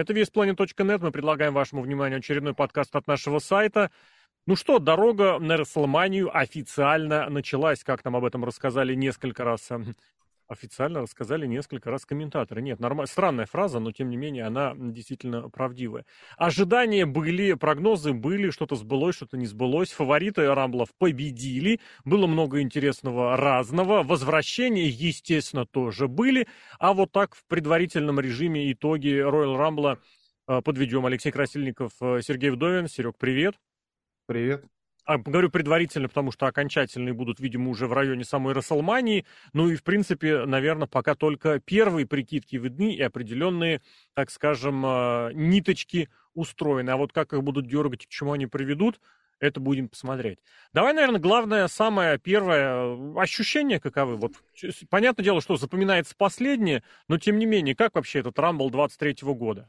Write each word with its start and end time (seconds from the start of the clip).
Это 0.00 0.14
весьplanet.net. 0.14 0.98
Мы 1.02 1.10
предлагаем 1.12 1.52
вашему 1.52 1.82
вниманию 1.82 2.20
очередной 2.20 2.54
подкаст 2.54 2.96
от 2.96 3.06
нашего 3.06 3.38
сайта. 3.38 3.90
Ну 4.46 4.56
что, 4.56 4.78
дорога 4.78 5.38
на 5.38 5.58
Расселманию 5.58 6.34
официально 6.34 7.28
началась, 7.28 7.84
как 7.84 8.02
нам 8.06 8.16
об 8.16 8.24
этом 8.24 8.42
рассказали 8.42 8.94
несколько 8.94 9.44
раз 9.44 9.70
эм, 9.70 9.94
официально 10.50 11.00
рассказали 11.00 11.46
несколько 11.46 11.90
раз 11.90 12.04
комментаторы. 12.04 12.60
Нет, 12.60 12.80
норм... 12.80 13.06
странная 13.06 13.46
фраза, 13.46 13.78
но 13.78 13.92
тем 13.92 14.10
не 14.10 14.16
менее 14.16 14.44
она 14.44 14.74
действительно 14.76 15.48
правдивая. 15.48 16.04
Ожидания 16.36 17.06
были, 17.06 17.54
прогнозы 17.54 18.12
были, 18.12 18.50
что-то 18.50 18.74
сбылось, 18.74 19.14
что-то 19.16 19.36
не 19.36 19.46
сбылось. 19.46 19.92
Фавориты 19.92 20.52
Рамблов 20.52 20.88
победили. 20.98 21.80
Было 22.04 22.26
много 22.26 22.60
интересного 22.60 23.36
разного. 23.36 24.02
Возвращения, 24.02 24.88
естественно, 24.88 25.66
тоже 25.66 26.08
были. 26.08 26.48
А 26.78 26.92
вот 26.94 27.12
так 27.12 27.36
в 27.36 27.44
предварительном 27.46 28.18
режиме 28.18 28.72
итоги 28.72 29.20
Royal 29.20 29.98
э, 30.48 30.62
подведем. 30.62 31.06
Алексей 31.06 31.30
Красильников, 31.30 31.92
э, 32.00 32.20
Сергей 32.22 32.50
Вдовин. 32.50 32.88
Серег, 32.88 33.16
привет. 33.16 33.54
Привет. 34.26 34.64
А, 35.10 35.18
говорю 35.18 35.50
предварительно, 35.50 36.06
потому 36.06 36.30
что 36.30 36.46
окончательные 36.46 37.12
будут, 37.12 37.40
видимо, 37.40 37.70
уже 37.70 37.88
в 37.88 37.92
районе 37.92 38.22
самой 38.22 38.54
Расселмании. 38.54 39.26
Ну 39.52 39.68
и, 39.68 39.74
в 39.74 39.82
принципе, 39.82 40.44
наверное, 40.44 40.86
пока 40.86 41.16
только 41.16 41.58
первые 41.58 42.06
прикидки 42.06 42.54
видны 42.54 42.94
и 42.94 43.02
определенные, 43.02 43.82
так 44.14 44.30
скажем, 44.30 44.84
а, 44.86 45.30
ниточки 45.32 46.10
устроены. 46.34 46.90
А 46.90 46.96
вот 46.96 47.12
как 47.12 47.32
их 47.32 47.42
будут 47.42 47.66
дергать 47.66 48.04
и 48.04 48.06
к 48.06 48.08
чему 48.08 48.34
они 48.34 48.46
приведут, 48.46 49.00
это 49.40 49.58
будем 49.58 49.88
посмотреть. 49.88 50.38
Давай, 50.72 50.94
наверное, 50.94 51.18
главное, 51.18 51.66
самое 51.66 52.16
первое, 52.16 52.96
ощущение 53.20 53.80
каковы. 53.80 54.14
Вот, 54.14 54.34
понятное 54.90 55.24
дело, 55.24 55.40
что 55.40 55.56
запоминается 55.56 56.14
последнее, 56.16 56.84
но 57.08 57.18
тем 57.18 57.40
не 57.40 57.46
менее, 57.46 57.74
как 57.74 57.96
вообще 57.96 58.20
этот 58.20 58.38
Рамбл 58.38 58.70
23 58.70 59.16
года? 59.34 59.68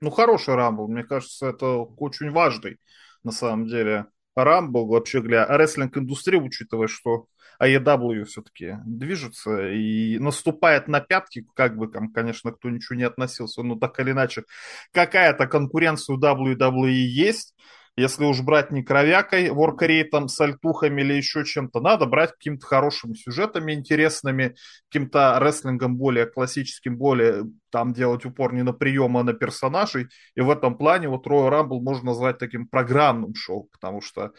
Ну, 0.00 0.10
хороший 0.10 0.54
Рамбл, 0.54 0.86
мне 0.86 1.02
кажется, 1.02 1.48
это 1.48 1.78
очень 1.78 2.30
важный, 2.30 2.78
на 3.24 3.32
самом 3.32 3.66
деле. 3.66 4.06
Рамбл, 4.36 4.86
вообще 4.86 5.20
говоря, 5.20 5.46
рестлинг-индустрия, 5.46 6.40
учитывая, 6.40 6.88
что 6.88 7.26
AEW 7.60 8.24
все-таки 8.24 8.76
движется 8.84 9.68
и 9.68 10.18
наступает 10.18 10.88
на 10.88 11.00
пятки, 11.00 11.46
как 11.54 11.76
бы 11.76 11.88
там, 11.88 12.12
конечно, 12.12 12.52
кто 12.52 12.68
ничего 12.70 12.96
не 12.96 13.04
относился, 13.04 13.62
но 13.62 13.76
так 13.76 13.98
или 14.00 14.10
иначе, 14.10 14.44
какая-то 14.92 15.46
конкуренция 15.46 16.16
у 16.16 16.20
WWE 16.20 16.90
есть, 16.90 17.54
если 17.96 18.24
уж 18.24 18.42
брать 18.42 18.70
не 18.70 18.82
кровякой, 18.82 19.50
воркрейтом, 19.50 20.28
сальтухами 20.28 21.00
или 21.00 21.14
еще 21.14 21.44
чем-то, 21.44 21.80
надо 21.80 22.06
брать 22.06 22.32
какими-то 22.32 22.66
хорошими 22.66 23.14
сюжетами 23.14 23.72
интересными, 23.72 24.54
каким-то 24.90 25.38
рестлингом 25.40 25.96
более 25.96 26.26
классическим, 26.26 26.98
более 26.98 27.44
там 27.70 27.94
делать 27.94 28.26
упор 28.26 28.52
не 28.52 28.62
на 28.62 28.72
приемы, 28.72 29.20
а 29.20 29.24
на 29.24 29.32
персонажей. 29.32 30.08
И 30.34 30.40
в 30.42 30.50
этом 30.50 30.76
плане 30.76 31.08
вот 31.08 31.26
Royal 31.26 31.50
Rumble 31.50 31.80
можно 31.80 32.06
назвать 32.06 32.38
таким 32.38 32.68
программным 32.68 33.34
шоу, 33.34 33.68
потому 33.72 34.02
что 34.02 34.32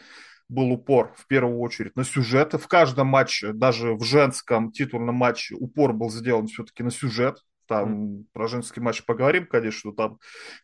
был 0.48 0.70
упор 0.70 1.12
в 1.16 1.26
первую 1.26 1.58
очередь 1.58 1.96
на 1.96 2.04
сюжеты. 2.04 2.58
В 2.58 2.68
каждом 2.68 3.08
матче, 3.08 3.52
даже 3.52 3.94
в 3.94 4.04
женском 4.04 4.72
титульном 4.72 5.16
матче, 5.16 5.56
упор 5.56 5.92
был 5.92 6.10
сделан 6.10 6.46
все-таки 6.46 6.82
на 6.82 6.90
сюжет 6.90 7.38
там 7.68 8.20
mm. 8.20 8.24
про 8.32 8.48
женский 8.48 8.80
матч 8.80 9.04
поговорим, 9.04 9.46
конечно, 9.46 9.92
там 9.92 10.18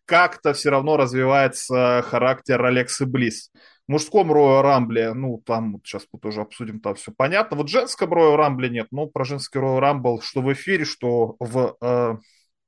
как-то 0.06 0.52
все 0.54 0.70
равно 0.70 0.96
развивается 0.96 2.02
характер 2.08 2.64
Алексы 2.64 3.06
Близ. 3.06 3.50
В 3.86 3.92
мужском 3.92 4.32
Роя 4.32 4.62
Рамбле, 4.62 5.12
ну, 5.12 5.42
там 5.44 5.78
сейчас 5.84 6.06
мы 6.10 6.18
тоже 6.18 6.40
обсудим, 6.40 6.80
там 6.80 6.94
все 6.94 7.12
понятно. 7.14 7.58
Вот 7.58 7.68
в 7.68 7.70
женском 7.70 8.12
Роя 8.12 8.36
Рамбле 8.36 8.70
нет, 8.70 8.86
но 8.90 9.06
про 9.06 9.24
женский 9.24 9.58
Роя 9.58 9.78
Рамбл, 9.78 10.22
что 10.22 10.40
в 10.40 10.50
эфире, 10.54 10.86
что 10.86 11.36
в 11.38 11.76
э, 11.80 12.16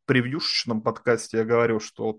превьюшечном 0.05 0.83
подкасте 0.83 1.39
я 1.39 1.45
говорю, 1.45 1.81
что 1.81 2.19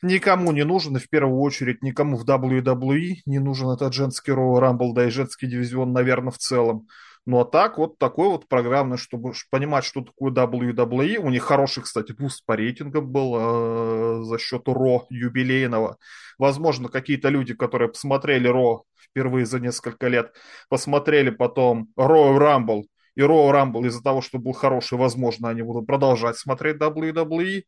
никому 0.00 0.52
не 0.52 0.64
нужен, 0.64 0.96
и 0.96 1.00
в 1.00 1.10
первую 1.10 1.40
очередь 1.40 1.82
никому 1.82 2.16
в 2.16 2.24
WWE 2.24 3.16
не 3.26 3.38
нужен 3.38 3.68
этот 3.68 3.92
женский 3.92 4.32
Royal 4.32 4.60
Rumble, 4.60 4.94
да 4.94 5.06
и 5.06 5.10
женский 5.10 5.46
дивизион, 5.46 5.92
наверное, 5.92 6.32
в 6.32 6.38
целом. 6.38 6.86
Ну 7.28 7.40
а 7.40 7.44
так, 7.44 7.76
вот 7.76 7.98
такой 7.98 8.28
вот 8.28 8.48
программный, 8.48 8.96
чтобы 8.96 9.34
понимать, 9.50 9.84
что 9.84 10.00
такое 10.00 10.32
WWE. 10.32 11.18
У 11.18 11.28
них 11.28 11.42
хороший, 11.42 11.82
кстати, 11.82 12.12
буст 12.12 12.42
по 12.46 12.56
рейтингам 12.56 13.06
был 13.06 13.36
э, 13.36 14.22
за 14.24 14.38
счет 14.38 14.62
RAW 14.66 15.04
юбилейного. 15.10 15.98
Возможно, 16.38 16.88
какие-то 16.88 17.28
люди, 17.28 17.52
которые 17.52 17.90
посмотрели 17.90 18.48
RAW 18.48 18.84
впервые 18.98 19.44
за 19.44 19.60
несколько 19.60 20.08
лет, 20.08 20.32
посмотрели 20.70 21.28
потом 21.28 21.88
Royal 21.96 22.38
Rumble, 22.38 22.88
и 23.14 23.20
Роу 23.20 23.50
Рамбл 23.50 23.84
из-за 23.84 24.02
того, 24.02 24.22
что 24.22 24.38
был 24.38 24.52
хороший, 24.52 24.96
возможно, 24.96 25.50
они 25.50 25.60
будут 25.60 25.86
продолжать 25.86 26.38
смотреть 26.38 26.76
WWE. 26.76 27.64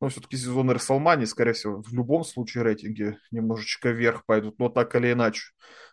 Но 0.00 0.08
все-таки 0.08 0.38
сезон 0.38 0.70
Рестлмании, 0.70 1.26
скорее 1.26 1.52
всего, 1.52 1.82
в 1.82 1.92
любом 1.92 2.24
случае 2.24 2.62
рейтинги 2.62 3.18
немножечко 3.30 3.90
вверх 3.90 4.24
пойдут, 4.24 4.58
но 4.58 4.70
так 4.70 4.94
или 4.94 5.12
иначе. 5.12 5.42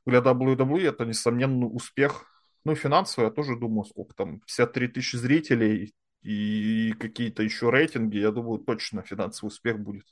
Для 0.06 0.20
WWE 0.20 0.88
это, 0.88 1.06
несомненно, 1.06 1.66
успех 1.66 2.24
ну, 2.66 2.76
финансово 2.76 3.26
я 3.26 3.32
тоже 3.32 3.56
думаю, 3.56 3.86
сколько 3.86 4.14
там, 4.16 4.40
53 4.42 4.88
тысячи 4.90 5.16
зрителей 5.16 5.94
и 6.22 6.94
какие-то 7.00 7.44
еще 7.44 7.70
рейтинги, 7.70 8.18
я 8.18 8.32
думаю, 8.32 8.60
точно 8.60 9.02
финансовый 9.04 9.50
успех 9.50 9.80
будет. 9.80 10.06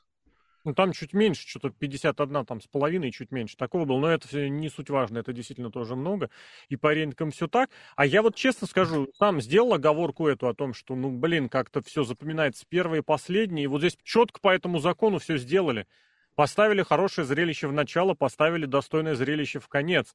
Ну, 0.63 0.73
там 0.73 0.91
чуть 0.91 1.13
меньше, 1.13 1.47
что-то 1.47 1.69
51 1.69 2.45
там 2.45 2.59
с 2.59 2.67
половиной, 2.67 3.11
чуть 3.11 3.31
меньше 3.31 3.55
такого 3.55 3.85
было, 3.85 3.99
но 3.99 4.09
это 4.09 4.49
не 4.49 4.67
суть 4.69 4.89
важно, 4.89 5.19
это 5.19 5.31
действительно 5.31 5.71
тоже 5.71 5.95
много, 5.95 6.29
и 6.67 6.75
по 6.75 6.93
рейтингам 6.93 7.31
все 7.31 7.47
так. 7.47 7.69
А 7.95 8.05
я 8.05 8.21
вот 8.21 8.35
честно 8.35 8.67
скажу, 8.67 9.07
сам 9.17 9.39
сделал 9.39 9.75
оговорку 9.75 10.27
эту 10.27 10.49
о 10.49 10.53
том, 10.53 10.73
что, 10.73 10.95
ну, 10.95 11.09
блин, 11.09 11.47
как-то 11.47 11.81
все 11.81 12.03
запоминается 12.03 12.65
первое 12.67 12.99
и 12.99 13.01
последнее, 13.01 13.63
и 13.63 13.67
вот 13.67 13.79
здесь 13.79 13.97
четко 14.03 14.41
по 14.41 14.49
этому 14.49 14.79
закону 14.79 15.19
все 15.19 15.37
сделали. 15.37 15.87
Поставили 16.35 16.83
хорошее 16.83 17.25
зрелище 17.25 17.67
в 17.67 17.73
начало, 17.73 18.13
поставили 18.13 18.65
достойное 18.65 19.15
зрелище 19.15 19.59
в 19.59 19.69
конец 19.69 20.13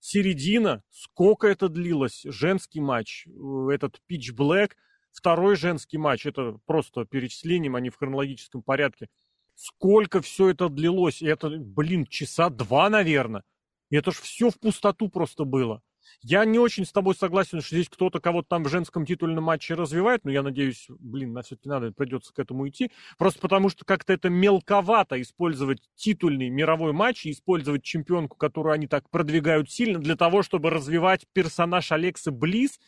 середина, 0.00 0.82
сколько 0.90 1.46
это 1.46 1.68
длилось, 1.68 2.22
женский 2.24 2.80
матч, 2.80 3.26
э, 3.26 3.68
этот 3.72 4.00
Pitch 4.10 4.34
Black, 4.34 4.72
второй 5.12 5.56
женский 5.56 5.98
матч, 5.98 6.26
это 6.26 6.58
просто 6.66 7.04
перечислением, 7.04 7.76
не 7.78 7.90
в 7.90 7.96
хронологическом 7.96 8.62
порядке. 8.62 9.08
Сколько 9.54 10.22
все 10.22 10.48
это 10.48 10.68
длилось, 10.68 11.20
и 11.20 11.26
это, 11.26 11.50
блин, 11.50 12.06
часа 12.06 12.48
два, 12.48 12.88
наверное. 12.88 13.44
И 13.90 13.96
это 13.96 14.10
ж 14.10 14.16
все 14.16 14.50
в 14.50 14.58
пустоту 14.58 15.08
просто 15.08 15.44
было. 15.44 15.82
Я 16.22 16.44
не 16.44 16.58
очень 16.58 16.84
с 16.84 16.92
тобой 16.92 17.14
согласен, 17.14 17.60
что 17.60 17.74
здесь 17.74 17.88
кто-то 17.88 18.20
кого-то 18.20 18.48
там 18.48 18.64
в 18.64 18.68
женском 18.68 19.06
титульном 19.06 19.44
матче 19.44 19.74
развивает, 19.74 20.24
но 20.24 20.30
я 20.30 20.42
надеюсь, 20.42 20.86
блин, 20.88 21.32
на 21.32 21.42
все-таки 21.42 21.68
надо, 21.68 21.92
придется 21.92 22.32
к 22.32 22.38
этому 22.38 22.68
идти. 22.68 22.90
Просто 23.18 23.40
потому 23.40 23.68
что 23.68 23.84
как-то 23.84 24.12
это 24.12 24.28
мелковато 24.28 25.20
использовать 25.20 25.82
титульный 25.94 26.50
мировой 26.50 26.92
матч 26.92 27.26
и 27.26 27.30
использовать 27.30 27.82
чемпионку, 27.82 28.36
которую 28.36 28.72
они 28.72 28.86
так 28.86 29.08
продвигают 29.10 29.70
сильно, 29.70 29.98
для 29.98 30.16
того, 30.16 30.42
чтобы 30.42 30.70
развивать 30.70 31.26
персонаж 31.32 31.92
Алекса 31.92 32.30
Близ. 32.30 32.78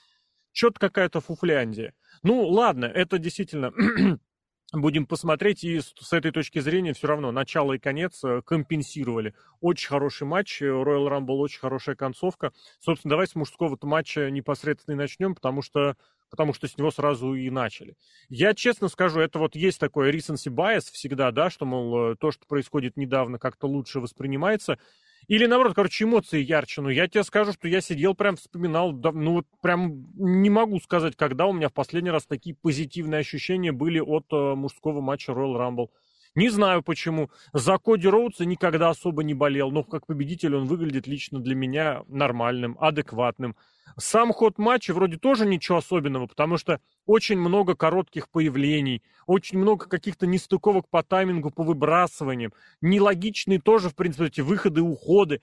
Что-то 0.55 0.81
какая-то 0.81 1.21
фуфляндия. 1.23 1.95
Ну, 2.23 2.47
ладно, 2.47 2.85
это 2.85 3.19
действительно 3.19 3.73
будем 4.81 5.07
посмотреть, 5.07 5.65
и 5.65 5.81
с 5.81 6.13
этой 6.13 6.31
точки 6.31 6.59
зрения 6.61 6.95
все 6.95 7.07
равно 7.07 7.31
начало 7.31 7.75
и 7.75 7.79
конец 7.79 8.25
э, 8.25 8.41
компенсировали. 8.43 9.35
Очень 9.61 9.89
хороший 9.89 10.27
матч, 10.27 10.63
Royal 10.63 11.09
Rumble 11.09 11.37
очень 11.37 11.61
хорошая 11.61 11.95
концовка. 11.95 12.53
Собственно, 12.81 13.11
давай 13.11 13.27
с 13.27 13.35
мужского 13.35 13.79
матча 13.83 14.31
непосредственно 14.31 14.95
и 14.95 14.99
начнем, 14.99 15.35
потому 15.35 15.61
что, 15.61 15.97
потому 16.31 16.55
что 16.55 16.69
с 16.69 16.79
него 16.79 16.91
сразу 16.91 17.35
и 17.35 17.51
начали. 17.51 17.97
Я 18.31 18.55
честно 18.55 18.89
скажу, 18.89 19.21
это 19.21 19.39
вот 19.39 19.55
есть 19.57 19.79
такой 19.79 20.11
recency 20.11 20.51
bias 20.51 20.91
всегда, 20.91 21.31
да, 21.33 21.51
что, 21.51 21.67
мол, 21.67 22.13
э, 22.13 22.17
то, 22.17 22.31
что 22.31 22.47
происходит 22.47 22.97
недавно, 22.97 23.39
как-то 23.39 23.67
лучше 23.67 24.01
воспринимается. 24.01 24.79
Или 25.29 25.47
наоборот, 25.47 25.75
короче, 25.75 26.05
эмоции 26.05 26.43
ярче. 26.43 26.83
Но 26.83 26.91
я 26.91 27.09
тебе 27.09 27.25
скажу, 27.25 27.53
что 27.53 27.69
я 27.69 27.81
сидел 27.81 28.15
прям 28.15 28.37
вспоминал, 28.37 28.93
ну 28.93 29.35
вот 29.35 29.47
прям 29.61 30.07
не 30.17 30.51
могу 30.51 30.81
сказать, 30.81 31.17
когда 31.17 31.47
у 31.47 31.53
меня 31.53 31.69
в 31.69 31.73
последний 31.73 32.11
раз 32.11 32.27
такие 32.27 32.55
позитивные 32.55 33.21
ощущения 33.21 33.73
были 33.73 34.01
от 34.01 34.27
э, 34.33 34.55
мужского 34.55 35.01
матча 35.01 35.33
Royal 35.33 35.57
Rumble. 35.57 35.89
Не 36.35 36.49
знаю 36.49 36.83
почему. 36.83 37.31
За 37.53 37.77
Коди 37.77 38.09
Роудса 38.09 38.47
никогда 38.47 38.89
особо 38.89 39.23
не 39.23 39.35
болел, 39.35 39.71
но 39.71 39.85
как 39.85 40.07
победитель 40.07 40.57
он 40.57 40.67
выглядит 40.67 41.07
лично 41.07 41.41
для 41.41 41.55
меня 41.55 42.05
нормальным, 42.09 42.77
адекватным. 42.81 43.55
Сам 43.99 44.33
ход 44.33 44.57
матча 44.57 44.95
вроде 44.95 45.19
тоже 45.19 45.45
ничего 45.45 45.79
особенного, 45.79 46.27
потому 46.27 46.57
что 46.57 46.81
очень 47.05 47.39
много 47.39 47.75
коротких 47.75 48.31
появлений, 48.31 49.03
очень 49.27 49.59
много 49.59 49.87
каких-то 49.87 50.27
нестыковок 50.27 50.89
по 50.89 51.03
таймингу, 51.03 51.51
по 51.51 51.63
выбрасываниям, 51.63 52.55
нелогичные 52.81 53.61
тоже, 53.61 53.91
в 53.91 53.95
принципе, 53.95 54.27
эти 54.27 54.41
выходы, 54.41 54.81
уходы. 54.81 55.43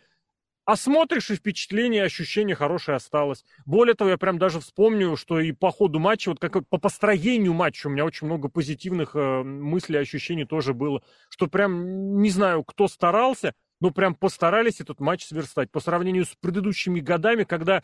А 0.70 0.76
смотришь, 0.76 1.32
и 1.32 1.36
впечатление, 1.36 2.04
ощущение 2.04 2.56
хорошее 2.56 2.98
осталось. 2.98 3.44
Более 3.66 3.96
того, 3.96 4.12
я 4.12 4.18
прям 4.20 4.38
даже 4.38 4.60
вспомню, 4.60 5.16
что 5.16 5.40
и 5.40 5.52
по 5.52 5.72
ходу 5.72 5.98
матча, 5.98 6.30
вот 6.30 6.38
как 6.38 6.68
по 6.68 6.78
построению 6.78 7.56
матча 7.56 7.88
у 7.88 7.90
меня 7.90 8.06
очень 8.06 8.28
много 8.28 8.50
позитивных 8.50 9.16
э, 9.16 9.42
мыслей, 9.42 9.98
ощущений 9.98 10.46
тоже 10.46 10.76
было. 10.76 11.02
Что 11.30 11.48
прям, 11.48 12.22
не 12.22 12.30
знаю, 12.30 12.64
кто 12.64 12.88
старался, 12.88 13.56
но 13.82 13.90
прям 13.90 14.14
постарались 14.14 14.80
этот 14.80 15.00
матч 15.00 15.26
сверстать. 15.26 15.72
По 15.72 15.80
сравнению 15.80 16.26
с 16.26 16.36
предыдущими 16.40 17.00
годами, 17.00 17.46
когда 17.46 17.82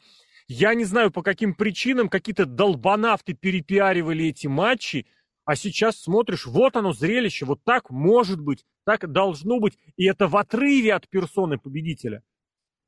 я 0.48 0.76
не 0.76 0.84
знаю, 0.84 1.10
по 1.10 1.24
каким 1.24 1.56
причинам 1.56 2.08
какие-то 2.08 2.46
долбанавты 2.46 3.34
перепиаривали 3.34 4.28
эти 4.28 4.46
матчи, 4.46 5.08
А 5.44 5.56
сейчас 5.56 5.98
смотришь, 5.98 6.46
вот 6.46 6.76
оно 6.76 6.94
зрелище, 6.94 7.46
вот 7.46 7.64
так 7.64 7.90
может 7.90 8.40
быть, 8.40 8.64
так 8.86 9.12
должно 9.12 9.60
быть, 9.60 9.76
и 9.98 10.06
это 10.06 10.28
в 10.28 10.38
отрыве 10.38 10.94
от 10.94 11.10
персоны 11.10 11.58
победителя. 11.58 12.22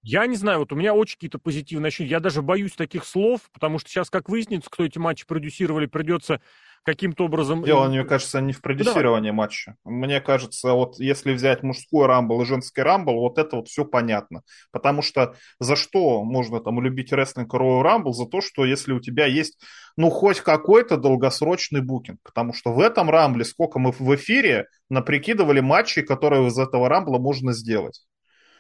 Я 0.07 0.25
не 0.25 0.37
знаю, 0.37 0.59
вот 0.59 0.71
у 0.71 0.75
меня 0.75 0.93
очень 0.93 1.15
какие-то 1.15 1.37
позитивные 1.37 1.89
ощущения. 1.89 2.11
Я 2.11 2.19
даже 2.21 2.41
боюсь 2.41 2.71
таких 2.73 3.03
слов, 3.03 3.41
потому 3.51 3.77
что 3.77 3.89
сейчас, 3.89 4.09
как 4.09 4.29
выяснится, 4.29 4.69
кто 4.69 4.85
эти 4.85 4.97
матчи 4.97 5.25
продюсировали, 5.27 5.85
придется 5.85 6.39
каким-то 6.83 7.25
образом... 7.25 7.61
Дело, 7.65 7.89
мне 7.89 8.05
кажется, 8.05 8.39
не 8.39 8.53
в 8.53 8.61
продюсировании 8.61 9.31
да. 9.31 9.35
матча. 9.35 9.75
Мне 9.83 10.21
кажется, 10.21 10.71
вот 10.71 10.97
если 10.99 11.33
взять 11.33 11.61
мужской 11.61 12.07
рамбл 12.07 12.41
и 12.41 12.45
женский 12.45 12.81
рамбл, 12.81 13.19
вот 13.19 13.37
это 13.37 13.57
вот 13.57 13.67
все 13.67 13.83
понятно. 13.83 14.43
Потому 14.71 15.01
что 15.01 15.35
за 15.59 15.75
что 15.75 16.23
можно 16.23 16.61
там 16.61 16.81
любить 16.81 17.11
рестлинг 17.11 17.53
Royal 17.53 17.83
Rumble? 17.83 18.13
За 18.13 18.27
то, 18.27 18.39
что 18.39 18.63
если 18.63 18.93
у 18.93 19.01
тебя 19.01 19.25
есть, 19.25 19.59
ну, 19.97 20.09
хоть 20.09 20.39
какой-то 20.39 20.95
долгосрочный 20.95 21.81
букинг. 21.81 22.19
Потому 22.23 22.53
что 22.53 22.71
в 22.71 22.79
этом 22.79 23.09
рамбле, 23.09 23.43
сколько 23.43 23.77
мы 23.77 23.91
в 23.91 24.15
эфире 24.15 24.67
наприкидывали 24.89 25.59
матчей, 25.59 26.03
которые 26.03 26.47
из 26.47 26.57
этого 26.57 26.87
рамбла 26.87 27.19
можно 27.19 27.51
сделать. 27.51 28.05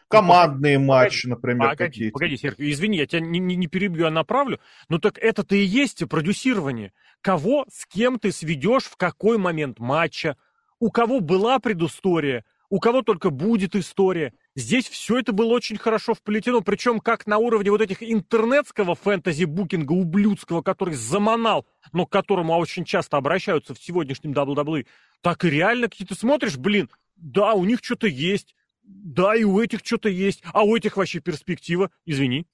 Ну, 0.09 0.19
Командные 0.19 0.79
ну, 0.79 0.85
матчи, 0.85 1.27
например, 1.27 1.71
погоди, 1.71 1.89
какие-то. 1.89 2.13
Погоди, 2.13 2.37
Серхио, 2.37 2.69
извини, 2.71 2.97
я 2.97 3.07
тебя 3.07 3.19
не, 3.19 3.39
не, 3.39 3.55
не 3.55 3.67
перебью, 3.67 4.07
а 4.07 4.09
направлю. 4.09 4.59
Ну 4.87 4.99
так 4.99 5.17
это-то 5.17 5.55
и 5.55 5.63
есть 5.63 6.07
продюсирование. 6.07 6.93
Кого 7.21 7.65
с 7.69 7.85
кем 7.85 8.17
ты 8.17 8.31
сведешь 8.31 8.85
в 8.85 8.95
какой 8.95 9.37
момент 9.37 9.79
матча, 9.79 10.37
у 10.79 10.91
кого 10.91 11.19
была 11.19 11.59
предыстория, 11.59 12.45
у 12.69 12.79
кого 12.79 13.01
только 13.01 13.31
будет 13.31 13.75
история. 13.75 14.33
Здесь 14.55 14.87
все 14.87 15.19
это 15.19 15.33
было 15.33 15.53
очень 15.53 15.77
хорошо 15.77 16.13
вплетено, 16.13 16.61
причем 16.61 16.99
как 16.99 17.27
на 17.27 17.37
уровне 17.37 17.69
вот 17.69 17.81
этих 17.81 18.01
интернетского 18.01 18.95
фэнтези-букинга 18.95 19.91
ублюдского, 19.91 20.61
который 20.61 20.95
заманал, 20.95 21.65
но 21.91 22.05
к 22.05 22.11
которому 22.11 22.55
очень 22.55 22.85
часто 22.85 23.17
обращаются 23.17 23.73
в 23.73 23.79
сегодняшнем 23.79 24.31
WWE, 24.31 24.85
так 25.21 25.43
и 25.43 25.49
реально 25.49 25.89
какие-то 25.89 26.15
смотришь, 26.15 26.57
блин, 26.57 26.89
да, 27.17 27.53
у 27.53 27.65
них 27.65 27.79
что-то 27.81 28.07
есть, 28.07 28.55
да, 28.87 29.35
и 29.35 29.43
у 29.43 29.59
этих 29.59 29.81
что-то 29.83 30.09
есть, 30.09 30.43
а 30.53 30.63
у 30.63 30.75
этих 30.75 30.97
вообще 30.97 31.19
перспектива, 31.19 31.91
извини. 32.05 32.47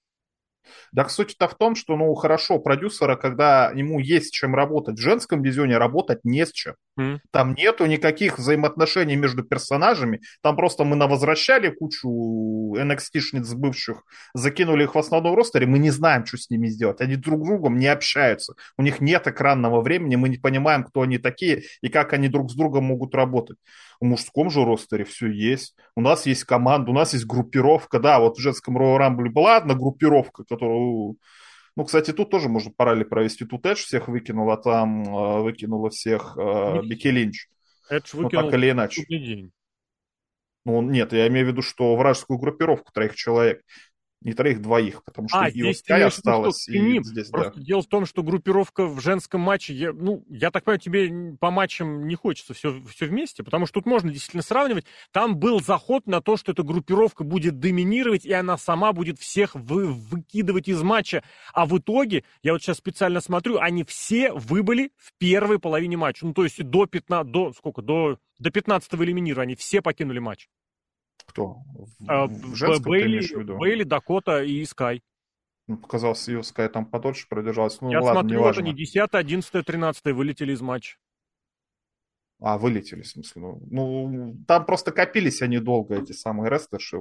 Да, 0.92 1.08
суть-то 1.10 1.48
в 1.48 1.56
том, 1.56 1.76
что, 1.76 1.96
ну, 1.96 2.14
хорошо, 2.16 2.60
продюсера, 2.60 3.16
когда 3.16 3.72
ему 3.72 4.00
есть 4.00 4.34
чем 4.34 4.56
работать, 4.56 4.98
в 4.98 5.02
женском 5.02 5.44
дивизионе 5.44 5.78
работать 5.78 6.24
не 6.24 6.46
с 6.46 6.52
чем. 6.52 6.76
Там 7.32 7.56
нету 7.56 7.86
никаких 7.86 8.38
взаимоотношений 8.38 9.16
между 9.16 9.44
персонажами. 9.44 10.22
Там 10.42 10.56
просто 10.56 10.84
мы 10.84 10.96
навозвращали 10.96 11.70
кучу 11.70 12.08
NXT-шниц 12.76 13.56
бывших, 13.56 14.04
закинули 14.34 14.84
их 14.84 14.96
в 14.96 15.00
основном 15.00 15.36
ростере, 15.36 15.66
мы 15.66 15.80
не 15.80 15.90
знаем, 15.90 16.26
что 16.26 16.38
с 16.38 16.50
ними 16.50 16.68
сделать. 16.68 17.02
Они 17.02 17.16
друг 17.16 17.44
с 17.44 17.48
другом 17.48 17.78
не 17.78 17.88
общаются. 17.88 18.54
У 18.78 18.84
них 18.84 19.02
нет 19.02 19.28
экранного 19.28 19.82
времени, 19.82 20.16
мы 20.16 20.30
не 20.30 20.38
понимаем, 20.38 20.84
кто 20.84 21.02
они 21.02 21.18
такие 21.18 21.64
и 21.82 21.90
как 21.90 22.14
они 22.14 22.28
друг 22.28 22.52
с 22.52 22.56
другом 22.56 22.86
могут 22.86 23.16
работать. 23.16 23.58
В 24.00 24.06
мужском 24.06 24.50
же 24.50 24.64
ростере 24.64 25.06
все 25.06 25.28
есть. 25.28 25.76
У 25.96 26.02
нас 26.02 26.26
есть 26.26 26.44
команда, 26.44 26.92
у 26.92 26.94
нас 26.94 27.14
есть 27.14 27.26
группировка. 27.26 28.00
Да, 28.00 28.20
вот 28.20 28.38
в 28.38 28.42
женском 28.42 28.78
Royal 28.78 29.00
Rumble 29.00 29.30
была 29.30 29.58
одна 29.58 29.74
группировка, 29.74 30.44
которую... 30.44 31.18
Ну, 31.76 31.86
кстати, 31.86 32.12
тут 32.14 32.30
тоже 32.30 32.50
можно 32.50 32.72
параллель 32.72 33.06
провести. 33.06 33.46
Тут 33.46 33.66
Эдж 33.66 33.80
всех 33.80 34.08
выкинул, 34.08 34.52
а 34.52 34.58
там 34.58 35.04
э, 35.04 35.42
выкинула 35.42 35.90
всех 35.90 36.38
э, 36.38 36.82
Бекки 36.84 37.08
Линч. 37.08 37.48
Эдж 37.90 38.16
выкинул 38.16 38.46
ну, 38.46 38.52
так 38.52 38.60
или 38.60 38.70
иначе. 38.72 39.06
день. 39.08 39.52
Ну, 40.66 40.82
нет, 40.82 41.12
я 41.14 41.28
имею 41.28 41.48
в 41.48 41.50
виду, 41.50 41.62
что 41.62 41.96
вражескую 41.96 42.40
группировку 42.40 42.92
троих 42.94 43.16
человек 43.16 43.64
не 44.24 44.34
троих, 44.34 44.62
двоих, 44.62 45.04
потому 45.04 45.28
что 45.28 45.40
а, 45.40 45.50
и 45.50 45.52
здесь 45.52 45.80
Скай 45.80 46.04
осталось, 46.04 46.68
и 46.70 46.80
ним. 46.80 47.04
здесь, 47.04 47.30
Просто 47.30 47.60
да. 47.60 47.62
дело 47.62 47.82
в 47.82 47.88
том, 47.88 48.06
что 48.06 48.24
группировка 48.24 48.86
в 48.86 49.00
женском 49.02 49.42
матче, 49.42 49.74
я, 49.74 49.94
ну, 49.94 50.24
я 50.30 50.52
так 50.52 50.64
понимаю, 50.64 50.80
тебе 50.80 51.38
по 51.38 51.52
матчам 51.52 52.08
не 52.08 52.16
хочется 52.16 52.54
все, 52.54 52.82
все 52.90 53.06
вместе, 53.06 53.44
потому 53.44 53.66
что 53.66 53.76
тут 53.76 53.86
можно 53.86 54.12
действительно 54.12 54.44
сравнивать. 54.44 54.86
Там 55.12 55.38
был 55.38 55.62
заход 55.62 56.08
на 56.08 56.22
то, 56.22 56.38
что 56.38 56.52
эта 56.52 56.64
группировка 56.64 57.24
будет 57.24 57.60
доминировать, 57.60 58.26
и 58.26 58.34
она 58.34 58.58
сама 58.58 58.94
будет 58.94 59.20
всех 59.20 59.56
вы, 59.56 59.88
выкидывать 59.88 60.68
из 60.68 60.82
матча. 60.82 61.24
А 61.54 61.66
в 61.66 61.78
итоге, 61.78 62.24
я 62.42 62.54
вот 62.54 62.62
сейчас 62.62 62.78
специально 62.78 63.22
смотрю, 63.22 63.60
они 63.60 63.84
все 63.84 64.32
выбыли 64.32 64.92
в 64.98 65.14
первой 65.18 65.60
половине 65.60 65.98
матча. 65.98 66.26
Ну, 66.26 66.34
то 66.34 66.44
есть 66.44 66.62
до 66.64 66.86
15, 66.86 67.32
до 67.32 67.54
сколько, 67.54 67.82
до, 67.82 68.18
до 68.40 68.50
15 68.52 68.94
элиминирования, 68.96 69.56
все 69.56 69.82
покинули 69.82 70.20
матч. 70.20 70.48
Кто? 71.34 71.58
В, 71.74 71.88
а, 72.08 72.28
в 72.28 72.54
женском 72.54 72.92
Бейли, 72.92 73.22
ты 73.22 73.36
в 73.36 73.40
виду? 73.40 73.58
Бейли, 73.58 73.84
Дакота 73.84 74.44
и 74.44 74.64
Скай. 74.66 75.02
Ну, 75.66 75.78
показалось, 75.78 76.28
ее 76.28 76.44
Скай 76.44 76.70
там 76.70 76.86
подольше 76.86 77.28
продержалась. 77.28 77.82
Ну, 77.82 77.90
Я 77.90 78.02
ладно, 78.02 78.22
смотрю, 78.22 78.42
вот 78.42 78.58
они 78.60 78.72
10, 78.74 79.10
11, 79.12 79.66
13 79.66 80.06
вылетели 80.14 80.54
из 80.54 80.62
матча. 80.62 80.98
А, 82.46 82.58
вылетели, 82.58 83.04
в 83.04 83.08
смысле. 83.08 83.42
Ну, 83.42 83.62
ну, 83.72 84.36
там 84.46 84.66
просто 84.66 84.92
копились 84.92 85.42
они 85.42 85.60
долго, 85.60 85.96
эти 85.96 86.12
самые 86.12 86.50
рестерши. 86.50 86.98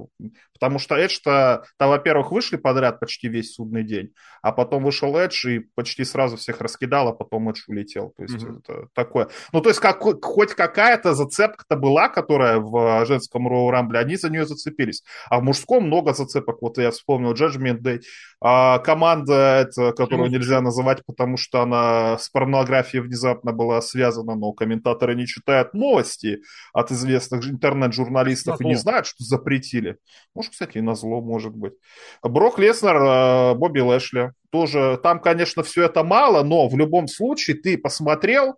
Потому 0.54 0.78
что 0.78 0.94
Эдж-то, 0.94 1.64
там, 1.78 1.90
во-первых, 1.90 2.30
вышли 2.30 2.56
подряд 2.56 3.00
почти 3.00 3.26
весь 3.26 3.54
судный 3.54 3.82
день, 3.82 4.12
а 4.40 4.52
потом 4.52 4.84
вышел 4.84 5.16
Эдж 5.16 5.48
и 5.48 5.58
почти 5.74 6.04
сразу 6.04 6.36
всех 6.36 6.60
раскидал, 6.60 7.08
а 7.08 7.12
потом 7.12 7.48
Эдж 7.50 7.62
улетел. 7.66 8.14
То 8.16 8.22
есть 8.22 8.36
mm-hmm. 8.36 8.58
это 8.60 8.86
такое. 8.94 9.30
Ну, 9.52 9.60
то 9.60 9.70
есть 9.70 9.80
как, 9.80 10.00
хоть 10.00 10.54
какая-то 10.54 11.12
зацепка-то 11.12 11.74
была, 11.74 12.08
которая 12.08 12.60
в 12.60 13.04
женском 13.04 13.48
Роу 13.48 13.68
Рамбле, 13.72 13.98
они 13.98 14.14
за 14.14 14.30
нее 14.30 14.46
зацепились. 14.46 15.02
А 15.28 15.40
в 15.40 15.42
мужском 15.42 15.88
много 15.88 16.14
зацепок. 16.14 16.62
Вот 16.62 16.78
я 16.78 16.92
вспомнил 16.92 17.34
Judgment 17.34 17.80
Day. 17.80 18.00
А 18.40 18.78
команда, 18.78 19.66
это, 19.66 19.90
которую 19.90 20.28
mm-hmm. 20.28 20.32
нельзя 20.32 20.60
называть, 20.60 21.04
потому 21.04 21.36
что 21.36 21.62
она 21.62 22.16
с 22.18 22.28
порнографией 22.28 23.02
внезапно 23.02 23.52
была 23.52 23.80
связана, 23.80 24.36
но 24.36 24.52
комментаторы 24.52 25.16
не 25.16 25.31
читают 25.32 25.74
новости 25.74 26.42
от 26.72 26.90
известных 26.90 27.44
интернет-журналистов 27.48 28.60
и 28.60 28.64
не 28.64 28.74
знают, 28.74 29.06
что 29.06 29.24
запретили. 29.24 29.96
Может, 30.34 30.52
кстати, 30.52 30.78
и 30.78 30.80
на 30.80 30.94
зло, 30.94 31.20
может 31.20 31.54
быть. 31.54 31.74
Брок 32.22 32.58
Леснер, 32.58 32.96
э, 32.96 33.54
Бобби 33.54 33.80
Лэшли. 33.80 34.32
Тоже 34.50 35.00
там, 35.02 35.20
конечно, 35.20 35.62
все 35.62 35.84
это 35.84 36.04
мало, 36.04 36.42
но 36.42 36.68
в 36.68 36.76
любом 36.76 37.08
случае 37.08 37.56
ты 37.56 37.78
посмотрел, 37.78 38.56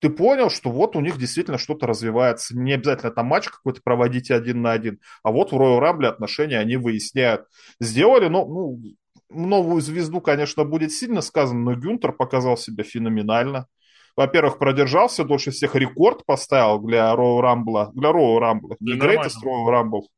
ты 0.00 0.10
понял, 0.10 0.50
что 0.50 0.70
вот 0.70 0.96
у 0.96 1.00
них 1.00 1.16
действительно 1.16 1.58
что-то 1.58 1.86
развивается. 1.86 2.58
Не 2.58 2.72
обязательно 2.72 3.12
там 3.12 3.26
матч 3.26 3.48
какой-то 3.48 3.80
проводить 3.84 4.30
один 4.30 4.60
на 4.60 4.72
один, 4.72 4.98
а 5.22 5.30
вот 5.30 5.52
в 5.52 5.54
Royal 5.54 5.80
Rumble 5.80 6.06
отношения 6.06 6.58
они 6.58 6.76
выясняют. 6.76 7.46
Сделали, 7.80 8.26
ну, 8.26 8.46
ну, 8.46 8.82
новую 9.30 9.80
звезду, 9.80 10.20
конечно, 10.20 10.64
будет 10.64 10.92
сильно 10.92 11.20
сказано, 11.20 11.60
но 11.60 11.74
Гюнтер 11.76 12.12
показал 12.12 12.56
себя 12.56 12.84
феноменально 12.84 13.66
во-первых, 14.16 14.58
продержался 14.58 15.24
дольше 15.24 15.50
всех, 15.50 15.74
рекорд 15.74 16.24
поставил 16.26 16.78
для 16.80 17.14
Роу 17.14 17.40
Рамбла, 17.40 17.90
для 17.94 18.12
Роу 18.12 18.38
Рамбла, 18.38 18.76
не 18.80 18.94
Greatest 18.94 19.42
Роу 19.42 19.68
Рамбл, 19.70 20.08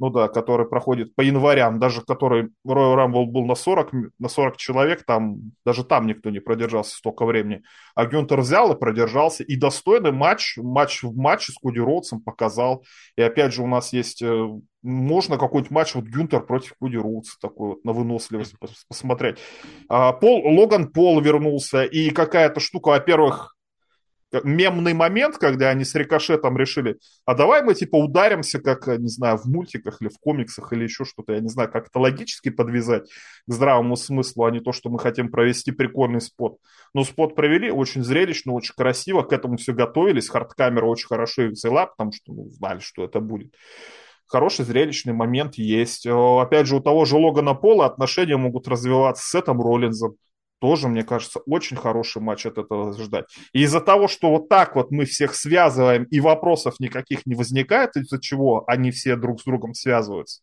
ну 0.00 0.08
да, 0.08 0.28
который 0.28 0.66
проходит 0.66 1.14
по 1.14 1.20
январям, 1.20 1.78
даже 1.78 2.00
который 2.00 2.48
Royal 2.66 2.96
Rumble 2.96 3.26
был 3.26 3.44
на 3.44 3.54
40, 3.54 3.92
на 4.18 4.28
40 4.28 4.56
человек, 4.56 5.04
там 5.04 5.52
даже 5.64 5.84
там 5.84 6.06
никто 6.06 6.30
не 6.30 6.40
продержался 6.40 6.96
столько 6.96 7.26
времени. 7.26 7.62
А 7.94 8.06
Гюнтер 8.06 8.40
взял 8.40 8.72
и 8.72 8.78
продержался, 8.78 9.44
и 9.44 9.56
достойный 9.56 10.10
матч, 10.10 10.56
матч 10.56 11.02
в 11.02 11.14
матче 11.14 11.52
с 11.52 11.58
Коди 11.58 11.80
Роудсом 11.80 12.22
показал. 12.22 12.82
И 13.16 13.22
опять 13.22 13.52
же 13.52 13.62
у 13.62 13.66
нас 13.66 13.92
есть, 13.92 14.22
э, 14.22 14.48
можно 14.82 15.36
какой-нибудь 15.36 15.70
матч, 15.70 15.94
вот 15.94 16.04
Гюнтер 16.06 16.40
против 16.40 16.72
Коди 16.80 16.96
Роудса, 16.96 17.36
такой 17.38 17.68
вот 17.68 17.84
на 17.84 17.92
выносливость 17.92 18.54
посмотреть. 18.88 19.36
А, 19.90 20.14
Пол, 20.14 20.40
Логан 20.58 20.90
Пол 20.90 21.20
вернулся, 21.20 21.84
и 21.84 22.08
какая-то 22.08 22.58
штука, 22.58 22.88
во-первых, 22.88 23.54
мемный 24.44 24.94
момент, 24.94 25.38
когда 25.38 25.70
они 25.70 25.84
с 25.84 25.94
рикошетом 25.94 26.56
решили, 26.56 26.98
а 27.24 27.34
давай 27.34 27.62
мы 27.62 27.74
типа 27.74 27.96
ударимся, 27.96 28.60
как, 28.60 28.86
не 28.86 29.08
знаю, 29.08 29.38
в 29.38 29.46
мультиках 29.46 30.00
или 30.00 30.08
в 30.08 30.18
комиксах 30.18 30.72
или 30.72 30.84
еще 30.84 31.04
что-то, 31.04 31.32
я 31.32 31.40
не 31.40 31.48
знаю, 31.48 31.70
как 31.70 31.88
это 31.88 31.98
логически 31.98 32.50
подвязать 32.50 33.04
к 33.46 33.52
здравому 33.52 33.96
смыслу, 33.96 34.44
а 34.44 34.50
не 34.50 34.60
то, 34.60 34.72
что 34.72 34.90
мы 34.90 34.98
хотим 34.98 35.30
провести 35.30 35.72
прикольный 35.72 36.20
спот. 36.20 36.58
Но 36.94 37.04
спот 37.04 37.34
провели 37.34 37.70
очень 37.70 38.04
зрелищно, 38.04 38.52
очень 38.52 38.74
красиво, 38.76 39.22
к 39.22 39.32
этому 39.32 39.56
все 39.56 39.72
готовились, 39.72 40.28
хардкамера 40.28 40.86
очень 40.86 41.06
хорошо 41.06 41.42
их 41.42 41.52
взяла, 41.52 41.86
потому 41.86 42.12
что 42.12 42.32
ну, 42.32 42.48
знали, 42.50 42.80
что 42.80 43.04
это 43.04 43.20
будет 43.20 43.54
хороший 44.26 44.64
зрелищный 44.64 45.12
момент 45.12 45.56
есть. 45.56 46.06
Опять 46.06 46.68
же, 46.68 46.76
у 46.76 46.80
того 46.80 47.04
же 47.04 47.16
Логана 47.16 47.54
Пола 47.54 47.86
отношения 47.86 48.36
могут 48.36 48.68
развиваться 48.68 49.26
с 49.26 49.34
этим 49.34 49.60
Роллинзом 49.60 50.14
тоже, 50.60 50.88
мне 50.88 51.02
кажется, 51.02 51.40
очень 51.46 51.76
хороший 51.76 52.22
матч 52.22 52.46
от 52.46 52.58
этого 52.58 52.92
ждать. 52.92 53.26
И 53.52 53.62
из-за 53.62 53.80
того, 53.80 54.08
что 54.08 54.30
вот 54.30 54.48
так 54.48 54.76
вот 54.76 54.90
мы 54.90 55.06
всех 55.06 55.34
связываем, 55.34 56.04
и 56.04 56.20
вопросов 56.20 56.74
никаких 56.78 57.26
не 57.26 57.34
возникает, 57.34 57.96
из-за 57.96 58.20
чего 58.20 58.64
они 58.66 58.90
все 58.90 59.16
друг 59.16 59.40
с 59.40 59.44
другом 59.44 59.74
связываются. 59.74 60.42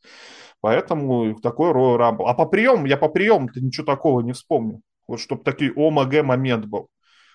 Поэтому 0.60 1.40
такой 1.40 1.72
Royal 1.72 1.98
Rumble. 1.98 2.26
А 2.28 2.34
по 2.34 2.46
приему, 2.46 2.86
я 2.88 2.98
по 2.98 3.10
приему-то 3.10 3.62
ничего 3.62 3.86
такого 3.86 4.22
не 4.22 4.34
вспомню. 4.34 4.82
Вот 5.08 5.20
чтобы 5.20 5.44
такой 5.44 5.72
ОМГ 5.74 6.24
момент 6.24 6.66
был. 6.66 6.90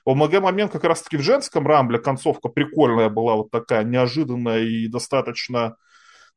ОМГ 0.04 0.40
момент 0.40 0.72
как 0.72 0.84
раз-таки 0.84 1.16
в 1.16 1.22
женском 1.22 1.66
рамбле, 1.66 1.98
концовка 1.98 2.48
прикольная 2.48 3.08
была, 3.08 3.36
вот 3.36 3.50
такая 3.50 3.84
неожиданная 3.84 4.62
и 4.62 4.88
достаточно, 4.88 5.76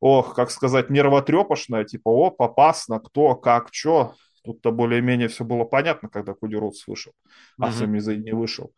ох, 0.00 0.34
как 0.34 0.50
сказать, 0.50 0.90
нервотрепошная, 0.90 1.84
типа, 1.84 2.08
о, 2.08 2.34
опасно, 2.38 3.00
кто, 3.00 3.34
как, 3.34 3.68
что. 3.72 4.14
Тут-то 4.46 4.70
более-менее 4.70 5.28
все 5.28 5.44
было 5.44 5.64
понятно, 5.64 6.08
когда 6.08 6.34
Роудс 6.40 6.86
вышел, 6.86 7.12
а 7.58 7.68
mm-hmm. 7.68 7.72
Сами 7.72 8.16
не 8.16 8.32
вышел. 8.32 8.72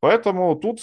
Поэтому 0.00 0.56
тут 0.56 0.80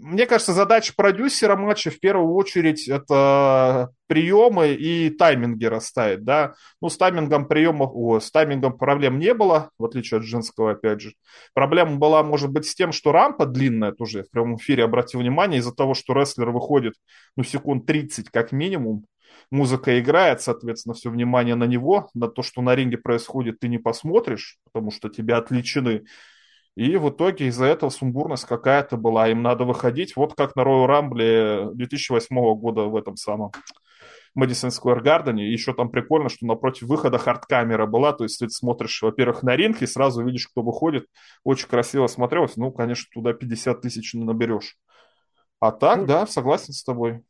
мне 0.00 0.26
кажется, 0.26 0.52
задача 0.52 0.92
продюсера 0.96 1.56
матча 1.56 1.90
в 1.90 2.00
первую 2.00 2.34
очередь 2.34 2.88
это 2.88 3.90
приемы 4.08 4.74
и 4.74 5.10
тайминги 5.10 5.64
расставить, 5.64 6.24
да. 6.24 6.54
Ну, 6.80 6.88
с 6.88 6.96
таймингом 6.96 7.48
приемов, 7.48 7.90
о, 7.94 8.20
с 8.20 8.30
таймингом 8.30 8.76
проблем 8.76 9.18
не 9.18 9.32
было, 9.32 9.70
в 9.78 9.84
отличие 9.84 10.18
от 10.18 10.24
женского, 10.24 10.72
опять 10.72 11.00
же. 11.00 11.14
Проблема 11.54 11.96
была, 11.96 12.22
может 12.22 12.50
быть, 12.50 12.66
с 12.66 12.74
тем, 12.74 12.92
что 12.92 13.12
рампа 13.12 13.46
длинная, 13.46 13.92
тоже 13.92 14.24
в 14.24 14.30
прямом 14.30 14.56
эфире 14.56 14.84
обратил 14.84 15.20
внимание, 15.20 15.60
из-за 15.60 15.74
того, 15.74 15.94
что 15.94 16.12
рестлер 16.12 16.50
выходит, 16.50 16.94
ну, 17.36 17.42
секунд 17.42 17.86
30 17.86 18.30
как 18.30 18.52
минимум, 18.52 19.06
музыка 19.50 19.98
играет, 20.00 20.40
соответственно, 20.40 20.94
все 20.94 21.10
внимание 21.10 21.54
на 21.54 21.64
него, 21.64 22.08
на 22.14 22.28
то, 22.28 22.42
что 22.42 22.62
на 22.62 22.74
ринге 22.74 22.98
происходит, 22.98 23.60
ты 23.60 23.68
не 23.68 23.78
посмотришь, 23.78 24.58
потому 24.64 24.90
что 24.90 25.08
тебя 25.08 25.38
отвлечены 25.38 26.04
и 26.76 26.96
в 26.98 27.08
итоге 27.08 27.46
из-за 27.46 27.64
этого 27.64 27.88
сумбурность 27.88 28.44
какая-то 28.44 28.98
была. 28.98 29.28
Им 29.28 29.42
надо 29.42 29.64
выходить. 29.64 30.14
Вот 30.14 30.34
как 30.34 30.54
на 30.56 30.60
Royal 30.60 30.86
Rumble 30.86 31.72
2008 31.72 32.54
года 32.54 32.82
в 32.82 32.96
этом 32.96 33.16
самом 33.16 33.50
Мэдисон 34.34 34.70
Сквер 34.70 35.00
Гардене. 35.00 35.50
Еще 35.50 35.72
там 35.72 35.88
прикольно, 35.90 36.28
что 36.28 36.44
напротив 36.44 36.86
выхода 36.86 37.16
хардкамера 37.16 37.86
была. 37.86 38.12
То 38.12 38.24
есть 38.24 38.38
ты 38.38 38.50
смотришь, 38.50 39.00
во-первых, 39.00 39.42
на 39.42 39.56
ринг 39.56 39.80
и 39.80 39.86
сразу 39.86 40.22
видишь, 40.22 40.48
кто 40.48 40.60
выходит. 40.60 41.06
Очень 41.44 41.68
красиво 41.68 42.06
смотрелось. 42.08 42.56
Ну, 42.56 42.70
конечно, 42.70 43.08
туда 43.14 43.32
50 43.32 43.80
тысяч 43.80 44.12
наберешь. 44.12 44.76
А 45.60 45.72
так, 45.72 46.00
ну, 46.00 46.06
да, 46.06 46.26
согласен 46.26 46.74
с 46.74 46.84
тобой. 46.84 47.22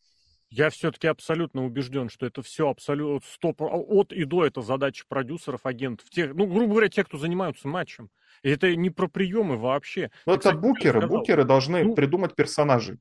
Я 0.48 0.70
все-таки 0.70 1.08
абсолютно 1.08 1.64
убежден, 1.64 2.08
что 2.08 2.26
это 2.26 2.42
все 2.42 2.68
абсолютно 2.68 3.20
стоп, 3.28 3.60
от 3.60 4.12
и 4.12 4.24
до 4.24 4.44
это 4.44 4.62
задача 4.62 5.04
продюсеров, 5.08 5.66
агентов, 5.66 6.08
тех, 6.10 6.34
ну, 6.34 6.46
грубо 6.46 6.72
говоря, 6.72 6.88
тех, 6.88 7.06
кто 7.06 7.18
занимаются 7.18 7.66
матчем. 7.66 8.10
Это 8.42 8.74
не 8.76 8.90
про 8.90 9.08
приемы 9.08 9.56
вообще. 9.56 10.10
Ну, 10.24 10.34
это 10.34 10.50
кстати, 10.50 10.56
букеры. 10.56 11.06
Букеры 11.06 11.44
должны 11.44 11.82
ну, 11.82 11.94
придумать 11.94 12.34
персонажей. 12.34 12.98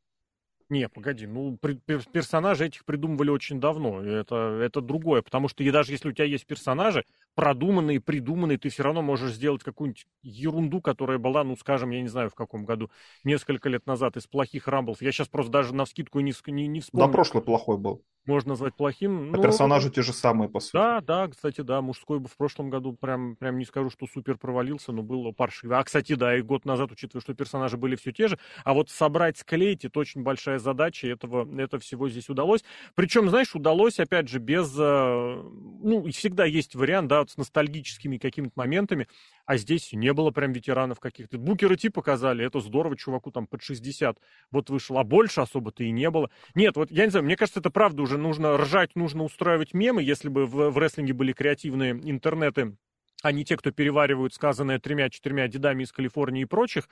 Не, 0.70 0.90
погоди, 0.90 1.28
ну, 1.28 1.58
персонажи 1.58 2.66
этих 2.66 2.86
придумывали 2.86 3.30
очень 3.30 3.60
давно, 3.60 4.02
это, 4.02 4.60
это 4.62 4.82
другое, 4.82 5.22
потому 5.22 5.48
что 5.48 5.64
и 5.64 5.70
даже 5.70 5.92
если 5.92 6.10
у 6.10 6.12
тебя 6.12 6.26
есть 6.26 6.48
персонажи, 6.48 7.06
продуманные, 7.36 8.02
придуманные, 8.02 8.58
ты 8.58 8.70
все 8.70 8.82
равно 8.82 9.04
можешь 9.04 9.34
сделать 9.34 9.64
какую-нибудь 9.64 10.08
ерунду, 10.24 10.82
которая 10.82 11.20
была, 11.20 11.44
ну, 11.44 11.56
скажем, 11.56 11.92
я 11.92 12.02
не 12.02 12.08
знаю, 12.08 12.32
в 12.32 12.36
каком 12.36 12.66
году, 12.66 12.90
несколько 13.24 13.70
лет 13.70 13.86
назад 13.86 14.18
из 14.18 14.26
плохих 14.26 14.68
рамблов. 14.68 15.02
Я 15.02 15.12
сейчас 15.12 15.28
просто 15.28 15.52
даже 15.52 15.76
на 15.76 15.86
вскидку 15.86 16.20
не, 16.20 16.34
не, 16.48 16.68
не 16.68 16.82
вспомню. 16.82 17.08
Да, 17.08 17.14
прошлый 17.14 17.44
плохой 17.44 17.78
был 17.78 18.04
можно 18.28 18.50
назвать 18.50 18.76
плохим. 18.76 19.34
А 19.34 19.38
ну, 19.38 19.42
персонажи 19.42 19.90
те 19.90 20.02
же 20.02 20.14
самые, 20.14 20.50
по 20.50 20.60
сути. 20.60 20.74
Да, 20.74 21.02
да, 21.02 21.28
кстати, 21.28 21.62
да, 21.62 21.82
мужской 21.82 22.20
бы 22.20 22.28
в 22.28 22.36
прошлом 22.38 22.70
году 22.70 22.94
прям, 22.94 23.36
прям 23.36 23.58
не 23.58 23.66
скажу, 23.66 23.90
что 23.90 24.08
супер 24.08 24.38
провалился, 24.38 24.92
но 24.92 25.04
было 25.04 25.32
паршиво. 25.32 25.80
А, 25.80 25.84
кстати, 25.84 26.16
да, 26.16 26.38
и 26.38 26.42
год 26.42 26.66
назад, 26.66 26.92
учитывая, 26.92 27.22
что 27.22 27.34
персонажи 27.34 27.78
были 27.78 27.96
все 27.96 28.12
те 28.12 28.28
же, 28.28 28.40
а 28.64 28.74
вот 28.74 28.90
собрать, 28.90 29.38
склеить, 29.38 29.86
это 29.86 30.00
очень 30.00 30.24
большая 30.24 30.55
задача, 30.60 31.08
этого, 31.08 31.48
это 31.60 31.80
всего 31.80 32.10
здесь 32.10 32.30
удалось. 32.30 32.64
Причем, 32.96 33.30
знаешь, 33.30 33.56
удалось, 33.56 34.00
опять 34.00 34.30
же, 34.30 34.40
без, 34.40 34.74
э, 34.78 34.82
ну, 34.82 36.10
всегда 36.12 36.46
есть 36.46 36.76
вариант, 36.76 37.10
да, 37.10 37.26
с 37.28 37.38
ностальгическими 37.38 38.18
какими-то 38.18 38.54
моментами, 38.56 39.08
а 39.46 39.58
здесь 39.58 39.92
не 39.94 40.14
было 40.14 40.32
прям 40.32 40.54
ветеранов 40.54 41.00
каких-то. 41.00 41.38
Букеры 41.38 41.76
типа 41.76 42.02
показали, 42.06 42.46
это 42.46 42.60
здорово, 42.60 42.96
чуваку 42.96 43.32
там 43.32 43.48
под 43.48 43.64
60 43.64 44.20
вот 44.52 44.70
вышел, 44.70 45.00
а 45.00 45.04
больше 45.04 45.42
особо-то 45.42 45.84
и 45.84 45.92
не 45.92 46.10
было. 46.12 46.30
Нет, 46.54 46.76
вот 46.76 46.92
я 46.92 47.06
не 47.06 47.10
знаю, 47.10 47.26
мне 47.26 47.36
кажется, 47.36 47.60
это 47.60 47.72
правда 47.72 48.04
уже 48.04 48.20
нужно 48.20 48.58
ржать, 48.58 48.96
нужно 48.96 49.24
устраивать 49.24 49.74
мемы, 49.74 50.04
если 50.04 50.30
бы 50.30 50.46
в, 50.46 50.70
в 50.70 50.78
рестлинге 50.78 51.14
были 51.14 51.34
креативные 51.34 51.94
интернеты, 51.94 52.78
а 53.24 53.32
не 53.32 53.44
те, 53.44 53.58
кто 53.58 53.72
переваривают 53.72 54.36
сказанное 54.36 54.78
тремя-четырьмя 54.78 55.48
дедами 55.48 55.82
из 55.82 55.92
Калифорнии 55.92 56.44
и 56.44 56.46
прочих 56.46 56.88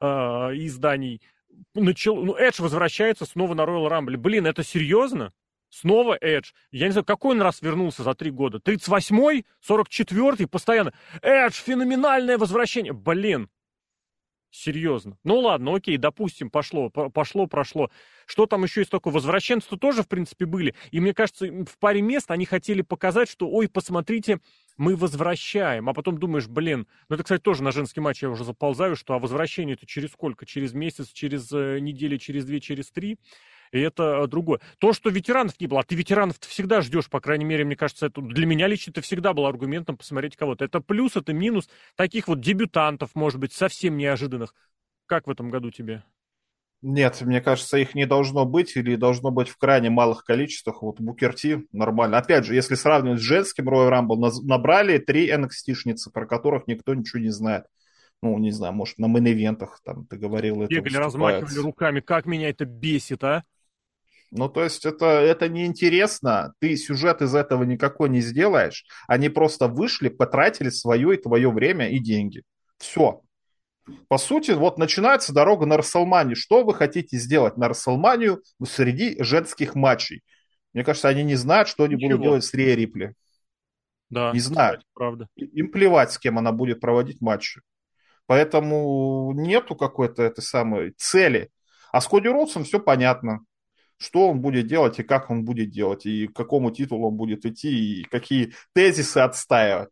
э, 0.00 0.06
изданий. 0.06 1.20
Начал, 1.74 2.16
ну, 2.16 2.34
Эдж 2.36 2.60
возвращается 2.60 3.26
снова 3.26 3.54
на 3.54 3.62
Royal 3.62 3.88
Rumble. 3.88 4.16
Блин, 4.16 4.46
это 4.46 4.64
серьезно? 4.64 5.32
Снова 5.70 6.16
Эдж. 6.20 6.52
Я 6.70 6.86
не 6.86 6.92
знаю, 6.92 7.04
какой 7.04 7.34
он 7.34 7.42
раз 7.42 7.60
вернулся 7.60 8.02
за 8.02 8.14
три 8.14 8.30
года? 8.30 8.58
38-й? 8.58 9.44
44-й? 9.68 10.46
Постоянно. 10.46 10.92
Эдж, 11.22 11.54
феноменальное 11.54 12.38
возвращение. 12.38 12.92
Блин. 12.92 13.50
Серьезно. 14.56 15.18
Ну 15.22 15.40
ладно, 15.40 15.74
окей, 15.74 15.98
допустим, 15.98 16.48
пошло, 16.48 16.88
пошло, 16.88 17.46
прошло. 17.46 17.90
Что 18.24 18.46
там 18.46 18.64
еще 18.64 18.80
есть 18.80 18.90
такое? 18.90 19.12
Возвращенцы 19.12 19.76
тоже, 19.76 20.02
в 20.02 20.08
принципе, 20.08 20.46
были. 20.46 20.74
И 20.92 20.98
мне 20.98 21.12
кажется, 21.12 21.46
в 21.46 21.78
паре 21.78 22.00
мест 22.00 22.30
они 22.30 22.46
хотели 22.46 22.80
показать, 22.80 23.28
что, 23.28 23.50
ой, 23.50 23.68
посмотрите, 23.68 24.40
мы 24.78 24.96
возвращаем. 24.96 25.90
А 25.90 25.92
потом 25.92 26.16
думаешь, 26.16 26.48
блин, 26.48 26.86
ну 27.10 27.16
это, 27.16 27.24
кстати, 27.24 27.42
тоже 27.42 27.62
на 27.62 27.70
женский 27.70 28.00
матч 28.00 28.22
я 28.22 28.30
уже 28.30 28.44
заползаю, 28.44 28.96
что 28.96 29.12
а 29.12 29.18
возвращение 29.18 29.74
это 29.74 29.84
через 29.84 30.12
сколько? 30.12 30.46
Через 30.46 30.72
месяц, 30.72 31.08
через 31.08 31.52
э, 31.52 31.78
неделю, 31.78 32.16
через 32.16 32.46
две, 32.46 32.58
через 32.60 32.90
три? 32.90 33.18
И 33.76 33.82
это 33.82 34.22
э, 34.24 34.26
другое. 34.26 34.60
То, 34.78 34.92
что 34.92 35.10
ветеранов 35.10 35.58
не 35.60 35.66
было, 35.66 35.80
а 35.80 35.82
ты 35.82 35.94
ветеранов 35.94 36.38
ты 36.38 36.48
всегда 36.48 36.80
ждешь, 36.80 37.08
по 37.08 37.20
крайней 37.20 37.44
мере, 37.44 37.64
мне 37.64 37.76
кажется, 37.76 38.06
это 38.06 38.20
для 38.20 38.46
меня 38.46 38.66
лично 38.66 38.90
это 38.90 39.00
всегда 39.00 39.32
был 39.32 39.46
аргументом 39.46 39.96
посмотреть 39.96 40.36
кого-то. 40.36 40.64
Это 40.64 40.80
плюс, 40.80 41.16
это 41.16 41.32
минус 41.32 41.68
таких 41.96 42.28
вот 42.28 42.40
дебютантов, 42.40 43.14
может 43.14 43.40
быть, 43.40 43.52
совсем 43.52 43.96
неожиданных. 43.96 44.54
Как 45.06 45.26
в 45.26 45.30
этом 45.30 45.50
году 45.50 45.70
тебе? 45.70 46.02
Нет, 46.82 47.20
мне 47.22 47.40
кажется, 47.40 47.78
их 47.78 47.94
не 47.94 48.06
должно 48.06 48.44
быть 48.44 48.76
или 48.76 48.96
должно 48.96 49.30
быть 49.30 49.48
в 49.48 49.56
крайне 49.56 49.90
малых 49.90 50.24
количествах. 50.24 50.82
Вот 50.82 51.00
Букерти 51.00 51.66
нормально. 51.72 52.18
Опять 52.18 52.44
же, 52.44 52.54
если 52.54 52.74
сравнивать 52.74 53.18
с 53.18 53.22
женским 53.22 53.68
Royal 53.68 53.90
Rumble, 53.90 54.30
набрали 54.42 54.98
три 54.98 55.30
NXT-шницы, 55.30 56.10
про 56.12 56.26
которых 56.26 56.66
никто 56.66 56.94
ничего 56.94 57.20
не 57.20 57.30
знает. 57.30 57.64
Ну, 58.22 58.38
не 58.38 58.50
знаю, 58.50 58.72
может, 58.72 58.98
на 58.98 59.06
мейн-ивентах, 59.06 59.78
там, 59.84 60.06
ты 60.06 60.16
говорил, 60.16 60.62
это 60.62 60.74
Бегали, 60.74 60.96
размахивали 60.96 61.58
руками. 61.58 62.00
Как 62.00 62.26
меня 62.26 62.48
это 62.50 62.64
бесит, 62.64 63.24
а? 63.24 63.44
Ну, 64.30 64.48
то 64.48 64.64
есть 64.64 64.84
это, 64.84 65.06
это 65.06 65.48
неинтересно, 65.48 66.52
ты 66.58 66.76
сюжет 66.76 67.22
из 67.22 67.34
этого 67.34 67.62
никакой 67.64 68.08
не 68.08 68.20
сделаешь. 68.20 68.84
Они 69.06 69.28
просто 69.28 69.68
вышли, 69.68 70.08
потратили 70.08 70.68
свое 70.68 71.14
и 71.14 71.22
твое 71.22 71.50
время 71.50 71.90
и 71.90 71.98
деньги. 71.98 72.42
Все. 72.78 73.22
По 74.08 74.18
сути, 74.18 74.50
вот 74.50 74.78
начинается 74.78 75.32
дорога 75.32 75.64
на 75.64 75.76
Расселманию. 75.76 76.34
Что 76.34 76.64
вы 76.64 76.74
хотите 76.74 77.16
сделать 77.18 77.56
на 77.56 77.68
Расселманию 77.68 78.42
среди 78.64 79.22
женских 79.22 79.74
матчей? 79.76 80.22
Мне 80.72 80.84
кажется, 80.84 81.08
они 81.08 81.22
не 81.22 81.36
знают, 81.36 81.68
что 81.68 81.84
они 81.84 81.94
Ничего. 81.94 82.10
будут 82.10 82.22
делать 82.22 82.44
с 82.44 82.52
Рия 82.52 82.74
Рипли. 82.74 83.14
Да, 84.10 84.32
не 84.32 84.40
знают. 84.40 84.80
Кстати, 84.80 84.92
правда. 84.94 85.28
Им 85.36 85.70
плевать, 85.70 86.12
с 86.12 86.18
кем 86.18 86.38
она 86.38 86.52
будет 86.52 86.80
проводить 86.80 87.20
матчи. 87.20 87.60
Поэтому 88.26 89.32
нету 89.34 89.76
какой-то 89.76 90.22
этой 90.24 90.42
самой 90.42 90.92
цели. 90.96 91.50
А 91.92 92.00
с 92.00 92.08
Коди 92.08 92.28
Роудсом 92.28 92.64
все 92.64 92.80
понятно 92.80 93.40
что 93.98 94.28
он 94.28 94.40
будет 94.40 94.66
делать 94.66 94.98
и 94.98 95.02
как 95.02 95.30
он 95.30 95.44
будет 95.44 95.70
делать, 95.70 96.06
и 96.06 96.26
к 96.28 96.34
какому 96.34 96.70
титулу 96.70 97.08
он 97.08 97.16
будет 97.16 97.46
идти, 97.46 98.00
и 98.00 98.04
какие 98.04 98.52
тезисы 98.74 99.18
отстаивать. 99.18 99.88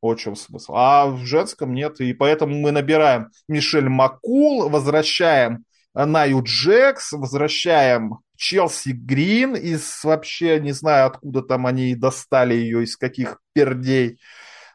Вот 0.00 0.18
в 0.18 0.22
чем 0.22 0.36
смысл. 0.36 0.74
А 0.76 1.06
в 1.06 1.24
женском 1.24 1.74
нет, 1.74 2.00
и 2.00 2.12
поэтому 2.12 2.54
мы 2.54 2.70
набираем 2.70 3.30
Мишель 3.48 3.88
Макул, 3.88 4.68
возвращаем 4.68 5.64
Наю 5.94 6.42
Джекс, 6.44 7.12
возвращаем 7.12 8.18
Челси 8.36 8.90
Грин 8.90 9.56
из 9.56 10.04
вообще, 10.04 10.60
не 10.60 10.70
знаю, 10.72 11.08
откуда 11.08 11.42
там 11.42 11.66
они 11.66 11.96
достали 11.96 12.54
ее, 12.54 12.84
из 12.84 12.96
каких 12.96 13.40
пердей 13.52 14.20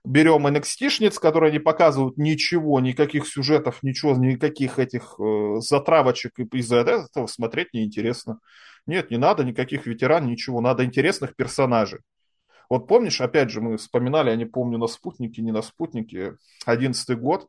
берем 0.05 0.45
NXT-шниц, 0.47 1.19
которые 1.19 1.51
не 1.51 1.59
показывают 1.59 2.17
ничего, 2.17 2.79
никаких 2.79 3.27
сюжетов, 3.27 3.79
ничего, 3.83 4.15
никаких 4.15 4.79
этих 4.79 5.15
э, 5.19 5.59
затравочек, 5.59 6.39
и 6.39 6.43
из-за 6.57 6.77
этого 6.77 7.27
смотреть 7.27 7.73
неинтересно. 7.73 8.39
Нет, 8.85 9.11
не 9.11 9.17
надо 9.17 9.43
никаких 9.43 9.85
ветеран, 9.85 10.27
ничего, 10.27 10.59
надо 10.59 10.83
интересных 10.83 11.35
персонажей. 11.35 12.01
Вот 12.69 12.87
помнишь, 12.87 13.21
опять 13.21 13.49
же, 13.49 13.61
мы 13.61 13.77
вспоминали, 13.77 14.29
я 14.29 14.35
не 14.35 14.45
помню, 14.45 14.77
на 14.77 14.87
спутнике, 14.87 15.41
не 15.41 15.51
на 15.51 15.61
спутнике, 15.61 16.35
одиннадцатый 16.65 17.15
год, 17.15 17.47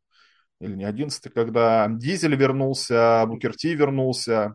или 0.60 0.74
не 0.74 0.84
одиннадцатый, 0.84 1.32
когда 1.32 1.88
Дизель 1.88 2.36
вернулся, 2.36 3.24
Букер 3.26 3.56
Ти 3.56 3.68
вернулся, 3.68 4.54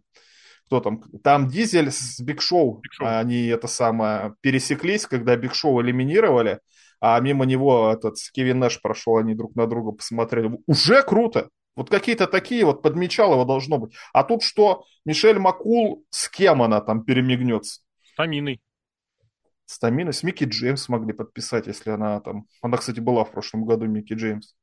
кто 0.65 0.79
там, 0.79 1.01
там 1.23 1.49
Дизель 1.49 1.91
с 1.91 2.19
Биг 2.21 2.41
Шоу, 2.41 2.81
они 2.99 3.47
это 3.47 3.67
самое 3.67 4.35
пересеклись, 4.41 5.05
когда 5.05 5.35
Биг 5.35 5.53
Шоу 5.55 5.81
элиминировали, 5.81 6.59
а 7.01 7.19
мимо 7.19 7.45
него 7.45 7.91
этот 7.91 8.17
Кевин 8.33 8.59
Нэш 8.59 8.81
прошел, 8.81 9.17
они 9.17 9.35
друг 9.35 9.55
на 9.55 9.67
друга 9.67 9.91
посмотрели. 9.91 10.57
Уже 10.67 11.03
круто. 11.03 11.49
Вот 11.75 11.89
какие-то 11.89 12.27
такие 12.27 12.65
вот 12.65 12.81
подмечал 12.81 13.31
его 13.31 13.45
должно 13.45 13.77
быть. 13.77 13.93
А 14.11 14.23
тут 14.23 14.43
что? 14.43 14.83
Мишель 15.05 15.39
Макул, 15.39 16.05
с 16.09 16.27
кем 16.27 16.61
она 16.61 16.81
там 16.81 17.03
перемигнется? 17.03 17.81
С 18.03 18.15
Таминой. 18.15 18.61
С 19.65 19.79
Таминой, 19.79 20.13
с 20.13 20.23
Микки 20.23 20.43
Джеймс 20.43 20.89
могли 20.89 21.13
подписать, 21.13 21.67
если 21.67 21.91
она 21.91 22.19
там... 22.19 22.47
Она, 22.61 22.77
кстати, 22.77 22.99
была 22.99 23.23
в 23.23 23.31
прошлом 23.31 23.65
году, 23.65 23.85
Микки 23.85 24.13
Джеймс. 24.13 24.55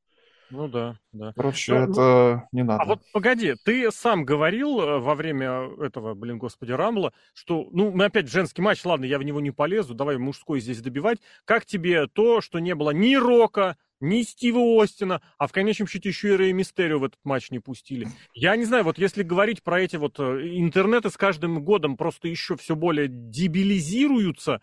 Ну 0.49 0.67
да, 0.67 0.95
да. 1.11 1.33
Короче, 1.35 1.73
ну, 1.73 1.79
это 1.83 2.47
ну, 2.51 2.57
не 2.57 2.63
надо. 2.63 2.83
А 2.83 2.85
вот 2.85 3.01
погоди, 3.11 3.55
ты 3.65 3.91
сам 3.91 4.23
говорил 4.23 4.79
э, 4.79 4.99
во 4.99 5.15
время 5.15 5.69
этого, 5.79 6.13
блин, 6.13 6.37
господи, 6.37 6.71
Рамбла, 6.71 7.13
что, 7.33 7.67
ну, 7.71 7.91
мы 7.91 8.05
опять 8.05 8.29
женский 8.29 8.61
матч, 8.61 8.83
ладно, 8.85 9.05
я 9.05 9.19
в 9.19 9.23
него 9.23 9.41
не 9.41 9.51
полезу, 9.51 9.93
давай 9.93 10.17
мужской 10.17 10.59
здесь 10.59 10.81
добивать. 10.81 11.19
Как 11.45 11.65
тебе 11.65 12.07
то, 12.07 12.41
что 12.41 12.59
не 12.59 12.75
было 12.75 12.91
ни 12.91 13.15
Рока, 13.15 13.77
ни 13.99 14.21
Стива 14.21 14.81
Остина, 14.81 15.21
а 15.37 15.47
в 15.47 15.51
конечном 15.51 15.87
счете 15.87 16.09
еще 16.09 16.33
и 16.33 16.37
Рэй 16.37 16.53
Мистерио 16.53 16.99
в 16.99 17.03
этот 17.03 17.19
матч 17.23 17.51
не 17.51 17.59
пустили. 17.59 18.07
Я 18.33 18.55
не 18.55 18.65
знаю, 18.65 18.83
вот 18.83 18.97
если 18.97 19.23
говорить 19.23 19.63
про 19.63 19.81
эти 19.81 19.95
вот 19.95 20.19
э, 20.19 20.23
интернеты 20.57 21.09
с 21.09 21.17
каждым 21.17 21.63
годом 21.63 21.97
просто 21.97 22.27
еще 22.27 22.55
все 22.55 22.75
более 22.75 23.07
дебилизируются, 23.09 24.61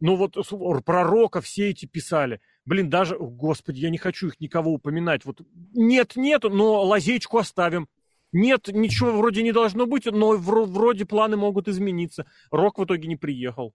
ну 0.00 0.14
вот 0.16 0.36
про 0.84 1.04
Рока 1.04 1.40
все 1.40 1.70
эти 1.70 1.86
писали. 1.86 2.40
Блин, 2.68 2.90
даже, 2.90 3.16
господи, 3.18 3.80
я 3.80 3.88
не 3.88 3.96
хочу 3.96 4.26
их 4.26 4.40
никого 4.40 4.74
упоминать. 4.74 5.24
Вот 5.24 5.40
нет, 5.72 6.16
нет, 6.16 6.42
но 6.42 6.84
лазейку 6.84 7.38
оставим. 7.38 7.88
Нет, 8.30 8.68
ничего 8.68 9.12
вроде 9.12 9.42
не 9.42 9.52
должно 9.52 9.86
быть, 9.86 10.04
но 10.04 10.36
вроде 10.36 11.06
планы 11.06 11.38
могут 11.38 11.66
измениться. 11.66 12.26
Рок 12.50 12.78
в 12.78 12.84
итоге 12.84 13.08
не 13.08 13.16
приехал. 13.16 13.72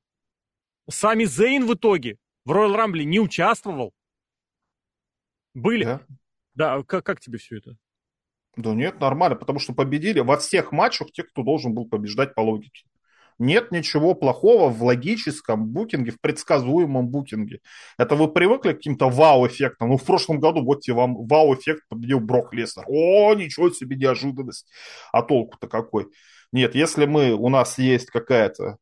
Сами 0.87 1.23
Зейн 1.23 1.65
в 1.65 1.73
итоге 1.73 2.19
в 2.45 2.51
Роyal 2.51 2.75
Рамбле 2.75 3.03
не 3.03 3.19
участвовал. 3.19 3.95
Были. 5.55 5.85
Да, 5.85 6.01
да 6.53 6.83
как, 6.83 7.03
как 7.03 7.19
тебе 7.19 7.39
все 7.39 7.57
это? 7.57 7.75
Да 8.57 8.75
нет, 8.75 8.99
нормально, 8.99 9.35
потому 9.35 9.57
что 9.57 9.73
победили 9.73 10.19
во 10.19 10.37
всех 10.37 10.71
матчах 10.71 11.11
те, 11.11 11.23
кто 11.23 11.41
должен 11.41 11.73
был 11.73 11.89
побеждать 11.89 12.35
по 12.35 12.41
логике. 12.41 12.85
Нет 13.39 13.71
ничего 13.71 14.13
плохого 14.13 14.69
в 14.69 14.83
логическом 14.83 15.67
букинге, 15.67 16.11
в 16.11 16.21
предсказуемом 16.21 17.07
букинге. 17.07 17.59
Это 17.97 18.15
вы 18.15 18.27
привыкли 18.27 18.73
к 18.73 18.77
каким-то 18.77 19.09
вау-эффектам. 19.09 19.89
Ну, 19.89 19.97
в 19.97 20.03
прошлом 20.03 20.39
году, 20.39 20.63
вот 20.63 20.81
тебе 20.81 20.95
вам 20.95 21.25
вау-эффект 21.27 21.83
победил 21.89 22.19
Брок 22.19 22.53
Леснер. 22.53 22.85
О, 22.87 23.33
ничего 23.35 23.69
себе 23.69 23.95
неожиданность. 23.95 24.67
А 25.11 25.21
толку-то 25.21 25.67
какой? 25.67 26.07
Нет, 26.51 26.75
если 26.75 27.05
мы, 27.05 27.31
у 27.33 27.49
нас 27.49 27.77
есть 27.79 28.11
какая-то 28.11 28.77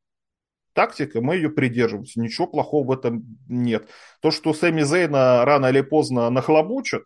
тактика, 0.74 1.22
мы 1.22 1.36
ее 1.36 1.50
придерживаемся. 1.50 2.20
Ничего 2.20 2.48
плохого 2.48 2.88
в 2.88 2.91
этом 2.91 3.24
нет. 3.48 3.88
То, 4.22 4.31
что 4.31 4.53
Сэмми 4.53 4.81
Зейна 4.84 5.46
рано 5.46 5.67
или 5.67 5.81
поздно 5.81 6.29
нахлобучат, 6.29 7.03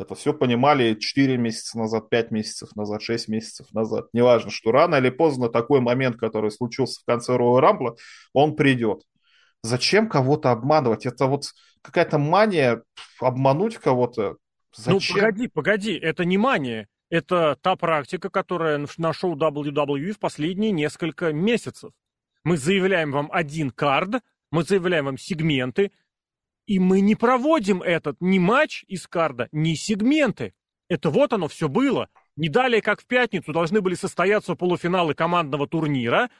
это 0.00 0.14
все 0.14 0.32
понимали 0.32 0.94
4 0.94 1.36
месяца 1.36 1.78
назад, 1.78 2.08
5 2.08 2.30
месяцев 2.30 2.74
назад, 2.74 3.02
6 3.02 3.28
месяцев 3.28 3.66
назад. 3.72 4.06
Неважно, 4.12 4.50
что 4.50 4.72
рано 4.72 4.96
или 4.96 5.10
поздно 5.10 5.48
такой 5.48 5.80
момент, 5.80 6.16
который 6.16 6.50
случился 6.50 7.00
в 7.00 7.04
конце 7.04 7.36
Роя 7.36 7.60
Рамбла, 7.60 7.96
он 8.32 8.56
придет. 8.56 9.02
Зачем 9.62 10.08
кого-то 10.08 10.50
обманывать? 10.52 11.04
Это 11.04 11.26
вот 11.26 11.44
какая-то 11.82 12.18
мания 12.18 12.82
обмануть 13.20 13.76
кого-то. 13.76 14.22
Ну, 14.86 14.98
Зачем? 15.00 15.16
Ну, 15.16 15.22
погоди, 15.22 15.48
погоди, 15.48 15.92
это 15.98 16.24
не 16.24 16.38
мания. 16.38 16.88
Это 17.10 17.56
та 17.60 17.76
практика, 17.76 18.30
которая 18.30 18.86
на 18.96 19.12
шоу 19.12 19.36
WWE 19.36 20.12
в 20.12 20.18
последние 20.18 20.70
несколько 20.70 21.32
месяцев. 21.32 21.90
Мы 22.44 22.56
заявляем 22.56 23.10
вам 23.10 23.28
один 23.32 23.70
кард, 23.70 24.22
мы 24.50 24.62
заявляем 24.62 25.06
вам 25.06 25.18
сегменты, 25.18 25.90
и 26.70 26.78
мы 26.78 27.00
не 27.00 27.16
проводим 27.16 27.82
этот 27.82 28.18
ни 28.20 28.38
матч 28.38 28.84
из 28.86 29.08
карда, 29.08 29.48
ни 29.50 29.74
сегменты. 29.74 30.54
Это 30.88 31.10
вот 31.10 31.32
оно 31.32 31.48
все 31.48 31.68
было. 31.68 32.08
Не 32.36 32.48
далее, 32.48 32.80
как 32.80 33.02
в 33.02 33.06
пятницу, 33.06 33.52
должны 33.52 33.80
были 33.80 33.96
состояться 33.96 34.54
полуфиналы 34.54 35.14
командного 35.14 35.66
турнира, 35.66 36.30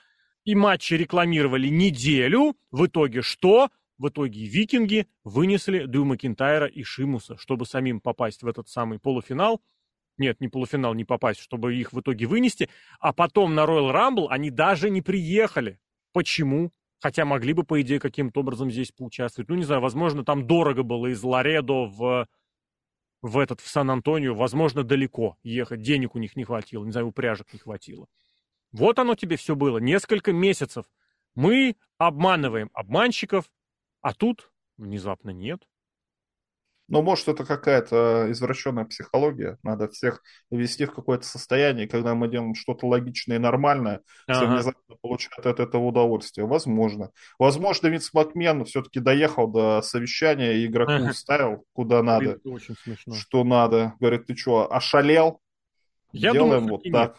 и 0.45 0.55
матчи 0.55 0.95
рекламировали 0.95 1.67
неделю. 1.67 2.57
В 2.71 2.87
итоге 2.87 3.23
что? 3.23 3.71
В 3.99 4.07
итоге 4.07 4.47
викинги 4.47 5.09
вынесли 5.25 5.87
Дрю 5.87 6.05
Макинтайра 6.05 6.69
и 6.69 6.85
Шимуса, 6.85 7.37
чтобы 7.37 7.67
самим 7.67 8.01
попасть 8.01 8.45
в 8.45 8.47
этот 8.47 8.69
самый 8.69 9.01
полуфинал. 9.01 9.61
Нет, 10.17 10.41
не 10.41 10.47
полуфинал, 10.47 10.95
не 10.95 11.05
попасть, 11.05 11.41
чтобы 11.41 11.75
их 11.75 11.93
в 11.93 11.99
итоге 11.99 12.27
вынести. 12.27 12.69
А 13.01 13.13
потом 13.13 13.57
на 13.57 13.65
Royal 13.65 13.93
Rumble 13.93 14.27
они 14.31 14.51
даже 14.53 14.91
не 14.91 15.03
приехали. 15.03 15.81
Почему? 16.13 16.71
Хотя 17.01 17.25
могли 17.25 17.55
бы, 17.55 17.65
по 17.65 17.81
идее, 17.81 17.99
каким-то 17.99 18.41
образом 18.41 18.71
здесь 18.71 18.93
поучаствовать. 18.93 19.49
Ну, 19.49 19.57
не 19.57 19.65
знаю, 19.65 19.81
возможно, 19.81 20.23
там 20.23 20.47
дорого 20.47 20.83
было 20.83 21.07
из 21.07 21.23
Ларедо 21.23 21.87
в, 21.87 22.29
в 23.23 23.39
этот, 23.39 23.61
в 23.61 23.69
Сан-Антонио. 23.69 24.35
Возможно, 24.35 24.85
далеко 24.85 25.39
ехать. 25.43 25.81
Денег 25.81 26.15
у 26.15 26.19
них 26.19 26.37
не 26.37 26.45
хватило. 26.45 26.85
Не 26.85 26.93
знаю, 26.93 27.09
упряжек 27.09 27.53
не 27.55 27.59
хватило. 27.59 28.07
Вот 28.73 28.99
оно 28.99 29.15
тебе 29.15 29.37
все 29.37 29.57
было. 29.57 29.79
Несколько 29.79 30.33
месяцев. 30.33 30.85
Мы 31.35 31.77
обманываем 31.97 32.71
обманщиков, 32.75 33.51
а 34.03 34.13
тут 34.13 34.53
внезапно 34.77 35.31
нет. 35.31 35.67
Но 36.91 37.03
может 37.03 37.29
это 37.29 37.45
какая-то 37.45 38.27
извращенная 38.31 38.85
психология. 38.85 39.59
Надо 39.63 39.89
всех 39.89 40.23
ввести 40.51 40.85
в 40.85 40.93
какое-то 40.93 41.25
состояние, 41.25 41.89
когда 41.89 42.15
мы 42.17 42.29
делаем 42.29 42.55
что-то 42.55 42.87
логичное 42.87 43.37
и 43.37 43.41
нормальное, 43.41 44.01
ага. 44.27 44.39
все 44.39 44.49
внезапно 44.49 44.97
получают 45.01 45.47
от 45.47 45.61
этого 45.61 45.85
удовольствие. 45.85 46.47
Возможно. 46.47 47.11
Возможно, 47.39 47.87
Винс 47.87 48.13
Макмен 48.13 48.65
все-таки 48.65 48.99
доехал 48.99 49.47
до 49.47 49.83
совещания 49.83 50.55
и 50.55 50.67
игроку 50.67 50.93
ага. 50.93 51.13
ставил 51.13 51.65
куда 51.73 52.03
надо. 52.03 52.33
Это 52.33 52.49
очень 52.51 52.75
смешно. 52.77 53.15
Что 53.15 53.45
надо. 53.45 53.95
Говорит, 54.01 54.27
ты 54.27 54.37
что, 54.37 54.71
ошалел? 54.73 55.41
Я 56.13 56.33
Делаем 56.33 56.67
думаю, 56.67 56.83
вот 56.85 56.93
так. 56.93 57.17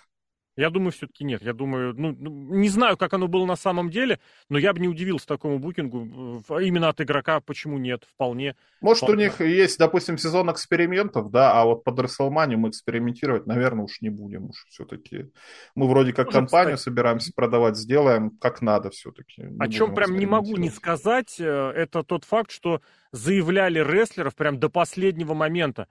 Я 0.58 0.70
думаю, 0.70 0.92
все-таки 0.92 1.24
нет. 1.24 1.42
Я 1.42 1.54
думаю, 1.54 1.94
ну, 1.96 2.16
ну, 2.18 2.30
не 2.30 2.68
знаю, 2.68 2.98
как 2.98 3.14
оно 3.14 3.28
было 3.28 3.46
на 3.46 3.56
самом 3.56 3.90
деле, 3.90 4.20
но 4.50 4.58
я 4.58 4.74
бы 4.74 4.80
не 4.80 4.90
удивился 4.90 5.26
такому 5.26 5.60
букингу. 5.60 6.44
Именно 6.60 6.90
от 6.90 7.00
игрока 7.00 7.40
почему 7.40 7.78
нет, 7.78 8.04
вполне. 8.14 8.56
Может, 8.82 9.04
вполне. 9.04 9.16
у 9.16 9.28
них 9.28 9.40
есть, 9.40 9.80
допустим, 9.80 10.18
сезон 10.18 10.52
экспериментов, 10.52 11.32
да, 11.32 11.54
а 11.54 11.64
вот 11.64 11.86
под 11.86 12.00
Расселмани 12.00 12.58
мы 12.58 12.70
экспериментировать, 12.70 13.48
наверное, 13.48 13.86
уж 13.86 14.02
не 14.02 14.10
будем 14.10 14.50
уж 14.50 14.66
все-таки. 14.70 15.32
Мы 15.76 15.88
вроде 15.88 16.12
как 16.12 16.28
Тоже, 16.28 16.40
компанию 16.40 16.76
кстати. 16.76 16.90
собираемся 16.90 17.32
продавать, 17.34 17.78
сделаем 17.78 18.32
как 18.32 18.62
надо 18.62 18.90
все-таки. 18.90 19.48
О 19.58 19.68
чем 19.70 19.96
прям 19.96 20.18
не 20.18 20.26
могу 20.26 20.58
не 20.58 20.70
сказать, 20.70 21.40
э, 21.40 21.46
это 21.46 22.04
тот 22.04 22.26
факт, 22.26 22.52
что 22.52 22.82
заявляли 23.14 23.80
рестлеров 23.80 24.36
прям 24.36 24.60
до 24.60 24.70
последнего 24.70 25.34
момента 25.34 25.88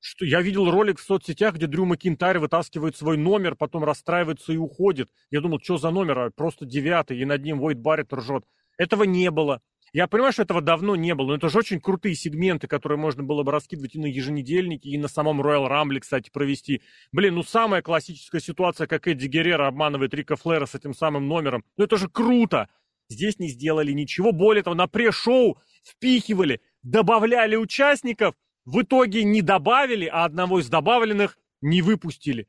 что 0.00 0.24
я 0.24 0.40
видел 0.40 0.70
ролик 0.70 0.98
в 0.98 1.02
соцсетях, 1.02 1.54
где 1.54 1.66
Дрю 1.66 1.84
Макинтайр 1.84 2.38
вытаскивает 2.38 2.96
свой 2.96 3.16
номер, 3.16 3.54
потом 3.54 3.84
расстраивается 3.84 4.52
и 4.52 4.56
уходит. 4.56 5.10
Я 5.30 5.40
думал, 5.40 5.60
что 5.62 5.76
за 5.76 5.90
номер? 5.90 6.18
А 6.18 6.30
просто 6.30 6.64
девятый, 6.64 7.18
и 7.18 7.24
над 7.24 7.42
ним 7.42 7.58
Войд 7.58 7.78
Барретт 7.78 8.12
ржет. 8.12 8.44
Этого 8.78 9.04
не 9.04 9.30
было. 9.30 9.60
Я 9.92 10.06
понимаю, 10.06 10.32
что 10.32 10.42
этого 10.42 10.62
давно 10.62 10.94
не 10.94 11.14
было, 11.14 11.28
но 11.28 11.34
это 11.34 11.48
же 11.48 11.58
очень 11.58 11.80
крутые 11.80 12.14
сегменты, 12.14 12.68
которые 12.68 12.96
можно 12.96 13.24
было 13.24 13.42
бы 13.42 13.50
раскидывать 13.50 13.96
и 13.96 13.98
на 13.98 14.06
еженедельнике, 14.06 14.88
и 14.88 14.96
на 14.96 15.08
самом 15.08 15.42
Royal 15.42 15.68
Rumble, 15.68 15.98
кстати, 15.98 16.30
провести. 16.30 16.80
Блин, 17.12 17.34
ну 17.34 17.42
самая 17.42 17.82
классическая 17.82 18.40
ситуация, 18.40 18.86
как 18.86 19.08
Эдди 19.08 19.26
Геррера 19.26 19.66
обманывает 19.66 20.14
Рика 20.14 20.36
Флера 20.36 20.66
с 20.66 20.76
этим 20.76 20.94
самым 20.94 21.26
номером. 21.26 21.64
Ну 21.76 21.84
это 21.84 21.96
же 21.96 22.08
круто! 22.08 22.68
Здесь 23.08 23.40
не 23.40 23.48
сделали 23.48 23.90
ничего. 23.90 24.30
Более 24.30 24.62
того, 24.62 24.76
на 24.76 24.86
пре-шоу 24.86 25.58
впихивали, 25.84 26.60
добавляли 26.82 27.56
участников– 27.56 28.36
в 28.70 28.82
итоге 28.82 29.24
не 29.24 29.42
добавили, 29.42 30.06
а 30.06 30.24
одного 30.24 30.60
из 30.60 30.68
добавленных 30.68 31.36
не 31.60 31.82
выпустили. 31.82 32.46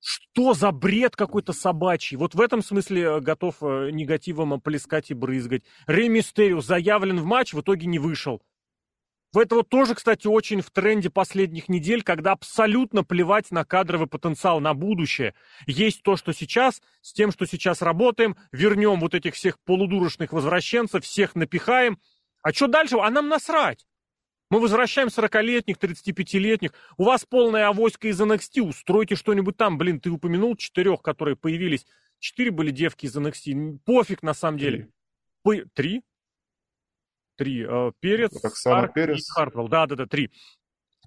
Что 0.00 0.52
за 0.52 0.70
бред 0.70 1.16
какой-то 1.16 1.52
собачий? 1.54 2.16
Вот 2.18 2.34
в 2.34 2.40
этом 2.40 2.62
смысле 2.62 3.02
э, 3.02 3.20
готов 3.20 3.62
э, 3.62 3.90
негативом 3.90 4.52
оплескать 4.52 5.10
и 5.10 5.14
брызгать. 5.14 5.62
Рей 5.86 6.08
Мистерио 6.08 6.60
заявлен 6.60 7.20
в 7.20 7.24
матч, 7.24 7.54
в 7.54 7.60
итоге 7.60 7.86
не 7.86 7.98
вышел. 7.98 8.42
В 9.32 9.38
это 9.38 9.54
вот 9.54 9.70
тоже, 9.70 9.94
кстати, 9.94 10.26
очень 10.26 10.60
в 10.60 10.70
тренде 10.70 11.08
последних 11.08 11.70
недель, 11.70 12.02
когда 12.02 12.32
абсолютно 12.32 13.02
плевать 13.02 13.50
на 13.50 13.64
кадровый 13.64 14.08
потенциал, 14.08 14.60
на 14.60 14.74
будущее. 14.74 15.32
Есть 15.66 16.02
то, 16.02 16.16
что 16.16 16.34
сейчас, 16.34 16.82
с 17.00 17.14
тем, 17.14 17.32
что 17.32 17.46
сейчас 17.46 17.80
работаем, 17.80 18.36
вернем 18.50 19.00
вот 19.00 19.14
этих 19.14 19.34
всех 19.34 19.58
полудурочных 19.60 20.34
возвращенцев, 20.34 21.02
всех 21.04 21.34
напихаем. 21.34 21.98
А 22.42 22.52
что 22.52 22.66
дальше? 22.66 22.96
А 23.00 23.08
нам 23.08 23.28
насрать. 23.28 23.86
Мы 24.52 24.60
возвращаем 24.60 25.08
40-летних, 25.08 25.78
35-летних. 25.78 26.74
У 26.98 27.04
вас 27.04 27.24
полная 27.24 27.68
авоська 27.68 28.08
из 28.08 28.20
NXT. 28.20 28.60
Устройте 28.60 29.14
что-нибудь 29.14 29.56
там. 29.56 29.78
Блин, 29.78 29.98
ты 29.98 30.10
упомянул 30.10 30.56
четырех, 30.56 31.00
которые 31.00 31.36
появились. 31.36 31.86
Четыре 32.18 32.50
были 32.50 32.70
девки 32.70 33.06
из 33.06 33.16
NXT. 33.16 33.78
Пофиг 33.86 34.22
на 34.22 34.34
самом 34.34 34.58
деле. 34.58 34.90
Три? 35.42 35.64
Три? 35.72 36.02
Три. 37.36 37.64
Э, 37.66 37.92
Перец, 37.98 38.32
Старк 38.54 38.92
Перец. 38.92 39.20
и 39.20 39.32
Хартвелл. 39.32 39.68
Да-да-да, 39.68 40.04
три. 40.04 40.30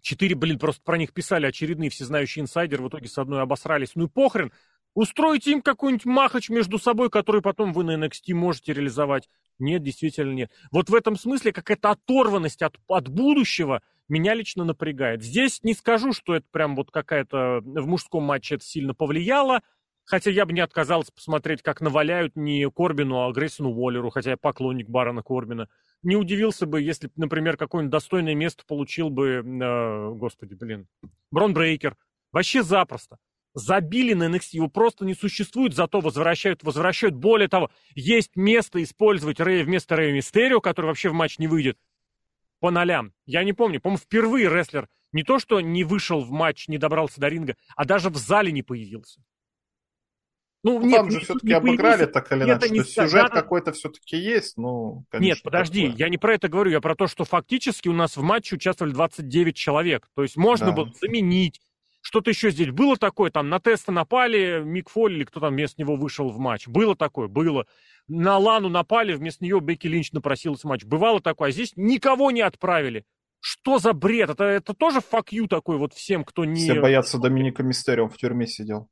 Четыре, 0.01 0.33
блин, 0.33 0.57
просто 0.57 0.81
про 0.81 0.97
них 0.97 1.13
писали 1.13 1.45
очередные 1.45 1.91
всезнающие 1.91 2.41
инсайдеры. 2.41 2.81
В 2.81 2.89
итоге 2.89 3.07
с 3.07 3.17
одной 3.19 3.43
обосрались. 3.43 3.91
Ну 3.93 4.05
и 4.05 4.09
похрен. 4.09 4.51
Устройте 4.95 5.51
им 5.51 5.61
какой-нибудь 5.61 6.05
махач 6.05 6.49
между 6.49 6.79
собой, 6.79 7.11
который 7.11 7.43
потом 7.43 7.73
вы 7.73 7.83
на 7.83 8.03
NXT 8.03 8.33
можете 8.33 8.73
реализовать. 8.73 9.29
Нет, 9.59 9.83
действительно 9.83 10.33
нет. 10.33 10.51
Вот 10.71 10.89
в 10.89 10.95
этом 10.95 11.15
смысле 11.15 11.53
какая-то 11.53 11.91
оторванность 11.91 12.61
от, 12.61 12.77
от 12.87 13.07
будущего 13.07 13.81
меня 14.07 14.33
лично 14.33 14.65
напрягает. 14.65 15.23
Здесь 15.23 15.63
не 15.63 15.73
скажу, 15.73 16.13
что 16.13 16.35
это 16.35 16.45
прям 16.51 16.75
вот 16.75 16.91
какая-то 16.91 17.61
в 17.63 17.87
мужском 17.87 18.23
матче 18.23 18.55
это 18.55 18.65
сильно 18.65 18.93
повлияло, 18.93 19.61
хотя 20.03 20.29
я 20.29 20.45
бы 20.45 20.53
не 20.53 20.59
отказался 20.59 21.11
посмотреть, 21.13 21.61
как 21.61 21.81
наваляют 21.81 22.35
не 22.35 22.69
Корбину, 22.69 23.25
а 23.25 23.31
Грейсону 23.31 23.71
Уоллеру, 23.71 24.09
хотя 24.09 24.31
я 24.31 24.37
поклонник 24.37 24.89
Барона 24.89 25.23
Корбина. 25.23 25.69
Не 26.03 26.17
удивился 26.17 26.65
бы, 26.65 26.81
если, 26.81 27.09
например, 27.15 27.57
какое-нибудь 27.57 27.91
достойное 27.91 28.35
место 28.35 28.63
получил 28.67 29.09
бы, 29.09 29.41
э, 29.43 30.09
господи, 30.11 30.53
блин, 30.53 30.87
Брон 31.31 31.53
Брейкер. 31.53 31.97
Вообще 32.31 32.61
запросто 32.61 33.17
забили 33.55 34.13
на 34.13 34.27
NXT, 34.27 34.49
его 34.51 34.67
просто 34.67 35.05
не 35.05 35.15
существует, 35.15 35.73
зато 35.73 36.01
возвращают, 36.01 36.63
возвращают. 36.63 37.15
Более 37.15 37.47
того, 37.47 37.71
есть 37.95 38.35
место 38.35 38.83
использовать 38.83 39.39
Рэя 39.39 39.63
вместо 39.63 39.95
Рэя 39.95 40.13
Мистерио, 40.13 40.61
который 40.61 40.87
вообще 40.87 41.09
в 41.09 41.13
матч 41.13 41.39
не 41.39 41.47
выйдет. 41.47 41.77
по 42.59 42.71
нолям. 42.71 43.13
Я 43.25 43.43
не 43.43 43.53
помню, 43.53 43.81
по-моему, 43.81 44.01
впервые 44.01 44.49
рестлер 44.49 44.87
не 45.11 45.23
то, 45.23 45.39
что 45.39 45.61
не 45.61 45.83
вышел 45.83 46.21
в 46.21 46.31
матч, 46.31 46.67
не 46.67 46.77
добрался 46.77 47.21
до 47.21 47.27
ринга, 47.27 47.55
а 47.75 47.85
даже 47.85 48.09
в 48.09 48.17
зале 48.17 48.51
не 48.51 48.63
появился. 48.63 49.21
Ну, 50.63 50.79
ну 50.79 50.87
нет, 50.87 50.97
там 50.97 51.11
же 51.11 51.19
все-таки 51.19 51.53
обыграли 51.53 52.05
так 52.05 52.31
или 52.31 52.43
иначе, 52.43 52.69
не... 52.69 52.83
сюжет 52.83 53.23
надо... 53.23 53.35
какой-то 53.35 53.71
все-таки 53.71 54.17
есть, 54.17 54.57
ну, 54.57 55.05
конечно. 55.09 55.35
Нет, 55.35 55.43
подожди, 55.43 55.83
такое. 55.83 55.99
я 55.99 56.09
не 56.09 56.17
про 56.17 56.33
это 56.33 56.47
говорю, 56.47 56.71
я 56.71 56.81
про 56.81 56.95
то, 56.95 57.05
что 57.05 57.23
фактически 57.23 57.87
у 57.87 57.93
нас 57.93 58.17
в 58.17 58.23
матче 58.23 58.55
участвовали 58.55 58.91
29 58.91 59.55
человек. 59.55 60.09
То 60.15 60.23
есть 60.23 60.37
можно 60.37 60.67
да. 60.67 60.71
было 60.71 60.91
заменить, 60.99 61.61
что-то 62.05 62.29
еще 62.29 62.51
здесь 62.51 62.69
было 62.69 62.95
такое, 62.97 63.31
там 63.31 63.49
на 63.49 63.59
теста 63.59 63.91
напали, 63.91 64.61
Мик 64.63 64.89
Фолли 64.89 65.15
или 65.15 65.23
кто 65.23 65.39
там 65.39 65.53
вместо 65.53 65.81
него 65.81 65.95
вышел 65.95 66.29
в 66.29 66.37
матч. 66.37 66.67
Было 66.67 66.95
такое, 66.95 67.27
было. 67.27 67.65
На 68.07 68.37
Лану 68.37 68.69
напали, 68.69 69.15
вместо 69.15 69.43
нее 69.43 69.59
Бекки 69.59 69.87
Линч 69.87 70.11
напросилась 70.11 70.61
в 70.61 70.65
матч. 70.65 70.85
Бывало 70.85 71.19
такое, 71.19 71.49
а 71.49 71.51
здесь 71.51 71.73
никого 71.75 72.29
не 72.29 72.41
отправили. 72.41 73.05
Что 73.39 73.79
за 73.79 73.93
бред? 73.93 74.29
Это, 74.29 74.43
это 74.43 74.75
тоже 74.75 75.01
факью 75.01 75.47
такой 75.47 75.79
вот 75.79 75.93
всем, 75.93 76.23
кто 76.23 76.45
не... 76.45 76.61
Все 76.61 76.79
боятся 76.79 77.17
Доминика 77.17 77.63
Мистерио, 77.63 78.07
в 78.07 78.15
тюрьме 78.17 78.45
сидел. 78.45 78.87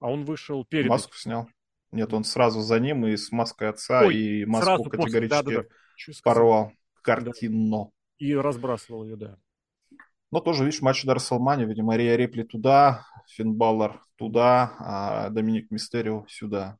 А 0.00 0.10
он 0.10 0.26
вышел 0.26 0.62
перед... 0.66 0.90
Маску 0.90 1.16
снял. 1.16 1.48
Нет, 1.90 2.12
он 2.12 2.24
сразу 2.24 2.60
за 2.60 2.78
ним 2.78 3.06
и 3.06 3.16
с 3.16 3.32
маской 3.32 3.70
отца, 3.70 4.02
Ой, 4.02 4.14
и 4.14 4.44
маску 4.44 4.84
категорически 4.90 5.42
после, 5.42 5.56
да, 5.56 5.62
да, 5.62 5.62
да. 5.62 6.14
порвал. 6.22 6.72
Картинно. 7.00 7.88
И 8.18 8.34
разбрасывал 8.34 9.04
ее, 9.06 9.16
да. 9.16 9.38
Но 10.34 10.40
тоже, 10.40 10.64
видишь, 10.64 10.82
матч 10.82 11.04
до 11.04 11.14
Расселмани, 11.14 11.64
видимо, 11.64 11.96
Рия 11.96 12.16
Рипли 12.16 12.42
туда, 12.42 13.06
Финн 13.28 13.54
Баллар 13.54 14.00
туда, 14.16 14.72
а 14.80 15.30
Доминик 15.30 15.70
Мистерио 15.70 16.24
сюда. 16.28 16.76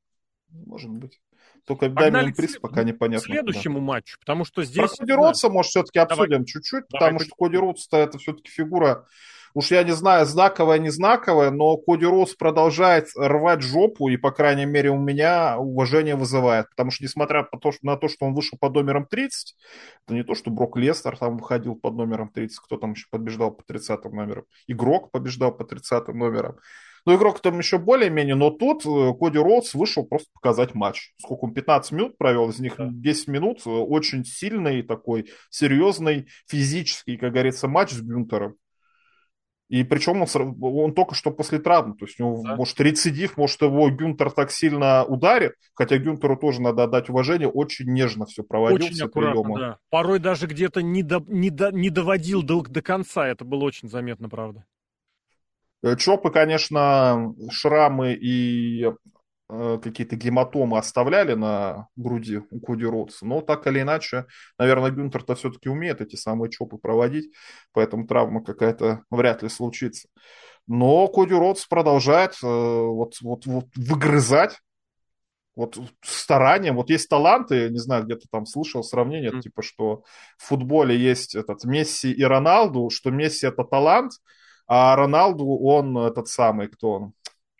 Может 0.48 0.90
быть. 0.90 1.20
Только 1.64 1.88
Дамиан 1.88 2.34
Приз 2.34 2.58
пока 2.58 2.82
непонятно. 2.82 3.22
К 3.22 3.30
следующему 3.30 3.76
куда. 3.76 3.86
матчу, 3.86 4.18
потому 4.18 4.44
что 4.44 4.64
здесь... 4.64 4.76
Про 4.76 4.88
Коди 4.88 5.12
Ротса, 5.12 5.50
может, 5.50 5.70
все-таки 5.70 6.00
обсудим 6.00 6.44
чуть-чуть, 6.44 6.88
потому 6.88 7.20
что 7.20 7.30
Коди 7.38 7.56
Ротс-то 7.56 7.96
это 7.96 8.18
все-таки 8.18 8.50
фигура 8.50 9.06
Уж 9.54 9.70
я 9.70 9.84
не 9.84 9.92
знаю, 9.92 10.26
знаковая, 10.26 10.80
не 10.80 10.90
знаковая, 10.90 11.52
но 11.52 11.76
Коди 11.76 12.04
Роуз 12.04 12.34
продолжает 12.34 13.06
рвать 13.16 13.62
жопу, 13.62 14.08
и, 14.08 14.16
по 14.16 14.32
крайней 14.32 14.66
мере, 14.66 14.90
у 14.90 14.98
меня 14.98 15.58
уважение 15.58 16.16
вызывает. 16.16 16.68
Потому 16.70 16.90
что, 16.90 17.04
несмотря 17.04 17.46
на 17.82 17.96
то, 17.96 18.08
что 18.08 18.26
он 18.26 18.34
вышел 18.34 18.58
под 18.58 18.74
номером 18.74 19.06
30, 19.06 19.54
это 20.06 20.14
не 20.14 20.24
то, 20.24 20.34
что 20.34 20.50
Брок 20.50 20.76
Лестер 20.76 21.16
там 21.16 21.36
выходил 21.36 21.76
под 21.76 21.94
номером 21.94 22.30
30, 22.30 22.58
кто 22.58 22.78
там 22.78 22.92
еще 22.92 23.06
побеждал 23.10 23.52
по 23.52 23.62
30 23.62 24.04
номерам. 24.06 24.44
Игрок 24.66 25.12
побеждал 25.12 25.52
по 25.52 25.64
30 25.64 26.08
номерам. 26.08 26.56
Ну, 27.06 27.16
игрок 27.16 27.40
там 27.40 27.58
еще 27.58 27.78
более-менее, 27.78 28.34
но 28.34 28.50
тут 28.50 28.84
э, 28.86 29.12
Коди 29.18 29.38
Роудс 29.38 29.74
вышел 29.74 30.06
просто 30.06 30.28
показать 30.32 30.74
матч. 30.74 31.12
Сколько 31.18 31.44
он, 31.44 31.54
15 31.54 31.92
минут 31.92 32.18
провел, 32.18 32.48
из 32.48 32.58
них 32.58 32.76
10 32.78 33.28
минут, 33.28 33.60
э, 33.66 33.70
очень 33.70 34.24
сильный 34.24 34.82
такой, 34.82 35.30
серьезный, 35.50 36.28
физический, 36.48 37.18
как 37.18 37.32
говорится, 37.32 37.68
матч 37.68 37.90
с 37.90 38.00
Гюнтером. 38.00 38.56
И 39.68 39.82
причем 39.82 40.22
он, 40.22 40.56
он 40.60 40.94
только 40.94 41.14
что 41.14 41.30
после 41.30 41.58
травмы, 41.58 41.96
то 41.96 42.04
есть 42.04 42.20
у 42.20 42.24
него, 42.24 42.42
да. 42.44 42.56
может, 42.56 42.78
рецидив, 42.80 43.36
может, 43.38 43.62
его 43.62 43.88
Гюнтер 43.88 44.30
так 44.30 44.50
сильно 44.50 45.04
ударит, 45.04 45.54
хотя 45.74 45.96
Гюнтеру 45.96 46.36
тоже 46.36 46.60
надо 46.60 46.84
отдать 46.84 47.08
уважение, 47.08 47.48
очень 47.48 47.90
нежно 47.90 48.26
все 48.26 48.42
проводил, 48.42 48.76
очень 48.76 48.94
все 48.94 49.08
приемы. 49.08 49.58
Да. 49.58 49.78
Порой 49.88 50.18
даже 50.18 50.46
где-то 50.46 50.82
не, 50.82 51.02
до, 51.02 51.24
не, 51.26 51.48
до, 51.48 51.72
не 51.72 51.88
доводил 51.88 52.42
до, 52.42 52.62
до 52.62 52.82
конца, 52.82 53.26
это 53.26 53.44
было 53.44 53.64
очень 53.64 53.88
заметно, 53.88 54.28
правда. 54.28 54.66
Э, 55.82 55.96
Чопы, 55.96 56.30
конечно, 56.30 57.34
шрамы 57.50 58.12
и 58.12 58.86
какие-то 59.82 60.16
гематомы 60.16 60.78
оставляли 60.78 61.34
на 61.34 61.88
груди 61.96 62.42
у 62.50 62.60
Коди 62.60 62.84
Роудса, 62.84 63.26
но 63.26 63.40
так 63.40 63.66
или 63.66 63.80
иначе, 63.80 64.26
наверное, 64.58 64.90
Гюнтер-то 64.90 65.34
все-таки 65.34 65.68
умеет 65.68 66.00
эти 66.00 66.16
самые 66.16 66.50
чопы 66.50 66.78
проводить, 66.78 67.32
поэтому 67.72 68.06
травма 68.06 68.42
какая-то 68.42 69.02
вряд 69.10 69.42
ли 69.42 69.48
случится. 69.48 70.08
Но 70.66 71.08
Коди 71.08 71.34
Роудс 71.34 71.66
продолжает 71.66 72.32
э, 72.42 72.46
вот, 72.46 73.14
вот, 73.20 73.46
вот 73.46 73.66
выгрызать 73.76 74.58
вот 75.56 75.78
старанием, 76.02 76.76
вот 76.76 76.90
есть 76.90 77.08
таланты, 77.08 77.68
не 77.70 77.78
знаю, 77.78 78.04
где-то 78.04 78.26
там 78.30 78.46
слышал 78.46 78.82
сравнение, 78.82 79.30
mm. 79.30 79.40
типа, 79.40 79.62
что 79.62 80.02
в 80.36 80.46
футболе 80.46 80.98
есть 80.98 81.34
этот 81.34 81.64
Месси 81.64 82.12
и 82.12 82.24
Роналду, 82.24 82.90
что 82.90 83.10
Месси 83.10 83.46
это 83.46 83.62
талант, 83.64 84.12
а 84.66 84.96
Роналду 84.96 85.46
он 85.46 85.96
этот 85.98 86.28
самый, 86.28 86.68
кто 86.68 86.90
он, 86.90 87.12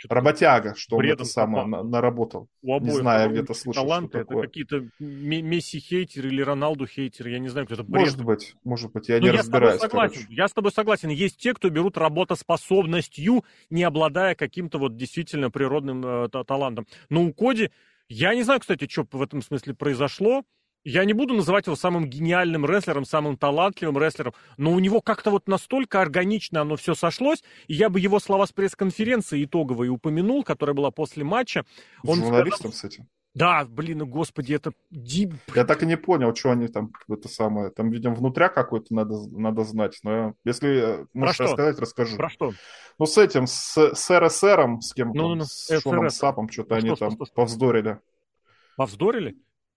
Работяга, 0.08 0.74
что 0.76 0.96
он 0.96 1.04
это 1.06 1.24
самое 1.24 1.66
на, 1.66 1.82
наработал. 1.82 2.48
У 2.62 2.74
обоих 2.74 2.92
не 2.92 2.98
знаю, 2.98 3.30
где-то 3.30 3.54
слышал, 3.54 3.82
таланты, 3.82 4.18
это 4.18 4.40
какие-то 4.40 4.88
Месси-хейтеры 4.98 6.28
или 6.28 6.42
Роналду-хейтеры, 6.42 7.30
я 7.30 7.38
не 7.38 7.48
знаю, 7.48 7.66
кто 7.66 7.74
это 7.74 7.84
бред. 7.84 8.00
Может 8.00 8.24
быть, 8.24 8.54
может 8.64 8.92
быть, 8.92 9.08
я 9.08 9.16
Но 9.16 9.22
ну, 9.22 9.26
не 9.26 9.32
я 9.32 9.38
разбираюсь. 9.40 9.78
С 9.78 9.82
согласен, 9.82 10.14
короче. 10.14 10.34
я 10.34 10.48
с 10.48 10.52
тобой 10.52 10.72
согласен. 10.72 11.08
Есть 11.08 11.38
те, 11.38 11.54
кто 11.54 11.70
берут 11.70 11.96
работоспособностью, 11.96 13.44
не 13.70 13.82
обладая 13.82 14.34
каким-то 14.34 14.78
вот 14.78 14.96
действительно 14.96 15.50
природным 15.50 16.04
э, 16.04 16.28
талантом. 16.46 16.86
Но 17.08 17.24
у 17.24 17.32
Коди, 17.32 17.70
я 18.08 18.34
не 18.34 18.42
знаю, 18.42 18.60
кстати, 18.60 18.88
что 18.88 19.06
в 19.10 19.22
этом 19.22 19.42
смысле 19.42 19.74
произошло. 19.74 20.44
Я 20.85 21.07
не 21.07 21.14
буду 21.14 21.33
называть 21.33 21.66
его 21.66 21.77
самым 21.77 22.07
гениальным 22.07 22.66
рестлером, 22.66 23.07
самым 23.07 23.38
талантливым 23.38 23.99
рестлером, 23.99 24.35
но 24.59 24.73
у 24.73 24.79
него 24.79 25.01
как-то 25.01 25.31
вот 25.31 25.49
настолько 25.49 26.03
органично 26.03 26.61
оно 26.61 26.77
все 26.77 26.94
сошлось, 26.94 27.42
и 27.68 27.75
я 27.75 27.88
бы 27.88 27.99
его 27.99 28.20
слова 28.20 28.47
с 28.47 28.53
пресс-конференции 28.53 29.44
итоговой 29.44 29.88
упомянул, 29.88 30.44
которая 30.44 30.75
была 30.75 30.90
после 30.90 31.25
матча. 31.25 31.64
Он 32.07 32.16
журналистом, 32.16 32.73
сказал... 32.73 32.90
кстати. 32.90 33.07
Да, 33.35 33.64
блин, 33.64 33.99
ну 33.99 34.07
господи, 34.07 34.55
это... 34.55 34.73
Я 34.92 35.64
так 35.64 35.83
и 35.83 35.87
не 35.87 35.97
понял, 35.97 36.33
что 36.37 36.53
они 36.53 36.68
там, 36.68 36.92
это 37.09 37.29
самое, 37.29 37.70
там, 37.70 37.90
видимо, 37.90 38.14
внутря 38.14 38.49
какой-то 38.49 38.94
надо, 38.94 39.29
надо 39.31 39.64
знать, 39.64 39.99
но 40.05 40.35
если 40.44 41.01
э, 41.01 41.07
можешь 41.14 41.38
Про 41.38 41.47
рассказать, 41.47 41.79
расскажи. 41.81 42.16
Про 42.16 42.29
что? 42.29 42.53
Ну, 42.97 43.07
с 43.07 43.18
этим, 43.18 43.49
с, 43.49 43.77
с 43.77 44.20
РСРом, 44.20 44.81
с 44.83 44.92
кем 44.92 45.11
ну, 45.12 45.31
ну, 45.31 45.35
ну, 45.35 45.44
с 45.47 45.81
Шоном 45.81 46.11
Сапом, 46.11 46.49
что-то 46.49 46.75
ну, 46.75 46.77
они 46.77 46.88
что, 46.90 46.97
там 46.97 47.11
что, 47.12 47.25
что, 47.25 47.35
повздорили. 47.35 47.99
Повздорили? 48.77 49.37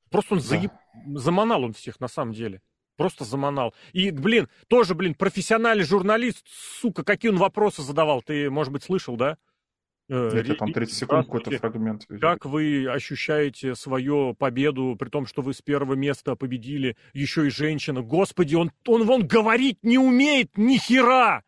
Просто 0.09 0.35
он 0.35 0.39
да. 0.39 0.45
заеб... 0.45 0.71
заманал 1.15 1.63
он 1.63 1.73
всех 1.73 1.99
на 1.99 2.07
самом 2.07 2.33
деле. 2.33 2.61
Просто 2.95 3.25
заманал. 3.25 3.73
И, 3.93 4.09
блин, 4.09 4.47
тоже, 4.67 4.95
блин, 4.95 5.13
профессиональный 5.13 5.83
журналист, 5.83 6.45
сука, 6.47 7.03
какие 7.03 7.31
он 7.31 7.37
вопросы 7.37 7.83
задавал. 7.83 8.23
Ты, 8.23 8.49
может 8.49 8.73
быть, 8.73 8.83
слышал, 8.83 9.15
да? 9.15 9.37
Это 10.09 10.55
там 10.55 10.71
30 10.71 10.95
секунд 10.95 11.25
какой-то 11.25 11.51
фрагмент. 11.57 12.05
Как 12.21 12.45
вы 12.45 12.87
ощущаете 12.87 13.75
свою 13.75 14.33
победу, 14.33 14.95
при 14.97 15.09
том, 15.09 15.25
что 15.25 15.41
вы 15.41 15.53
с 15.53 15.61
первого 15.61 15.95
места 15.95 16.35
победили, 16.35 16.95
еще 17.13 17.47
и 17.47 17.49
женщина? 17.49 18.01
Господи, 18.01 18.55
он, 18.55 18.71
он 18.87 19.05
вон 19.05 19.27
говорить 19.27 19.79
не 19.83 19.97
умеет 19.97 20.57
ни 20.57 20.77
хера! 20.77 21.43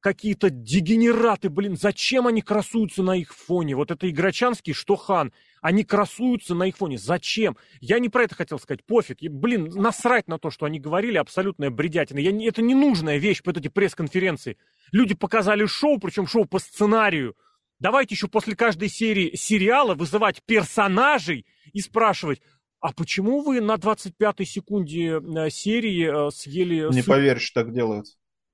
Какие-то 0.00 0.48
дегенераты, 0.48 1.50
блин, 1.50 1.76
зачем 1.76 2.26
они 2.26 2.40
красуются 2.40 3.02
на 3.02 3.16
их 3.16 3.34
фоне? 3.34 3.76
Вот 3.76 3.90
это 3.90 4.08
Играчанский, 4.08 4.72
что 4.72 4.96
Хан. 4.96 5.32
Они 5.60 5.84
красуются 5.84 6.54
на 6.54 6.64
их 6.64 6.78
фоне. 6.78 6.96
Зачем? 6.96 7.58
Я 7.80 7.98
не 7.98 8.08
про 8.08 8.24
это 8.24 8.34
хотел 8.34 8.58
сказать. 8.58 8.82
Пофиг. 8.84 9.18
Блин, 9.20 9.68
насрать 9.74 10.26
на 10.26 10.38
то, 10.38 10.50
что 10.50 10.64
они 10.64 10.80
говорили. 10.80 11.18
Абсолютная 11.18 11.68
бредятина. 11.68 12.18
Я, 12.18 12.30
это 12.48 12.62
ненужная 12.62 13.18
вещь, 13.18 13.42
по 13.42 13.50
эти 13.50 13.68
пресс-конференции. 13.68 14.56
Люди 14.90 15.14
показали 15.14 15.66
шоу, 15.66 15.98
причем 15.98 16.26
шоу 16.26 16.46
по 16.46 16.58
сценарию. 16.58 17.36
Давайте 17.78 18.14
еще 18.14 18.28
после 18.28 18.56
каждой 18.56 18.88
серии 18.88 19.36
сериала 19.36 19.94
вызывать 19.94 20.42
персонажей 20.44 21.44
и 21.72 21.80
спрашивать, 21.80 22.40
а 22.80 22.92
почему 22.92 23.42
вы 23.42 23.60
на 23.60 23.74
25-й 23.74 24.46
секунде 24.46 25.20
э, 25.20 25.50
серии 25.50 26.28
э, 26.28 26.30
съели... 26.30 26.90
Не 26.90 27.02
суп... 27.02 27.14
поверишь, 27.14 27.50
так 27.50 27.72
делают. 27.72 28.06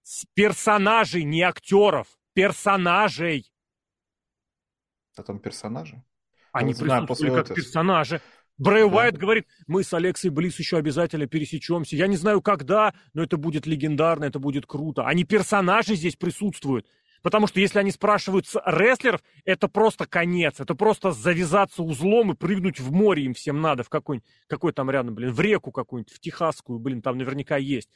С 0.07 0.25
персонажей, 0.35 1.25
не 1.25 1.42
актеров. 1.42 2.07
Персонажей. 2.33 3.51
А 5.16 5.23
там 5.25 5.40
персонажи? 5.40 6.01
Они 6.53 6.75
вот, 6.75 6.83
присутствовали 6.83 7.35
как 7.35 7.45
этого. 7.47 7.57
персонажи. 7.57 8.23
Брэй 8.57 8.88
да. 8.88 8.95
Уайт 8.95 9.16
говорит, 9.16 9.49
мы 9.66 9.83
с 9.83 9.92
Алексой 9.92 10.31
Близ 10.31 10.61
еще 10.61 10.77
обязательно 10.77 11.27
пересечемся. 11.27 11.97
Я 11.97 12.07
не 12.07 12.16
знаю 12.16 12.40
когда, 12.40 12.95
но 13.14 13.25
это 13.25 13.37
будет 13.37 13.66
легендарно, 13.66 14.27
это 14.27 14.38
будет 14.38 14.64
круто. 14.64 15.05
Они 15.05 15.25
персонажи 15.25 15.97
здесь 15.97 16.14
присутствуют. 16.14 16.87
Потому 17.27 17.49
что 17.49 17.59
если 17.59 17.81
они 17.81 17.91
спрашивают 17.91 18.47
с 18.47 18.57
рестлеров, 18.65 19.21
это 19.45 19.67
просто 19.67 20.07
конец. 20.07 20.61
Это 20.61 20.77
просто 20.77 21.11
завязаться 21.11 21.83
узлом 21.83 22.31
и 22.31 22.37
прыгнуть 22.37 22.79
в 22.79 22.93
море 22.93 23.25
им 23.25 23.35
всем 23.35 23.61
надо. 23.61 23.83
В 23.83 23.89
какой, 23.89 24.23
какой 24.47 24.73
там 24.73 24.93
рядом, 24.93 25.17
блин, 25.17 25.33
в 25.33 25.41
реку 25.41 25.73
какую-нибудь, 25.73 26.15
в 26.15 26.21
Техасскую, 26.21 26.79
блин, 26.79 27.03
там 27.03 27.19
наверняка 27.19 27.57
есть. 27.57 27.91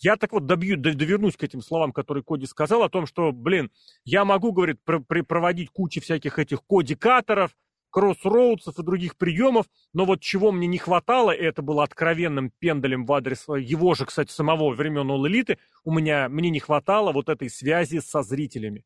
Я 0.00 0.18
так 0.18 0.32
вот 0.32 0.44
добью, 0.44 0.76
довернусь 0.76 1.34
к 1.34 1.44
этим 1.44 1.62
словам, 1.62 1.92
которые 1.92 2.22
Коди 2.22 2.44
сказал, 2.44 2.82
о 2.82 2.90
том, 2.90 3.06
что, 3.06 3.32
блин, 3.32 3.70
я 4.04 4.26
могу, 4.26 4.52
говорит, 4.52 4.76
про 4.84 5.00
проводить 5.00 5.70
кучу 5.70 6.02
всяких 6.02 6.38
этих 6.38 6.62
кодикаторов, 6.62 7.56
кроссроудсов 7.94 8.76
и 8.76 8.82
других 8.82 9.16
приемов, 9.16 9.66
но 9.92 10.04
вот 10.04 10.20
чего 10.20 10.50
мне 10.50 10.66
не 10.66 10.78
хватало, 10.78 11.30
и 11.30 11.40
это 11.40 11.62
было 11.62 11.84
откровенным 11.84 12.50
пендалем 12.58 13.06
в 13.06 13.12
адрес 13.12 13.46
его 13.46 13.94
же, 13.94 14.04
кстати, 14.04 14.32
самого 14.32 14.74
времен 14.74 15.08
All 15.08 15.30
Elite, 15.30 15.58
у 15.84 15.92
меня, 15.92 16.28
мне 16.28 16.50
не 16.50 16.58
хватало 16.58 17.12
вот 17.12 17.28
этой 17.28 17.48
связи 17.48 18.00
со 18.00 18.22
зрителями. 18.22 18.84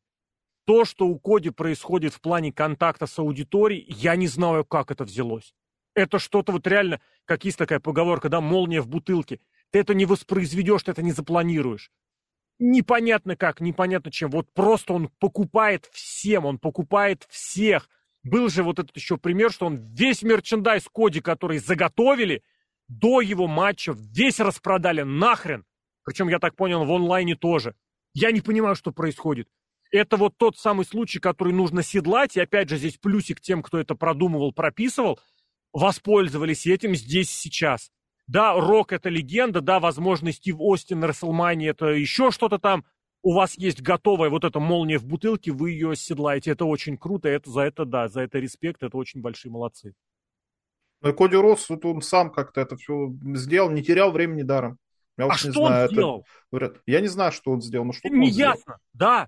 То, 0.67 0.85
что 0.85 1.07
у 1.07 1.17
Коди 1.17 1.49
происходит 1.49 2.13
в 2.13 2.21
плане 2.21 2.53
контакта 2.53 3.07
с 3.07 3.17
аудиторией, 3.17 3.83
я 3.87 4.15
не 4.15 4.27
знаю, 4.27 4.63
как 4.63 4.91
это 4.91 5.05
взялось. 5.05 5.55
Это 5.95 6.19
что-то 6.19 6.51
вот 6.51 6.67
реально, 6.67 7.01
как 7.25 7.45
есть 7.45 7.57
такая 7.57 7.79
поговорка, 7.79 8.29
да, 8.29 8.41
молния 8.41 8.79
в 8.79 8.87
бутылке. 8.87 9.39
Ты 9.71 9.79
это 9.79 9.95
не 9.95 10.05
воспроизведешь, 10.05 10.83
ты 10.83 10.91
это 10.91 11.01
не 11.01 11.13
запланируешь. 11.13 11.89
Непонятно 12.59 13.35
как, 13.35 13.59
непонятно 13.59 14.11
чем. 14.11 14.29
Вот 14.29 14.53
просто 14.53 14.93
он 14.93 15.09
покупает 15.17 15.89
всем, 15.91 16.45
он 16.45 16.59
покупает 16.59 17.25
всех. 17.27 17.89
Был 18.23 18.49
же 18.49 18.63
вот 18.63 18.79
этот 18.79 18.95
еще 18.95 19.17
пример, 19.17 19.51
что 19.51 19.65
он 19.65 19.77
весь 19.77 20.23
мерчендайз 20.23 20.87
Коди, 20.93 21.21
который 21.21 21.59
заготовили, 21.59 22.43
до 22.87 23.21
его 23.21 23.47
матча 23.47 23.93
весь 23.95 24.39
распродали 24.39 25.03
нахрен. 25.03 25.65
Причем, 26.03 26.27
я 26.27 26.39
так 26.39 26.55
понял, 26.55 26.85
в 26.85 26.91
онлайне 26.91 27.35
тоже. 27.35 27.75
Я 28.13 28.31
не 28.31 28.41
понимаю, 28.41 28.75
что 28.75 28.91
происходит. 28.91 29.47
Это 29.91 30.17
вот 30.17 30.37
тот 30.37 30.57
самый 30.57 30.85
случай, 30.85 31.19
который 31.19 31.53
нужно 31.53 31.83
седлать. 31.83 32.35
И 32.35 32.41
опять 32.41 32.69
же, 32.69 32.77
здесь 32.77 32.97
плюсик 32.97 33.39
тем, 33.41 33.61
кто 33.61 33.79
это 33.79 33.95
продумывал, 33.95 34.51
прописывал. 34.51 35.19
Воспользовались 35.71 36.65
этим 36.65 36.95
здесь 36.95 37.29
сейчас. 37.29 37.91
Да, 38.27 38.53
Рок 38.53 38.91
это 38.91 39.09
легенда, 39.09 39.61
да, 39.61 39.79
возможно, 39.79 40.31
Стив 40.31 40.57
Остин, 40.59 41.03
Расселмани 41.03 41.65
это 41.65 41.87
еще 41.87 42.29
что-то 42.31 42.59
там. 42.59 42.85
У 43.21 43.33
вас 43.33 43.57
есть 43.57 43.81
готовая 43.81 44.29
вот 44.29 44.45
эта 44.45 44.59
молния 44.59 44.97
в 44.97 45.05
бутылке, 45.05 45.51
вы 45.51 45.71
ее 45.71 45.95
седлаете. 45.95 46.51
Это 46.51 46.65
очень 46.65 46.97
круто, 46.97 47.27
это, 47.27 47.49
за 47.49 47.61
это, 47.61 47.85
да, 47.85 48.07
за 48.07 48.21
это 48.21 48.39
респект, 48.39 48.83
это 48.83 48.95
очень 48.97 49.21
большие 49.21 49.51
молодцы. 49.51 49.93
Ну 51.01 51.09
и 51.09 51.13
Коди 51.13 51.35
Росс, 51.35 51.69
вот 51.69 51.85
он 51.85 52.01
сам 52.01 52.31
как-то 52.31 52.61
это 52.61 52.75
все 52.77 53.13
сделал, 53.35 53.69
не 53.69 53.83
терял 53.83 54.11
времени 54.11 54.43
даром. 54.43 54.77
Я 55.17 55.25
а 55.25 55.33
что 55.33 55.51
знаю, 55.51 55.87
он 55.87 55.93
сделал? 55.93 56.25
Это... 56.51 56.81
Я 56.85 57.01
не 57.01 57.07
знаю, 57.07 57.31
что 57.31 57.51
он 57.51 57.61
сделал, 57.61 57.85
но 57.85 57.93
что 57.93 58.07
Не 58.07 58.29
ясно, 58.29 58.77
да. 58.93 59.27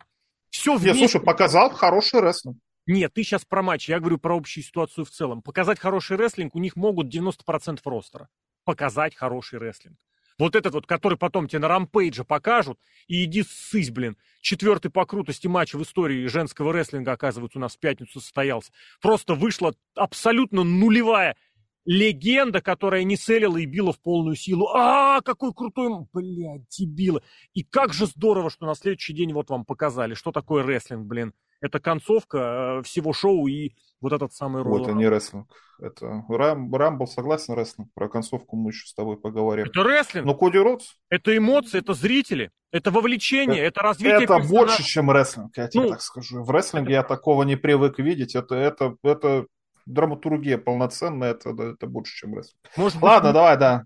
Все 0.50 0.76
вместе. 0.76 1.02
Нет, 1.02 1.12
слушай, 1.12 1.24
показал 1.24 1.70
хороший 1.70 2.22
рестлинг. 2.22 2.58
Нет, 2.88 3.14
ты 3.14 3.24
сейчас 3.24 3.46
про 3.46 3.62
матч, 3.62 3.90
я 3.90 4.00
говорю 4.00 4.18
про 4.18 4.36
общую 4.36 4.64
ситуацию 4.64 5.06
в 5.06 5.10
целом. 5.10 5.42
Показать 5.42 5.80
хороший 5.80 6.18
рестлинг 6.18 6.56
у 6.56 6.60
них 6.60 6.76
могут 6.76 7.14
90% 7.14 7.80
ростера 7.86 8.30
показать 8.64 9.16
хороший 9.16 9.60
рестлинг. 9.60 9.98
Вот 10.42 10.56
этот 10.56 10.74
вот, 10.74 10.88
который 10.88 11.20
потом 11.20 11.48
тебе 11.48 11.60
на 11.60 11.68
рампейдже 11.68 12.24
покажут, 12.24 12.80
и 13.06 13.26
иди 13.26 13.44
ссысь, 13.44 13.92
блин. 13.92 14.18
Четвертый 14.42 14.90
по 14.90 15.06
крутости 15.06 15.46
матч 15.46 15.76
в 15.76 15.84
истории 15.84 16.26
женского 16.26 16.74
рестлинга, 16.74 17.12
оказывается, 17.12 17.60
у 17.60 17.62
нас 17.62 17.76
в 17.76 17.80
пятницу 17.80 18.20
состоялся. 18.20 18.72
Просто 19.04 19.36
вышла 19.36 19.76
абсолютно 19.94 20.64
нулевая 20.64 21.38
легенда, 21.86 22.62
которая 22.62 23.04
не 23.04 23.18
целила 23.18 23.58
и 23.58 23.66
била 23.66 23.94
в 23.94 24.00
полную 24.00 24.36
силу. 24.36 24.68
А, 24.74 25.22
какой 25.22 25.54
крутой, 25.54 26.06
блядь, 26.14 26.68
дебилы. 26.70 27.22
И 27.54 27.64
как 27.64 27.94
же 27.94 28.06
здорово, 28.06 28.50
что 28.50 28.66
на 28.66 28.76
следующий 28.76 29.14
день 29.14 29.34
вот 29.34 29.50
вам 29.50 29.66
показали, 29.66 30.14
что 30.14 30.32
такое 30.32 30.64
рестлинг, 30.64 31.06
блин. 31.06 31.34
Это 31.60 31.80
концовка 31.80 32.80
э, 32.80 32.84
всего 32.84 33.14
шоу 33.14 33.46
и 33.46 33.74
вот 34.02 34.14
этот 34.14 34.34
самый 34.34 34.64
ролл. 34.64 34.82
Это 34.82 34.94
не 34.94 35.08
рестлинг. 35.08 35.48
Это 35.80 36.26
Рам, 36.28 36.74
Рамбл 36.74 37.06
согласен 37.06 37.54
рестлинг. 37.54 37.90
Про 37.94 38.10
концовку 38.10 38.56
мы 38.56 38.72
еще 38.72 38.88
с 38.88 38.96
тобой 38.96 39.18
поговорим. 39.18 39.68
Это 39.68 39.84
рестлинг. 39.84 40.26
Но 40.26 40.34
Коди 40.34 40.58
Родс... 40.58 40.96
Это 41.10 41.38
эмоции, 41.38 41.78
это 41.78 41.94
зрители. 41.94 42.52
Это 42.72 42.90
вовлечение, 42.90 43.60
это, 43.60 43.68
это 43.68 43.82
развитие 43.82 44.24
Это 44.24 44.38
персонажа. 44.38 44.50
больше, 44.50 44.84
чем 44.84 45.12
рестлинг, 45.12 45.58
я 45.58 45.68
тебе 45.68 45.84
ну, 45.84 45.90
так 45.90 46.02
скажу. 46.02 46.44
В 46.44 46.50
рестлинге 46.50 46.94
это... 46.94 47.02
я 47.02 47.04
такого 47.04 47.44
не 47.44 47.58
привык 47.58 48.00
видеть. 48.00 48.34
Это, 48.34 48.56
это, 48.56 48.96
это 49.04 49.46
драматургия 49.86 50.58
полноценная, 50.58 51.32
это, 51.32 51.50
это 51.50 51.88
больше, 51.88 52.16
чем 52.16 52.36
рестлинг. 52.38 52.58
Может 52.76 53.02
Ладно, 53.02 53.30
быть, 53.30 53.34
давай, 53.34 53.58
да. 53.58 53.86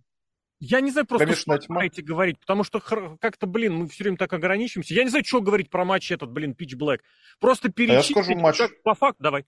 Я 0.59 0.81
не 0.81 0.91
знаю 0.91 1.05
просто, 1.05 1.25
Конечно, 1.25 1.61
что 1.61 1.81
эти 1.81 2.01
говорить, 2.01 2.39
потому 2.39 2.63
что 2.63 2.79
как-то, 2.79 3.45
блин, 3.45 3.75
мы 3.75 3.87
все 3.87 4.05
время 4.05 4.17
так 4.17 4.31
ограничимся. 4.33 4.93
Я 4.93 5.03
не 5.03 5.09
знаю, 5.09 5.25
что 5.25 5.41
говорить 5.41 5.69
про 5.69 5.83
матч 5.83 6.11
этот, 6.11 6.31
блин, 6.31 6.55
Pitch 6.57 6.77
Black. 6.77 6.99
Просто 7.39 7.69
перечислить. 7.69 8.15
А 8.15 8.19
я 8.19 8.23
скажу 8.23 8.39
матч. 8.39 8.61
По 8.83 8.95
факту, 8.95 9.21
давай. 9.21 9.45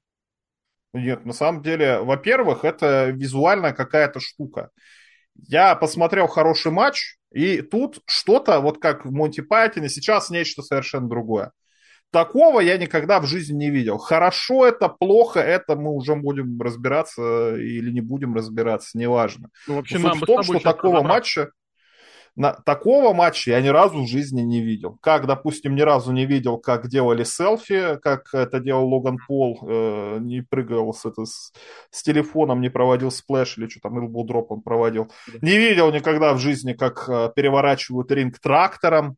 Нет, 0.93 1.25
на 1.25 1.33
самом 1.33 1.61
деле, 1.61 1.99
во-первых, 1.99 2.65
это 2.65 3.09
визуальная 3.09 3.73
какая-то 3.73 4.19
штука. 4.19 4.71
Я 5.35 5.75
посмотрел 5.75 6.27
хороший 6.27 6.71
матч, 6.71 7.17
и 7.31 7.61
тут 7.61 7.99
что-то, 8.05 8.59
вот 8.59 8.79
как 8.79 9.05
в 9.05 9.11
Монти 9.11 9.41
Пайтоне, 9.41 9.89
сейчас 9.89 10.29
нечто 10.29 10.61
совершенно 10.61 11.07
другое. 11.07 11.51
Такого 12.11 12.61
я 12.61 12.77
никогда 12.77 13.19
в 13.19 13.25
жизни 13.25 13.65
не 13.65 13.69
видел. 13.69 13.97
Хорошо 13.97 14.65
это, 14.65 14.87
плохо 14.87 15.39
это, 15.39 15.75
мы 15.75 15.91
уже 15.91 16.15
будем 16.15 16.59
разбираться 16.61 17.55
или 17.55 17.91
не 17.91 18.01
будем 18.01 18.33
разбираться, 18.33 18.97
неважно. 18.97 19.49
Ну, 19.67 19.75
вообще, 19.75 19.99
Суть 19.99 20.21
в 20.21 20.25
том, 20.25 20.43
что 20.43 20.59
такого 20.59 21.01
матча, 21.01 21.51
на, 22.37 22.53
такого 22.53 23.13
матча 23.13 23.49
я 23.49 23.61
ни 23.61 23.67
разу 23.67 24.03
в 24.03 24.07
жизни 24.07 24.41
не 24.41 24.61
видел. 24.61 24.97
Как, 25.01 25.25
допустим, 25.25 25.75
ни 25.75 25.81
разу 25.81 26.11
не 26.11 26.27
видел, 26.27 26.59
как 26.59 26.87
делали 26.87 27.23
селфи, 27.23 27.97
как 28.01 28.31
это 28.31 28.59
делал 28.59 28.87
Логан 28.87 29.17
Пол, 29.27 29.59
э, 29.63 30.19
не 30.21 30.41
прыгал 30.41 30.93
с, 30.93 31.03
это, 31.03 31.25
с, 31.25 31.51
с 31.89 32.03
телефоном, 32.03 32.61
не 32.61 32.69
проводил 32.69 33.09
splash 33.09 33.57
или 33.57 33.67
что 33.67 33.79
там, 33.81 33.97
elbow 33.97 34.23
drop 34.23 34.51
он 34.51 34.61
проводил. 34.61 35.11
Не 35.41 35.57
видел 35.57 35.91
никогда 35.91 36.33
в 36.33 36.37
жизни, 36.37 36.73
как 36.73 37.09
э, 37.09 37.31
переворачивают 37.35 38.11
ринг 38.11 38.39
трактором. 38.39 39.17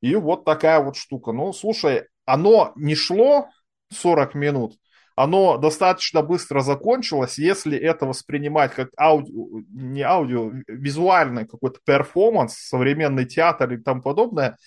И 0.00 0.16
вот 0.16 0.44
такая 0.44 0.80
вот 0.80 0.96
штука. 0.96 1.30
Ну, 1.30 1.52
слушай, 1.52 2.02
оно 2.26 2.72
не 2.76 2.94
шло 2.94 3.48
40 3.90 4.34
минут, 4.34 4.76
оно 5.16 5.56
достаточно 5.56 6.22
быстро 6.22 6.60
закончилось, 6.60 7.38
если 7.38 7.76
это 7.78 8.04
воспринимать 8.04 8.74
как 8.74 8.90
аудио, 9.00 9.62
не 9.70 10.02
аудио, 10.02 10.52
визуальный 10.68 11.46
какой-то 11.46 11.80
перформанс, 11.84 12.54
современный 12.54 13.24
театр 13.24 13.72
и 13.72 13.78
тому 13.78 14.02
подобное, 14.02 14.58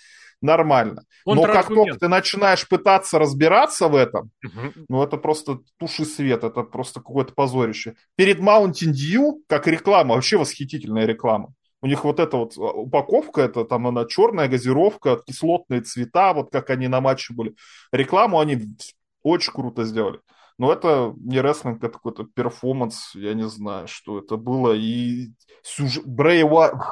нормально. 0.41 1.03
Он 1.25 1.35
Но 1.35 1.43
как 1.43 1.67
только 1.67 1.99
ты 1.99 2.07
начинаешь 2.07 2.67
пытаться 2.67 3.19
разбираться 3.19 3.87
в 3.87 3.95
этом, 3.95 4.31
угу. 4.43 4.85
ну 4.89 5.03
это 5.03 5.17
просто 5.17 5.59
туши 5.77 6.05
свет, 6.05 6.43
это 6.43 6.63
просто 6.63 6.99
какое-то 6.99 7.33
позорище. 7.33 7.93
Перед 8.15 8.39
Mountain 8.39 8.93
Dew, 8.93 9.41
как 9.47 9.67
реклама, 9.67 10.15
вообще 10.15 10.37
восхитительная 10.37 11.05
реклама. 11.05 11.53
У 11.81 11.87
них 11.87 12.03
вот 12.03 12.19
эта 12.19 12.37
вот 12.37 12.57
а, 12.57 12.61
упаковка, 12.61 13.41
это 13.41 13.63
там 13.63 13.87
она 13.87 14.05
черная 14.05 14.47
газировка, 14.47 15.21
кислотные 15.25 15.81
цвета, 15.81 16.33
вот 16.33 16.51
как 16.51 16.69
они 16.69 16.87
на 16.87 16.99
матче 17.01 17.33
были. 17.33 17.55
Рекламу 17.91 18.39
они 18.39 18.75
очень 19.23 19.53
круто 19.53 19.83
сделали. 19.85 20.19
Но 20.57 20.73
это 20.73 21.13
не 21.17 21.39
рестлинг, 21.39 21.81
это 21.81 21.93
какой-то 21.93 22.25
перформанс, 22.25 23.15
я 23.15 23.33
не 23.33 23.47
знаю, 23.47 23.87
что 23.87 24.19
это 24.19 24.35
было. 24.35 24.73
И 24.73 25.29
сюжет... 25.63 26.05
Брэй 26.05 26.43
Уайт... 26.43 26.73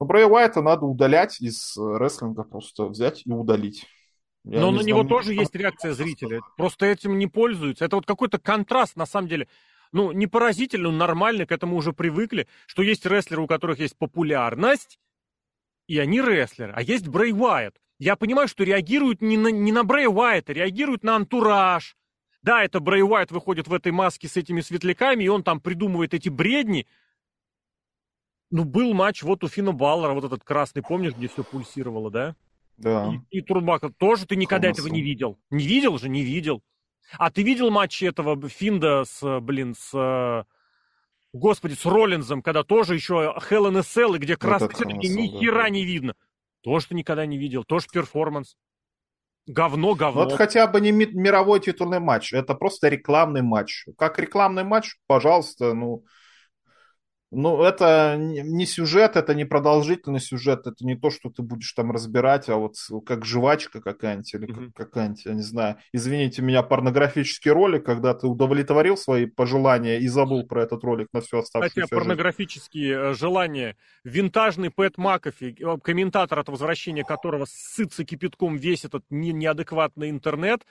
Ну, 0.00 0.06
Брэй 0.08 0.26
Уайта 0.26 0.62
надо 0.62 0.84
удалять 0.84 1.40
из 1.40 1.76
рестлинга, 1.76 2.42
просто 2.42 2.86
взять 2.86 3.24
и 3.24 3.30
удалить. 3.30 3.86
Я 4.44 4.58
Но 4.58 4.72
на 4.72 4.82
знаю, 4.82 4.86
него 4.88 5.04
тоже 5.04 5.32
есть 5.32 5.54
реакция 5.54 5.92
зрителя. 5.92 6.40
Просто 6.56 6.86
этим 6.86 7.18
не 7.18 7.28
пользуются. 7.28 7.84
Это 7.84 7.94
вот 7.94 8.06
какой-то 8.06 8.40
контраст, 8.40 8.96
на 8.96 9.06
самом 9.06 9.28
деле 9.28 9.46
ну, 9.92 10.10
не 10.12 10.26
поразительно, 10.26 10.90
но 10.90 10.96
нормально, 10.96 11.46
к 11.46 11.52
этому 11.52 11.76
уже 11.76 11.92
привыкли, 11.92 12.48
что 12.66 12.82
есть 12.82 13.04
рестлеры, 13.06 13.42
у 13.42 13.46
которых 13.46 13.78
есть 13.78 13.96
популярность, 13.96 14.98
и 15.86 15.98
они 15.98 16.20
рестлеры, 16.20 16.72
а 16.74 16.82
есть 16.82 17.08
Брей 17.08 17.32
Уайт. 17.32 17.76
Я 17.98 18.16
понимаю, 18.16 18.48
что 18.48 18.64
реагируют 18.64 19.20
не 19.20 19.36
на, 19.36 19.48
не 19.48 19.70
на 19.70 19.84
Брей 19.84 20.08
Уайта, 20.08 20.52
реагируют 20.52 21.04
на 21.04 21.16
антураж. 21.16 21.96
Да, 22.42 22.64
это 22.64 22.80
Брей 22.80 23.02
Уайт 23.02 23.30
выходит 23.30 23.68
в 23.68 23.74
этой 23.74 23.92
маске 23.92 24.28
с 24.28 24.36
этими 24.36 24.60
светляками, 24.60 25.24
и 25.24 25.28
он 25.28 25.44
там 25.44 25.60
придумывает 25.60 26.14
эти 26.14 26.28
бредни. 26.28 26.86
Ну, 28.50 28.64
был 28.64 28.92
матч 28.94 29.22
вот 29.22 29.44
у 29.44 29.48
Фина 29.48 29.72
Баллера, 29.72 30.14
вот 30.14 30.24
этот 30.24 30.42
красный, 30.42 30.82
помнишь, 30.82 31.14
где 31.14 31.28
все 31.28 31.44
пульсировало, 31.44 32.10
да? 32.10 32.34
Да. 32.76 33.12
И, 33.30 33.38
и 33.38 33.40
Турбака 33.42 33.90
тоже 33.90 34.26
ты 34.26 34.36
никогда 34.36 34.68
Хамасу. 34.68 34.82
этого 34.82 34.92
не 34.92 35.02
видел. 35.02 35.38
Не 35.50 35.66
видел 35.66 35.98
же, 35.98 36.08
не 36.08 36.22
видел. 36.22 36.62
А 37.18 37.30
ты 37.30 37.42
видел 37.42 37.70
матч 37.70 38.02
этого 38.02 38.48
Финда 38.48 39.04
с, 39.04 39.40
блин, 39.40 39.74
с... 39.78 40.46
Господи, 41.32 41.74
с 41.74 41.86
Роллинзом, 41.86 42.42
когда 42.42 42.62
тоже 42.62 42.94
еще 42.94 43.34
Hell 43.48 43.70
in 43.70 43.78
a 43.78 43.80
Cell, 43.80 44.18
где 44.18 44.36
красный 44.36 44.68
вот 44.68 44.76
цвет, 44.76 44.96
ни 44.96 45.26
хера 45.38 45.62
да. 45.62 45.70
не 45.70 45.84
видно. 45.84 46.14
Тоже 46.62 46.88
ты 46.88 46.94
никогда 46.94 47.26
не 47.26 47.38
видел, 47.38 47.64
тоже 47.64 47.86
перформанс. 47.92 48.56
Говно, 49.46 49.94
говно. 49.94 50.24
Вот 50.24 50.34
хотя 50.34 50.66
бы 50.66 50.80
не 50.80 50.92
мировой 50.92 51.60
титульный 51.60 51.98
матч, 51.98 52.32
это 52.32 52.54
просто 52.54 52.88
рекламный 52.88 53.42
матч. 53.42 53.86
Как 53.98 54.18
рекламный 54.18 54.62
матч, 54.62 54.96
пожалуйста, 55.06 55.74
ну, 55.74 56.04
ну, 57.34 57.62
это 57.62 58.16
не 58.18 58.66
сюжет, 58.66 59.16
это 59.16 59.34
не 59.34 59.46
продолжительный 59.46 60.20
сюжет, 60.20 60.66
это 60.66 60.84
не 60.84 60.96
то, 60.96 61.10
что 61.10 61.30
ты 61.30 61.42
будешь 61.42 61.72
там 61.72 61.90
разбирать, 61.90 62.50
а 62.50 62.56
вот 62.56 62.74
как 63.06 63.24
жвачка 63.24 63.80
какая-нибудь 63.80 64.34
или 64.34 64.48
mm-hmm. 64.48 64.72
какая-нибудь, 64.74 65.24
я 65.24 65.32
не 65.32 65.42
знаю, 65.42 65.76
извините 65.92 66.42
меня, 66.42 66.62
порнографический 66.62 67.50
ролик, 67.50 67.86
когда 67.86 68.12
ты 68.12 68.26
удовлетворил 68.26 68.98
свои 68.98 69.24
пожелания 69.24 69.98
и 69.98 70.08
забыл 70.08 70.46
про 70.46 70.62
этот 70.62 70.84
ролик 70.84 71.08
на 71.14 71.22
всю 71.22 71.38
оставшуюся 71.38 71.80
Кстати, 71.80 71.90
порнографические 71.90 72.98
э, 72.98 73.14
желания. 73.14 73.76
Винтажный 74.04 74.70
Пэт 74.70 74.98
Макафи, 74.98 75.56
э, 75.58 75.78
комментатор 75.82 76.38
от 76.38 76.50
возвращения 76.50 77.02
которого 77.02 77.46
сытся 77.48 78.04
кипятком 78.04 78.56
весь 78.56 78.84
этот 78.84 79.04
не 79.08 79.32
неадекватный 79.32 80.10
интернет, 80.10 80.66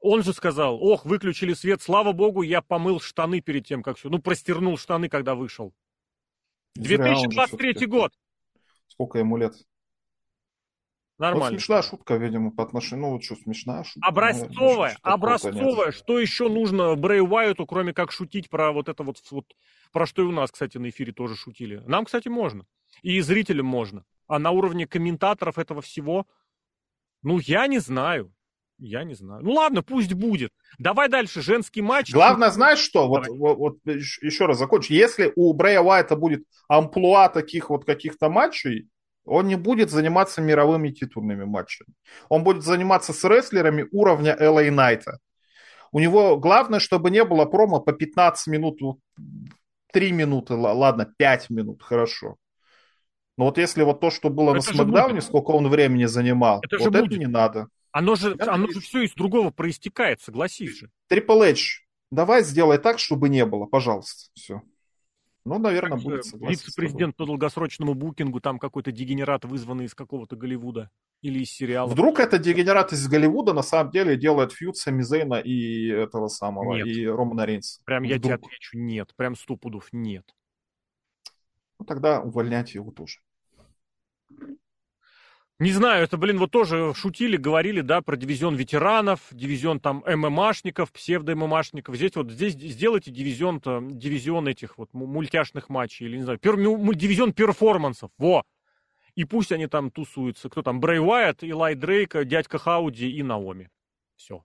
он 0.00 0.22
же 0.22 0.32
сказал, 0.32 0.82
ох, 0.82 1.04
выключили 1.04 1.52
свет, 1.52 1.82
слава 1.82 2.12
богу, 2.12 2.42
я 2.42 2.62
помыл 2.62 3.00
штаны 3.00 3.40
перед 3.40 3.66
тем, 3.66 3.82
как 3.82 3.98
все, 3.98 4.08
ну, 4.08 4.18
простернул 4.18 4.78
штаны, 4.78 5.08
когда 5.08 5.34
вышел. 5.34 5.74
2023 6.76 7.86
год. 7.86 8.12
Сколько 8.86 9.18
ему 9.18 9.36
лет? 9.36 9.54
Нормально. 11.18 11.44
Вот 11.44 11.52
смешная 11.52 11.82
шутка, 11.82 12.16
видимо, 12.16 12.50
по 12.50 12.62
отношению... 12.62 13.06
Ну, 13.06 13.12
вот 13.14 13.24
что, 13.24 13.36
смешная 13.36 13.84
шутка? 13.84 14.06
Образцовая, 14.06 14.90
что 14.90 15.00
образцовая. 15.02 15.90
Что 15.92 16.18
еще 16.18 16.48
нужно 16.48 16.94
Брэй 16.94 17.22
Уайту, 17.22 17.66
кроме 17.66 17.94
как 17.94 18.12
шутить 18.12 18.50
про 18.50 18.72
вот 18.72 18.88
это 18.88 19.02
вот, 19.02 19.22
вот... 19.30 19.56
Про 19.92 20.04
что 20.06 20.22
и 20.22 20.26
у 20.26 20.32
нас, 20.32 20.50
кстати, 20.50 20.76
на 20.76 20.90
эфире 20.90 21.12
тоже 21.12 21.34
шутили. 21.34 21.82
Нам, 21.86 22.04
кстати, 22.04 22.28
можно. 22.28 22.66
И 23.00 23.18
зрителям 23.20 23.64
можно. 23.64 24.04
А 24.26 24.38
на 24.38 24.50
уровне 24.50 24.86
комментаторов 24.86 25.58
этого 25.58 25.80
всего... 25.80 26.26
Ну, 27.22 27.38
я 27.38 27.66
не 27.66 27.78
знаю. 27.78 28.32
Я 28.78 29.04
не 29.04 29.14
знаю. 29.14 29.42
Ну 29.42 29.52
ладно, 29.52 29.82
пусть 29.82 30.12
будет. 30.12 30.52
Давай 30.78 31.08
дальше, 31.08 31.40
женский 31.40 31.80
матч. 31.82 32.12
Главное, 32.12 32.50
знаешь 32.50 32.78
что? 32.78 33.08
Вот, 33.08 33.26
вот, 33.28 33.58
вот 33.58 33.78
еще 33.84 34.46
раз 34.46 34.58
закончу. 34.58 34.92
Если 34.92 35.32
у 35.34 35.52
Брэя 35.54 35.80
Уайта 35.80 36.14
будет 36.16 36.44
амплуа 36.68 37.28
таких 37.28 37.70
вот 37.70 37.84
каких-то 37.84 38.28
матчей, 38.28 38.88
он 39.24 39.48
не 39.48 39.56
будет 39.56 39.90
заниматься 39.90 40.40
мировыми 40.40 40.90
титульными 40.90 41.44
матчами. 41.44 41.88
Он 42.28 42.44
будет 42.44 42.62
заниматься 42.62 43.12
с 43.12 43.24
рестлерами 43.24 43.86
уровня 43.90 44.36
LA 44.38 44.70
Найта. 44.70 45.18
У 45.90 45.98
него 45.98 46.36
главное, 46.36 46.78
чтобы 46.78 47.10
не 47.10 47.24
было 47.24 47.46
промо 47.46 47.80
по 47.80 47.92
15 47.92 48.46
минут, 48.48 48.78
3 49.92 50.12
минуты, 50.12 50.54
ладно, 50.54 51.12
5 51.16 51.50
минут, 51.50 51.82
хорошо. 51.82 52.36
Но 53.38 53.46
вот 53.46 53.58
если 53.58 53.82
вот 53.82 54.00
то, 54.00 54.10
что 54.10 54.30
было 54.30 54.50
это 54.50 54.56
на 54.56 54.62
Смакдауне, 54.62 55.20
сколько 55.20 55.50
он 55.50 55.68
времени 55.68 56.06
занимал, 56.06 56.60
это 56.62 56.78
вот 56.78 56.94
это 56.94 57.04
будет. 57.04 57.18
не 57.18 57.26
надо. 57.26 57.68
Оно 57.96 58.14
же, 58.14 58.34
да, 58.34 58.52
оно 58.52 58.68
же 58.68 58.80
все 58.80 59.04
из 59.04 59.14
другого 59.14 59.50
проистекает, 59.50 60.20
согласись 60.20 60.76
же. 60.76 60.90
Triple 61.10 61.52
H, 61.52 61.86
давай 62.10 62.44
сделай 62.44 62.76
так, 62.76 62.98
чтобы 62.98 63.30
не 63.30 63.46
было, 63.46 63.64
пожалуйста. 63.64 64.30
Все. 64.34 64.60
Ну, 65.46 65.58
наверное, 65.58 65.96
будет 65.96 66.30
Вице-президент 66.34 67.16
по 67.16 67.24
долгосрочному 67.24 67.94
букингу, 67.94 68.42
там 68.42 68.58
какой-то 68.58 68.92
дегенерат, 68.92 69.46
вызванный 69.46 69.86
из 69.86 69.94
какого-то 69.94 70.36
Голливуда 70.36 70.90
или 71.22 71.38
из 71.38 71.50
сериала. 71.50 71.88
Вдруг 71.88 72.20
это 72.20 72.36
дегенерат 72.36 72.92
из 72.92 73.08
Голливуда 73.08 73.54
на 73.54 73.62
самом 73.62 73.90
деле 73.90 74.18
делает 74.18 74.52
фьюд 74.52 74.76
Сами 74.76 75.00
Зейна 75.00 75.40
и 75.40 75.88
этого 75.88 76.28
самого, 76.28 76.74
нет. 76.74 76.86
и 76.86 77.06
Романа 77.06 77.46
Рейнса. 77.46 77.80
Прям 77.86 78.02
Вдруг. 78.02 78.12
я 78.14 78.22
тебе 78.22 78.34
отвечу, 78.34 78.76
нет. 78.76 79.14
Прям 79.16 79.34
сто 79.34 79.56
пудов 79.56 79.88
нет. 79.92 80.34
Ну, 81.78 81.86
тогда 81.86 82.20
увольняйте 82.20 82.74
его 82.74 82.90
тоже. 82.90 83.20
Не 85.58 85.72
знаю, 85.72 86.04
это, 86.04 86.18
блин, 86.18 86.38
вот 86.38 86.50
тоже 86.50 86.92
шутили, 86.94 87.38
говорили, 87.38 87.80
да, 87.80 88.02
про 88.02 88.16
дивизион 88.16 88.56
ветеранов, 88.56 89.20
дивизион 89.30 89.80
там 89.80 90.04
ММАшников, 90.06 90.92
псевдо-ММАшников. 90.92 91.96
Здесь 91.96 92.14
вот, 92.14 92.30
здесь 92.30 92.52
сделайте 92.52 93.10
дивизион, 93.10 93.56
-то, 93.56 93.80
дивизион 93.90 94.48
этих 94.48 94.76
вот 94.76 94.92
мультяшных 94.92 95.70
матчей, 95.70 96.06
или, 96.06 96.18
не 96.18 96.24
знаю, 96.24 96.38
пер, 96.38 96.56
дивизион 96.56 97.32
перформансов, 97.32 98.10
во! 98.18 98.44
И 99.14 99.24
пусть 99.24 99.50
они 99.50 99.66
там 99.66 99.90
тусуются. 99.90 100.50
Кто 100.50 100.60
там? 100.60 100.78
Брэй 100.78 101.00
Уайт, 101.00 101.42
Илай 101.42 101.74
Дрейк, 101.74 102.22
дядька 102.26 102.58
Хауди 102.58 103.10
и 103.10 103.22
Наоми. 103.22 103.70
Все. 104.14 104.44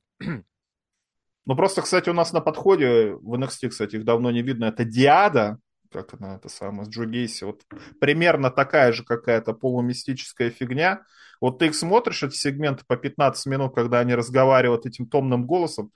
Ну, 1.48 1.56
просто, 1.56 1.82
кстати, 1.82 2.08
у 2.08 2.14
нас 2.14 2.32
на 2.32 2.40
подходе, 2.40 3.16
в 3.16 3.34
NXT, 3.34 3.70
кстати, 3.70 3.96
их 3.96 4.06
давно 4.06 4.32
не 4.32 4.44
видно, 4.44 4.66
это 4.66 4.86
Диада, 4.86 5.58
как 5.92 6.14
она 6.20 6.36
это 6.36 6.50
самое, 6.50 6.86
с 6.86 6.90
Джо 6.90 7.06
Гейси, 7.06 7.44
вот 7.44 7.62
примерно 8.00 8.50
такая 8.52 8.92
же 8.92 9.04
какая-то 9.04 9.54
полумистическая 9.54 10.50
фигня. 10.50 11.04
Вот 11.40 11.60
ты 11.60 11.68
их 11.68 11.76
смотришь, 11.76 12.24
эти 12.24 12.36
сегменты 12.36 12.84
по 12.88 12.96
15 12.96 13.46
минут, 13.48 13.76
когда 13.76 14.00
они 14.00 14.16
разговаривают 14.16 14.86
этим 14.86 15.08
томным 15.08 15.46
голосом, 15.46 15.92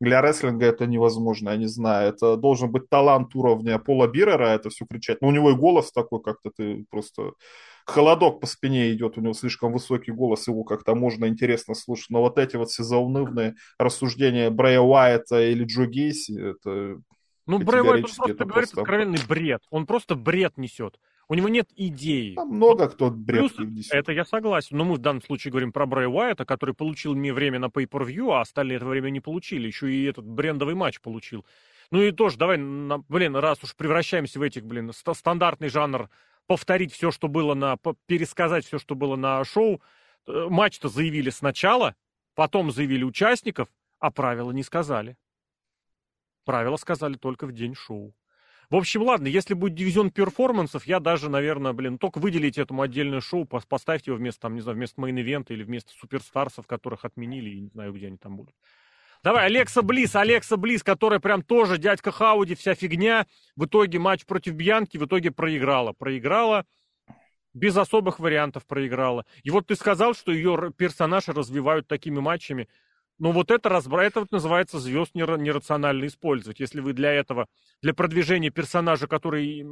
для 0.00 0.20
рестлинга 0.20 0.66
это 0.66 0.86
невозможно, 0.86 1.50
я 1.50 1.56
не 1.56 1.66
знаю. 1.66 2.10
Это 2.10 2.36
должен 2.36 2.70
быть 2.70 2.88
талант 2.88 3.34
уровня 3.34 3.78
Пола 3.78 4.06
Бирера, 4.06 4.48
это 4.48 4.68
все 4.68 4.84
кричать. 4.84 5.22
Но 5.22 5.28
у 5.28 5.30
него 5.30 5.50
и 5.50 5.54
голос 5.54 5.92
такой, 5.92 6.22
как-то 6.22 6.50
ты 6.50 6.84
просто... 6.90 7.32
Холодок 7.86 8.40
по 8.40 8.48
спине 8.48 8.92
идет, 8.92 9.16
у 9.16 9.20
него 9.20 9.32
слишком 9.32 9.72
высокий 9.72 10.10
голос, 10.10 10.48
его 10.48 10.64
как-то 10.64 10.96
можно 10.96 11.28
интересно 11.28 11.74
слушать. 11.74 12.10
Но 12.10 12.20
вот 12.20 12.36
эти 12.36 12.56
вот 12.56 12.68
все 12.68 12.82
заунывные 12.82 13.54
рассуждения 13.78 14.50
Брэя 14.50 14.80
Уайта 14.80 15.40
или 15.40 15.64
Джо 15.64 15.86
Гейси, 15.86 16.50
это 16.50 17.00
ну, 17.46 17.58
Брэй 17.58 17.82
Уайт, 17.82 17.94
он 17.94 18.02
просто 18.02 18.32
говорит 18.32 18.52
просто... 18.52 18.80
откровенный 18.80 19.18
бред. 19.28 19.62
Он 19.70 19.86
просто 19.86 20.14
бред 20.14 20.58
несет. 20.58 20.98
У 21.28 21.34
него 21.34 21.48
нет 21.48 21.68
идеи. 21.76 22.34
Там 22.34 22.48
много 22.48 22.88
кто 22.88 23.10
бред 23.10 23.52
Плюс, 23.52 23.58
несет. 23.58 23.94
Это 23.94 24.12
я 24.12 24.24
согласен. 24.24 24.76
Но 24.76 24.84
мы 24.84 24.94
в 24.94 24.98
данном 24.98 25.22
случае 25.22 25.50
говорим 25.50 25.72
про 25.72 25.86
Брэя 25.86 26.08
Уайта, 26.08 26.44
который 26.44 26.74
получил 26.74 27.14
мне 27.14 27.32
время 27.32 27.58
на 27.58 27.66
Pay-Per-View, 27.66 28.32
а 28.32 28.40
остальные 28.40 28.76
это 28.76 28.86
время 28.86 29.10
не 29.10 29.20
получили. 29.20 29.66
Еще 29.66 29.92
и 29.92 30.04
этот 30.04 30.24
брендовый 30.24 30.74
матч 30.74 31.00
получил. 31.00 31.44
Ну 31.90 32.02
и 32.02 32.10
тоже, 32.10 32.36
давай, 32.36 32.58
на, 32.58 32.98
блин, 32.98 33.36
раз 33.36 33.62
уж 33.62 33.76
превращаемся 33.76 34.38
в 34.38 34.42
этих, 34.42 34.64
блин, 34.64 34.92
стандартный 34.92 35.68
жанр, 35.68 36.10
повторить 36.46 36.92
все, 36.92 37.10
что 37.10 37.28
было 37.28 37.54
на... 37.54 37.76
пересказать 38.06 38.64
все, 38.64 38.78
что 38.78 38.94
было 38.94 39.16
на 39.16 39.44
шоу. 39.44 39.80
Э, 40.26 40.46
матч-то 40.48 40.88
заявили 40.88 41.30
сначала, 41.30 41.94
потом 42.34 42.70
заявили 42.72 43.04
участников, 43.04 43.68
а 44.00 44.10
правила 44.10 44.50
не 44.50 44.62
сказали. 44.62 45.16
Правила 46.46 46.76
сказали 46.76 47.14
только 47.14 47.46
в 47.46 47.52
день 47.52 47.74
шоу. 47.74 48.14
В 48.70 48.76
общем, 48.76 49.02
ладно, 49.02 49.26
если 49.26 49.54
будет 49.54 49.74
дивизион 49.74 50.10
перформансов, 50.10 50.86
я 50.86 51.00
даже, 51.00 51.28
наверное, 51.28 51.72
блин, 51.72 51.98
только 51.98 52.18
выделите 52.18 52.62
этому 52.62 52.82
отдельное 52.82 53.20
шоу, 53.20 53.44
поставьте 53.44 54.10
его 54.10 54.18
вместо, 54.18 54.42
там, 54.42 54.54
не 54.54 54.60
знаю, 54.60 54.76
вместо 54.76 55.00
main 55.00 55.21
event 55.21 55.47
а 55.47 55.52
или 55.52 55.64
вместо 55.64 55.92
Superstars 55.92 56.49
ов, 56.49 56.66
которых 56.68 57.04
отменили, 57.04 57.50
и 57.50 57.60
не 57.62 57.68
знаю, 57.68 57.92
где 57.92 58.06
они 58.06 58.16
там 58.16 58.36
будут. 58.36 58.54
Давай, 59.24 59.46
Алекса 59.46 59.82
Блисс, 59.82 60.14
Алекса 60.14 60.56
Блисс, 60.56 60.84
которая 60.84 61.18
прям 61.18 61.42
тоже 61.42 61.78
дядька 61.78 62.12
Хауди, 62.12 62.54
вся 62.54 62.76
фигня. 62.76 63.26
В 63.56 63.66
итоге 63.66 63.98
матч 63.98 64.24
против 64.24 64.54
Бьянки 64.54 64.98
в 64.98 65.04
итоге 65.04 65.32
проиграла. 65.32 65.94
Проиграла, 65.94 66.64
без 67.54 67.76
особых 67.76 68.20
вариантов 68.20 68.66
проиграла. 68.66 69.26
И 69.42 69.50
вот 69.50 69.66
ты 69.66 69.74
сказал, 69.74 70.14
что 70.14 70.30
ее 70.30 70.72
персонажи 70.76 71.32
развивают 71.32 71.88
такими 71.88 72.20
матчами. 72.20 72.68
Ну 73.18 73.32
вот 73.32 73.50
это, 73.50 73.68
разбра... 73.68 74.04
это 74.04 74.20
вот 74.20 74.30
называется 74.30 74.78
звезд 74.78 75.14
нерационально 75.14 76.06
использовать. 76.06 76.60
Если 76.60 76.80
вы 76.80 76.92
для 76.92 77.12
этого, 77.12 77.46
для 77.80 77.94
продвижения 77.94 78.50
персонажа, 78.50 79.06
который, 79.06 79.64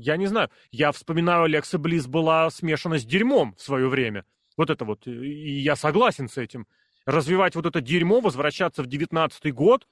я 0.00 0.16
не 0.16 0.26
знаю, 0.26 0.50
я 0.70 0.92
вспоминаю, 0.92 1.44
Алекса 1.44 1.78
Близ 1.78 2.06
была 2.06 2.48
смешана 2.50 2.98
с 2.98 3.04
дерьмом 3.04 3.54
в 3.56 3.62
свое 3.62 3.88
время. 3.88 4.24
Вот 4.56 4.70
это 4.70 4.84
вот, 4.84 5.06
и 5.06 5.60
я 5.60 5.76
согласен 5.76 6.28
с 6.28 6.38
этим. 6.38 6.66
Развивать 7.04 7.56
вот 7.56 7.66
это 7.66 7.80
дерьмо, 7.80 8.20
возвращаться 8.20 8.82
в 8.82 8.86
девятнадцатый 8.86 9.50
год, 9.50 9.88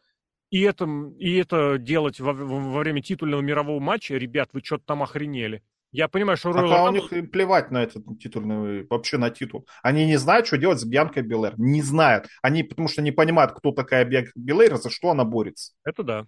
и 0.50 0.60
это, 0.62 0.86
и 1.18 1.36
это 1.36 1.78
делать 1.78 2.20
во, 2.20 2.32
во 2.32 2.78
время 2.78 3.02
титульного 3.02 3.40
мирового 3.40 3.80
матча, 3.80 4.16
ребят, 4.16 4.50
вы 4.52 4.60
что-то 4.62 4.84
там 4.84 5.02
охренели. 5.02 5.62
Я 5.92 6.08
понимаю, 6.08 6.36
что 6.36 6.50
Royal 6.50 6.72
а 6.72 6.84
у 6.84 6.92
них 6.92 7.12
им 7.12 7.28
плевать 7.28 7.70
на 7.70 7.82
этот 7.82 8.04
титульный, 8.20 8.86
вообще 8.88 9.18
на 9.18 9.30
титул. 9.30 9.66
Они 9.82 10.06
не 10.06 10.16
знают, 10.16 10.46
что 10.46 10.56
делать 10.56 10.80
с 10.80 10.84
Бьянкой 10.84 11.24
Белэр. 11.24 11.54
Не 11.58 11.82
знают. 11.82 12.26
Они, 12.42 12.62
потому 12.62 12.86
что 12.88 13.02
не 13.02 13.10
понимают, 13.10 13.52
кто 13.52 13.72
такая 13.72 14.04
Бьянка 14.04 14.30
Белэр, 14.36 14.76
за 14.76 14.88
что 14.90 15.10
она 15.10 15.24
борется. 15.24 15.72
Это 15.84 16.02
да. 16.04 16.26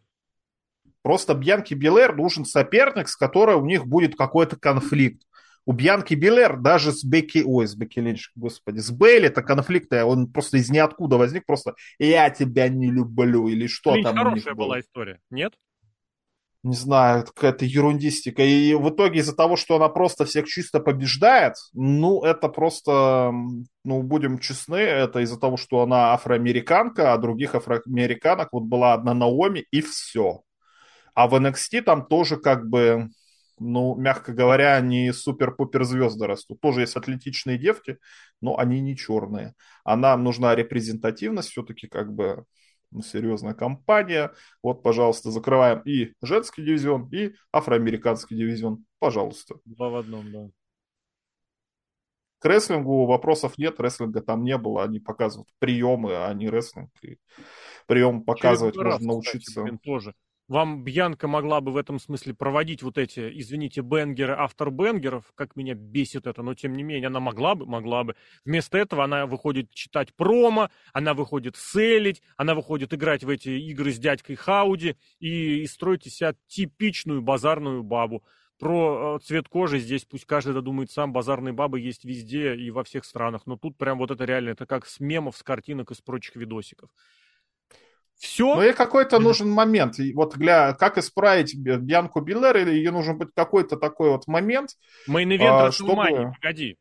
Просто 1.03 1.35
Бьянке 1.35 1.75
Белэр 1.75 2.17
нужен 2.17 2.45
соперник, 2.45 3.09
с 3.09 3.17
которой 3.17 3.57
у 3.57 3.65
них 3.65 3.87
будет 3.87 4.17
какой-то 4.17 4.57
конфликт. 4.57 5.23
У 5.65 5.73
Бьянки 5.73 6.15
Белэр 6.15 6.57
даже 6.57 6.91
с 6.91 7.05
Бекки, 7.05 7.43
ой, 7.45 7.69
с 7.69 7.77
Бекки 7.77 8.01
Линч, 8.01 8.31
господи, 8.35 8.81
с 8.81 8.91
Бейли 8.91 9.27
это 9.27 9.43
конфликт, 9.43 9.93
он 9.93 10.33
просто 10.33 10.57
из 10.57 10.71
ниоткуда 10.71 11.17
возник, 11.19 11.47
просто 11.47 11.75
«я 12.01 12.31
тебя 12.31 12.69
не 12.69 12.91
люблю» 12.91 13.47
или 13.47 13.69
что 13.69 13.95
Линч 13.95 14.05
там. 14.05 14.17
хорошая 14.17 14.55
была 14.55 14.81
история, 14.81 15.21
нет? 15.31 15.55
Не 16.63 16.77
знаю, 16.77 17.25
какая-то 17.25 17.65
ерундистика. 17.65 18.43
И 18.43 18.75
в 18.75 18.89
итоге 18.91 19.21
из-за 19.21 19.35
того, 19.35 19.57
что 19.57 19.77
она 19.77 19.89
просто 19.89 20.25
всех 20.25 20.47
чисто 20.47 20.81
побеждает, 20.81 21.55
ну, 21.73 22.23
это 22.23 22.49
просто, 22.49 23.33
ну, 23.85 24.03
будем 24.03 24.39
честны, 24.39 24.77
это 24.77 25.21
из-за 25.21 25.41
того, 25.41 25.57
что 25.57 25.83
она 25.83 26.13
афроамериканка, 26.13 27.13
а 27.13 27.19
других 27.19 27.55
афроамериканок 27.57 28.51
вот 28.53 28.65
была 28.65 28.95
одна 28.95 29.13
Наоми, 29.13 29.67
и 29.73 29.81
все. 29.81 30.43
А 31.15 31.27
в 31.27 31.35
NXT 31.35 31.83
там 31.83 32.07
тоже 32.07 32.37
как 32.37 32.69
бы, 32.69 33.09
ну, 33.59 33.97
мягко 33.97 34.33
говоря, 34.33 34.81
не 34.81 35.13
супер-пупер 35.13 35.83
звезды 35.85 36.27
растут. 36.27 36.61
Тоже 36.61 36.83
есть 36.83 36.97
атлетичные 36.97 37.59
девки, 37.59 37.99
но 38.41 38.57
они 38.57 38.81
не 38.81 38.97
черные. 38.97 39.55
А 39.85 39.97
нам 39.97 40.23
нужна 40.23 40.55
репрезентативность 40.55 41.51
все-таки 41.51 41.89
как 41.89 42.15
бы 42.15 42.45
серьезная 43.01 43.55
компания. 43.55 44.33
Вот, 44.63 44.83
пожалуйста, 44.83 45.31
закрываем 45.31 45.81
и 45.85 46.13
женский 46.21 46.63
дивизион, 46.63 47.09
и 47.13 47.35
афроамериканский 47.53 48.37
дивизион. 48.37 48.85
Пожалуйста. 48.99 49.57
Два 49.65 49.89
в 49.89 49.97
одном, 49.97 50.33
да. 50.33 50.51
К 52.41 52.47
рестлингу 52.47 53.07
вопросов 53.07 53.57
нет, 53.57 53.79
рестлинга 53.79 54.21
там 54.21 54.43
не 54.43 54.59
было. 54.59 54.83
Они 54.83 54.99
показывают 54.99 55.49
приемы, 55.61 56.17
а 56.17 56.35
не 56.35 56.51
рестлинг. 56.51 56.91
И 57.03 57.19
прием 57.87 58.25
показывать 58.25 58.75
Через 58.75 58.85
можно 58.85 58.99
раз, 58.99 59.07
научиться. 59.07 59.51
Кстати, 59.51 59.65
блин, 59.65 59.79
тоже 59.79 60.15
вам 60.53 60.85
Бьянка 60.85 61.29
могла 61.29 61.63
бы 61.63 61.73
в 61.73 61.79
этом 61.79 61.99
смысле 61.99 62.35
проводить 62.35 62.83
вот 62.83 62.99
эти, 62.99 63.33
извините, 63.41 63.81
бенгеры, 63.81 64.35
автор 64.35 64.71
бенгеров, 64.71 65.33
как 65.35 65.57
меня 65.57 65.75
бесит 65.75 66.27
это, 66.27 66.43
но 66.43 66.55
тем 66.55 66.75
не 66.75 66.83
менее 66.83 67.07
она 67.07 67.21
могла 67.21 67.55
бы, 67.55 67.65
могла 67.65 68.05
бы. 68.05 68.17
Вместо 68.45 68.77
этого 68.77 69.03
она 69.03 69.27
выходит 69.27 69.71
читать 69.71 70.15
промо, 70.15 70.69
она 70.93 71.15
выходит 71.15 71.57
селить, 71.57 72.23
она 72.37 72.55
выходит 72.55 72.93
играть 72.93 73.25
в 73.25 73.31
эти 73.31 73.49
игры 73.49 73.93
с 73.93 73.99
дядькой 73.99 74.37
Хауди 74.37 74.97
и, 75.21 75.63
и 75.63 75.67
строить 75.67 76.07
из 76.07 76.17
себя 76.17 76.35
типичную 76.49 77.23
базарную 77.23 77.83
бабу. 77.83 78.23
про 78.59 79.17
э, 79.17 79.25
цвет 79.25 79.49
кожи 79.49 79.79
здесь 79.79 80.05
пусть 80.05 80.27
каждый 80.27 80.53
додумает 80.53 80.91
сам, 80.91 81.15
базарные 81.15 81.55
бабы 81.55 81.81
есть 81.81 82.05
везде 82.05 82.55
и 82.55 82.71
во 82.71 82.85
всех 82.85 83.07
странах, 83.07 83.47
но 83.47 83.57
тут 83.57 83.79
прям 83.79 83.97
вот 83.97 84.11
это 84.11 84.27
реально, 84.27 84.51
это 84.51 84.67
как 84.67 84.87
с 84.87 85.01
мемов, 85.01 85.39
с 85.39 85.43
картинок 85.43 85.91
и 85.91 85.95
с 85.95 86.03
прочих 86.03 86.37
видосиков. 86.37 86.91
Все. 88.23 88.55
Но 88.55 88.63
ей 88.63 88.73
какой-то 88.73 89.19
нужен 89.19 89.51
момент. 89.51 89.99
И 89.99 90.13
вот 90.15 90.37
для 90.37 90.75
как 90.75 90.97
исправить 90.97 91.57
Бьянку 91.57 92.21
Биллер, 92.21 92.57
или 92.57 92.71
ей 92.71 92.89
нужен 92.91 93.19
быть 93.19 93.31
какой-то 93.35 93.77
такой 93.77 94.11
вот 94.11 94.29
момент. 94.29 94.71
Мейн-ивент 95.09 95.67
а, 95.67 95.73
чтобы... 95.73 96.33
погоди. 96.41 96.77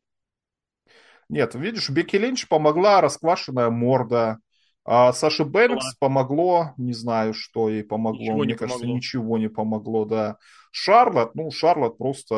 Нет, 1.29 1.55
видишь, 1.55 1.89
Бекки 1.89 2.17
Линч 2.17 2.47
помогла 2.47 3.01
расквашенная 3.01 3.71
морда. 3.71 4.37
А 4.85 5.13
Саше 5.13 5.43
Бэнкс 5.43 5.83
Ладно. 5.83 5.97
помогло, 5.99 6.73
не 6.77 6.93
знаю, 6.93 7.33
что 7.33 7.69
ей 7.69 7.83
помогло. 7.83 8.21
Ничего 8.21 8.37
Мне 8.37 8.55
кажется, 8.55 8.79
помогло. 8.79 8.95
ничего 8.95 9.37
не 9.39 9.47
помогло, 9.47 10.05
да. 10.05 10.37
Шарлот, 10.71 11.33
ну, 11.33 11.49
Шарлот 11.49 11.97
просто 11.97 12.35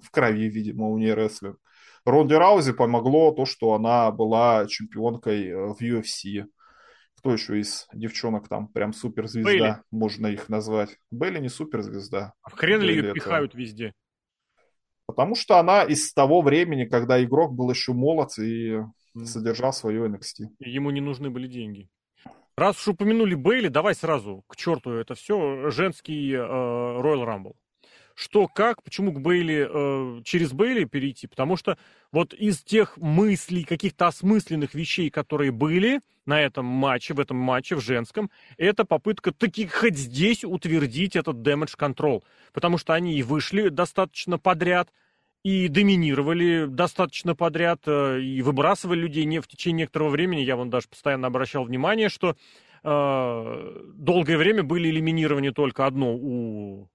в 0.00 0.10
крови, 0.12 0.48
видимо, 0.48 0.90
у 0.90 0.98
нее 0.98 1.14
рестлинг. 1.14 1.58
Ронди 2.04 2.34
Раузи 2.34 2.72
помогло 2.72 3.32
то, 3.32 3.46
что 3.46 3.74
она 3.74 4.12
была 4.12 4.66
чемпионкой 4.66 5.48
э, 5.48 5.56
в 5.56 5.80
UFC. 5.80 6.46
Кто 7.24 7.32
еще 7.32 7.58
из 7.58 7.88
девчонок 7.94 8.48
там 8.48 8.68
прям 8.68 8.92
суперзвезда, 8.92 9.50
Бейли. 9.50 9.76
можно 9.90 10.26
их 10.26 10.50
назвать? 10.50 10.98
Белли 11.10 11.38
не 11.38 11.48
суперзвезда. 11.48 12.34
А 12.42 12.50
в 12.50 12.52
хрен 12.52 12.82
ли 12.82 12.94
ее 12.94 13.14
пихают 13.14 13.54
везде? 13.54 13.94
Потому 15.06 15.34
что 15.34 15.58
она 15.58 15.84
из 15.84 16.12
того 16.12 16.42
времени, 16.42 16.84
когда 16.84 17.24
игрок 17.24 17.54
был 17.54 17.70
еще 17.70 17.94
молод 17.94 18.38
и 18.38 18.76
содержал 19.24 19.72
свое 19.72 20.06
NXT. 20.06 20.48
Ему 20.58 20.90
не 20.90 21.00
нужны 21.00 21.30
были 21.30 21.46
деньги. 21.46 21.88
Раз 22.58 22.76
уж 22.82 22.88
упомянули 22.88 23.34
Бейли, 23.34 23.68
давай 23.68 23.94
сразу 23.94 24.44
к 24.46 24.54
черту 24.56 24.90
это 24.90 25.14
все. 25.14 25.70
Женский 25.70 26.30
э, 26.30 26.36
Royal 26.36 27.24
Rumble 27.24 27.54
что, 28.14 28.46
как, 28.48 28.82
почему 28.82 29.12
к 29.12 29.20
Бейли, 29.20 29.68
э, 29.68 30.22
через 30.22 30.52
Бейли 30.52 30.84
перейти, 30.84 31.26
потому 31.26 31.56
что 31.56 31.76
вот 32.12 32.32
из 32.32 32.62
тех 32.62 32.96
мыслей, 32.96 33.64
каких-то 33.64 34.06
осмысленных 34.06 34.74
вещей, 34.74 35.10
которые 35.10 35.50
были 35.50 36.00
на 36.26 36.40
этом 36.40 36.64
матче, 36.64 37.12
в 37.12 37.20
этом 37.20 37.36
матче, 37.36 37.74
в 37.74 37.80
женском, 37.80 38.30
это 38.56 38.84
попытка 38.84 39.32
таки 39.32 39.66
хоть 39.66 39.96
здесь 39.96 40.44
утвердить 40.44 41.16
этот 41.16 41.36
damage 41.36 41.76
control, 41.76 42.22
потому 42.52 42.78
что 42.78 42.94
они 42.94 43.18
и 43.18 43.22
вышли 43.22 43.68
достаточно 43.68 44.38
подряд, 44.38 44.90
и 45.42 45.68
доминировали 45.68 46.64
достаточно 46.66 47.34
подряд, 47.34 47.80
э, 47.86 48.20
и 48.20 48.40
выбрасывали 48.40 49.00
людей 49.00 49.26
не 49.26 49.40
в 49.40 49.46
течение 49.46 49.82
некоторого 49.82 50.08
времени. 50.08 50.40
Я 50.40 50.56
вон 50.56 50.70
даже 50.70 50.88
постоянно 50.88 51.26
обращал 51.26 51.64
внимание, 51.64 52.08
что 52.08 52.34
э, 52.82 53.82
долгое 53.94 54.38
время 54.38 54.62
были 54.62 54.88
элиминированы 54.88 55.52
только 55.52 55.84
одно 55.84 56.14
у 56.14 56.88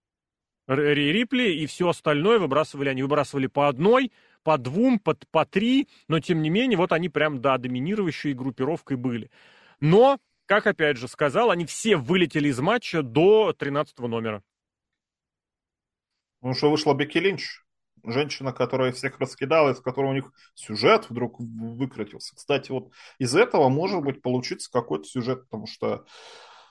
Рипли, 0.76 1.52
и 1.52 1.66
все 1.66 1.90
остальное 1.90 2.40
выбрасывали, 2.40 2.90
они 2.90 3.02
выбрасывали 3.02 3.48
по 3.48 3.68
одной, 3.68 4.12
по 4.44 4.58
двум, 4.58 5.00
по, 5.00 5.16
по 5.32 5.46
три, 5.46 5.88
но 6.08 6.20
тем 6.20 6.42
не 6.42 6.50
менее, 6.50 6.78
вот 6.78 6.92
они 6.92 7.10
прям, 7.10 7.42
да, 7.42 7.58
доминирующей 7.58 8.34
группировкой 8.34 8.98
были. 8.98 9.32
Но, 9.80 10.20
как 10.46 10.68
опять 10.68 10.98
же 10.98 11.08
сказал, 11.08 11.50
они 11.52 11.66
все 11.66 11.98
вылетели 11.98 12.50
из 12.50 12.60
матча 12.60 13.02
до 13.02 13.54
13 13.54 13.98
номера. 14.00 14.44
Ну 16.42 16.54
что 16.54 16.70
вышла 16.70 16.94
Бекки 16.94 17.18
Линч, 17.18 17.62
женщина, 18.04 18.54
которая 18.54 18.92
всех 18.92 19.20
раскидала, 19.20 19.72
из 19.72 19.82
которой 19.82 20.12
у 20.12 20.14
них 20.14 20.32
сюжет 20.54 21.10
вдруг 21.10 21.40
выкрутился. 21.40 22.36
Кстати, 22.36 22.72
вот 22.72 22.92
из 23.18 23.36
этого 23.36 23.70
может 23.70 24.02
быть 24.02 24.22
получиться 24.22 24.72
какой-то 24.72 25.06
сюжет, 25.06 25.44
потому 25.44 25.68
что 25.68 26.06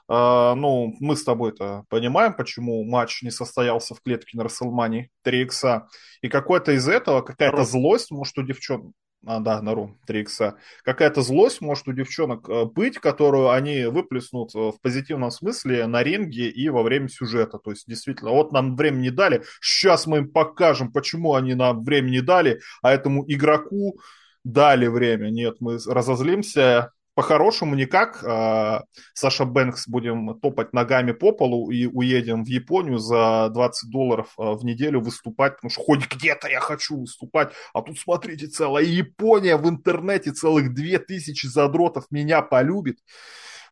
ну, 0.09 0.97
мы 1.01 1.17
с 1.17 1.25
тобой-то 1.25 1.85
понимаем, 1.91 2.33
почему 2.33 2.83
матч 2.85 3.23
не 3.23 3.31
состоялся 3.31 3.95
в 3.95 4.01
клетке 4.01 4.39
на 4.39 4.45
Расселмане 4.45 5.11
3 5.23 5.43
икса. 5.43 5.89
И 6.23 6.29
какой-то 6.29 6.73
из 6.73 6.89
этого, 6.89 7.21
какая-то 7.21 7.65
злость, 7.65 8.11
может, 8.11 8.39
у 8.39 8.43
девчонок, 8.43 8.93
а, 9.27 9.41
да, 9.41 9.61
на 9.61 9.75
Ру, 9.75 9.99
3 10.07 10.21
икса, 10.21 10.57
какая-то 10.85 11.23
злость 11.23 11.61
может 11.61 11.89
у 11.89 11.93
девчонок 11.93 12.49
э, 12.49 12.65
быть, 12.65 12.99
которую 12.99 13.51
они 13.51 13.85
выплеснут 13.85 14.55
э, 14.55 14.59
в 14.59 14.81
позитивном 14.81 15.31
смысле 15.31 15.87
на 15.87 16.03
ринге 16.03 16.49
и 16.49 16.69
во 16.69 16.83
время 16.83 17.09
сюжета. 17.09 17.59
То 17.59 17.73
есть, 17.73 17.87
действительно, 17.87 18.31
вот 18.31 18.53
нам 18.53 18.77
время 18.77 18.99
не 18.99 19.11
дали, 19.11 19.43
сейчас 19.61 20.07
мы 20.07 20.19
им 20.19 20.31
покажем, 20.31 20.93
почему 20.93 21.35
они 21.35 21.55
нам 21.55 21.85
время 21.85 22.11
не 22.11 22.21
дали, 22.21 22.61
а 22.81 22.93
этому 22.93 23.25
игроку 23.27 24.01
дали 24.45 24.87
время. 24.87 25.31
Нет, 25.31 25.57
мы 25.61 25.79
разозлимся, 25.85 26.93
по-хорошему 27.19 27.75
никак. 27.75 28.23
А, 28.25 28.85
Саша 29.13 29.45
Бэнкс 29.45 29.89
будем 29.89 30.39
топать 30.39 30.73
ногами 30.73 31.11
по 31.11 31.33
полу 31.33 31.69
и 31.69 31.85
уедем 31.87 32.45
в 32.45 32.47
Японию 32.47 32.99
за 32.99 33.49
20 33.53 33.91
долларов 33.91 34.35
а, 34.39 34.53
в 34.53 34.65
неделю 34.65 35.01
выступать, 35.01 35.57
потому 35.57 35.69
что 35.69 35.83
хоть 35.83 36.09
где-то 36.09 36.47
я 36.47 36.61
хочу 36.61 36.97
выступать, 36.97 37.53
а 37.75 37.83
тут, 37.83 37.99
смотрите, 37.99 38.47
целая 38.47 38.85
Япония 38.85 39.57
в 39.57 39.69
интернете, 39.69 40.31
целых 40.31 40.73
2000 40.73 41.45
задротов 41.49 42.05
меня 42.13 42.41
полюбит. 42.41 42.99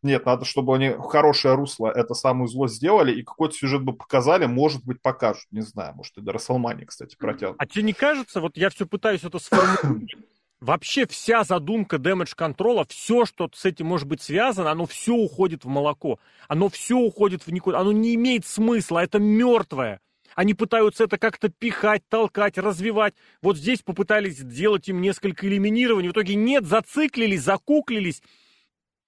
Нет, 0.03 0.27
надо, 0.27 0.45
чтобы 0.45 0.75
они 0.75 0.89
в 0.89 1.05
хорошее 1.05 1.55
русло 1.55 1.89
это 1.89 2.15
самую 2.15 2.49
зло 2.49 2.67
сделали, 2.67 3.13
и 3.13 3.23
какой-то 3.23 3.55
сюжет 3.55 3.85
бы 3.85 3.93
показали, 3.93 4.47
может 4.47 4.85
быть, 4.85 5.01
покажут. 5.01 5.47
Не 5.53 5.61
знаю, 5.61 5.95
может, 5.95 6.19
и 6.19 6.21
до 6.21 6.33
Расселмани, 6.33 6.85
кстати, 6.85 7.15
протянут. 7.15 7.55
А 7.61 7.67
тебе 7.67 7.85
не 7.85 7.93
кажется, 7.93 8.41
вот 8.41 8.57
я 8.57 8.71
все 8.71 8.87
пытаюсь 8.87 9.23
это 9.23 9.39
сформулировать, 9.39 10.17
Вообще 10.67 11.07
вся 11.07 11.45
задумка 11.45 11.95
damage 11.95 12.33
контрола, 12.35 12.85
все, 12.89 13.25
что 13.25 13.49
с 13.55 13.65
этим 13.65 13.87
может 13.87 14.09
быть 14.09 14.21
связано, 14.21 14.73
оно 14.73 14.85
все 14.85 15.15
уходит 15.15 15.65
в 15.65 15.69
молоко. 15.69 16.19
Оно 16.49 16.69
все 16.69 16.97
уходит 16.97 17.47
в 17.47 17.53
никуда. 17.53 17.79
Оно 17.79 17.93
не 17.93 18.17
имеет 18.17 18.45
смысла, 18.45 18.99
это 18.99 19.21
мертвое. 19.21 20.01
Они 20.35 20.55
пытаются 20.55 21.05
это 21.05 21.19
как-то 21.19 21.51
пихать, 21.51 22.03
толкать, 22.09 22.59
развивать. 22.59 23.15
Вот 23.43 23.57
здесь 23.57 23.83
попытались 23.83 24.39
сделать 24.39 24.89
им 24.89 25.01
несколько 25.01 25.47
элиминирований. 25.47 26.09
В 26.09 26.13
итоге 26.13 26.35
нет, 26.35 26.67
зациклились, 26.67 27.43
закуклились. 27.43 28.21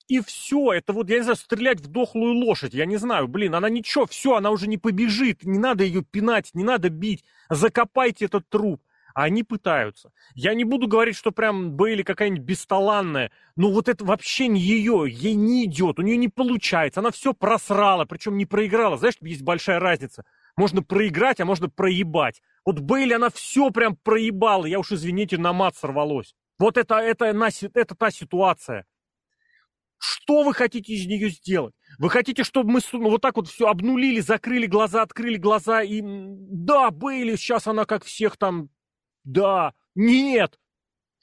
И 0.07 0.21
все, 0.21 0.75
это 0.75 0.93
вот, 0.93 1.11
я 1.11 1.17
не 1.17 1.23
знаю, 1.23 1.37
стрелять 1.39 1.81
в 1.81 1.89
дохлую 1.89 2.35
лошадь, 2.35 2.73
я 2.73 2.87
не 2.87 2.97
знаю, 2.97 3.29
блин, 3.29 3.55
она 3.55 3.69
ничего, 3.69 4.07
все, 4.07 4.37
она 4.37 4.51
уже 4.51 4.67
не 4.67 4.79
побежит, 4.79 5.45
не 5.45 5.59
надо 5.59 5.85
ее 5.85 6.03
пинать, 6.03 6.49
не 6.55 6.65
надо 6.65 6.89
бить, 6.89 7.25
закопайте 7.51 8.25
этот 8.25 8.49
труп 8.49 8.81
а 9.19 9.25
они 9.25 9.43
пытаются. 9.43 10.13
Я 10.37 10.55
не 10.55 10.63
буду 10.63 10.87
говорить, 10.87 11.17
что 11.17 11.33
прям 11.33 11.73
Бейли 11.73 12.05
какая-нибудь 12.05 12.45
бесталанная, 12.45 13.33
но 13.57 13.73
вот 13.73 13.89
это 13.89 14.05
вообще 14.05 14.47
не 14.47 14.61
ее, 14.61 15.07
ей 15.09 15.35
не 15.35 15.65
идет, 15.65 15.99
у 15.99 16.03
нее 16.03 16.17
не 16.17 16.29
получается, 16.29 17.01
она 17.01 17.11
все 17.11 17.35
просрала, 17.35 18.05
причем 18.05 18.37
не 18.37 18.47
проиграла. 18.47 18.97
Знаешь, 18.97 19.17
есть 19.21 19.43
большая 19.43 19.81
разница. 19.81 20.25
Можно 20.57 20.85
проиграть, 20.85 21.41
а 21.41 21.45
можно 21.45 21.69
проебать. 21.69 22.41
Вот 22.65 22.79
Бейли, 22.79 23.13
она 23.13 23.29
все 23.31 23.71
прям 23.71 23.97
проебала, 23.97 24.67
я 24.67 24.79
уж, 24.79 24.93
извините, 24.93 25.37
на 25.37 25.53
мат 25.53 25.75
сорвалось. 25.75 26.37
Вот 26.57 26.77
это, 26.77 26.95
это, 26.99 27.25
это, 27.25 27.95
та 27.97 28.13
ситуация. 28.13 28.87
Что 29.99 30.45
вы 30.45 30.55
хотите 30.55 30.93
из 30.93 31.07
нее 31.07 31.31
сделать? 31.31 31.75
Вы 31.99 32.09
хотите, 32.09 32.45
чтобы 32.45 32.71
мы 32.71 32.81
ну, 32.93 33.11
вот 33.11 33.21
так 33.21 33.35
вот 33.35 33.49
все 33.49 33.67
обнулили, 33.67 34.21
закрыли 34.21 34.67
глаза, 34.67 35.03
открыли 35.03 35.39
глаза 35.39 35.83
и... 35.83 36.03
Да, 36.05 36.93
Бейли, 36.93 37.35
сейчас 37.35 37.67
она 37.67 37.85
как 37.85 38.05
всех 38.05 38.37
там 38.37 38.69
да, 39.25 39.75
нет. 39.95 40.59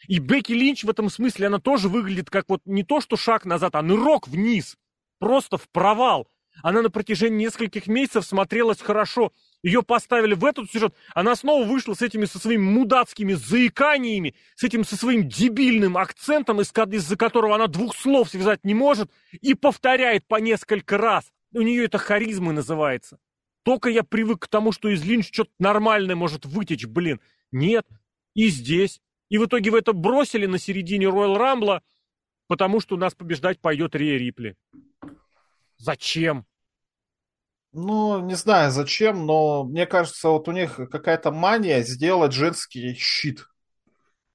И 0.08 0.20
Бекки 0.20 0.54
Линч 0.54 0.84
в 0.84 0.90
этом 0.90 1.10
смысле, 1.10 1.48
она 1.48 1.60
тоже 1.60 1.90
выглядит 1.90 2.30
как 2.30 2.46
вот 2.50 2.62
не 2.66 2.84
то, 2.84 3.02
что 3.02 3.18
шаг 3.18 3.46
назад, 3.46 3.76
а 3.76 3.82
нырок 3.82 4.28
вниз. 4.28 4.78
Просто 5.20 5.58
в 5.58 5.70
провал. 5.70 6.28
Она 6.64 6.82
на 6.82 6.90
протяжении 6.90 7.46
нескольких 7.46 7.88
месяцев 7.88 8.26
смотрелась 8.26 8.80
хорошо. 8.80 9.34
Ее 9.62 9.82
поставили 9.84 10.36
в 10.36 10.46
этот 10.46 10.72
сюжет. 10.72 10.94
Она 11.14 11.36
снова 11.36 11.66
вышла 11.66 11.94
с 11.96 12.02
этими, 12.02 12.26
со 12.26 12.40
своими 12.40 12.64
мудацкими 12.64 13.34
заиканиями, 13.34 14.36
с 14.56 14.64
этим, 14.64 14.86
со 14.86 14.96
своим 14.96 15.28
дебильным 15.28 15.98
акцентом, 15.98 16.62
из- 16.62 16.72
из-за 16.94 17.18
которого 17.18 17.56
она 17.56 17.68
двух 17.68 17.96
слов 17.96 18.30
связать 18.30 18.64
не 18.64 18.74
может, 18.74 19.12
и 19.32 19.54
повторяет 19.54 20.28
по 20.28 20.36
несколько 20.36 20.98
раз. 20.98 21.26
У 21.54 21.62
нее 21.62 21.86
это 21.86 21.98
харизмой 21.98 22.54
называется. 22.54 23.18
Только 23.64 23.90
я 23.90 24.04
привык 24.04 24.44
к 24.44 24.48
тому, 24.48 24.72
что 24.72 24.90
из 24.90 25.04
Линч 25.04 25.30
что-то 25.34 25.52
нормальное 25.60 26.16
может 26.16 26.46
вытечь, 26.46 26.86
блин. 26.86 27.20
Нет. 27.56 27.86
И 28.34 28.50
здесь. 28.50 29.00
И 29.30 29.38
в 29.38 29.46
итоге 29.46 29.72
вы 29.72 29.80
это 29.80 29.94
бросили 29.94 30.46
на 30.46 30.60
середине 30.60 31.06
Роyal 31.06 31.38
Рамбла, 31.38 31.82
потому 32.48 32.82
что 32.82 32.96
у 32.96 32.98
нас 32.98 33.16
побеждать 33.16 33.62
пойдет 33.62 33.96
Рия 33.96 34.18
Рипли. 34.18 34.58
Зачем? 35.78 36.46
Ну, 37.72 38.20
не 38.20 38.36
знаю 38.36 38.72
зачем, 38.72 39.26
но 39.26 39.64
мне 39.64 39.86
кажется, 39.86 40.28
вот 40.30 40.50
у 40.50 40.52
них 40.52 40.76
какая-то 40.76 41.32
мания 41.32 41.82
сделать 41.84 42.34
женский 42.34 42.94
щит. 42.94 43.48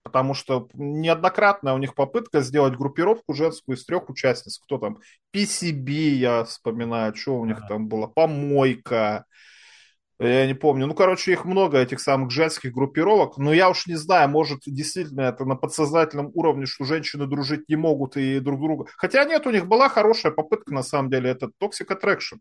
Потому 0.02 0.32
что 0.32 0.70
неоднократная 0.72 1.74
у 1.74 1.78
них 1.78 1.94
попытка 1.94 2.40
сделать 2.40 2.74
группировку 2.74 3.34
женскую 3.34 3.76
из 3.76 3.84
трех 3.84 4.08
участниц. 4.08 4.58
Кто 4.58 4.78
там? 4.78 4.98
PCB, 5.34 5.90
я 5.90 6.44
вспоминаю, 6.44 7.14
что 7.14 7.38
у 7.38 7.44
них 7.44 7.58
а. 7.64 7.68
там 7.68 7.86
было. 7.86 8.06
Помойка. 8.06 9.26
Я 10.22 10.46
не 10.46 10.52
помню. 10.52 10.86
Ну, 10.86 10.94
короче, 10.94 11.32
их 11.32 11.46
много, 11.46 11.78
этих 11.78 11.98
самых 11.98 12.30
женских 12.30 12.72
группировок. 12.72 13.38
Но 13.38 13.54
я 13.54 13.70
уж 13.70 13.86
не 13.86 13.94
знаю, 13.94 14.28
может, 14.28 14.60
действительно 14.66 15.22
это 15.22 15.46
на 15.46 15.56
подсознательном 15.56 16.30
уровне, 16.34 16.66
что 16.66 16.84
женщины 16.84 17.26
дружить 17.26 17.70
не 17.70 17.76
могут 17.76 18.18
и 18.18 18.38
друг 18.38 18.60
друга. 18.60 18.84
Хотя 18.98 19.24
нет, 19.24 19.46
у 19.46 19.50
них 19.50 19.66
была 19.66 19.88
хорошая 19.88 20.32
попытка, 20.32 20.74
на 20.74 20.82
самом 20.82 21.10
деле, 21.10 21.30
это 21.30 21.50
Toxic 21.58 21.86
Attraction. 21.88 22.38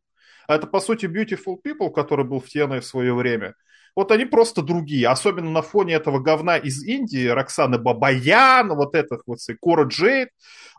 А 0.50 0.56
это, 0.56 0.68
по 0.68 0.82
сути, 0.82 1.06
Beautiful 1.06 1.56
People, 1.66 1.90
который 1.90 2.26
был 2.26 2.42
в 2.42 2.54
TNA 2.54 2.82
в 2.82 2.86
свое 2.86 3.14
время. 3.14 3.54
Вот 4.00 4.14
они 4.14 4.24
просто 4.24 4.62
другие, 4.62 5.10
особенно 5.10 5.52
на 5.52 5.62
фоне 5.62 5.96
этого 5.96 6.20
говна 6.20 6.56
из 6.56 6.86
Индии, 6.86 7.28
Роксаны 7.28 7.78
Бабаян, 7.80 8.70
вот 8.70 8.96
этих 8.96 9.24
вот, 9.28 9.40
Кора 9.62 9.84
Джейд, 9.84 10.30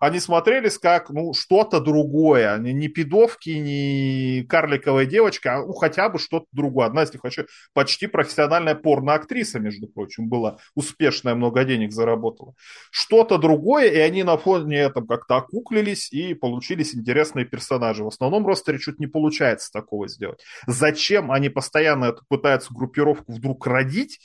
они 0.00 0.18
смотрелись 0.18 0.78
как, 0.78 1.10
ну, 1.10 1.34
что-то 1.34 1.78
другое, 1.78 2.56
не, 2.56 2.72
не 2.72 2.88
пидовки, 2.88 3.50
не 3.50 4.46
карликовая 4.48 5.04
девочка, 5.04 5.56
а 5.56 5.66
ну, 5.66 5.74
хотя 5.74 6.08
бы 6.08 6.18
что-то 6.18 6.46
другое. 6.52 6.86
Одна 6.86 7.02
из 7.02 7.12
них 7.12 7.22
вообще 7.22 7.44
почти 7.74 8.06
профессиональная 8.06 8.74
порноактриса, 8.74 9.60
между 9.60 9.86
прочим, 9.88 10.30
была 10.30 10.56
успешная, 10.74 11.34
много 11.34 11.64
денег 11.64 11.92
заработала. 11.92 12.54
Что-то 12.90 13.36
другое, 13.36 13.90
и 13.90 13.98
они 13.98 14.22
на 14.22 14.38
фоне 14.38 14.78
этом 14.78 15.06
как-то 15.06 15.36
окуклились 15.36 16.10
и 16.10 16.32
получились 16.32 16.94
интересные 16.94 17.44
персонажи. 17.44 18.02
В 18.02 18.08
основном 18.08 18.46
ростере 18.46 18.78
чуть 18.78 18.98
не 18.98 19.06
получается 19.06 19.70
такого 19.70 20.08
сделать. 20.08 20.42
Зачем 20.66 21.30
они 21.30 21.50
постоянно 21.50 22.06
это 22.06 22.22
пытаются 22.26 22.72
группировку 23.14 23.32
вдруг 23.32 23.66
родить? 23.66 24.18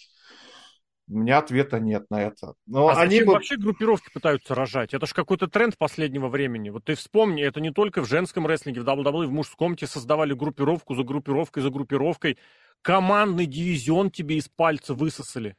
У 1.07 1.19
меня 1.19 1.37
ответа 1.37 1.79
нет 1.79 2.07
на 2.09 2.23
это. 2.23 2.55
Но 2.65 2.87
а 2.87 2.99
они 2.99 3.21
бы... 3.21 3.33
вообще 3.33 3.57
группировки 3.57 4.09
пытаются 4.11 4.55
рожать? 4.55 4.95
Это 4.95 5.05
же 5.05 5.13
какой-то 5.13 5.47
тренд 5.47 5.77
последнего 5.77 6.29
времени. 6.29 6.71
Вот 6.71 6.85
ты 6.85 6.95
вспомни, 6.95 7.43
это 7.43 7.61
не 7.61 7.71
только 7.71 8.01
в 8.01 8.07
женском 8.07 8.47
рестлинге, 8.47 8.81
в 8.81 8.85
WWE, 8.85 9.27
в 9.27 9.31
мужском 9.31 9.75
тебе 9.75 9.87
создавали 9.87 10.33
группировку 10.33 10.95
за 10.95 11.03
группировкой 11.03 11.61
за 11.61 11.69
группировкой. 11.69 12.39
Командный 12.81 13.45
дивизион 13.45 14.09
тебе 14.09 14.37
из 14.37 14.49
пальца 14.49 14.95
высосали. 14.95 15.55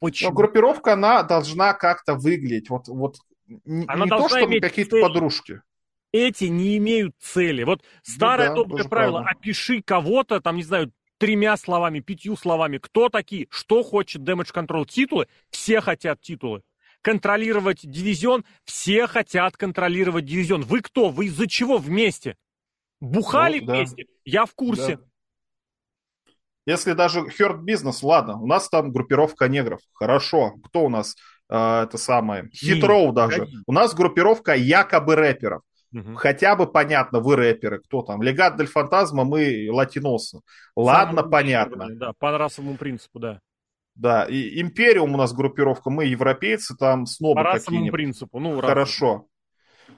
Почему? 0.00 0.30
Но 0.30 0.36
группировка, 0.36 0.94
она 0.94 1.22
должна 1.22 1.72
как-то 1.72 2.14
выглядеть. 2.14 2.68
Вот, 2.68 2.88
вот 2.88 3.18
она 3.86 4.04
не 4.04 4.10
то, 4.10 4.28
что 4.28 4.60
какие-то 4.60 5.00
подружки. 5.00 5.62
Эти 6.12 6.44
не 6.44 6.78
имеют 6.78 7.14
цели. 7.20 7.62
Вот 7.62 7.82
старое 8.02 8.50
ну, 8.50 8.56
да, 8.56 8.62
доброе 8.62 8.88
правило, 8.88 9.22
правда. 9.22 9.38
опиши 9.38 9.82
кого-то, 9.82 10.40
там, 10.40 10.56
не 10.56 10.62
знаю, 10.62 10.90
тремя 11.18 11.56
словами, 11.56 12.00
пятью 12.00 12.36
словами, 12.36 12.78
кто 12.78 13.08
такие, 13.08 13.46
что 13.50 13.82
хочет 13.82 14.22
Damage 14.22 14.52
Control 14.54 14.86
титулы, 14.86 15.28
все 15.50 15.80
хотят 15.80 16.20
титулы. 16.20 16.62
Контролировать 17.02 17.80
дивизион, 17.88 18.44
все 18.64 19.06
хотят 19.06 19.56
контролировать 19.56 20.24
дивизион. 20.24 20.62
Вы 20.62 20.80
кто? 20.80 21.10
Вы 21.10 21.26
из-за 21.26 21.46
чего 21.46 21.78
вместе? 21.78 22.36
Бухали 23.00 23.60
ну, 23.60 23.72
вместе? 23.72 24.04
Да. 24.04 24.12
Я 24.24 24.46
в 24.46 24.54
курсе. 24.54 24.96
Да. 24.96 25.02
Если 26.66 26.94
даже 26.94 27.20
Hurt 27.20 27.60
Business, 27.64 27.98
ладно, 28.02 28.40
у 28.40 28.46
нас 28.46 28.68
там 28.68 28.92
группировка 28.92 29.48
негров. 29.48 29.80
Хорошо. 29.92 30.54
Кто 30.64 30.84
у 30.84 30.88
нас? 30.88 31.14
Э, 31.48 31.84
это 31.84 31.96
самое. 31.96 32.50
Хитроу 32.52 33.12
даже. 33.12 33.46
У 33.66 33.72
нас 33.72 33.94
группировка 33.94 34.54
якобы 34.54 35.14
рэперов. 35.14 35.62
Угу. 35.96 36.16
Хотя 36.16 36.56
бы 36.56 36.66
понятно, 36.66 37.20
вы 37.20 37.36
рэперы, 37.36 37.80
кто 37.80 38.02
там. 38.02 38.22
Легат 38.22 38.58
Дель 38.58 38.66
Фантазма, 38.66 39.24
мы 39.24 39.68
латиносы. 39.70 40.40
Ладно, 40.76 41.20
Самый 41.20 41.30
понятно. 41.30 41.86
Да, 41.90 42.12
по 42.18 42.36
расовому 42.36 42.76
принципу, 42.76 43.18
да. 43.18 43.40
Да, 43.94 44.24
и 44.24 44.60
Империум 44.60 45.14
у 45.14 45.16
нас 45.16 45.32
группировка, 45.32 45.88
мы 45.88 46.04
европейцы, 46.04 46.76
там 46.76 47.06
снобы 47.06 47.36
По 47.36 47.44
расовому 47.44 47.90
принципу, 47.90 48.38
ну, 48.38 48.60
Хорошо. 48.60 49.26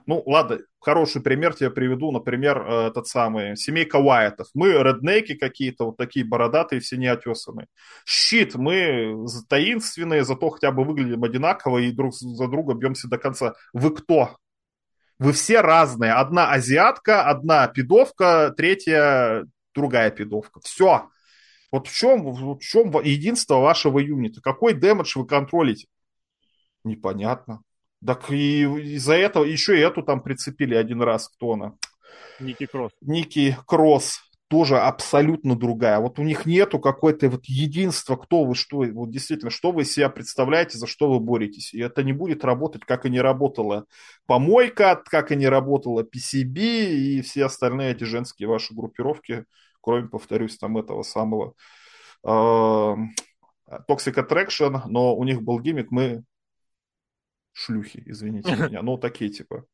Ну, 0.07 0.23
ладно, 0.25 0.61
хороший 0.79 1.21
пример 1.21 1.55
тебе 1.55 1.71
приведу, 1.71 2.13
например, 2.13 2.61
этот 2.61 3.09
самый, 3.09 3.57
семейка 3.57 3.97
Уайтов. 3.97 4.47
Мы 4.55 4.73
реднеки 4.73 5.35
какие-то, 5.35 5.87
вот 5.87 5.97
такие 5.97 6.25
бородатые, 6.25 6.81
все 6.81 6.97
неотесанные. 6.97 7.67
Щит, 8.07 8.55
мы 8.55 9.17
таинственные, 9.49 10.25
зато 10.25 10.49
хотя 10.51 10.71
бы 10.71 10.85
выглядим 10.85 11.25
одинаково 11.25 11.79
и 11.79 11.91
друг 11.91 12.15
за 12.15 12.47
друга 12.47 12.75
бьемся 12.75 13.09
до 13.09 13.19
конца. 13.19 13.55
Вы 13.73 13.91
кто? 13.91 14.37
Вы 15.19 15.33
все 15.33 15.61
разные. 15.61 16.13
Одна 16.13 16.53
азиатка, 16.53 17.25
одна 17.25 17.67
пидовка, 17.69 18.55
третья 18.57 19.47
другая 19.75 20.11
пидовка. 20.11 20.61
Все. 20.61 21.09
Вот 21.71 21.89
в 21.89 21.95
чем, 21.95 22.33
в 22.33 22.59
чем 22.61 22.91
единство 23.03 23.57
вашего 23.57 23.99
юнита? 23.99 24.41
Какой 24.41 24.75
дэмэдж 24.75 25.19
вы 25.19 25.27
контролите? 25.27 25.89
Непонятно. 26.85 27.63
Так 28.05 28.31
и 28.31 28.63
из-за 28.63 29.15
этого 29.15 29.45
еще 29.45 29.77
и 29.77 29.83
эту 29.83 30.03
там 30.03 30.23
прицепили 30.23 30.75
один 30.75 31.03
раз. 31.03 31.29
Кто 31.29 31.55
она? 31.55 31.75
Ники 32.41 32.67
Кросс. 32.67 32.93
Ники 33.01 33.57
Кросс 33.67 34.21
тоже 34.49 34.79
абсолютно 34.79 35.57
другая. 35.57 35.99
Вот 36.01 36.19
у 36.19 36.23
них 36.23 36.47
нету 36.47 36.79
какой-то 36.81 37.29
вот 37.29 37.45
единства, 37.45 38.17
кто 38.17 38.45
вы, 38.45 38.55
что, 38.55 38.79
вот 38.79 39.11
действительно, 39.11 39.51
что 39.51 39.73
вы 39.73 39.85
себя 39.85 40.09
представляете, 40.09 40.79
за 40.79 40.87
что 40.87 41.11
вы 41.11 41.21
боретесь. 41.21 41.75
И 41.75 41.81
это 41.81 42.03
не 42.03 42.13
будет 42.13 42.45
работать, 42.45 42.85
как 42.85 43.05
и 43.05 43.11
не 43.11 43.21
работала 43.21 43.85
помойка, 44.27 45.03
как 45.05 45.33
и 45.33 45.37
не 45.37 45.49
работала 45.49 46.03
PCB 46.03 46.57
и 46.57 47.21
все 47.21 47.45
остальные 47.45 47.93
эти 47.93 48.05
женские 48.05 48.49
ваши 48.49 48.75
группировки, 48.75 49.45
кроме, 49.83 50.09
повторюсь, 50.09 50.57
там 50.57 50.79
этого 50.79 51.03
самого 51.03 51.53
э, 52.25 52.29
Toxic 52.29 52.97
Attraction, 54.15 54.81
но 54.87 55.15
у 55.15 55.25
них 55.25 55.43
был 55.43 55.61
гиммик, 55.61 55.91
мы 55.91 56.25
шлюхи, 57.53 58.03
извините 58.07 58.57
меня, 58.57 58.83
ну 58.83 58.97
такие 58.97 59.31
типа. 59.31 59.65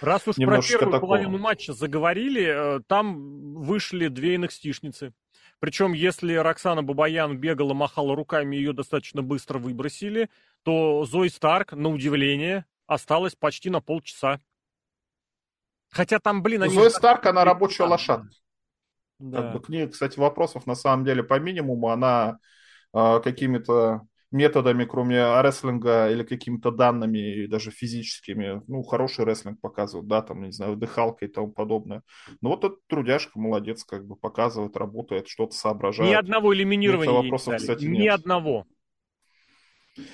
Раз 0.00 0.26
уж 0.26 0.36
про 0.36 0.60
первую 0.60 0.92
такого. 0.92 0.98
половину 0.98 1.38
матча 1.38 1.72
заговорили, 1.72 2.76
э, 2.76 2.80
там 2.86 3.54
вышли 3.54 4.08
две 4.08 4.36
nxt 4.36 5.12
Причем, 5.60 5.92
если 5.92 6.34
Роксана 6.34 6.82
Бабаян 6.82 7.36
бегала, 7.38 7.72
махала 7.72 8.16
руками, 8.16 8.56
ее 8.56 8.72
достаточно 8.72 9.22
быстро 9.22 9.58
выбросили, 9.58 10.28
то 10.64 11.04
Зои 11.04 11.28
Старк, 11.28 11.72
на 11.72 11.88
удивление, 11.88 12.64
осталась 12.86 13.34
почти 13.34 13.70
на 13.70 13.80
полчаса. 13.80 14.40
Хотя 15.90 16.18
там, 16.18 16.42
блин, 16.42 16.62
они... 16.64 16.74
Зои 16.74 16.88
Старк, 16.88 17.26
она 17.26 17.44
рабочая 17.44 17.84
лошадка. 17.84 18.30
Да. 19.18 19.42
Как 19.42 19.52
бы 19.52 19.60
к 19.60 19.68
ней, 19.68 19.86
кстати, 19.86 20.18
вопросов 20.18 20.66
на 20.66 20.74
самом 20.74 21.04
деле 21.04 21.22
по 21.22 21.38
минимуму. 21.38 21.90
Она 21.90 22.38
э, 22.92 23.20
какими-то 23.22 24.02
методами, 24.32 24.84
кроме 24.84 25.40
рестлинга 25.40 26.10
или 26.10 26.22
какими-то 26.24 26.70
данными, 26.70 27.46
даже 27.46 27.70
физическими, 27.70 28.62
ну, 28.66 28.82
хороший 28.82 29.24
рестлинг 29.24 29.60
показывают, 29.60 30.08
да, 30.08 30.22
там, 30.22 30.42
не 30.42 30.52
знаю, 30.52 30.76
дыхалка 30.76 31.26
и 31.26 31.28
тому 31.28 31.52
подобное. 31.52 32.02
Но 32.40 32.50
вот 32.50 32.64
этот 32.64 32.78
трудяшка 32.86 33.38
молодец, 33.38 33.84
как 33.84 34.06
бы 34.06 34.16
показывает, 34.16 34.76
работает, 34.76 35.28
что-то 35.28 35.54
соображает. 35.54 36.10
Ни 36.10 36.14
одного 36.14 36.54
элиминирования 36.54 37.12
вопросов, 37.12 37.56
кстати, 37.56 37.84
Ни 37.84 37.98
нет. 37.98 38.14
одного. 38.14 38.66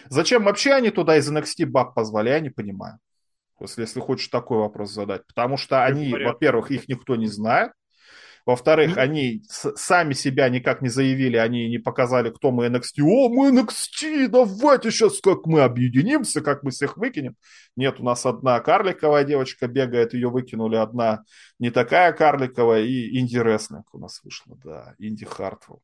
Зачем 0.09 0.45
вообще 0.45 0.73
они 0.73 0.91
туда 0.91 1.17
из 1.17 1.31
NXT 1.31 1.67
баб 1.67 1.95
позвали, 1.95 2.31
я 2.31 2.41
не 2.41 2.51
понимаю. 2.51 2.99
Если, 3.61 3.83
если 3.83 4.01
хочешь 4.01 4.29
такой 4.29 4.59
вопрос 4.59 4.93
задать. 4.93 5.27
Потому 5.27 5.57
что 5.57 5.85
они, 5.85 6.13
во-первых, 6.13 6.71
их 6.71 6.89
никто 6.89 7.17
не 7.17 7.27
знает. 7.27 7.73
Во-вторых, 8.49 8.97
mm-hmm. 8.97 9.01
они 9.01 9.43
сами 9.51 10.15
себя 10.15 10.49
никак 10.49 10.81
не 10.81 10.89
заявили, 10.89 11.37
они 11.37 11.69
не 11.69 11.77
показали, 11.77 12.31
кто 12.31 12.51
мы 12.51 12.69
NXT. 12.69 13.03
О, 13.03 13.29
мы 13.29 13.51
NXT, 13.51 14.29
давайте 14.29 14.91
сейчас 14.91 15.21
как 15.21 15.45
мы 15.45 15.61
объединимся, 15.61 16.41
как 16.41 16.63
мы 16.63 16.71
всех 16.71 16.97
выкинем. 16.97 17.37
Нет, 17.77 18.01
у 18.01 18.05
нас 18.05 18.25
одна 18.25 18.59
карликовая 18.61 19.25
девочка 19.25 19.69
бегает, 19.69 20.15
ее 20.15 20.31
выкинули, 20.31 20.77
одна 20.77 21.25
не 21.59 21.69
такая 21.69 22.15
карликовая, 22.15 22.85
и 22.85 23.19
инди-рестлинг 23.19 23.85
у 23.93 23.99
нас 23.99 24.23
вышло, 24.25 24.57
да, 24.65 24.95
Инди 24.99 25.23
Хартвелл. 25.23 25.83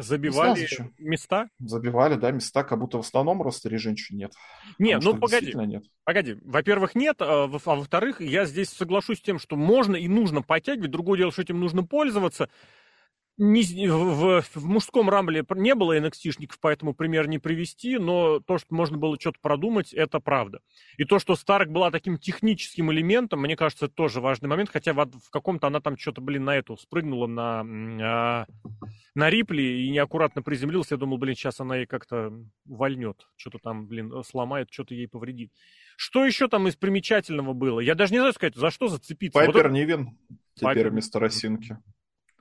Забивали 0.00 0.64
знаю, 0.66 0.94
места? 0.98 1.50
Забивали, 1.58 2.14
да, 2.14 2.30
места, 2.30 2.62
как 2.62 2.78
будто 2.78 2.98
в 2.98 3.00
основном 3.00 3.42
ростере 3.42 3.78
женщин 3.78 4.16
нет. 4.16 4.32
Нет, 4.78 5.02
ну 5.02 5.18
погоди. 5.18 5.52
Нет. 5.52 5.82
Погоди. 6.04 6.36
Во-первых, 6.44 6.94
нет, 6.94 7.16
а, 7.20 7.44
а 7.44 7.46
во-вторых, 7.48 8.20
я 8.20 8.44
здесь 8.44 8.68
соглашусь 8.68 9.18
с 9.18 9.22
тем, 9.22 9.40
что 9.40 9.56
можно 9.56 9.96
и 9.96 10.06
нужно 10.06 10.42
подтягивать. 10.42 10.92
Другое 10.92 11.18
дело, 11.18 11.32
что 11.32 11.42
этим 11.42 11.58
нужно 11.58 11.82
пользоваться 11.82 12.48
не, 13.38 13.88
в, 13.88 14.42
в 14.42 14.66
мужском 14.66 15.08
рамбле 15.08 15.44
не 15.54 15.74
было 15.76 15.96
NXT-шников, 15.96 16.56
поэтому 16.60 16.92
пример 16.92 17.28
не 17.28 17.38
привести, 17.38 17.96
но 17.96 18.40
то, 18.40 18.58
что 18.58 18.74
можно 18.74 18.98
было 18.98 19.18
что-то 19.18 19.38
продумать, 19.40 19.94
это 19.94 20.18
правда. 20.18 20.60
И 20.96 21.04
то, 21.04 21.20
что 21.20 21.36
Старк 21.36 21.68
была 21.68 21.92
таким 21.92 22.18
техническим 22.18 22.90
элементом, 22.92 23.40
мне 23.40 23.56
кажется, 23.56 23.86
это 23.86 23.94
тоже 23.94 24.20
важный 24.20 24.48
момент, 24.48 24.70
хотя 24.70 24.92
в, 24.92 25.06
в 25.06 25.30
каком-то 25.30 25.68
она 25.68 25.80
там 25.80 25.96
что-то, 25.96 26.20
блин, 26.20 26.44
на 26.44 26.56
эту 26.56 26.76
спрыгнула 26.76 27.28
на, 27.28 27.60
а, 28.02 28.46
на 29.14 29.30
Рипли 29.30 29.62
и 29.62 29.90
неаккуратно 29.90 30.42
приземлился. 30.42 30.96
Я 30.96 30.98
думал, 30.98 31.18
блин, 31.18 31.36
сейчас 31.36 31.60
она 31.60 31.76
ей 31.76 31.86
как-то 31.86 32.32
вольнет, 32.64 33.28
что-то 33.36 33.58
там, 33.58 33.86
блин, 33.86 34.12
сломает, 34.24 34.68
что-то 34.72 34.94
ей 34.94 35.06
повредит. 35.06 35.52
Что 35.96 36.24
еще 36.24 36.48
там 36.48 36.66
из 36.66 36.74
примечательного 36.74 37.52
было? 37.52 37.78
Я 37.78 37.94
даже 37.94 38.12
не 38.12 38.18
знаю 38.18 38.32
сказать, 38.32 38.56
за 38.56 38.70
что 38.70 38.88
зацепиться. 38.88 39.38
Пайпер 39.38 39.68
вот 39.68 39.72
Нивен 39.72 40.18
теперь 40.54 40.74
Пайпер. 40.74 40.90
вместо 40.90 41.20
Росинки 41.20 41.78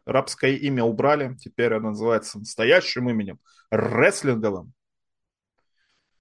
рабское 0.08 0.54
имя 0.54 0.84
убрали, 0.84 1.36
теперь 1.36 1.74
она 1.74 1.90
называется 1.90 2.40
настоящим 2.40 3.10
именем, 3.10 3.40
рестлинговым. 3.70 4.74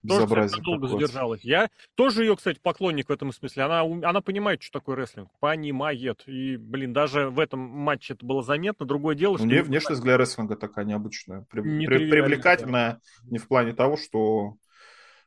Безобразие 0.02 0.62
долго 0.62 0.86
задержалась. 0.86 1.42
Я 1.42 1.68
тоже 1.96 2.24
ее, 2.24 2.36
кстати, 2.36 2.60
поклонник 2.62 3.08
в 3.08 3.12
этом 3.12 3.32
смысле. 3.32 3.64
Она, 3.64 3.80
она 3.80 4.20
понимает, 4.20 4.62
что 4.62 4.78
такое 4.78 4.94
рестлинг. 4.94 5.30
Понимает. 5.40 6.22
И, 6.26 6.56
блин, 6.56 6.92
даже 6.92 7.28
в 7.28 7.40
этом 7.40 7.58
матче 7.58 8.14
это 8.14 8.24
было 8.24 8.42
заметно. 8.42 8.86
Другое 8.86 9.16
дело, 9.16 9.36
что... 9.36 9.46
Мне 9.46 9.62
внешность 9.62 10.02
для 10.02 10.16
рестлинга 10.16 10.54
такая 10.54 10.84
необычная. 10.84 11.44
При, 11.50 11.60
не 11.62 11.86
при, 11.86 12.08
привлекательная 12.08 12.92
да. 12.92 13.00
не 13.24 13.38
в 13.38 13.48
плане 13.48 13.72
того, 13.72 13.96
что 13.96 14.56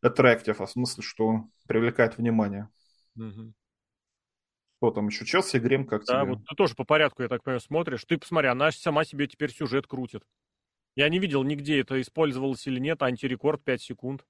attractive, 0.01 0.55
а 0.59 0.65
в 0.65 0.71
смысле, 0.71 1.03
что 1.03 1.43
привлекает 1.67 2.17
внимание. 2.17 2.69
Угу. 3.17 3.53
Кто 4.79 4.91
там 4.91 5.07
еще? 5.07 5.25
Челси, 5.25 5.57
Грем, 5.57 5.85
как 5.85 6.05
Да, 6.05 6.21
тебе? 6.21 6.31
вот 6.31 6.45
ты 6.47 6.55
тоже 6.55 6.73
по 6.73 6.85
порядку, 6.85 7.21
я 7.21 7.27
так 7.27 7.43
понимаю, 7.43 7.59
смотришь. 7.59 8.05
Ты 8.05 8.17
посмотри, 8.17 8.47
она 8.47 8.71
сама 8.71 9.03
себе 9.03 9.27
теперь 9.27 9.51
сюжет 9.51 9.87
крутит. 9.87 10.23
Я 10.95 11.09
не 11.09 11.19
видел 11.19 11.43
нигде 11.43 11.81
это 11.81 11.99
использовалось 11.99 12.65
или 12.65 12.79
нет, 12.79 13.03
антирекорд 13.03 13.61
5 13.63 13.81
секунд. 13.81 14.25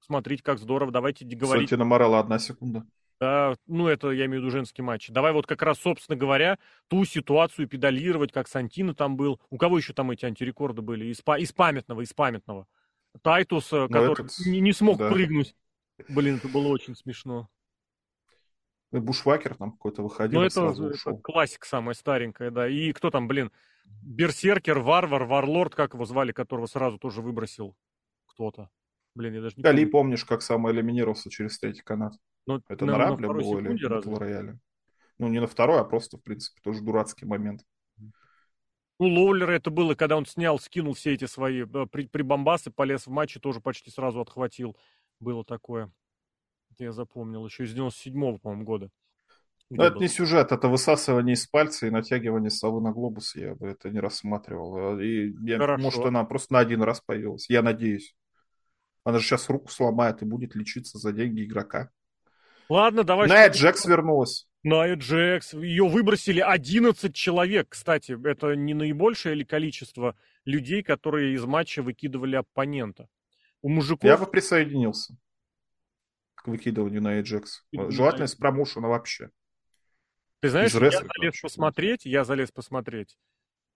Смотрите, 0.00 0.42
как 0.42 0.58
здорово, 0.58 0.92
давайте 0.92 1.24
говорить. 1.24 1.70
Сантино 1.70 1.86
Морелло 1.86 2.18
одна 2.18 2.38
секунда. 2.38 2.84
Да, 3.18 3.54
ну, 3.66 3.88
это 3.88 4.10
я 4.10 4.26
имею 4.26 4.42
в 4.42 4.44
виду 4.44 4.50
женский 4.50 4.82
матч. 4.82 5.08
Давай 5.08 5.32
вот 5.32 5.46
как 5.46 5.62
раз, 5.62 5.78
собственно 5.78 6.18
говоря, 6.18 6.58
ту 6.88 7.06
ситуацию 7.06 7.66
педалировать, 7.66 8.32
как 8.32 8.48
Сантино 8.48 8.94
там 8.94 9.16
был. 9.16 9.40
У 9.48 9.56
кого 9.56 9.78
еще 9.78 9.94
там 9.94 10.10
эти 10.10 10.26
антирекорды 10.26 10.82
были? 10.82 11.06
Из, 11.06 11.20
из 11.38 11.52
памятного, 11.52 12.02
из 12.02 12.12
памятного. 12.12 12.66
Тайтус, 13.22 13.72
э, 13.72 13.88
который 13.88 14.12
этот, 14.12 14.46
не, 14.46 14.60
не 14.60 14.72
смог 14.74 14.98
да. 14.98 15.10
прыгнуть. 15.10 15.54
Блин, 16.08 16.36
это 16.36 16.48
было 16.48 16.68
очень 16.68 16.96
смешно. 16.96 17.48
И 18.94 19.00
Бушвакер 19.00 19.56
там 19.56 19.72
какой-то 19.72 20.02
выходил, 20.02 20.40
Ну, 20.40 20.46
это, 20.46 20.60
это 20.60 20.82
ушел. 20.84 21.18
классика 21.18 21.66
самая 21.66 21.94
старенькая, 21.94 22.50
да. 22.50 22.68
И 22.68 22.92
кто 22.92 23.10
там, 23.10 23.26
блин, 23.26 23.50
Берсеркер, 24.02 24.78
Варвар, 24.78 25.24
Варлорд, 25.24 25.74
как 25.74 25.94
его 25.94 26.04
звали, 26.04 26.32
которого 26.32 26.66
сразу 26.66 26.98
тоже 26.98 27.20
выбросил 27.20 27.76
кто-то. 28.26 28.70
Блин, 29.16 29.34
я 29.34 29.42
даже 29.42 29.56
не 29.56 29.64
Али, 29.64 29.78
помню. 29.84 29.90
помнишь, 29.92 30.24
как 30.24 30.42
сам 30.42 30.70
элиминировался 30.70 31.28
через 31.30 31.58
третий 31.58 31.82
канат? 31.82 32.14
Ну, 32.46 32.62
Это 32.68 32.84
на- 32.86 32.98
на 32.98 33.16
второй 33.16 33.42
было 33.42 33.58
или 33.58 33.84
разве? 33.84 34.12
Battle 34.12 34.18
Рояле? 34.18 34.58
Ну, 35.18 35.28
не 35.28 35.40
на 35.40 35.46
второй, 35.46 35.80
а 35.80 35.84
просто, 35.84 36.16
в 36.18 36.22
принципе, 36.22 36.60
тоже 36.62 36.80
дурацкий 36.80 37.24
момент. 37.26 37.62
Ну, 39.00 39.08
Лоулера 39.08 39.50
это 39.52 39.70
было, 39.70 39.94
когда 39.94 40.16
он 40.16 40.24
снял, 40.24 40.58
скинул 40.60 40.94
все 40.94 41.14
эти 41.14 41.24
свои 41.24 41.62
э, 41.64 41.86
при, 41.90 42.06
прибамбасы, 42.06 42.70
полез 42.70 43.06
в 43.06 43.10
матч 43.10 43.36
и 43.36 43.40
тоже 43.40 43.60
почти 43.60 43.90
сразу 43.90 44.20
отхватил. 44.20 44.76
Было 45.20 45.44
такое. 45.44 45.90
Я 46.82 46.92
запомнил. 46.92 47.44
Еще 47.46 47.64
из 47.64 47.74
97-го, 47.76 48.38
по-моему, 48.38 48.64
года. 48.64 48.90
Где 49.70 49.82
это 49.84 49.94
был? 49.94 50.02
не 50.02 50.08
сюжет, 50.08 50.52
это 50.52 50.68
высасывание 50.68 51.34
из 51.34 51.46
пальца 51.46 51.86
и 51.86 51.90
натягивание 51.90 52.50
совы 52.50 52.80
на 52.80 52.92
глобус. 52.92 53.34
Я 53.34 53.54
бы 53.54 53.68
это 53.68 53.88
не 53.90 53.98
рассматривал. 54.00 54.98
И 55.00 55.32
я- 55.42 55.58
Хорошо. 55.58 55.82
может, 55.82 56.04
она 56.04 56.24
просто 56.24 56.52
на 56.52 56.58
один 56.60 56.82
раз 56.82 57.00
появилась. 57.00 57.48
Я 57.48 57.62
надеюсь. 57.62 58.14
Она 59.04 59.18
же 59.18 59.26
сейчас 59.26 59.48
руку 59.48 59.70
сломает 59.70 60.22
и 60.22 60.26
будет 60.26 60.54
лечиться 60.54 60.98
за 60.98 61.12
деньги 61.12 61.44
игрока. 61.44 61.90
Ладно, 62.68 63.04
давай. 63.04 63.28
Найя 63.28 63.48
Джекс 63.48 63.84
вернулась. 63.84 64.46
Найя 64.62 64.94
Джекс. 64.94 65.52
Ее 65.54 65.86
выбросили 65.88 66.40
11 66.40 67.14
человек, 67.14 67.68
кстати. 67.70 68.16
Это 68.26 68.54
не 68.54 68.72
наибольшее 68.74 69.34
ли 69.34 69.44
количество 69.44 70.16
людей, 70.44 70.82
которые 70.82 71.34
из 71.34 71.44
матча 71.44 71.82
выкидывали 71.82 72.36
оппонента? 72.36 73.08
У 73.60 73.68
мужиков... 73.68 74.04
Я 74.04 74.16
бы 74.16 74.26
присоединился 74.26 75.16
к 76.44 76.48
выкидыванию 76.48 77.22
Джекс. 77.22 77.64
И- 77.72 77.90
Желательно 77.90 78.24
из 78.24 78.34
промоушена 78.34 78.88
вообще. 78.88 79.30
Ты 80.40 80.50
знаешь, 80.50 80.70
из 80.70 80.74
я 80.74 80.90
залез 80.90 81.02
вообще. 81.16 81.42
посмотреть, 81.42 82.04
я 82.04 82.24
залез 82.24 82.52
посмотреть. 82.52 83.16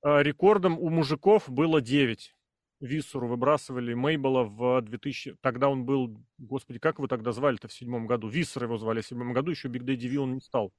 Э, 0.05 0.23
Рекордом 0.23 0.79
у 0.79 0.91
мужиков 0.91 1.49
было 1.49 1.81
9. 1.81 2.37
Висцеру 2.81 3.27
выбрасывали 3.27 3.95
Мейбла 3.95 4.45
в 4.45 4.83
2000... 4.83 5.37
Тогда 5.41 5.71
он 5.71 5.85
был... 5.85 6.23
Господи, 6.37 6.79
как 6.79 6.99
его 6.99 7.09
тогда 7.09 7.33
звали-то 7.33 7.69
в 7.69 7.73
седьмом 7.73 8.07
году? 8.07 8.29
Висцера 8.29 8.65
его 8.65 8.77
звали 8.77 9.01
в 9.01 9.07
седьмом 9.07 9.33
году, 9.33 9.51
еще 9.51 9.69
Биг 9.69 9.85
Дэдди 9.85 10.07
Ви 10.07 10.19
он 10.19 10.35
не 10.35 10.41
стал. 10.41 10.73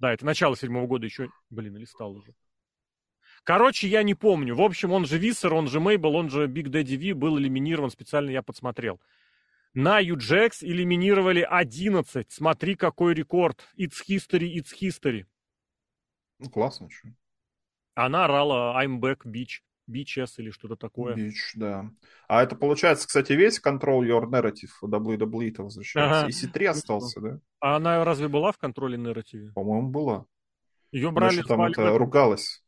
Да, 0.00 0.12
это 0.12 0.26
начало 0.26 0.56
седьмого 0.56 0.88
года 0.88 1.06
еще... 1.06 1.30
Блин, 1.48 1.76
или 1.76 1.84
стал 1.84 2.16
уже. 2.16 2.34
Короче, 3.44 3.86
я 3.86 4.02
не 4.02 4.14
помню. 4.14 4.56
В 4.56 4.60
общем, 4.62 4.90
он 4.90 5.06
же 5.06 5.16
Висцера, 5.16 5.54
он 5.54 5.68
же 5.68 5.78
Мейбл, 5.78 6.16
он 6.16 6.28
же 6.28 6.48
Биг 6.48 6.68
Дэдди 6.68 6.94
Ви 6.94 7.12
был 7.12 7.38
элиминирован, 7.38 7.90
специально 7.90 8.30
я 8.30 8.42
подсмотрел. 8.42 9.00
Найю 9.74 10.00
Джекс 10.00 10.64
элиминировали 10.64 11.46
11. 11.48 12.26
Смотри, 12.30 12.74
какой 12.74 13.14
рекорд. 13.14 13.68
It's 13.78 14.02
history, 14.08 14.56
it's 14.56 14.72
history. 14.80 15.26
Ну, 16.40 16.50
классно. 16.50 16.88
чё. 16.88 17.10
Она 17.94 18.24
орала 18.24 18.82
I'm 18.82 18.98
back, 18.98 19.24
bitch. 19.24 19.60
Bitches 19.88 20.34
или 20.38 20.50
что-то 20.50 20.76
такое. 20.76 21.14
Бич, 21.14 21.52
да. 21.54 21.90
А 22.28 22.42
это 22.42 22.54
получается, 22.54 23.06
кстати, 23.06 23.32
весь 23.32 23.60
Control 23.60 24.02
Your 24.02 24.24
Narrative 24.24 24.70
WWE-то 24.82 25.64
возвращается. 25.64 26.20
Ага. 26.20 26.28
И 26.28 26.30
C3 26.30 26.66
остался, 26.66 27.20
да? 27.20 27.40
А 27.60 27.76
она 27.76 28.04
разве 28.04 28.28
была 28.28 28.52
в 28.52 28.58
контроле 28.58 28.96
нарративе? 28.96 29.52
По-моему, 29.52 29.90
была. 29.90 30.26
Ее 30.92 31.10
брали, 31.10 31.40
что 31.40 31.48
там 31.48 31.62
это 31.62 31.96
ругалась. 31.98 32.62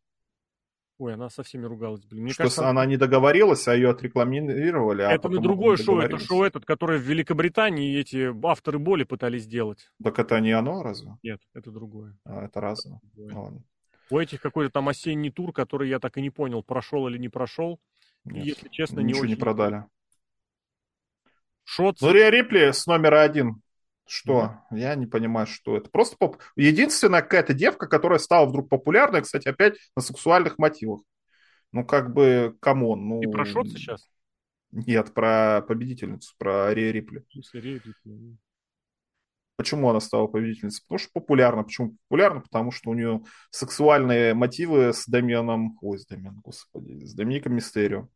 Ой, 1.02 1.14
она 1.14 1.30
со 1.30 1.42
всеми 1.42 1.64
ругалась, 1.64 2.04
блин. 2.04 2.22
Мне 2.22 2.32
что 2.32 2.44
кажется, 2.44 2.68
она 2.68 2.86
не 2.86 2.96
договорилась, 2.96 3.66
а 3.66 3.74
ее 3.74 3.90
отрекламировали. 3.90 5.02
а 5.02 5.10
это 5.10 5.28
на 5.28 5.30
потом 5.30 5.42
другое 5.42 5.76
не 5.76 5.82
шоу. 5.82 5.98
Это 5.98 6.16
шоу 6.20 6.44
этот, 6.44 6.64
которое 6.64 6.96
в 7.00 7.02
Великобритании 7.02 7.98
эти 7.98 8.32
авторы 8.46 8.78
боли 8.78 9.02
пытались 9.02 9.42
сделать. 9.42 9.90
Так 10.00 10.20
это 10.20 10.38
не 10.38 10.52
оно, 10.52 10.84
разве? 10.84 11.16
Нет, 11.24 11.40
это 11.54 11.72
другое. 11.72 12.16
А, 12.24 12.44
это 12.44 12.60
разное. 12.60 13.00
Ну, 13.16 13.42
ладно. 13.42 13.64
У 14.10 14.18
этих 14.20 14.40
какой-то 14.40 14.70
там 14.70 14.88
осенний 14.88 15.30
тур, 15.30 15.52
который 15.52 15.88
я 15.88 15.98
так 15.98 16.18
и 16.18 16.22
не 16.22 16.30
понял, 16.30 16.62
прошел 16.62 17.08
или 17.08 17.18
не 17.18 17.28
прошел. 17.28 17.80
И, 18.24 18.34
Нет, 18.34 18.44
если 18.44 18.68
честно, 18.68 19.00
не 19.00 19.06
ничего 19.06 19.24
не 19.24 19.32
очень- 19.32 19.40
продали. 19.40 19.84
Шотци. 21.64 21.96
Ну, 22.00 22.12
Рипли 22.12 22.70
с 22.70 22.86
номера 22.86 23.22
один. 23.22 23.61
Что? 24.14 24.60
Я 24.70 24.94
не 24.94 25.06
понимаю, 25.06 25.46
что 25.46 25.74
это. 25.74 25.88
Просто 25.88 26.18
поп... 26.18 26.36
единственная 26.54 27.22
какая-то 27.22 27.54
девка, 27.54 27.86
которая 27.86 28.18
стала 28.18 28.44
вдруг 28.44 28.68
популярной, 28.68 29.22
кстати, 29.22 29.48
опять 29.48 29.78
на 29.96 30.02
сексуальных 30.02 30.58
мотивах. 30.58 31.00
Ну, 31.72 31.86
как 31.86 32.12
бы, 32.12 32.54
come 32.60 32.88
on. 32.88 33.08
Ну... 33.08 33.22
И 33.22 33.26
про 33.26 33.46
Шотци 33.46 33.68
сейчас? 33.68 34.06
Нет, 34.70 35.14
про 35.14 35.64
победительницу, 35.66 36.34
про 36.36 36.74
Риа 36.74 36.92
Рипли. 36.92 37.24
Если 37.30 37.58
Рей 37.58 37.74
Рипли. 37.76 38.36
Почему 39.56 39.88
она 39.88 40.00
стала 40.00 40.26
победительницей? 40.26 40.84
Потому 40.86 40.98
что 40.98 41.10
популярна. 41.14 41.62
Почему 41.62 41.96
популярна? 42.06 42.42
Потому 42.42 42.70
что 42.70 42.90
у 42.90 42.94
нее 42.94 43.22
сексуальные 43.50 44.34
мотивы 44.34 44.92
с 44.92 45.06
Дамианом... 45.06 45.78
Ой, 45.80 45.98
с 45.98 46.04
Дамианом, 46.04 46.42
господи. 46.44 47.02
С 47.02 47.14
Домиником 47.14 47.54
Мистерио. 47.54 48.08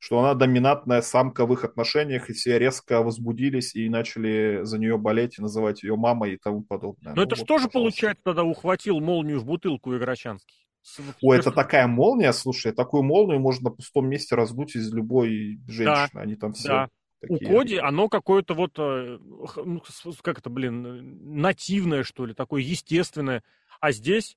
Что 0.00 0.20
она 0.20 0.34
доминантная 0.34 1.02
самка 1.02 1.44
в 1.44 1.52
их 1.52 1.64
отношениях, 1.64 2.30
и 2.30 2.32
все 2.32 2.58
резко 2.58 3.02
возбудились 3.02 3.74
и 3.74 3.88
начали 3.88 4.60
за 4.62 4.78
нее 4.78 4.96
болеть, 4.96 5.38
и 5.38 5.42
называть 5.42 5.82
ее 5.82 5.96
мамой 5.96 6.34
и 6.34 6.36
тому 6.36 6.62
подобное. 6.62 7.14
Но 7.14 7.16
Ну 7.16 7.22
это 7.22 7.34
вот, 7.34 7.44
что 7.44 7.58
же 7.58 7.68
получается 7.68 8.22
тогда 8.22 8.44
ухватил 8.44 9.00
молнию 9.00 9.40
в 9.40 9.44
бутылку 9.44 9.96
Играчанский? 9.96 10.66
Что- 10.82 11.34
это 11.34 11.50
такая 11.50 11.86
молния, 11.88 12.32
слушай, 12.32 12.72
такую 12.72 13.02
молнию 13.02 13.40
можно 13.40 13.70
на 13.70 13.76
пустом 13.76 14.08
месте 14.08 14.36
раздуть 14.36 14.76
из 14.76 14.92
любой 14.92 15.60
женщины. 15.66 16.20
Они 16.20 16.36
там 16.36 16.52
все 16.52 16.68
Да. 16.68 16.88
У 17.28 17.36
такие. 17.36 17.50
Коди 17.50 17.76
оно 17.78 18.08
какое-то 18.08 18.54
вот, 18.54 18.78
э, 18.78 19.18
ну, 19.20 19.82
как 20.22 20.38
это, 20.38 20.48
блин, 20.50 20.86
э, 20.86 21.00
нативное, 21.02 22.04
что 22.04 22.24
ли, 22.24 22.34
такое 22.34 22.62
естественное. 22.62 23.42
А 23.80 23.90
здесь... 23.90 24.36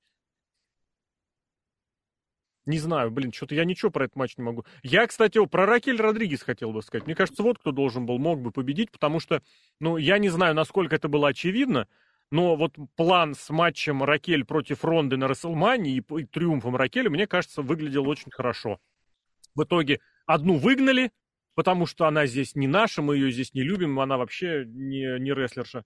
Не 2.64 2.78
знаю, 2.78 3.10
блин, 3.10 3.32
что-то 3.32 3.56
я 3.56 3.64
ничего 3.64 3.90
про 3.90 4.04
этот 4.04 4.16
матч 4.16 4.36
не 4.36 4.44
могу. 4.44 4.64
Я, 4.82 5.06
кстати, 5.06 5.44
про 5.46 5.66
Ракель 5.66 6.00
Родригес 6.00 6.42
хотел 6.42 6.72
бы 6.72 6.82
сказать. 6.82 7.06
Мне 7.06 7.16
кажется, 7.16 7.42
вот 7.42 7.58
кто 7.58 7.72
должен 7.72 8.06
был, 8.06 8.18
мог 8.18 8.40
бы 8.40 8.52
победить, 8.52 8.92
потому 8.92 9.18
что, 9.18 9.42
ну, 9.80 9.96
я 9.96 10.18
не 10.18 10.28
знаю, 10.28 10.54
насколько 10.54 10.94
это 10.94 11.08
было 11.08 11.28
очевидно, 11.28 11.88
но 12.30 12.54
вот 12.54 12.76
план 12.96 13.34
с 13.34 13.50
матчем 13.50 14.04
Ракель 14.04 14.44
против 14.44 14.84
Ронды 14.84 15.16
на 15.16 15.26
Расселмане 15.26 15.90
и, 15.90 15.98
и 15.98 16.24
триумфом 16.24 16.76
Ракель, 16.76 17.08
мне 17.08 17.26
кажется, 17.26 17.62
выглядел 17.62 18.08
очень 18.08 18.30
хорошо. 18.30 18.78
В 19.56 19.64
итоге 19.64 20.00
одну 20.26 20.56
выгнали, 20.56 21.10
потому 21.54 21.86
что 21.86 22.06
она 22.06 22.26
здесь 22.26 22.54
не 22.54 22.68
наша, 22.68 23.02
мы 23.02 23.16
ее 23.16 23.32
здесь 23.32 23.54
не 23.54 23.62
любим, 23.62 23.98
она 23.98 24.16
вообще 24.18 24.64
не, 24.66 25.18
не 25.20 25.34
рестлерша, 25.34 25.84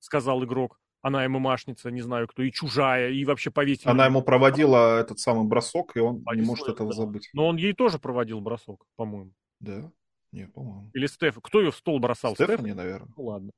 сказал 0.00 0.44
игрок. 0.44 0.80
Она 1.00 1.28
ММАшница, 1.28 1.90
не 1.90 2.02
знаю 2.02 2.26
кто, 2.26 2.42
и 2.42 2.50
чужая, 2.50 3.10
и 3.10 3.24
вообще 3.24 3.50
повесили. 3.50 3.88
Она 3.88 4.06
ему 4.06 4.22
проводила 4.22 4.98
этот 4.98 5.20
самый 5.20 5.46
бросок, 5.46 5.96
и 5.96 6.00
он 6.00 6.18
не 6.18 6.22
Повесила 6.24 6.46
может 6.46 6.68
этого 6.68 6.90
да. 6.90 6.96
забыть. 6.96 7.30
Но 7.32 7.46
он 7.46 7.56
ей 7.56 7.72
тоже 7.72 7.98
проводил 7.98 8.40
бросок, 8.40 8.84
по-моему. 8.96 9.32
Да? 9.60 9.90
Нет, 10.32 10.52
по-моему. 10.52 10.90
Или 10.94 11.06
Стеф. 11.06 11.38
Кто 11.42 11.60
ее 11.60 11.70
в 11.70 11.76
стол 11.76 12.00
бросал? 12.00 12.34
Стефани, 12.34 12.72
наверное. 12.72 13.08
Ну 13.16 13.24
ладно. 13.24 13.52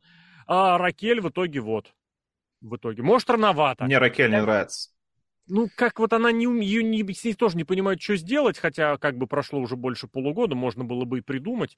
А 0.47 0.78
Ракель 0.78 1.20
в 1.20 1.30
итоге 1.30 1.61
вот. 1.61 1.93
В 2.61 2.76
итоге. 2.76 3.03
Может, 3.03 3.30
рановато. 3.30 3.84
Мне 3.84 3.99
Ракель 3.99 4.30
не 4.30 4.41
нравится. 4.41 4.91
Ну, 5.47 5.68
как 5.74 5.99
вот 5.99 6.12
она 6.12 6.30
не, 6.30 6.45
ее 6.64 6.84
не, 6.84 7.03
с 7.12 7.24
ней 7.24 7.34
тоже 7.34 7.57
не 7.57 7.64
понимает, 7.64 8.01
что 8.01 8.14
сделать, 8.16 8.59
хотя 8.59 8.97
как 8.99 9.16
бы 9.16 9.26
прошло 9.26 9.59
уже 9.59 9.74
больше 9.74 10.07
полугода, 10.07 10.55
можно 10.55 10.84
было 10.84 11.05
бы 11.05 11.18
и 11.18 11.22
придумать. 11.22 11.76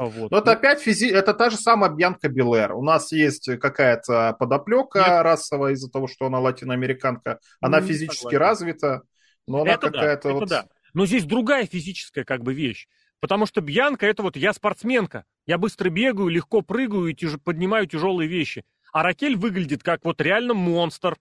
А 0.00 0.06
Вот. 0.06 0.30
Но 0.30 0.38
это 0.38 0.52
опять 0.52 0.80
физи... 0.80 1.10
это 1.10 1.34
та 1.34 1.50
же 1.50 1.58
самая 1.58 1.90
Бьянка 1.90 2.30
Белэр. 2.30 2.72
У 2.72 2.82
нас 2.82 3.12
есть 3.12 3.50
какая-то 3.58 4.34
подоплека 4.38 4.98
Нет. 4.98 5.22
расовая 5.22 5.74
из-за 5.74 5.90
того, 5.90 6.08
что 6.08 6.24
она 6.24 6.38
латиноамериканка. 6.38 7.38
Она 7.60 7.82
Не 7.82 7.88
физически 7.88 8.22
согласен. 8.22 8.38
развита, 8.38 9.02
но 9.46 9.60
она 9.60 9.72
это 9.72 9.90
да, 9.90 9.92
какая-то 9.92 10.28
это 10.30 10.38
вот... 10.38 10.48
да. 10.48 10.68
Но 10.94 11.04
здесь 11.04 11.24
другая 11.24 11.66
физическая 11.66 12.24
как 12.24 12.42
бы 12.42 12.54
вещь. 12.54 12.88
Потому 13.20 13.44
что 13.44 13.60
Бьянка 13.60 14.06
это 14.06 14.22
вот 14.22 14.38
я 14.38 14.54
спортсменка. 14.54 15.26
Я 15.44 15.58
быстро 15.58 15.90
бегаю, 15.90 16.28
легко 16.28 16.62
прыгаю 16.62 17.08
и 17.08 17.14
тяж- 17.14 17.38
поднимаю 17.38 17.86
тяжелые 17.86 18.26
вещи. 18.26 18.64
А 18.94 19.02
Ракель 19.02 19.36
выглядит 19.36 19.82
как 19.82 20.02
вот 20.06 20.22
реально 20.22 20.54
монстр. 20.54 21.18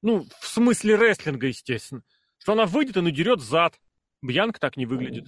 Ну, 0.00 0.28
в 0.38 0.46
смысле 0.46 0.94
рестлинга, 0.94 1.48
естественно. 1.48 2.04
Что 2.38 2.52
она 2.52 2.66
выйдет 2.66 2.98
и 2.98 3.00
надерет 3.00 3.40
зад. 3.40 3.80
Бьянка 4.22 4.60
так 4.60 4.76
не 4.76 4.86
выглядит. 4.86 5.26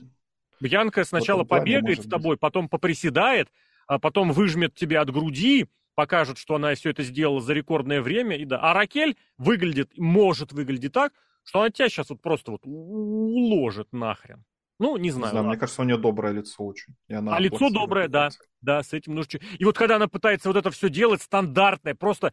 Бьянка 0.61 1.05
сначала 1.05 1.44
плане 1.44 1.62
побегает 1.64 2.02
с 2.05 2.09
тобой, 2.09 2.36
потом 2.36 2.68
поприседает, 2.68 3.48
а 3.86 3.98
потом 3.98 4.32
выжмет 4.32 4.74
тебя 4.74 5.00
от 5.00 5.11
груди, 5.11 5.66
покажет, 5.94 6.38
что 6.38 6.57
она 6.57 6.74
все 6.74 6.90
это 6.90 7.02
сделала 7.02 7.40
за 7.40 7.52
рекордное 7.52 8.00
время, 8.02 8.36
и 8.36 8.44
да. 8.44 8.59
А 8.61 8.72
Ракель 8.72 9.16
выглядит, 9.38 9.96
может 9.96 10.52
выглядеть 10.52 10.92
так, 10.92 11.12
что 11.44 11.61
она 11.61 11.70
тебя 11.70 11.88
сейчас 11.88 12.11
вот 12.11 12.20
просто 12.20 12.52
вот 12.52 12.62
уложит 12.64 13.92
нахрен. 13.92 14.44
Ну, 14.80 14.96
не 14.96 15.11
знаю. 15.11 15.26
Не 15.26 15.30
знаю 15.30 15.46
мне 15.46 15.57
кажется, 15.57 15.82
у 15.82 15.84
нее 15.84 15.98
доброе 15.98 16.32
лицо 16.32 16.64
очень. 16.64 16.94
И 17.09 17.14
она 17.14 17.36
а 17.36 17.38
лицо 17.38 17.70
доброе, 17.70 18.09
да. 18.09 18.30
Да, 18.61 18.82
с 18.82 18.92
этим 18.92 19.14
нужно... 19.14 19.38
И 19.59 19.64
вот 19.64 19.76
когда 19.78 19.96
она 19.96 20.09
пытается 20.09 20.48
вот 20.48 20.57
это 20.57 20.70
все 20.70 20.88
делать, 20.88 21.22
стандартное, 21.22 21.94
просто 21.94 22.32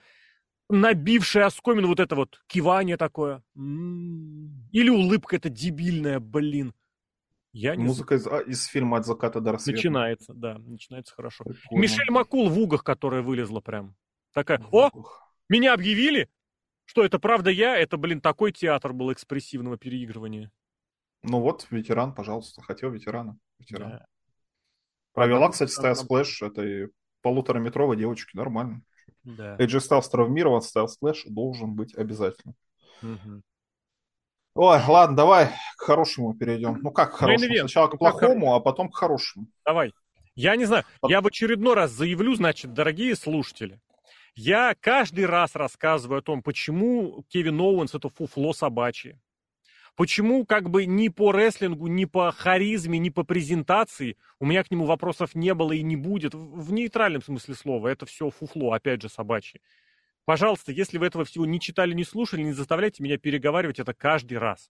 набившее 0.69 1.45
оскомину 1.45 1.87
вот 1.87 1.99
это 1.99 2.15
вот 2.15 2.41
кивание 2.47 2.97
такое. 2.97 3.43
М-м-м. 3.55 4.69
Или 4.71 4.89
улыбка 4.89 5.35
эта 5.35 5.49
дебильная, 5.49 6.19
блин. 6.19 6.73
Я 7.53 7.75
не 7.75 7.83
Музыка 7.83 8.15
из, 8.15 8.25
а, 8.27 8.39
из 8.39 8.65
фильма 8.65 8.97
«От 8.97 9.05
заката 9.05 9.41
до 9.41 9.51
рассвета». 9.51 9.77
Начинается, 9.77 10.33
да, 10.33 10.57
начинается 10.57 11.13
хорошо. 11.13 11.43
Прикольно. 11.43 11.81
Мишель 11.81 12.09
Макул 12.09 12.49
в 12.49 12.57
угах, 12.57 12.83
которая 12.83 13.21
вылезла 13.21 13.59
прям. 13.59 13.95
Такая, 14.33 14.63
о, 14.71 14.89
меня 15.49 15.73
объявили? 15.73 16.29
Что, 16.85 17.03
это 17.03 17.19
правда 17.19 17.49
я? 17.49 17.77
Это, 17.77 17.97
блин, 17.97 18.21
такой 18.21 18.53
театр 18.53 18.93
был 18.93 19.11
экспрессивного 19.11 19.77
переигрывания. 19.77 20.51
Ну 21.23 21.41
вот, 21.41 21.67
ветеран, 21.69 22.15
пожалуйста, 22.15 22.61
хотел 22.61 22.89
ветерана. 22.89 23.37
ветеран. 23.59 23.89
Да. 23.91 24.05
Провела, 25.13 25.49
кстати, 25.49 25.71
Styles 25.71 25.93
Clash 25.95 26.41
этой 26.41 26.89
полутораметровой 27.21 27.97
девочки, 27.97 28.35
нормально. 28.35 28.81
Да. 29.23 29.57
AJ 29.57 29.79
Styles 29.79 30.09
травмирован, 30.09 30.61
Styles 30.61 30.87
Clash 30.87 31.25
должен 31.25 31.75
быть 31.75 31.93
обязательно. 31.95 32.55
Угу. 33.01 33.41
Ой, 34.53 34.79
ладно, 34.85 35.15
давай 35.15 35.49
к 35.77 35.81
хорошему 35.81 36.33
перейдем. 36.33 36.79
Ну 36.81 36.91
как 36.91 37.11
к 37.11 37.17
хорошему? 37.17 37.55
Сначала 37.55 37.87
к 37.87 37.97
плохому, 37.97 38.53
а 38.53 38.59
потом 38.59 38.89
к 38.89 38.95
хорошему. 38.95 39.47
Давай. 39.65 39.93
Я 40.35 40.55
не 40.55 40.65
знаю, 40.65 40.85
я 41.07 41.21
в 41.21 41.27
очередной 41.27 41.75
раз 41.75 41.91
заявлю, 41.91 42.35
значит, 42.35 42.73
дорогие 42.73 43.15
слушатели, 43.15 43.81
я 44.35 44.75
каждый 44.79 45.25
раз 45.25 45.55
рассказываю 45.55 46.19
о 46.19 46.21
том, 46.21 46.41
почему 46.41 47.25
Кевин 47.27 47.59
Оуэнс 47.59 47.93
это 47.95 48.09
фуфло 48.09 48.53
собачье. 48.53 49.19
Почему 49.97 50.45
как 50.45 50.69
бы 50.69 50.85
ни 50.85 51.09
по 51.09 51.31
рестлингу, 51.31 51.87
ни 51.87 52.05
по 52.05 52.31
харизме, 52.31 52.97
ни 52.97 53.09
по 53.09 53.23
презентации 53.23 54.15
у 54.39 54.45
меня 54.45 54.63
к 54.63 54.71
нему 54.71 54.85
вопросов 54.85 55.35
не 55.35 55.53
было 55.53 55.73
и 55.73 55.83
не 55.83 55.97
будет. 55.97 56.33
В 56.33 56.71
нейтральном 56.71 57.21
смысле 57.21 57.55
слова. 57.55 57.89
Это 57.89 58.05
все 58.05 58.29
фуфло, 58.29 58.71
опять 58.71 59.01
же, 59.01 59.09
собачье. 59.09 59.59
Пожалуйста, 60.25 60.71
если 60.71 60.97
вы 60.97 61.07
этого 61.07 61.25
всего 61.25 61.45
не 61.45 61.59
читали, 61.59 61.93
не 61.93 62.03
слушали, 62.03 62.41
не 62.41 62.53
заставляйте 62.53 63.03
меня 63.03 63.17
переговаривать 63.17 63.79
это 63.79 63.93
каждый 63.93 64.37
раз. 64.37 64.69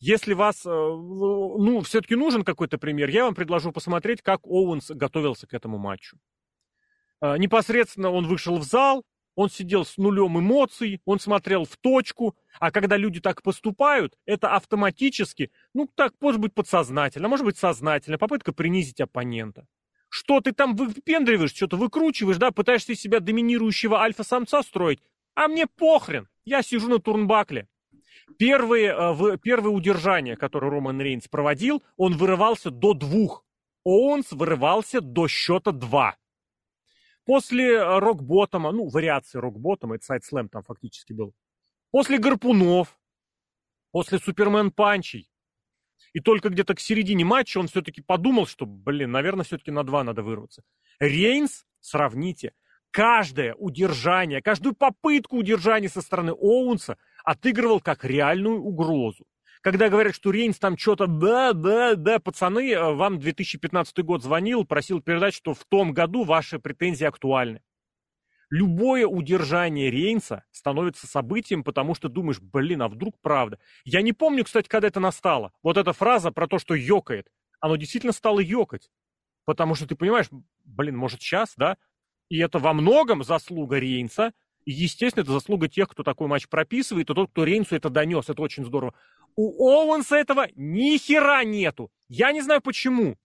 Если 0.00 0.34
вас, 0.34 0.66
э, 0.66 0.68
ну, 0.68 1.80
все-таки 1.82 2.14
нужен 2.16 2.44
какой-то 2.44 2.78
пример, 2.78 3.08
я 3.10 3.24
вам 3.24 3.34
предложу 3.34 3.72
посмотреть, 3.72 4.22
как 4.22 4.46
Оуэнс 4.46 4.90
готовился 4.90 5.46
к 5.46 5.54
этому 5.54 5.78
матчу. 5.78 6.18
Э, 7.20 7.36
непосредственно 7.38 8.10
он 8.10 8.26
вышел 8.26 8.58
в 8.58 8.64
зал, 8.64 9.04
он 9.34 9.48
сидел 9.48 9.84
с 9.84 9.96
нулем 9.96 10.38
эмоций, 10.38 11.00
он 11.04 11.18
смотрел 11.20 11.64
в 11.64 11.76
точку, 11.76 12.36
а 12.60 12.70
когда 12.70 12.96
люди 12.96 13.20
так 13.20 13.42
поступают, 13.42 14.18
это 14.26 14.54
автоматически, 14.54 15.50
ну, 15.72 15.88
так, 15.94 16.12
может 16.20 16.40
быть, 16.40 16.54
подсознательно, 16.54 17.28
может 17.28 17.46
быть, 17.46 17.56
сознательно, 17.56 18.18
попытка 18.18 18.52
принизить 18.52 19.00
оппонента. 19.00 19.66
Что 20.14 20.42
ты 20.42 20.52
там 20.52 20.76
выпендриваешь, 20.76 21.54
что-то 21.54 21.78
выкручиваешь, 21.78 22.36
да, 22.36 22.50
пытаешься 22.50 22.92
из 22.92 23.00
себя 23.00 23.18
доминирующего 23.18 24.02
альфа-самца 24.02 24.62
строить. 24.62 25.00
А 25.34 25.48
мне 25.48 25.66
похрен, 25.66 26.28
я 26.44 26.62
сижу 26.62 26.90
на 26.90 26.98
турнбакле. 26.98 27.66
Первые, 28.38 28.94
э, 28.94 29.38
первое 29.38 29.70
удержание, 29.70 30.36
которое 30.36 30.70
Роман 30.70 31.00
Рейнс 31.00 31.28
проводил, 31.28 31.82
он 31.96 32.18
вырывался 32.18 32.70
до 32.70 32.92
двух. 32.92 33.42
Оуэнс 33.84 34.32
вырывался 34.32 35.00
до 35.00 35.28
счета 35.28 35.72
два. 35.72 36.18
После 37.24 37.72
э, 37.72 37.98
рок-ботома, 37.98 38.70
ну, 38.70 38.90
вариации 38.90 39.38
рок-ботома, 39.38 39.94
это 39.94 40.04
сайт-слэм 40.04 40.50
там 40.50 40.62
фактически 40.62 41.14
был. 41.14 41.32
После 41.90 42.18
гарпунов, 42.18 43.00
после 43.92 44.18
супермен-панчей, 44.18 45.31
и 46.12 46.20
только 46.20 46.48
где-то 46.48 46.74
к 46.74 46.80
середине 46.80 47.24
матча 47.24 47.58
он 47.58 47.68
все-таки 47.68 48.02
подумал, 48.02 48.46
что, 48.46 48.66
блин, 48.66 49.10
наверное, 49.10 49.44
все-таки 49.44 49.70
на 49.70 49.84
два 49.84 50.04
надо 50.04 50.22
вырваться. 50.22 50.62
Рейнс, 51.00 51.64
сравните, 51.80 52.52
каждое 52.90 53.54
удержание, 53.54 54.42
каждую 54.42 54.74
попытку 54.74 55.38
удержания 55.38 55.88
со 55.88 56.00
стороны 56.00 56.32
Оуэнса 56.32 56.98
отыгрывал 57.24 57.80
как 57.80 58.04
реальную 58.04 58.60
угрозу. 58.60 59.26
Когда 59.62 59.88
говорят, 59.88 60.14
что 60.14 60.32
Рейнс 60.32 60.58
там 60.58 60.76
что-то, 60.76 61.06
да, 61.06 61.52
да, 61.52 61.94
да, 61.94 62.18
пацаны, 62.18 62.72
э, 62.72 62.92
вам 62.94 63.20
2015 63.20 63.98
год 63.98 64.22
звонил, 64.22 64.64
просил 64.64 65.00
передать, 65.00 65.34
что 65.34 65.54
в 65.54 65.64
том 65.64 65.92
году 65.92 66.24
ваши 66.24 66.58
претензии 66.58 67.04
актуальны 67.04 67.60
любое 68.52 69.06
удержание 69.06 69.90
Рейнса 69.90 70.44
становится 70.50 71.06
событием, 71.06 71.64
потому 71.64 71.94
что 71.94 72.10
думаешь, 72.10 72.38
блин, 72.38 72.82
а 72.82 72.88
вдруг 72.88 73.18
правда. 73.22 73.58
Я 73.84 74.02
не 74.02 74.12
помню, 74.12 74.44
кстати, 74.44 74.68
когда 74.68 74.88
это 74.88 75.00
настало. 75.00 75.52
Вот 75.62 75.78
эта 75.78 75.94
фраза 75.94 76.30
про 76.32 76.46
то, 76.46 76.58
что 76.58 76.74
ёкает, 76.74 77.32
оно 77.60 77.76
действительно 77.76 78.12
стало 78.12 78.40
ёкать. 78.40 78.90
Потому 79.46 79.74
что 79.74 79.86
ты 79.86 79.96
понимаешь, 79.96 80.26
блин, 80.64 80.98
может 80.98 81.22
сейчас, 81.22 81.54
да? 81.56 81.78
И 82.28 82.38
это 82.38 82.58
во 82.58 82.74
многом 82.74 83.24
заслуга 83.24 83.78
Рейнса, 83.78 84.34
и, 84.66 84.70
естественно, 84.70 85.22
это 85.22 85.32
заслуга 85.32 85.68
тех, 85.68 85.88
кто 85.88 86.02
такой 86.02 86.28
матч 86.28 86.46
прописывает, 86.46 87.08
и 87.08 87.14
тот, 87.14 87.30
кто 87.30 87.44
Рейнсу 87.44 87.74
это 87.74 87.88
донес. 87.88 88.28
Это 88.28 88.42
очень 88.42 88.66
здорово. 88.66 88.92
У 89.34 89.66
Оуэнса 89.66 90.16
этого 90.16 90.48
ни 90.56 90.98
хера 90.98 91.42
нету. 91.42 91.90
Я 92.08 92.32
не 92.32 92.42
знаю 92.42 92.60
почему. 92.60 93.16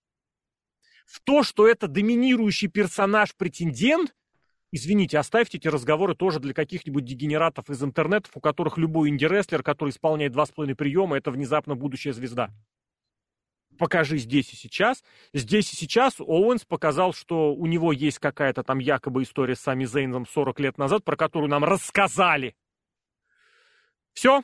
В 1.06 1.20
то, 1.20 1.44
что 1.44 1.68
это 1.68 1.90
доминирующий 1.90 2.70
персонаж-претендент, 2.70 4.16
Извините, 4.72 5.18
оставьте 5.18 5.58
эти 5.58 5.68
разговоры 5.68 6.14
тоже 6.14 6.40
для 6.40 6.54
каких-нибудь 6.54 7.06
дегенератов 7.06 7.70
из 7.70 7.82
интернетов, 7.82 8.32
у 8.36 8.42
которых 8.42 8.78
любой 8.78 9.10
инди-рестлер, 9.10 9.64
который 9.64 9.90
исполняет 9.90 10.34
два 10.34 10.46
с 10.46 10.52
половиной 10.52 10.76
приема, 10.76 11.18
это 11.18 11.32
внезапно 11.32 11.76
будущая 11.76 12.12
звезда. 12.12 12.52
Покажи 13.78 14.18
здесь 14.18 14.52
и 14.52 14.56
сейчас. 14.56 15.04
Здесь 15.34 15.72
и 15.72 15.76
сейчас 15.76 16.20
Оуэнс 16.20 16.66
показал, 16.66 17.14
что 17.14 17.54
у 17.54 17.66
него 17.68 17.94
есть 17.94 18.20
какая-то 18.20 18.64
там 18.64 18.80
якобы 18.80 19.24
история 19.24 19.56
с 19.56 19.60
Сами 19.60 19.86
Зейном 19.86 20.26
40 20.26 20.60
лет 20.60 20.78
назад, 20.78 21.06
про 21.06 21.16
которую 21.16 21.50
нам 21.50 21.64
рассказали. 21.64 22.56
Все. 24.14 24.42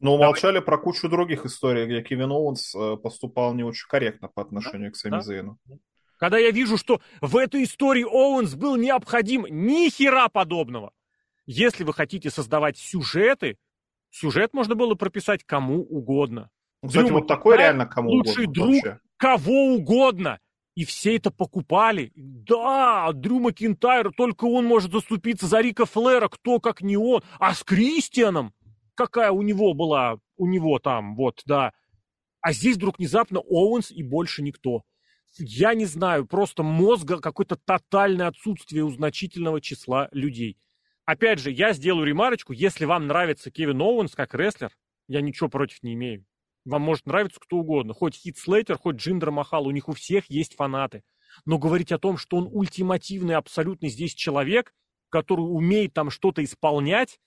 Но 0.00 0.14
умолчали 0.14 0.60
про 0.60 0.76
кучу 0.76 1.08
других 1.08 1.46
историй, 1.46 1.86
где 1.86 2.02
Кевин 2.02 2.30
Оуэнс 2.30 2.74
э, 2.74 2.96
поступал 2.96 3.54
не 3.54 3.64
очень 3.64 3.88
корректно 3.88 4.28
по 4.28 4.42
отношению 4.42 4.90
да? 4.90 4.92
к 4.92 4.96
Сами 4.96 5.12
да? 5.12 5.20
Зейну. 5.20 5.58
Когда 6.18 6.36
я 6.36 6.50
вижу, 6.50 6.76
что 6.76 7.00
в 7.20 7.36
этой 7.36 7.62
истории 7.62 8.02
Оуэнс 8.02 8.54
был 8.56 8.76
необходим, 8.76 9.46
ни 9.48 9.88
хера 9.88 10.28
подобного. 10.28 10.92
Если 11.46 11.84
вы 11.84 11.94
хотите 11.94 12.28
создавать 12.28 12.76
сюжеты, 12.76 13.56
сюжет 14.10 14.52
можно 14.52 14.74
было 14.74 14.94
прописать 14.96 15.44
кому 15.44 15.80
угодно. 15.82 16.50
Кстати, 16.84 17.06
Дрю 17.06 17.14
вот 17.14 17.28
такой 17.28 17.56
реально 17.56 17.86
кому 17.86 18.10
лучший 18.10 18.44
угодно. 18.44 18.52
друг 18.52 18.84
вообще. 18.84 19.00
кого 19.16 19.74
угодно. 19.74 20.40
И 20.74 20.84
все 20.84 21.16
это 21.16 21.30
покупали. 21.30 22.12
Да, 22.14 23.10
Дрю 23.12 23.40
Макинтайр, 23.40 24.12
только 24.12 24.44
он 24.44 24.64
может 24.64 24.92
заступиться 24.92 25.46
за 25.46 25.60
Рика 25.60 25.86
Флера, 25.86 26.28
кто 26.28 26.60
как 26.60 26.82
не 26.82 26.96
он. 26.96 27.22
А 27.38 27.54
с 27.54 27.62
Кристианом, 27.64 28.52
какая 28.94 29.30
у 29.30 29.42
него 29.42 29.72
была, 29.72 30.18
у 30.36 30.46
него 30.46 30.78
там, 30.78 31.16
вот, 31.16 31.42
да. 31.46 31.72
А 32.40 32.52
здесь 32.52 32.76
вдруг 32.76 32.98
внезапно 32.98 33.40
Оуэнс 33.40 33.90
и 33.90 34.02
больше 34.02 34.42
никто 34.42 34.82
я 35.36 35.74
не 35.74 35.86
знаю, 35.86 36.26
просто 36.26 36.62
мозга 36.62 37.20
какое-то 37.20 37.56
тотальное 37.56 38.28
отсутствие 38.28 38.84
у 38.84 38.90
значительного 38.90 39.60
числа 39.60 40.08
людей. 40.12 40.58
Опять 41.04 41.38
же, 41.38 41.50
я 41.50 41.72
сделаю 41.72 42.06
ремарочку, 42.06 42.52
если 42.52 42.84
вам 42.84 43.06
нравится 43.06 43.50
Кевин 43.50 43.80
Оуэнс 43.80 44.14
как 44.14 44.34
рестлер, 44.34 44.76
я 45.06 45.20
ничего 45.20 45.48
против 45.48 45.82
не 45.82 45.94
имею. 45.94 46.26
Вам 46.64 46.82
может 46.82 47.06
нравиться 47.06 47.40
кто 47.40 47.56
угодно, 47.56 47.94
хоть 47.94 48.14
Хит 48.14 48.36
Слейтер, 48.36 48.76
хоть 48.76 48.96
Джиндер 48.96 49.30
Махал, 49.30 49.66
у 49.66 49.70
них 49.70 49.88
у 49.88 49.92
всех 49.92 50.26
есть 50.28 50.54
фанаты. 50.54 51.02
Но 51.46 51.58
говорить 51.58 51.92
о 51.92 51.98
том, 51.98 52.18
что 52.18 52.36
он 52.36 52.48
ультимативный 52.50 53.36
абсолютный 53.36 53.88
здесь 53.88 54.14
человек, 54.14 54.74
который 55.08 55.40
умеет 55.40 55.94
там 55.94 56.10
что-то 56.10 56.44
исполнять, 56.44 57.20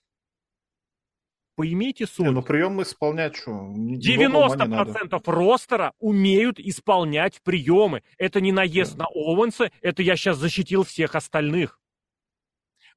Поимейте 1.54 2.06
суть. 2.06 2.24
Не, 2.26 2.32
ну 2.32 2.42
прием 2.42 2.80
исполнять 2.80 3.36
что? 3.36 3.52
90% 3.52 5.22
ростера 5.26 5.92
умеют 5.98 6.58
исполнять 6.58 7.42
приемы. 7.42 8.02
Это 8.16 8.40
не 8.40 8.52
наезд 8.52 8.96
да. 8.96 9.04
на 9.04 9.10
Оуэнса, 9.10 9.70
это 9.82 10.02
я 10.02 10.16
сейчас 10.16 10.38
защитил 10.38 10.84
всех 10.84 11.14
остальных. 11.14 11.78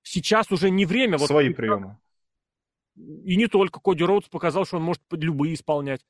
Сейчас 0.04 0.52
уже 0.52 0.70
не 0.70 0.86
время. 0.86 1.18
Свои 1.18 1.50
вот, 1.50 1.58
приемы. 1.58 1.98
И 2.96 3.36
не 3.36 3.48
только. 3.48 3.82
Коди 3.82 4.06
Роудс 4.06 4.30
показал, 4.30 4.66
что 4.66 4.78
он 4.78 4.84
может 4.84 5.02
любые 5.12 5.56
исполнять. 5.56 6.06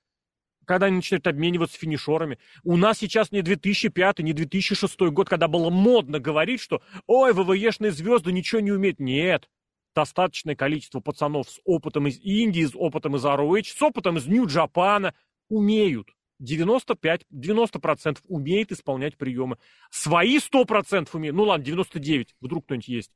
Когда 0.65 0.87
они 0.87 0.97
начинают 0.97 1.25
обмениваться 1.25 1.79
финишерами. 1.79 2.37
У 2.63 2.77
нас 2.77 2.99
сейчас 2.99 3.31
не 3.31 3.41
2005, 3.41 4.19
не 4.19 4.33
2006 4.33 4.99
год, 5.11 5.29
когда 5.29 5.47
было 5.47 5.69
модно 5.69 6.19
говорить, 6.19 6.59
что 6.59 6.81
«Ой, 7.07 7.33
ВВЕшные 7.33 7.91
звезды 7.91 8.31
ничего 8.31 8.61
не 8.61 8.71
умеют». 8.71 8.99
Нет 8.99 9.49
достаточное 9.95 10.55
количество 10.55 10.99
пацанов 10.99 11.49
с 11.49 11.59
опытом 11.63 12.07
из 12.07 12.19
Индии, 12.19 12.65
с 12.65 12.75
опытом 12.75 13.15
из 13.15 13.25
ROH, 13.25 13.63
с 13.63 13.81
опытом 13.81 14.17
из 14.17 14.27
Нью-Джапана 14.27 15.15
умеют. 15.49 16.09
95, 16.39 17.25
90% 17.33 18.19
умеет 18.27 18.71
исполнять 18.73 19.17
приемы. 19.17 19.57
Свои 19.89 20.37
100% 20.37 21.07
умеют. 21.13 21.35
Ну 21.35 21.43
ладно, 21.43 21.65
99, 21.65 22.35
вдруг 22.41 22.65
кто-нибудь 22.65 22.87
есть. 22.89 23.11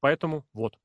Поэтому 0.00 0.44
вот. 0.52 0.78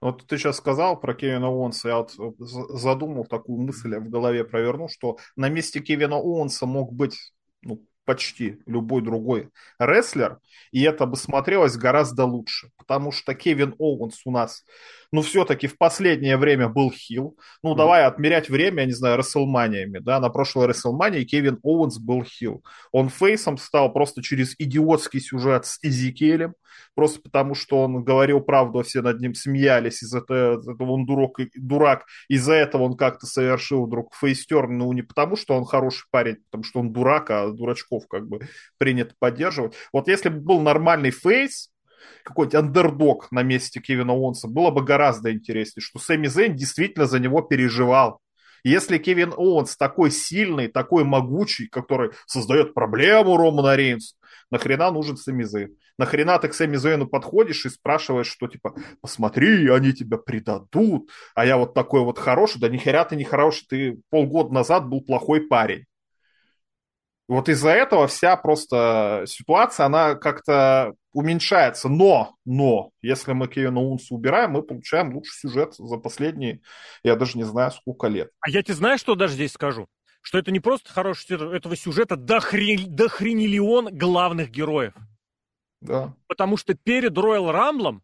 Вот 0.00 0.26
ты 0.26 0.38
сейчас 0.38 0.56
сказал 0.56 0.98
про 0.98 1.14
Кевина 1.14 1.48
Оуэнса, 1.48 1.88
я 1.88 1.96
вот 1.96 2.36
задумал 2.38 3.24
такую 3.24 3.62
мысль 3.62 3.96
в 3.96 4.10
голове 4.10 4.44
провернул, 4.44 4.88
что 4.88 5.18
на 5.36 5.48
месте 5.48 5.80
Кевина 5.80 6.16
Оуэнса 6.16 6.66
мог 6.66 6.92
быть 6.92 7.16
ну, 7.62 7.84
почти 8.04 8.60
любой 8.66 9.02
другой 9.02 9.50
рестлер, 9.78 10.38
и 10.70 10.82
это 10.82 11.06
бы 11.06 11.16
смотрелось 11.16 11.76
гораздо 11.76 12.24
лучше, 12.24 12.70
потому 12.76 13.12
что 13.12 13.34
Кевин 13.34 13.74
Оуэнс 13.78 14.22
у 14.24 14.30
нас, 14.30 14.64
ну, 15.12 15.20
все-таки 15.20 15.66
в 15.66 15.76
последнее 15.76 16.38
время 16.38 16.68
был 16.68 16.90
heel. 16.90 17.38
Ну, 17.62 17.72
mm-hmm. 17.72 17.76
давай 17.76 18.04
отмерять 18.04 18.48
время, 18.48 18.80
я 18.80 18.86
не 18.86 18.92
знаю, 18.92 19.18
Рестлманиями, 19.18 19.98
да, 19.98 20.18
на 20.18 20.30
прошлой 20.30 20.66
Рестлмании 20.66 21.24
Кевин 21.24 21.60
Оуэнс 21.62 21.98
был 21.98 22.24
heel. 22.24 22.64
Он 22.92 23.10
фейсом 23.10 23.58
стал 23.58 23.92
просто 23.92 24.22
через 24.22 24.54
идиотский 24.58 25.20
сюжет 25.20 25.66
с 25.66 25.78
Изикелем, 25.82 26.54
просто 26.94 27.20
потому 27.20 27.54
что 27.54 27.82
он 27.82 28.02
говорил 28.02 28.40
правду, 28.40 28.78
а 28.78 28.82
все 28.82 29.02
над 29.02 29.20
ним 29.20 29.34
смеялись, 29.34 30.02
из 30.02 30.14
этого, 30.14 30.58
из 30.58 30.66
этого 30.66 30.92
он 30.92 31.04
дурак, 31.04 31.38
дурак, 31.54 32.06
из-за 32.28 32.54
этого 32.54 32.84
он 32.84 32.96
как-то 32.96 33.26
совершил 33.26 33.86
вдруг 33.86 34.14
face 34.14 34.42
turn, 34.42 34.78
ну, 34.78 34.92
не 34.92 35.02
потому 35.02 35.36
что 35.36 35.54
он 35.54 35.64
хороший 35.64 36.06
парень, 36.10 36.36
потому 36.50 36.64
что 36.64 36.80
он 36.80 36.92
дурак, 36.92 37.30
а 37.30 37.50
дурачков 37.50 38.06
как 38.08 38.26
бы 38.26 38.40
принято 38.78 39.14
поддерживать. 39.18 39.74
Вот 39.92 40.08
если 40.08 40.30
бы 40.30 40.40
был 40.40 40.60
нормальный 40.60 41.10
фейс, 41.10 41.71
какой-нибудь 42.24 42.54
андердог 42.54 43.32
на 43.32 43.42
месте 43.42 43.80
Кевина 43.80 44.14
Оуэнса, 44.14 44.48
было 44.48 44.70
бы 44.70 44.82
гораздо 44.82 45.32
интереснее, 45.32 45.82
что 45.82 45.98
Сэмми 45.98 46.26
Зейн 46.26 46.54
действительно 46.54 47.06
за 47.06 47.18
него 47.18 47.42
переживал. 47.42 48.20
Если 48.64 48.98
Кевин 48.98 49.32
Оуэнс 49.36 49.76
такой 49.76 50.10
сильный, 50.10 50.68
такой 50.68 51.04
могучий, 51.04 51.66
который 51.66 52.12
создает 52.26 52.74
проблему 52.74 53.36
Романа 53.36 53.74
Рейнсу, 53.74 54.14
нахрена 54.50 54.90
нужен 54.92 55.16
Сэмми 55.16 55.42
Зейн? 55.42 55.76
Нахрена 55.98 56.38
ты 56.38 56.48
к 56.48 56.54
Сэмми 56.54 56.76
Зейну 56.76 57.06
подходишь 57.06 57.66
и 57.66 57.70
спрашиваешь, 57.70 58.28
что 58.28 58.46
типа, 58.46 58.74
посмотри, 59.00 59.68
они 59.68 59.92
тебя 59.92 60.16
предадут, 60.16 61.10
а 61.34 61.44
я 61.44 61.56
вот 61.56 61.74
такой 61.74 62.02
вот 62.02 62.18
хороший, 62.18 62.60
да 62.60 62.68
нихера 62.68 63.04
ты 63.04 63.16
не 63.16 63.24
хороший, 63.24 63.66
ты 63.68 64.00
полгода 64.10 64.54
назад 64.54 64.88
был 64.88 65.00
плохой 65.00 65.40
парень. 65.48 65.84
Вот 67.28 67.48
из-за 67.48 67.70
этого 67.70 68.06
вся 68.06 68.36
просто 68.36 69.24
ситуация, 69.26 69.86
она 69.86 70.14
как-то 70.14 70.94
уменьшается. 71.12 71.88
Но, 71.88 72.36
но, 72.44 72.90
если 73.00 73.32
мы 73.32 73.48
Кевина 73.48 73.80
Унса 73.80 74.14
убираем, 74.14 74.52
мы 74.52 74.62
получаем 74.62 75.14
лучший 75.14 75.34
сюжет 75.34 75.74
за 75.74 75.96
последние, 75.96 76.60
я 77.02 77.16
даже 77.16 77.38
не 77.38 77.44
знаю, 77.44 77.70
сколько 77.70 78.08
лет. 78.08 78.30
А 78.40 78.50
я 78.50 78.62
тебе 78.62 78.74
знаю, 78.74 78.98
что 78.98 79.14
даже 79.14 79.34
здесь 79.34 79.52
скажу? 79.52 79.88
Что 80.20 80.38
это 80.38 80.50
не 80.50 80.60
просто 80.60 80.92
хороший 80.92 81.26
сюжет, 81.26 81.52
этого 81.52 81.76
сюжета 81.76 82.16
дохрен, 82.16 82.94
дохрениллион 82.94 83.96
главных 83.96 84.50
героев. 84.50 84.94
Да. 85.80 86.14
Потому 86.28 86.56
что 86.56 86.74
перед 86.74 87.12
Роyal 87.16 87.50
Рамблом 87.50 88.02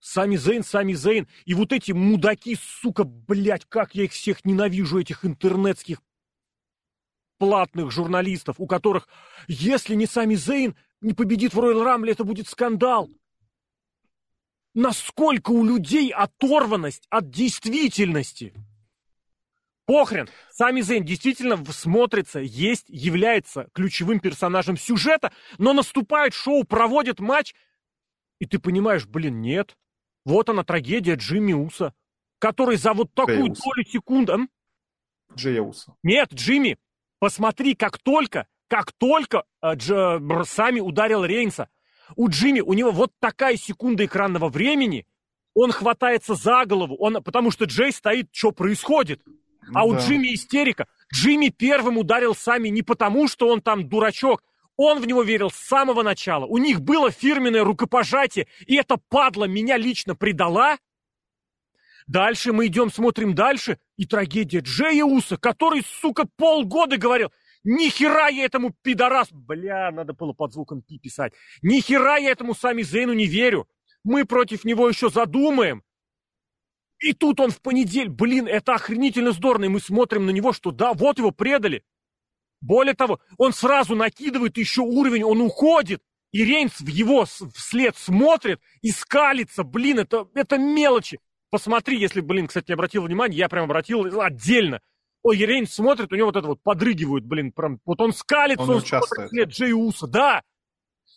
Сами 0.00 0.36
Зейн, 0.36 0.62
Сами 0.62 0.92
Зейн. 0.92 1.26
И 1.44 1.54
вот 1.54 1.72
эти 1.72 1.92
мудаки, 1.92 2.56
сука, 2.80 3.04
блядь, 3.04 3.64
как 3.68 3.94
я 3.94 4.04
их 4.04 4.12
всех 4.12 4.44
ненавижу, 4.44 5.00
этих 5.00 5.24
интернетских 5.24 6.00
платных 7.38 7.90
журналистов, 7.90 8.56
у 8.58 8.66
которых, 8.66 9.08
если 9.46 9.94
не 9.94 10.06
Сами 10.06 10.34
Зейн 10.34 10.76
не 11.00 11.14
победит 11.14 11.54
в 11.54 11.60
Роyal 11.60 11.82
Рамбле, 11.82 12.12
это 12.12 12.24
будет 12.24 12.48
скандал. 12.48 13.08
Насколько 14.74 15.50
у 15.50 15.64
людей 15.64 16.10
оторванность 16.12 17.06
от 17.10 17.30
действительности. 17.30 18.54
Похрен, 19.86 20.28
Сами 20.50 20.82
Зейн 20.82 21.04
действительно 21.04 21.64
смотрится, 21.72 22.40
есть, 22.40 22.84
является 22.88 23.68
ключевым 23.72 24.20
персонажем 24.20 24.76
сюжета, 24.76 25.32
но 25.56 25.72
наступает 25.72 26.34
шоу, 26.34 26.64
проводит 26.64 27.20
матч, 27.20 27.54
и 28.38 28.44
ты 28.44 28.58
понимаешь, 28.58 29.06
блин, 29.06 29.40
нет. 29.40 29.76
Вот 30.26 30.50
она 30.50 30.62
трагедия 30.62 31.14
Джимми 31.14 31.54
Уса, 31.54 31.94
который 32.38 32.76
за 32.76 32.92
вот 32.92 33.14
такую 33.14 33.48
долю 33.48 33.84
секунды... 33.86 34.34
Джей 35.34 35.60
Уса. 35.60 35.94
Нет, 36.02 36.34
Джимми, 36.34 36.78
Посмотри, 37.18 37.74
как 37.74 37.98
только, 37.98 38.46
как 38.68 38.92
только 38.92 39.44
э, 39.62 39.74
Дж, 39.74 40.44
Сами 40.44 40.80
ударил 40.80 41.24
Рейнса, 41.24 41.68
у 42.16 42.28
Джимми, 42.28 42.60
у 42.60 42.72
него 42.74 42.90
вот 42.90 43.12
такая 43.18 43.56
секунда 43.56 44.04
экранного 44.04 44.48
времени, 44.48 45.06
он 45.54 45.72
хватается 45.72 46.34
за 46.34 46.64
голову, 46.64 46.96
он, 46.96 47.22
потому 47.22 47.50
что 47.50 47.64
Джей 47.64 47.92
стоит, 47.92 48.28
что 48.32 48.52
происходит. 48.52 49.20
А 49.74 49.80
да. 49.80 49.84
у 49.84 49.96
Джимми 49.96 50.32
истерика. 50.34 50.86
Джимми 51.12 51.48
первым 51.48 51.98
ударил 51.98 52.34
Сами 52.34 52.68
не 52.68 52.82
потому, 52.82 53.28
что 53.28 53.48
он 53.48 53.60
там 53.60 53.88
дурачок, 53.88 54.42
он 54.76 55.00
в 55.00 55.06
него 55.06 55.22
верил 55.22 55.50
с 55.50 55.56
самого 55.56 56.02
начала. 56.02 56.46
У 56.46 56.58
них 56.58 56.80
было 56.80 57.10
фирменное 57.10 57.64
рукопожатие, 57.64 58.46
и 58.66 58.76
эта 58.76 58.96
падла 59.08 59.44
меня 59.44 59.76
лично 59.76 60.14
предала, 60.14 60.78
Дальше 62.08 62.54
мы 62.54 62.68
идем, 62.68 62.90
смотрим 62.90 63.34
дальше, 63.34 63.78
и 63.98 64.06
трагедия 64.06 64.60
Джея 64.60 65.04
Уса, 65.04 65.36
который, 65.36 65.82
сука, 66.00 66.24
полгода 66.36 66.96
говорил, 66.96 67.30
ни 67.64 67.88
хера 67.88 68.28
я 68.28 68.44
этому 68.44 68.74
пидорас... 68.82 69.28
Бля, 69.30 69.90
надо 69.90 70.12
было 70.12 70.32
под 70.32 70.52
звуком 70.52 70.82
пи 70.82 70.98
писать. 70.98 71.32
Ни 71.62 71.80
хера 71.80 72.16
я 72.16 72.30
этому 72.30 72.54
сами 72.54 72.82
Зейну 72.82 73.12
не 73.12 73.26
верю. 73.26 73.68
Мы 74.04 74.24
против 74.24 74.64
него 74.64 74.88
еще 74.88 75.10
задумаем. 75.10 75.82
И 77.00 77.12
тут 77.12 77.40
он 77.40 77.50
в 77.50 77.60
понедельник, 77.60 78.12
блин, 78.14 78.48
это 78.48 78.74
охренительно 78.74 79.32
здорово, 79.32 79.64
и 79.64 79.68
мы 79.68 79.80
смотрим 79.80 80.26
на 80.26 80.30
него, 80.30 80.52
что 80.52 80.72
да, 80.72 80.94
вот 80.94 81.18
его 81.18 81.30
предали. 81.30 81.84
Более 82.60 82.94
того, 82.94 83.20
он 83.36 83.52
сразу 83.52 83.94
накидывает 83.94 84.56
еще 84.58 84.82
уровень, 84.82 85.22
он 85.22 85.40
уходит. 85.40 86.02
И 86.32 86.44
Рейнс 86.44 86.80
в 86.80 86.88
его 86.88 87.24
вслед 87.24 87.96
смотрит 87.96 88.60
и 88.82 88.90
скалится. 88.90 89.62
Блин, 89.62 90.00
это, 90.00 90.28
это 90.34 90.58
мелочи. 90.58 91.20
Посмотри, 91.50 91.98
если, 91.98 92.20
блин, 92.20 92.48
кстати, 92.48 92.68
не 92.68 92.74
обратил 92.74 93.04
внимания, 93.04 93.36
я 93.36 93.48
прям 93.48 93.64
обратил 93.64 94.20
отдельно. 94.20 94.80
Ой, 95.22 95.36
Ерейн 95.36 95.66
смотрит, 95.66 96.12
у 96.12 96.16
него 96.16 96.26
вот 96.26 96.36
это 96.36 96.46
вот 96.46 96.62
подрыгивают, 96.62 97.24
блин, 97.24 97.52
прям, 97.52 97.80
вот 97.84 98.00
он 98.00 98.12
скалится, 98.12 98.62
он, 98.62 98.76
он 98.76 98.80
смотрит 98.80 99.30
след 99.30 99.48
Джей 99.48 99.72
Уса, 99.72 100.06
да. 100.06 100.42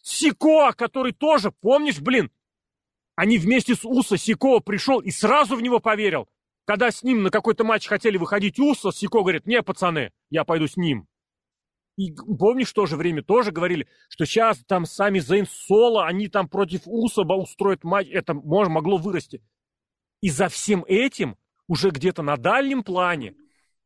Сико, 0.03 0.73
который 0.73 1.13
тоже, 1.13 1.51
помнишь, 1.51 1.99
блин, 1.99 2.31
они 3.15 3.37
вместе 3.37 3.75
с 3.75 3.85
Уса, 3.85 4.17
Сико 4.17 4.59
пришел 4.59 4.99
и 4.99 5.11
сразу 5.11 5.55
в 5.55 5.61
него 5.61 5.79
поверил. 5.79 6.27
Когда 6.65 6.89
с 6.89 7.03
ним 7.03 7.23
на 7.23 7.29
какой-то 7.29 7.63
матч 7.63 7.87
хотели 7.87 8.17
выходить 8.17 8.59
Уса, 8.59 8.91
Сико 8.91 9.19
говорит, 9.19 9.45
не, 9.45 9.61
пацаны, 9.61 10.11
я 10.29 10.43
пойду 10.43 10.67
с 10.67 10.77
ним. 10.77 11.07
И 11.97 12.13
помнишь, 12.15 12.69
в 12.69 12.73
то 12.73 12.85
же 12.85 12.95
время 12.95 13.21
тоже 13.21 13.51
говорили, 13.51 13.87
что 14.09 14.25
сейчас 14.25 14.57
там 14.65 14.85
сами 14.85 15.19
Зейн 15.19 15.45
Соло, 15.45 16.05
они 16.05 16.29
там 16.29 16.47
против 16.47 16.81
Усаба 16.85 17.33
устроят 17.33 17.83
матч, 17.83 18.07
это 18.09 18.33
может, 18.33 18.71
могло 18.71 18.97
вырасти. 18.97 19.43
И 20.21 20.29
за 20.29 20.47
всем 20.49 20.85
этим 20.87 21.37
уже 21.67 21.89
где-то 21.89 22.23
на 22.23 22.37
дальнем 22.37 22.83
плане 22.83 23.35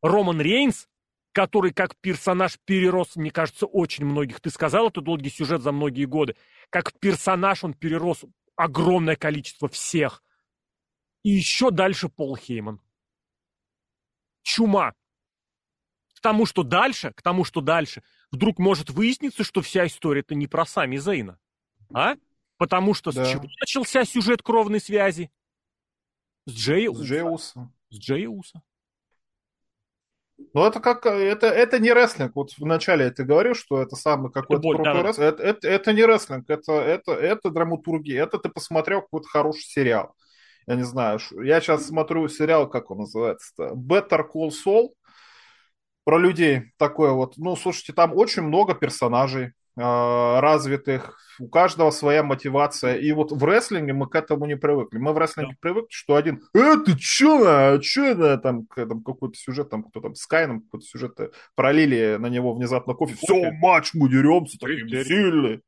Роман 0.02 0.40
Рейнс, 0.40 0.88
который 1.32 1.72
как 1.72 1.96
персонаж 1.96 2.58
перерос, 2.64 3.16
мне 3.16 3.30
кажется, 3.30 3.66
очень 3.66 4.04
многих. 4.04 4.40
Ты 4.40 4.50
сказал, 4.50 4.88
это 4.88 5.00
долгий 5.00 5.30
сюжет 5.30 5.62
за 5.62 5.72
многие 5.72 6.04
годы. 6.04 6.36
Как 6.70 6.92
персонаж 6.98 7.64
он 7.64 7.74
перерос 7.74 8.24
огромное 8.56 9.16
количество 9.16 9.68
всех. 9.68 10.22
И 11.22 11.30
еще 11.30 11.70
дальше 11.70 12.08
Пол 12.08 12.36
Хейман. 12.36 12.80
Чума. 14.42 14.94
К 16.14 16.20
тому, 16.20 16.46
что 16.46 16.62
дальше, 16.62 17.12
к 17.12 17.20
тому, 17.20 17.44
что 17.44 17.60
дальше, 17.60 18.02
вдруг 18.30 18.58
может 18.58 18.90
выясниться, 18.90 19.44
что 19.44 19.60
вся 19.60 19.86
история 19.86 20.20
это 20.20 20.34
не 20.34 20.46
про 20.46 20.64
Сами 20.64 20.96
Зейна. 20.96 21.38
А? 21.92 22.14
Потому 22.56 22.94
что 22.94 23.12
да. 23.12 23.24
с 23.24 23.30
чего 23.30 23.44
начался 23.60 24.04
сюжет 24.04 24.42
кровной 24.42 24.80
связи? 24.80 25.30
С 26.46 26.52
Джей 26.52 26.88
Уса. 26.88 27.70
С 27.90 27.98
Джей 27.98 28.26
Уса. 28.26 28.62
Ну, 30.38 30.66
это 30.66 30.80
как, 30.80 31.06
это, 31.06 31.46
это 31.46 31.78
не 31.78 31.92
рестлинг. 31.92 32.32
Вот 32.34 32.50
вначале 32.58 33.10
ты 33.10 33.24
говорил, 33.24 33.54
что 33.54 33.80
это 33.80 33.96
самый 33.96 34.30
какой-то 34.30 34.68
крутой 34.68 34.84
да. 34.84 35.02
рестлинг. 35.02 35.28
Это, 35.34 35.42
это, 35.42 35.68
это 35.68 35.92
не 35.92 36.04
рестлинг, 36.04 36.50
это, 36.50 36.72
это, 36.72 37.12
это 37.12 37.50
драматургия. 37.50 38.22
Это 38.22 38.38
ты 38.38 38.48
посмотрел 38.48 39.02
какой-то 39.02 39.28
хороший 39.28 39.62
сериал. 39.62 40.14
Я 40.66 40.74
не 40.74 40.82
знаю, 40.82 41.20
я 41.42 41.60
сейчас 41.60 41.86
смотрю 41.86 42.28
сериал, 42.28 42.68
как 42.68 42.90
он 42.90 42.98
называется-то? 42.98 43.74
Better 43.74 44.24
Call 44.32 44.50
Saul. 44.50 44.90
Про 46.04 46.18
людей 46.18 46.72
такое 46.76 47.12
вот. 47.12 47.36
Ну, 47.36 47.56
слушайте, 47.56 47.92
там 47.92 48.14
очень 48.14 48.42
много 48.42 48.74
персонажей 48.74 49.52
развитых, 49.76 51.18
у 51.38 51.48
каждого 51.48 51.90
своя 51.90 52.22
мотивация. 52.22 52.96
И 52.96 53.12
вот 53.12 53.30
в 53.30 53.44
рестлинге 53.44 53.92
мы 53.92 54.08
к 54.08 54.14
этому 54.14 54.46
не 54.46 54.56
привыкли. 54.56 54.98
Мы 54.98 55.12
в 55.12 55.18
рестлинге 55.18 55.52
да. 55.52 55.58
привыкли, 55.60 55.90
что 55.90 56.16
один, 56.16 56.42
э, 56.54 56.76
ты 56.84 56.96
чё, 56.96 57.44
а 57.46 57.78
чё 57.78 58.04
это, 58.04 58.38
там, 58.38 58.66
там 58.74 59.02
какой-то 59.02 59.36
сюжет, 59.36 59.68
там 59.68 59.84
кто 59.84 60.00
там, 60.00 60.14
с 60.14 60.26
Кайном 60.26 60.62
какой-то 60.62 60.86
сюжет 60.86 61.18
пролили 61.54 62.16
на 62.18 62.28
него 62.28 62.54
внезапно 62.54 62.94
кофе. 62.94 63.16
Все, 63.16 63.50
матч, 63.52 63.92
мы 63.92 64.08
деремся, 64.08 64.58
такие 64.58 65.04
сильные. 65.04 65.60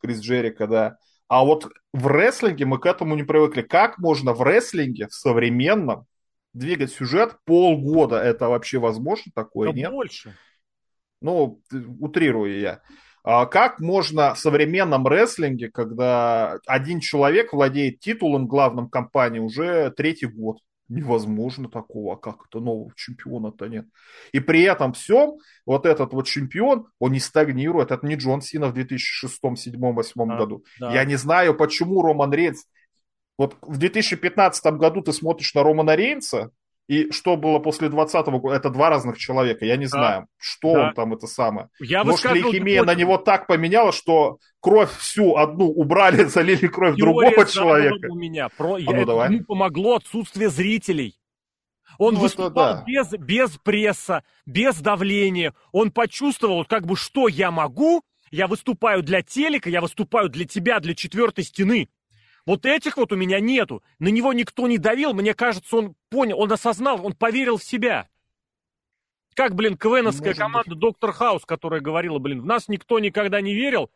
Крис 0.00 0.20
Джерика, 0.20 0.66
да. 0.66 0.96
А 1.28 1.44
вот 1.44 1.70
в 1.92 2.06
рестлинге 2.06 2.64
мы 2.64 2.78
к 2.78 2.86
этому 2.86 3.14
не 3.14 3.22
привыкли. 3.22 3.62
Как 3.62 3.98
можно 3.98 4.32
в 4.32 4.42
рестлинге, 4.42 5.08
в 5.08 5.14
современном, 5.14 6.06
двигать 6.54 6.92
сюжет 6.92 7.36
полгода? 7.44 8.16
Это 8.16 8.48
вообще 8.48 8.78
возможно 8.78 9.30
такое? 9.34 9.70
Да 9.70 9.76
Нет? 9.76 9.90
больше. 9.90 10.36
Ну, 11.20 11.60
утрирую 12.00 12.58
я. 12.58 12.80
А 13.30 13.44
как 13.44 13.78
можно 13.78 14.32
в 14.32 14.38
современном 14.38 15.06
рестлинге, 15.06 15.70
когда 15.70 16.58
один 16.66 16.98
человек 16.98 17.52
владеет 17.52 18.00
титулом 18.00 18.46
главным 18.46 18.88
компании 18.88 19.38
уже 19.38 19.90
третий 19.90 20.24
год? 20.24 20.60
Невозможно 20.88 21.68
такого, 21.68 22.14
а 22.14 22.16
как 22.16 22.46
это 22.48 22.60
нового 22.60 22.90
чемпиона-то 22.96 23.66
нет. 23.66 23.84
И 24.32 24.40
при 24.40 24.62
этом 24.62 24.94
всем 24.94 25.34
вот 25.66 25.84
этот 25.84 26.14
вот 26.14 26.26
чемпион, 26.26 26.86
он 26.98 27.12
не 27.12 27.20
стагнирует. 27.20 27.90
Это 27.90 28.06
не 28.06 28.14
Джон 28.14 28.40
Сина 28.40 28.68
в 28.68 28.72
2006, 28.72 29.38
2007, 29.42 29.78
2008 29.78 30.22
а, 30.22 30.38
году. 30.38 30.64
Да. 30.80 30.94
Я 30.94 31.04
не 31.04 31.16
знаю, 31.16 31.54
почему 31.54 32.00
Роман 32.00 32.32
Рейнс... 32.32 32.64
Вот 33.36 33.58
в 33.60 33.76
2015 33.76 34.64
году 34.78 35.02
ты 35.02 35.12
смотришь 35.12 35.52
на 35.52 35.62
Романа 35.62 35.96
Рейнса, 35.96 36.50
и 36.88 37.12
что 37.12 37.36
было 37.36 37.58
после 37.58 37.88
20-го 37.88 38.40
года, 38.40 38.56
это 38.56 38.70
два 38.70 38.88
разных 38.88 39.18
человека. 39.18 39.66
Я 39.66 39.76
не 39.76 39.84
да. 39.84 39.90
знаю, 39.90 40.26
что 40.38 40.72
да. 40.72 40.86
он 40.88 40.94
там 40.94 41.14
это 41.14 41.26
самое. 41.26 41.68
Я 41.78 42.02
Может 42.02 42.32
ли 42.32 42.42
химия 42.42 42.82
на 42.82 42.94
него 42.94 43.18
так 43.18 43.46
поменяла, 43.46 43.92
что 43.92 44.38
кровь 44.60 44.90
всю 44.96 45.36
одну 45.36 45.66
убрали, 45.66 46.24
залили 46.24 46.66
кровь 46.66 46.96
Теория 46.96 47.12
другого 47.12 47.46
человека? 47.46 48.08
у 48.10 48.16
меня. 48.16 48.48
Про... 48.48 48.76
А 48.76 48.80
ну, 48.92 49.04
давай. 49.04 49.32
Ему 49.32 49.44
помогло 49.44 49.96
отсутствие 49.96 50.48
зрителей. 50.48 51.18
Он 51.98 52.14
ну, 52.14 52.20
выступал 52.20 52.76
да. 52.76 52.84
без, 52.86 53.10
без 53.10 53.58
пресса, 53.58 54.24
без 54.46 54.80
давления. 54.80 55.52
Он 55.72 55.90
почувствовал, 55.90 56.64
как 56.64 56.86
бы, 56.86 56.96
что 56.96 57.28
я 57.28 57.50
могу. 57.50 58.02
Я 58.30 58.46
выступаю 58.46 59.02
для 59.02 59.22
телека, 59.22 59.70
я 59.70 59.80
выступаю 59.80 60.28
для 60.28 60.46
тебя, 60.46 60.80
для 60.80 60.94
четвертой 60.94 61.44
стены. 61.44 61.88
Вот 62.48 62.64
этих 62.64 62.96
вот 62.96 63.12
у 63.12 63.16
меня 63.16 63.40
нету. 63.40 63.82
На 63.98 64.08
него 64.08 64.32
никто 64.32 64.66
не 64.68 64.78
давил. 64.78 65.12
Мне 65.12 65.34
кажется, 65.34 65.76
он 65.76 65.94
понял, 66.08 66.40
он 66.40 66.50
осознал, 66.50 67.04
он 67.04 67.12
поверил 67.12 67.58
в 67.58 67.62
себя. 67.62 68.08
Как, 69.34 69.54
блин, 69.54 69.76
КВНовская 69.76 70.28
Может 70.28 70.38
команда 70.38 70.70
быть. 70.70 70.78
Доктор 70.78 71.12
Хаус, 71.12 71.44
которая 71.44 71.82
говорила, 71.82 72.18
блин, 72.18 72.40
в 72.40 72.46
нас 72.46 72.68
никто 72.68 73.00
никогда 73.00 73.42
не 73.42 73.52
верил, 73.52 73.90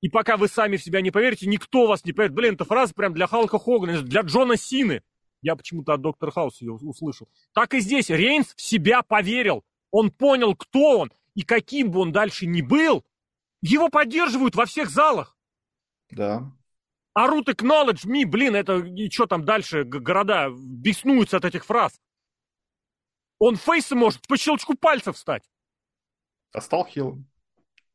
и 0.00 0.08
пока 0.08 0.36
вы 0.36 0.48
сами 0.48 0.78
в 0.78 0.82
себя 0.82 1.00
не 1.00 1.12
поверите, 1.12 1.46
никто 1.46 1.86
вас 1.86 2.04
не 2.04 2.10
поверит. 2.10 2.34
Блин, 2.34 2.54
эта 2.54 2.64
фраза 2.64 2.92
прям 2.92 3.14
для 3.14 3.28
Халка 3.28 3.60
Хогана, 3.60 4.02
для 4.02 4.22
Джона 4.22 4.56
Сины. 4.56 5.04
Я 5.40 5.54
почему-то 5.54 5.92
от 5.92 6.00
Доктора 6.00 6.32
Хауса 6.32 6.64
ее 6.64 6.72
услышал. 6.72 7.28
Так 7.54 7.72
и 7.72 7.78
здесь. 7.78 8.10
Рейнс 8.10 8.52
в 8.56 8.60
себя 8.60 9.02
поверил. 9.02 9.62
Он 9.92 10.10
понял, 10.10 10.56
кто 10.56 10.98
он. 10.98 11.12
И 11.36 11.42
каким 11.42 11.92
бы 11.92 12.00
он 12.00 12.10
дальше 12.10 12.46
ни 12.46 12.62
был, 12.62 13.04
его 13.60 13.90
поддерживают 13.90 14.56
во 14.56 14.66
всех 14.66 14.90
залах. 14.90 15.38
Да. 16.10 16.50
Орут 17.14 17.48
acknowledge 17.48 18.06
me, 18.06 18.24
блин, 18.24 18.56
это 18.56 18.78
и 18.78 19.10
что 19.10 19.26
там 19.26 19.44
дальше, 19.44 19.84
города 19.84 20.48
беснуются 20.50 21.36
от 21.36 21.44
этих 21.44 21.64
фраз. 21.64 22.00
Он 23.38 23.56
фейсом 23.56 23.98
может 23.98 24.26
по 24.26 24.36
щелчку 24.36 24.74
пальцев 24.74 25.18
стать. 25.18 25.42
А 26.52 26.60
стал 26.60 26.86
хилом. 26.86 27.26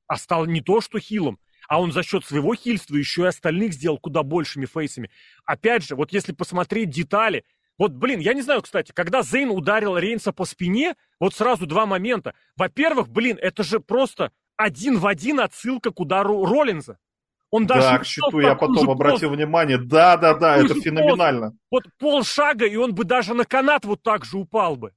А 0.07 0.17
стал 0.17 0.45
не 0.45 0.61
то, 0.61 0.81
что 0.81 0.99
хилом, 0.99 1.39
а 1.67 1.81
он 1.81 1.91
за 1.91 2.03
счет 2.03 2.25
своего 2.25 2.53
хильства 2.53 2.95
еще 2.95 3.23
и 3.23 3.27
остальных 3.27 3.73
сделал 3.73 3.97
куда 3.97 4.23
большими 4.23 4.65
фейсами. 4.65 5.09
Опять 5.45 5.83
же, 5.83 5.95
вот 5.95 6.11
если 6.11 6.31
посмотреть 6.31 6.89
детали, 6.89 7.43
вот, 7.77 7.93
блин, 7.93 8.19
я 8.19 8.33
не 8.33 8.41
знаю, 8.41 8.61
кстати, 8.61 8.91
когда 8.91 9.21
Зейн 9.21 9.49
ударил 9.49 9.97
Рейнса 9.97 10.31
по 10.31 10.45
спине, 10.45 10.95
вот 11.19 11.33
сразу 11.33 11.65
два 11.65 11.85
момента. 11.85 12.35
Во-первых, 12.55 13.09
блин, 13.09 13.37
это 13.39 13.63
же 13.63 13.79
просто 13.79 14.31
один 14.55 14.97
в 14.97 15.05
один 15.05 15.39
отсылка 15.39 15.91
к 15.91 15.99
удару 15.99 16.45
Роллинза. 16.45 16.99
Он 17.49 17.65
даже 17.65 17.81
да, 17.81 17.99
к 17.99 18.05
щиту 18.05 18.39
я 18.39 18.55
потом 18.55 18.89
обратил 18.89 19.29
пост. 19.29 19.37
внимание. 19.37 19.77
Да, 19.77 20.17
да, 20.17 20.33
да, 20.33 20.57
это 20.57 20.73
феноменально. 20.73 21.57
Вот 21.71 21.83
полшага, 21.97 22.65
и 22.65 22.75
он 22.75 22.93
бы 22.93 23.05
даже 23.05 23.33
на 23.33 23.45
канат 23.45 23.85
вот 23.85 24.03
так 24.03 24.25
же 24.25 24.37
упал 24.37 24.75
бы. 24.75 24.93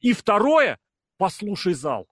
И 0.00 0.12
второе, 0.12 0.78
послушай 1.18 1.74
зал. 1.74 2.06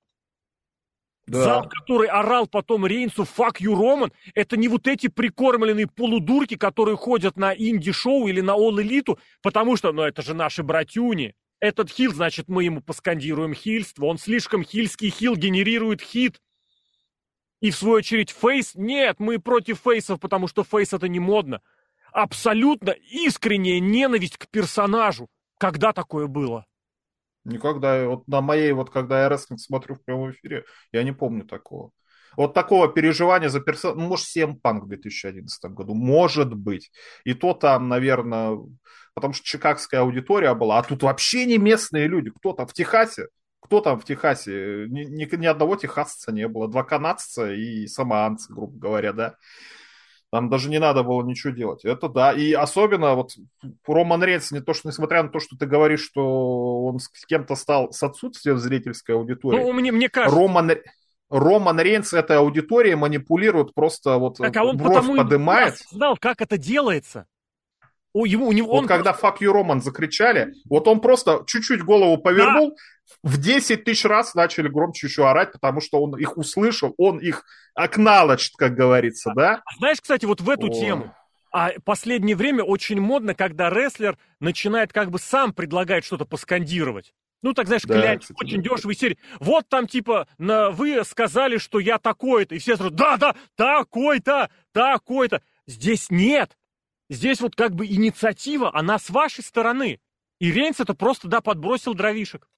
Да. 1.28 1.44
Зал, 1.44 1.68
который 1.68 2.08
орал 2.08 2.46
потом 2.46 2.86
Рейнсу 2.86 3.22
«Fuck 3.22 3.58
you, 3.60 3.74
Роман», 3.74 4.12
это 4.34 4.56
не 4.56 4.66
вот 4.66 4.86
эти 4.86 5.08
прикормленные 5.08 5.86
полудурки, 5.86 6.56
которые 6.56 6.96
ходят 6.96 7.36
на 7.36 7.54
инди-шоу 7.54 8.28
или 8.28 8.40
на 8.40 8.52
All 8.52 8.82
Elite, 8.82 9.18
потому 9.42 9.76
что, 9.76 9.92
ну, 9.92 10.02
это 10.02 10.22
же 10.22 10.32
наши 10.32 10.62
братюни. 10.62 11.34
Этот 11.60 11.90
хил, 11.90 12.14
значит, 12.14 12.48
мы 12.48 12.64
ему 12.64 12.80
поскандируем 12.80 13.52
хильство. 13.52 14.06
Он 14.06 14.16
слишком 14.16 14.64
хильский 14.64 15.10
хил 15.10 15.36
генерирует 15.36 16.00
хит. 16.00 16.40
И 17.60 17.70
в 17.70 17.76
свою 17.76 17.96
очередь 17.96 18.30
фейс, 18.30 18.74
нет, 18.74 19.16
мы 19.18 19.38
против 19.38 19.80
фейсов, 19.80 20.20
потому 20.20 20.46
что 20.46 20.64
фейс 20.64 20.92
это 20.92 21.08
не 21.08 21.18
модно. 21.18 21.60
Абсолютно 22.12 22.90
искренняя 22.90 23.80
ненависть 23.80 24.38
к 24.38 24.48
персонажу. 24.48 25.28
Когда 25.58 25.92
такое 25.92 26.26
было? 26.26 26.66
Никогда. 27.44 28.06
Вот 28.06 28.28
на 28.28 28.40
моей, 28.40 28.72
вот 28.72 28.90
когда 28.90 29.22
я 29.22 29.28
рестлинг 29.28 29.60
смотрю 29.60 29.96
в 29.96 30.04
прямом 30.04 30.30
эфире, 30.30 30.64
я 30.92 31.02
не 31.02 31.12
помню 31.12 31.44
такого. 31.44 31.90
Вот 32.36 32.54
такого 32.54 32.88
переживания 32.88 33.48
за 33.48 33.60
персонажа, 33.60 34.00
ну, 34.00 34.06
может, 34.06 34.26
7 34.26 34.60
панк 34.60 34.84
в 34.84 34.88
2011 34.88 35.64
году, 35.72 35.94
может 35.94 36.54
быть. 36.54 36.92
И 37.24 37.34
то 37.34 37.54
там, 37.54 37.88
наверное, 37.88 38.58
потому 39.14 39.34
что 39.34 39.44
чикагская 39.44 40.02
аудитория 40.02 40.54
была, 40.54 40.78
а 40.78 40.82
тут 40.84 41.02
вообще 41.02 41.46
не 41.46 41.58
местные 41.58 42.06
люди. 42.06 42.30
Кто 42.30 42.52
там 42.52 42.66
в 42.68 42.72
Техасе? 42.72 43.28
Кто 43.60 43.80
там 43.80 43.98
в 43.98 44.04
Техасе? 44.04 44.86
Ни, 44.88 45.04
ни, 45.04 45.36
ни 45.36 45.46
одного 45.46 45.76
техасца 45.76 46.32
не 46.32 46.46
было. 46.48 46.68
Два 46.68 46.84
канадцца 46.84 47.52
и 47.52 47.86
самоанцы, 47.86 48.52
грубо 48.52 48.78
говоря, 48.78 49.12
да. 49.12 49.34
Там 50.30 50.50
даже 50.50 50.68
не 50.68 50.78
надо 50.78 51.02
было 51.02 51.22
ничего 51.22 51.52
делать. 51.52 51.84
Это 51.84 52.08
да. 52.08 52.32
И 52.32 52.52
особенно 52.52 53.14
вот 53.14 53.32
Роман 53.86 54.22
Рейнс, 54.22 54.52
не 54.52 54.60
то, 54.60 54.74
что, 54.74 54.88
несмотря 54.88 55.22
на 55.22 55.30
то, 55.30 55.40
что 55.40 55.56
ты 55.56 55.66
говоришь, 55.66 56.04
что 56.04 56.84
он 56.84 56.98
с 56.98 57.08
кем-то 57.26 57.54
стал 57.56 57.92
с 57.92 58.02
отсутствием 58.02 58.58
зрительской 58.58 59.14
аудитории. 59.14 59.58
Ну, 59.58 59.72
мне, 59.72 59.90
мне 59.90 60.10
кажется... 60.10 60.38
Роман, 60.38 60.72
Роман 61.30 61.80
Рейнс 61.80 62.12
этой 62.12 62.38
аудиторией 62.38 62.94
манипулирует, 62.94 63.74
просто 63.74 64.18
вот 64.18 64.36
так, 64.36 64.54
а 64.56 64.64
он 64.64 64.76
бровь 64.76 65.06
подымает. 65.16 65.78
знал, 65.90 66.16
как 66.18 66.42
это 66.42 66.58
делается. 66.58 67.26
У, 68.14 68.24
ему, 68.24 68.48
у 68.48 68.52
него, 68.52 68.68
вот 68.68 68.78
он... 68.80 68.86
когда 68.86 69.12
«Fuck 69.12 69.38
you, 69.40 69.52
Роман» 69.52 69.82
закричали, 69.82 70.54
вот 70.68 70.88
он 70.88 71.00
просто 71.00 71.44
чуть-чуть 71.46 71.82
голову 71.82 72.16
повернул, 72.18 72.70
да 72.70 72.76
в 73.22 73.38
10 73.38 73.84
тысяч 73.84 74.04
раз 74.04 74.34
начали 74.34 74.68
громче 74.68 75.06
еще 75.06 75.28
орать, 75.28 75.52
потому 75.52 75.80
что 75.80 76.00
он 76.02 76.16
их 76.16 76.36
услышал, 76.36 76.94
он 76.98 77.18
их 77.18 77.44
acknowledged, 77.78 78.52
как 78.56 78.74
говорится, 78.74 79.32
да? 79.34 79.62
А 79.64 79.76
знаешь, 79.78 80.00
кстати, 80.00 80.24
вот 80.24 80.40
в 80.40 80.48
эту 80.48 80.66
О. 80.66 80.70
тему, 80.70 81.14
а 81.50 81.72
последнее 81.84 82.36
время 82.36 82.62
очень 82.62 83.00
модно, 83.00 83.34
когда 83.34 83.70
рестлер 83.70 84.18
начинает 84.40 84.92
как 84.92 85.10
бы 85.10 85.18
сам 85.18 85.52
предлагать 85.52 86.04
что-то 86.04 86.24
поскандировать. 86.24 87.14
Ну, 87.40 87.54
так, 87.54 87.66
знаешь, 87.66 87.82
да, 87.82 88.00
клянь, 88.00 88.18
кстати, 88.18 88.36
очень 88.42 88.62
да. 88.62 88.74
дешевый 88.74 88.96
серии. 88.96 89.18
Вот 89.38 89.68
там, 89.68 89.86
типа, 89.86 90.26
на, 90.38 90.70
вы 90.70 91.04
сказали, 91.04 91.58
что 91.58 91.78
я 91.78 91.98
такой-то. 91.98 92.56
И 92.56 92.58
все 92.58 92.76
сразу, 92.76 92.90
да-да, 92.90 93.36
такой-то, 93.54 94.50
такой-то. 94.72 95.40
Здесь 95.66 96.10
нет. 96.10 96.56
Здесь 97.10 97.40
вот 97.40 97.56
как 97.56 97.74
бы 97.74 97.86
инициатива, 97.86 98.74
она 98.74 98.98
с 98.98 99.08
вашей 99.10 99.42
стороны. 99.42 100.00
И 100.38 100.52
Рейнс 100.52 100.80
это 100.80 100.94
просто, 100.94 101.26
да, 101.28 101.40
подбросил 101.40 101.94
дровишек. 101.94 102.48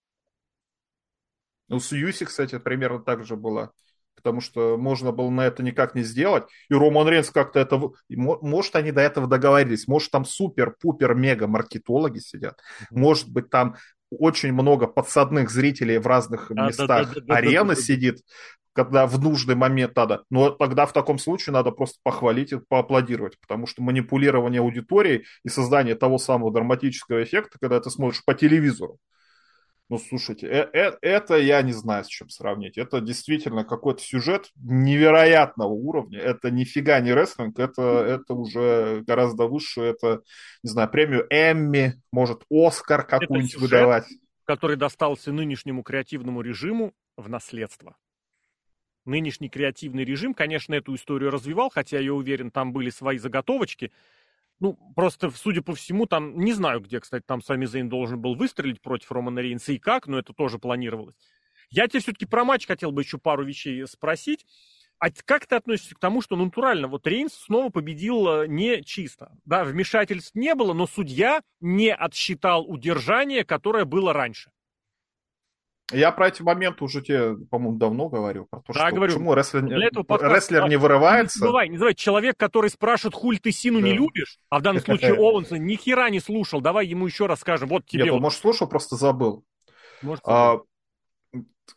Ну, 1.68 1.78
с 1.78 1.92
Юси, 1.92 2.24
кстати, 2.24 2.58
примерно 2.58 2.98
так 2.98 3.24
же 3.24 3.36
было. 3.36 3.72
Потому 4.16 4.40
что 4.40 4.76
можно 4.76 5.12
было 5.12 5.30
на 5.30 5.46
это 5.46 5.62
никак 5.62 5.94
не 5.94 6.02
сделать. 6.02 6.44
И 6.68 6.74
Роман 6.74 7.08
Рейнс 7.08 7.30
как-то 7.30 7.60
это... 7.60 7.80
Может, 8.08 8.76
они 8.76 8.92
до 8.92 9.00
этого 9.00 9.26
договорились. 9.28 9.86
Может, 9.86 10.10
там 10.10 10.24
супер-пупер-мега-маркетологи 10.24 12.18
сидят. 12.18 12.60
Может 12.90 13.30
быть, 13.30 13.48
там 13.48 13.76
очень 14.10 14.52
много 14.52 14.88
подсадных 14.88 15.50
зрителей 15.50 15.98
в 15.98 16.06
разных 16.06 16.50
местах 16.50 17.14
да, 17.14 17.14
да, 17.14 17.20
да, 17.20 17.34
арены 17.36 17.54
да, 17.54 17.74
да, 17.74 17.74
да. 17.76 17.80
сидит, 17.80 18.22
когда 18.72 19.06
в 19.06 19.20
нужный 19.20 19.54
момент 19.54 19.96
надо. 19.96 20.24
Но 20.30 20.50
тогда 20.50 20.86
в 20.86 20.92
таком 20.92 21.18
случае 21.18 21.52
надо 21.52 21.70
просто 21.70 21.98
похвалить 22.02 22.52
и 22.52 22.60
поаплодировать, 22.68 23.38
потому 23.40 23.66
что 23.66 23.82
манипулирование 23.82 24.60
аудиторией 24.60 25.24
и 25.44 25.48
создание 25.48 25.94
того 25.94 26.18
самого 26.18 26.52
драматического 26.52 27.22
эффекта, 27.22 27.58
когда 27.60 27.80
ты 27.80 27.90
смотришь 27.90 28.24
по 28.24 28.34
телевизору, 28.34 28.98
ну, 29.90 29.98
слушайте, 29.98 30.46
э 30.46 30.70
-э 30.72 30.96
это 31.02 31.34
я 31.34 31.60
не 31.62 31.72
знаю, 31.72 32.04
с 32.04 32.06
чем 32.06 32.28
сравнить. 32.28 32.78
Это 32.78 33.00
действительно 33.00 33.64
какой-то 33.64 34.00
сюжет 34.00 34.52
невероятного 34.54 35.72
уровня. 35.72 36.20
Это 36.20 36.52
нифига 36.52 37.00
не 37.00 37.12
рестлинг, 37.12 37.58
это, 37.58 37.82
это 37.82 38.34
уже 38.34 39.02
гораздо 39.04 39.48
выше. 39.48 39.80
Это, 39.80 40.22
не 40.62 40.70
знаю, 40.70 40.88
премию 40.90 41.26
Эмми, 41.28 42.00
может, 42.12 42.44
Оскар 42.48 43.04
какую-нибудь 43.04 43.56
выдавать. 43.56 44.06
который 44.44 44.76
достался 44.76 45.32
нынешнему 45.32 45.82
креативному 45.82 46.40
режиму 46.40 46.92
в 47.16 47.28
наследство. 47.28 47.96
Нынешний 49.04 49.48
креативный 49.48 50.04
режим, 50.04 50.34
конечно, 50.34 50.74
эту 50.74 50.94
историю 50.94 51.30
развивал, 51.30 51.70
хотя, 51.70 51.98
я 51.98 52.12
уверен, 52.12 52.50
там 52.50 52.72
были 52.72 52.90
свои 52.90 53.18
заготовочки, 53.18 53.92
ну, 54.60 54.78
просто, 54.94 55.30
судя 55.30 55.62
по 55.62 55.74
всему, 55.74 56.04
там, 56.04 56.38
не 56.38 56.52
знаю, 56.52 56.80
где, 56.80 57.00
кстати, 57.00 57.24
там 57.26 57.42
Сами 57.42 57.64
Зейн 57.64 57.88
должен 57.88 58.20
был 58.20 58.34
выстрелить 58.34 58.82
против 58.82 59.10
Романа 59.10 59.40
Рейнса 59.40 59.72
и 59.72 59.78
как, 59.78 60.06
но 60.06 60.18
это 60.18 60.34
тоже 60.34 60.58
планировалось. 60.58 61.16
Я 61.70 61.88
тебе 61.88 62.00
все-таки 62.00 62.26
про 62.26 62.44
матч 62.44 62.66
хотел 62.66 62.92
бы 62.92 63.00
еще 63.00 63.16
пару 63.16 63.44
вещей 63.44 63.86
спросить. 63.86 64.44
А 64.98 65.08
как 65.24 65.46
ты 65.46 65.56
относишься 65.56 65.94
к 65.94 65.98
тому, 65.98 66.20
что 66.20 66.36
натурально 66.36 66.86
вот 66.88 67.06
Рейнс 67.06 67.32
снова 67.32 67.70
победил 67.70 68.42
э, 68.42 68.48
не 68.48 68.82
чисто? 68.82 69.32
Да, 69.46 69.64
вмешательств 69.64 70.34
не 70.34 70.54
было, 70.54 70.74
но 70.74 70.86
судья 70.86 71.40
не 71.60 71.94
отсчитал 71.94 72.68
удержание, 72.68 73.46
которое 73.46 73.86
было 73.86 74.12
раньше. 74.12 74.50
Я 75.90 76.12
про 76.12 76.28
эти 76.28 76.42
моменты 76.42 76.84
уже 76.84 77.02
тебе, 77.02 77.36
по-моему, 77.46 77.78
давно 77.78 78.08
говорил. 78.08 78.46
Про 78.46 78.60
то, 78.60 78.72
да, 78.72 78.86
что 78.86 78.96
говорю. 78.96 79.12
почему 79.12 79.34
рестлер, 79.34 79.62
Для 79.62 79.86
этого 79.86 80.04
подкаста... 80.04 80.36
рестлер 80.36 80.68
не 80.68 80.76
вырывается. 80.76 81.38
Не 81.38 81.40
забывай, 81.40 81.68
не 81.68 81.76
забывай. 81.76 81.94
Человек, 81.94 82.36
который 82.36 82.70
спрашивает, 82.70 83.14
хуль 83.14 83.38
ты 83.38 83.50
Сину 83.50 83.80
да. 83.80 83.86
не 83.86 83.92
любишь, 83.92 84.38
а 84.48 84.58
в 84.58 84.62
данном 84.62 84.82
случае 84.82 85.14
Оуэнса 85.14 85.58
ни 85.58 85.74
хера 85.76 86.10
не 86.10 86.20
слушал. 86.20 86.60
Давай 86.60 86.86
ему 86.86 87.06
еще 87.06 87.26
раз 87.26 87.40
скажем. 87.40 87.68
Вот 87.68 87.86
тебе. 87.86 88.04
Нет, 88.04 88.12
он, 88.12 88.20
может, 88.20 88.40
слушал, 88.40 88.68
просто 88.68 88.96
забыл. 88.96 89.44
Может, 90.02 90.22
а, 90.26 90.60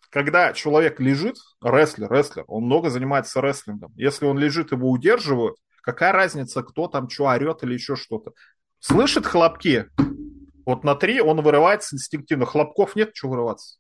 когда 0.10 0.54
человек 0.54 1.00
лежит, 1.00 1.38
рестлер, 1.64 2.12
рестлер, 2.12 2.44
он 2.48 2.64
много 2.64 2.90
занимается 2.90 3.42
рестлингом. 3.42 3.94
Если 3.96 4.26
он 4.26 4.38
лежит, 4.38 4.72
его 4.72 4.90
удерживают, 4.90 5.58
какая 5.82 6.12
разница, 6.12 6.62
кто 6.62 6.88
там 6.88 7.10
что 7.10 7.26
орет 7.26 7.64
или 7.64 7.74
еще 7.74 7.96
что-то. 7.96 8.34
Слышит 8.80 9.26
хлопки, 9.26 9.88
вот 10.66 10.84
на 10.84 10.96
три 10.96 11.20
он 11.22 11.42
вырывается 11.42 11.96
инстинктивно. 11.96 12.46
Хлопков 12.46 12.96
нет, 12.96 13.12
что 13.14 13.30
вырываться? 13.30 13.78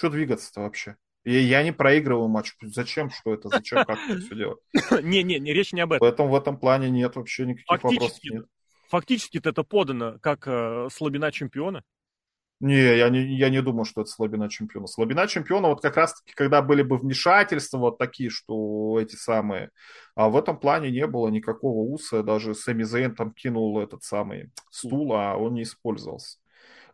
Что 0.00 0.08
двигаться-то 0.08 0.62
вообще? 0.62 0.96
И 1.24 1.36
я 1.36 1.62
не 1.62 1.72
проигрываю 1.72 2.26
матч. 2.28 2.54
Зачем, 2.62 3.10
что 3.10 3.34
это, 3.34 3.50
зачем, 3.50 3.84
как 3.84 3.98
это 4.08 4.18
все 4.18 4.34
делать? 4.34 4.58
Не-не, 5.04 5.38
не, 5.38 5.52
речь 5.52 5.74
не 5.74 5.82
об 5.82 5.92
этом. 5.92 6.00
Поэтому 6.00 6.30
в 6.30 6.34
этом 6.34 6.56
плане 6.56 6.88
нет 6.88 7.16
вообще 7.16 7.44
никаких 7.44 7.84
вопросов. 7.84 8.18
Нет. 8.24 8.46
Фактически 8.88 9.36
это 9.44 9.62
подано 9.62 10.16
как 10.22 10.48
э, 10.48 10.88
слабина 10.90 11.30
чемпиона. 11.30 11.82
Не, 12.60 12.96
я 12.96 13.10
не, 13.10 13.36
я 13.36 13.50
не 13.50 13.60
думаю, 13.60 13.84
что 13.84 14.00
это 14.00 14.08
слабина 14.08 14.48
чемпиона. 14.48 14.86
Слабина 14.86 15.26
чемпиона 15.26 15.68
вот 15.68 15.82
как 15.82 15.98
раз-таки, 15.98 16.32
когда 16.34 16.62
были 16.62 16.80
бы 16.80 16.96
вмешательства 16.96 17.76
вот 17.76 17.98
такие, 17.98 18.30
что 18.30 18.98
эти 18.98 19.16
самые. 19.16 19.68
А 20.14 20.30
в 20.30 20.36
этом 20.38 20.58
плане 20.58 20.90
не 20.90 21.06
было 21.06 21.28
никакого 21.28 21.86
уса. 21.92 22.22
Даже 22.22 22.54
Сэмми 22.54 22.84
Зейн 22.84 23.14
там 23.14 23.32
кинул 23.34 23.78
этот 23.78 24.02
самый 24.02 24.50
стул, 24.70 25.12
а 25.12 25.36
он 25.36 25.52
не 25.52 25.64
использовался. 25.64 26.38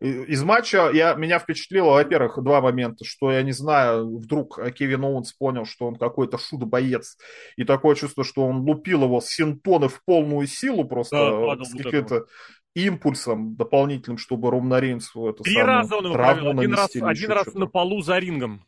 Из 0.00 0.42
матча 0.42 0.90
я, 0.92 1.14
меня 1.14 1.38
впечатлило, 1.38 1.92
во-первых, 1.92 2.42
два 2.42 2.60
момента, 2.60 3.04
что 3.04 3.32
я 3.32 3.42
не 3.42 3.52
знаю, 3.52 4.18
вдруг 4.18 4.60
Кевин 4.74 5.04
Оуэнс 5.04 5.32
понял, 5.32 5.64
что 5.64 5.86
он 5.86 5.96
какой-то 5.96 6.36
шудо-боец, 6.36 7.16
и 7.56 7.64
такое 7.64 7.94
чувство, 7.94 8.22
что 8.22 8.46
он 8.46 8.58
лупил 8.58 9.04
его 9.04 9.22
с 9.22 9.28
синтоны 9.28 9.88
в 9.88 10.04
полную 10.04 10.46
силу 10.46 10.84
просто, 10.84 11.16
да, 11.16 11.64
с 11.64 11.72
каким-то 11.72 12.26
импульсом 12.74 13.56
дополнительным, 13.56 14.18
чтобы 14.18 14.50
Ромна 14.50 14.80
Рейнсу 14.80 15.28
это 15.28 15.42
Три 15.42 15.54
самое, 15.54 15.78
раза 15.78 15.96
он 15.96 16.04
его 16.04 16.14
провел, 16.14 16.50
один 16.50 16.74
раз, 16.74 16.90
один 16.94 17.32
раз 17.32 17.54
на 17.54 17.66
полу 17.66 18.02
за 18.02 18.18
рингом. 18.18 18.66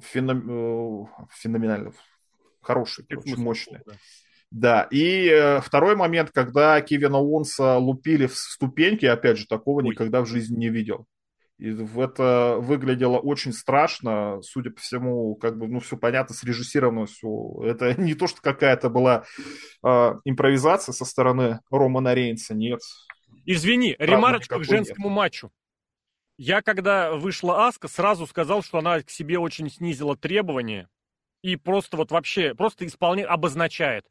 Феном... 0.00 1.04
Э, 1.04 1.06
феноменально. 1.32 1.92
Хороший, 2.62 3.04
очень 3.14 3.36
мощный. 3.36 3.80
Да. 3.84 3.92
Да, 4.50 4.86
и 4.90 5.28
э, 5.28 5.60
второй 5.60 5.96
момент, 5.96 6.30
когда 6.32 6.80
Кевина 6.80 7.18
Уонса 7.18 7.78
лупили 7.78 8.26
в 8.26 8.36
ступеньки, 8.36 9.04
опять 9.04 9.38
же, 9.38 9.46
такого 9.46 9.80
Ой. 9.80 9.90
никогда 9.90 10.22
в 10.22 10.26
жизни 10.26 10.56
не 10.56 10.68
видел. 10.68 11.06
И 11.58 11.70
это 11.70 12.56
выглядело 12.58 13.18
очень 13.18 13.52
страшно, 13.52 14.40
судя 14.42 14.70
по 14.70 14.80
всему, 14.80 15.34
как 15.36 15.58
бы, 15.58 15.68
ну, 15.68 15.80
все 15.80 15.96
понятно, 15.96 16.34
срежиссировано 16.34 17.06
все. 17.06 17.62
Это 17.64 18.00
не 18.00 18.14
то, 18.14 18.26
что 18.26 18.42
какая-то 18.42 18.90
была 18.90 19.24
э, 19.82 20.14
импровизация 20.24 20.92
со 20.92 21.04
стороны 21.04 21.60
Романа 21.70 22.14
Рейнса, 22.14 22.54
нет. 22.54 22.80
Извини, 23.46 23.94
Правда, 23.94 24.14
ремарочка 24.14 24.58
к 24.58 24.64
женскому 24.64 25.08
нет. 25.08 25.16
матчу. 25.16 25.50
Я, 26.36 26.60
когда 26.60 27.14
вышла 27.14 27.66
Аска, 27.66 27.88
сразу 27.88 28.26
сказал, 28.26 28.62
что 28.62 28.78
она 28.78 29.00
к 29.02 29.10
себе 29.10 29.38
очень 29.38 29.70
снизила 29.70 30.16
требования 30.16 30.88
и 31.42 31.56
просто 31.56 31.96
вот 31.96 32.10
вообще, 32.10 32.54
просто 32.54 32.86
исполняет, 32.86 33.30
обозначает. 33.30 34.04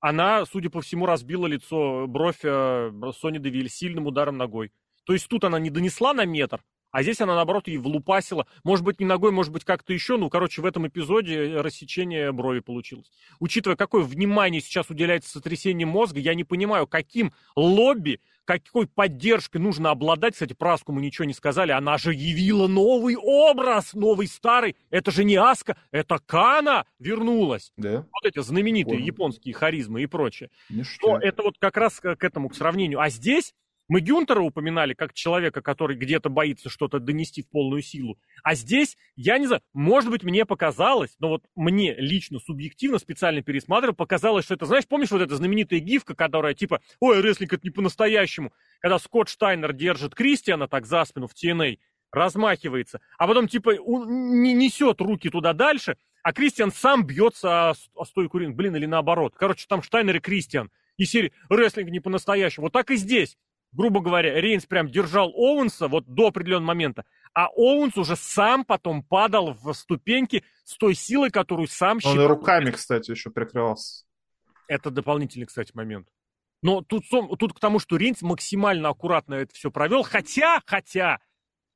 Она, 0.00 0.44
судя 0.46 0.70
по 0.70 0.80
всему, 0.80 1.06
разбила 1.06 1.46
лицо, 1.46 2.06
бровь 2.06 2.40
э, 2.44 2.92
Сони 3.18 3.38
Девиль 3.38 3.68
сильным 3.68 4.06
ударом 4.06 4.36
ногой. 4.36 4.72
То 5.04 5.12
есть 5.12 5.28
тут 5.28 5.44
она 5.44 5.58
не 5.58 5.70
донесла 5.70 6.12
на 6.12 6.24
метр, 6.24 6.62
а 6.90 7.02
здесь 7.02 7.20
она, 7.20 7.34
наоборот, 7.34 7.68
и 7.68 7.76
влупасила. 7.76 8.46
Может 8.64 8.84
быть, 8.84 9.00
не 9.00 9.06
ногой, 9.06 9.30
может 9.30 9.52
быть, 9.52 9.64
как-то 9.64 9.92
еще. 9.92 10.16
Ну, 10.16 10.30
короче, 10.30 10.62
в 10.62 10.66
этом 10.66 10.86
эпизоде 10.88 11.60
рассечение 11.60 12.32
брови 12.32 12.60
получилось. 12.60 13.10
Учитывая, 13.40 13.76
какое 13.76 14.02
внимание 14.02 14.60
сейчас 14.60 14.90
уделяется 14.90 15.30
сотрясению 15.30 15.88
мозга, 15.88 16.20
я 16.20 16.34
не 16.34 16.44
понимаю, 16.44 16.86
каким 16.86 17.32
лобби, 17.56 18.20
какой 18.44 18.86
поддержкой 18.86 19.58
нужно 19.58 19.90
обладать. 19.90 20.32
Кстати, 20.32 20.54
про 20.54 20.72
Аску 20.74 20.92
мы 20.92 21.02
ничего 21.02 21.26
не 21.26 21.34
сказали. 21.34 21.70
Она 21.70 21.98
же 21.98 22.14
явила 22.14 22.66
новый 22.66 23.14
образ, 23.16 23.92
новый 23.92 24.26
старый. 24.26 24.74
Это 24.88 25.10
же 25.10 25.24
не 25.24 25.36
Аска, 25.36 25.76
это 25.90 26.18
Кана 26.18 26.86
вернулась. 26.98 27.72
Да. 27.76 28.06
Вот 28.10 28.24
эти 28.24 28.40
знаменитые 28.40 28.94
Понял. 28.94 29.06
японские 29.06 29.52
харизмы 29.52 30.02
и 30.02 30.06
прочее. 30.06 30.48
Ништяк. 30.70 31.02
Но 31.02 31.18
это 31.18 31.42
вот 31.42 31.58
как 31.58 31.76
раз 31.76 32.00
к 32.00 32.24
этому, 32.24 32.48
к 32.48 32.54
сравнению. 32.54 33.00
А 33.00 33.10
здесь 33.10 33.52
мы 33.88 34.00
Гюнтера 34.00 34.40
упоминали 34.40 34.92
как 34.92 35.14
человека, 35.14 35.62
который 35.62 35.96
где-то 35.96 36.28
боится 36.28 36.68
что-то 36.68 37.00
донести 37.00 37.42
в 37.42 37.48
полную 37.48 37.82
силу. 37.82 38.18
А 38.42 38.54
здесь, 38.54 38.96
я 39.16 39.38
не 39.38 39.46
знаю, 39.46 39.62
может 39.72 40.10
быть, 40.10 40.22
мне 40.22 40.44
показалось, 40.44 41.16
но 41.18 41.28
вот 41.28 41.44
мне 41.56 41.94
лично, 41.94 42.38
субъективно, 42.38 42.98
специально 42.98 43.42
пересматривал, 43.42 43.94
показалось, 43.94 44.44
что 44.44 44.54
это, 44.54 44.66
знаешь, 44.66 44.86
помнишь 44.86 45.10
вот 45.10 45.22
эта 45.22 45.34
знаменитая 45.36 45.80
гифка, 45.80 46.14
которая 46.14 46.54
типа, 46.54 46.80
ой, 47.00 47.20
рестлинг 47.20 47.54
это 47.54 47.62
не 47.64 47.70
по-настоящему, 47.70 48.52
когда 48.80 48.98
Скотт 48.98 49.30
Штайнер 49.30 49.72
держит 49.72 50.14
Кристиана 50.14 50.68
так 50.68 50.86
за 50.86 51.04
спину 51.04 51.26
в 51.26 51.32
TNA, 51.32 51.78
размахивается, 52.12 53.00
а 53.18 53.26
потом 53.26 53.48
типа 53.48 53.72
не 53.76 54.54
несет 54.54 55.00
руки 55.00 55.30
туда 55.30 55.52
дальше, 55.52 55.96
а 56.22 56.32
Кристиан 56.32 56.72
сам 56.72 57.06
бьется 57.06 57.70
о, 57.70 57.74
о 57.94 58.04
стойку 58.04 58.38
ринга, 58.38 58.56
блин, 58.56 58.76
или 58.76 58.86
наоборот. 58.86 59.34
Короче, 59.36 59.66
там 59.68 59.82
Штайнер 59.82 60.16
и 60.16 60.20
Кристиан. 60.20 60.70
И 60.96 61.04
серии 61.04 61.32
рестлинг 61.48 61.90
не 61.90 62.00
по-настоящему. 62.00 62.66
Вот 62.66 62.72
так 62.72 62.90
и 62.90 62.96
здесь 62.96 63.38
грубо 63.72 64.00
говоря, 64.00 64.40
Рейнс 64.40 64.66
прям 64.66 64.90
держал 64.90 65.30
Оуэнса 65.30 65.88
вот 65.88 66.06
до 66.06 66.28
определенного 66.28 66.68
момента, 66.68 67.04
а 67.34 67.48
Оуэнс 67.48 67.96
уже 67.96 68.16
сам 68.16 68.64
потом 68.64 69.02
падал 69.02 69.52
в 69.52 69.72
ступеньки 69.74 70.44
с 70.64 70.76
той 70.76 70.94
силой, 70.94 71.30
которую 71.30 71.68
сам 71.68 72.00
считал. 72.00 72.14
Он 72.14 72.22
и 72.22 72.26
руками, 72.26 72.70
кстати, 72.70 73.10
еще 73.10 73.30
прикрывался. 73.30 74.04
Это 74.66 74.90
дополнительный, 74.90 75.46
кстати, 75.46 75.72
момент. 75.74 76.08
Но 76.62 76.82
тут, 76.82 77.04
тут 77.38 77.52
к 77.52 77.60
тому, 77.60 77.78
что 77.78 77.96
Рейнс 77.96 78.22
максимально 78.22 78.88
аккуратно 78.88 79.34
это 79.34 79.54
все 79.54 79.70
провел, 79.70 80.02
хотя, 80.02 80.60
хотя, 80.66 81.20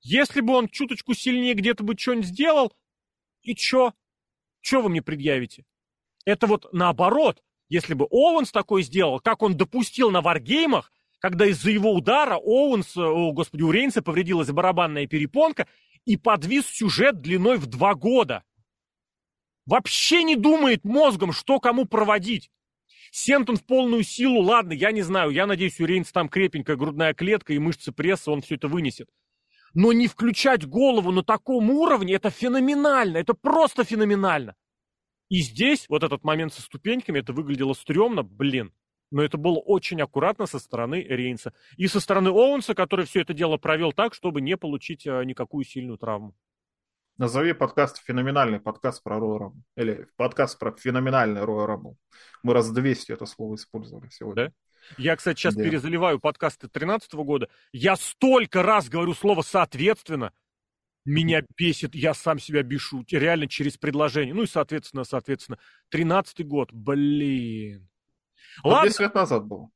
если 0.00 0.40
бы 0.40 0.54
он 0.54 0.68
чуточку 0.68 1.14
сильнее 1.14 1.54
где-то 1.54 1.84
бы 1.84 1.96
что-нибудь 1.96 2.26
сделал, 2.26 2.72
и 3.42 3.54
чё? 3.54 3.92
Чё 4.60 4.82
вы 4.82 4.88
мне 4.88 5.02
предъявите? 5.02 5.64
Это 6.24 6.46
вот 6.46 6.72
наоборот, 6.72 7.42
если 7.68 7.94
бы 7.94 8.06
Оуэнс 8.10 8.50
такой 8.50 8.82
сделал, 8.82 9.20
как 9.20 9.42
он 9.42 9.56
допустил 9.56 10.10
на 10.10 10.20
варгеймах, 10.20 10.92
когда 11.22 11.46
из-за 11.46 11.70
его 11.70 11.94
удара 11.94 12.34
Оуэнс, 12.34 12.96
о, 12.96 13.30
господи, 13.30 13.62
у 13.62 13.70
Рейнса 13.70 14.02
повредилась 14.02 14.50
барабанная 14.50 15.06
перепонка 15.06 15.68
и 16.04 16.16
подвис 16.16 16.66
сюжет 16.66 17.20
длиной 17.20 17.58
в 17.58 17.66
два 17.66 17.94
года. 17.94 18.42
Вообще 19.64 20.24
не 20.24 20.34
думает 20.34 20.82
мозгом, 20.82 21.32
что 21.32 21.60
кому 21.60 21.84
проводить. 21.84 22.50
Сентон 23.12 23.56
в 23.56 23.64
полную 23.64 24.02
силу, 24.02 24.42
ладно, 24.42 24.72
я 24.72 24.90
не 24.90 25.02
знаю, 25.02 25.30
я 25.30 25.46
надеюсь, 25.46 25.80
у 25.80 25.84
Рейнса 25.84 26.12
там 26.12 26.28
крепенькая 26.28 26.74
грудная 26.74 27.14
клетка 27.14 27.52
и 27.52 27.58
мышцы 27.58 27.92
пресса, 27.92 28.32
он 28.32 28.42
все 28.42 28.56
это 28.56 28.66
вынесет. 28.66 29.08
Но 29.74 29.92
не 29.92 30.08
включать 30.08 30.66
голову 30.66 31.12
на 31.12 31.22
таком 31.22 31.70
уровне, 31.70 32.14
это 32.14 32.30
феноменально, 32.30 33.18
это 33.18 33.34
просто 33.34 33.84
феноменально. 33.84 34.56
И 35.28 35.40
здесь, 35.40 35.88
вот 35.88 36.02
этот 36.02 36.24
момент 36.24 36.52
со 36.52 36.62
ступеньками, 36.62 37.20
это 37.20 37.32
выглядело 37.32 37.74
стрёмно, 37.74 38.24
блин 38.24 38.72
но 39.12 39.22
это 39.22 39.36
было 39.36 39.58
очень 39.58 40.00
аккуратно 40.00 40.46
со 40.46 40.58
стороны 40.58 41.02
Рейнса. 41.02 41.52
И 41.76 41.86
со 41.86 42.00
стороны 42.00 42.30
Оуэнса, 42.30 42.74
который 42.74 43.06
все 43.06 43.20
это 43.20 43.34
дело 43.34 43.58
провел 43.58 43.92
так, 43.92 44.14
чтобы 44.14 44.40
не 44.40 44.56
получить 44.56 45.06
а, 45.06 45.22
никакую 45.22 45.64
сильную 45.64 45.98
травму. 45.98 46.34
Назови 47.18 47.52
подкаст 47.52 48.02
«Феноменальный 48.04 48.58
подкаст 48.58 49.02
про 49.02 49.18
Роя 49.20 49.38
Рамбл». 49.38 49.62
Или 49.76 50.06
подкаст 50.16 50.58
про 50.58 50.72
феноменальный 50.72 51.44
Роя 51.44 51.66
Рамбл. 51.66 51.98
Мы 52.42 52.54
раз 52.54 52.70
200 52.70 53.12
это 53.12 53.26
слово 53.26 53.56
использовали 53.56 54.08
сегодня. 54.08 54.46
Да? 54.46 54.52
Я, 54.96 55.14
кстати, 55.14 55.38
сейчас 55.38 55.54
да. 55.54 55.62
перезаливаю 55.62 56.18
подкасты 56.18 56.68
2013 56.68 57.12
года. 57.14 57.48
Я 57.72 57.96
столько 57.96 58.62
раз 58.62 58.88
говорю 58.88 59.12
слово 59.12 59.42
«соответственно». 59.42 60.32
Меня 61.04 61.42
бесит, 61.56 61.96
я 61.96 62.14
сам 62.14 62.38
себя 62.38 62.62
бешу, 62.62 63.04
реально 63.10 63.48
через 63.48 63.76
предложение. 63.76 64.34
Ну 64.34 64.44
и, 64.44 64.46
соответственно, 64.46 65.02
соответственно, 65.04 65.58
13 65.90 66.46
год, 66.46 66.72
блин. 66.72 67.88
Ладно. 68.64 68.88
10 68.88 69.00
лет 69.00 69.14
назад 69.14 69.44
было. 69.44 69.70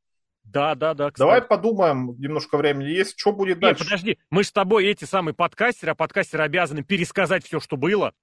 Да, 0.45 0.75
да, 0.75 0.95
да. 0.95 1.11
Кстати. 1.11 1.19
Давай 1.19 1.43
подумаем, 1.43 2.15
немножко 2.19 2.57
времени 2.57 2.89
есть, 2.89 3.19
что 3.19 3.33
будет 3.33 3.59
дальше. 3.59 3.81
Нет, 3.81 3.89
подожди, 3.89 4.19
мы 4.31 4.45
с 4.45 4.53
тобой 4.53 4.87
эти 4.87 5.05
самые 5.05 5.35
подкастеры, 5.35 5.93
а 5.93 5.95
подкастеры 5.95 6.45
обязаны 6.45 6.83
пересказать 6.83 7.45
все, 7.45 7.59
что 7.59 7.77
было. 7.77 8.15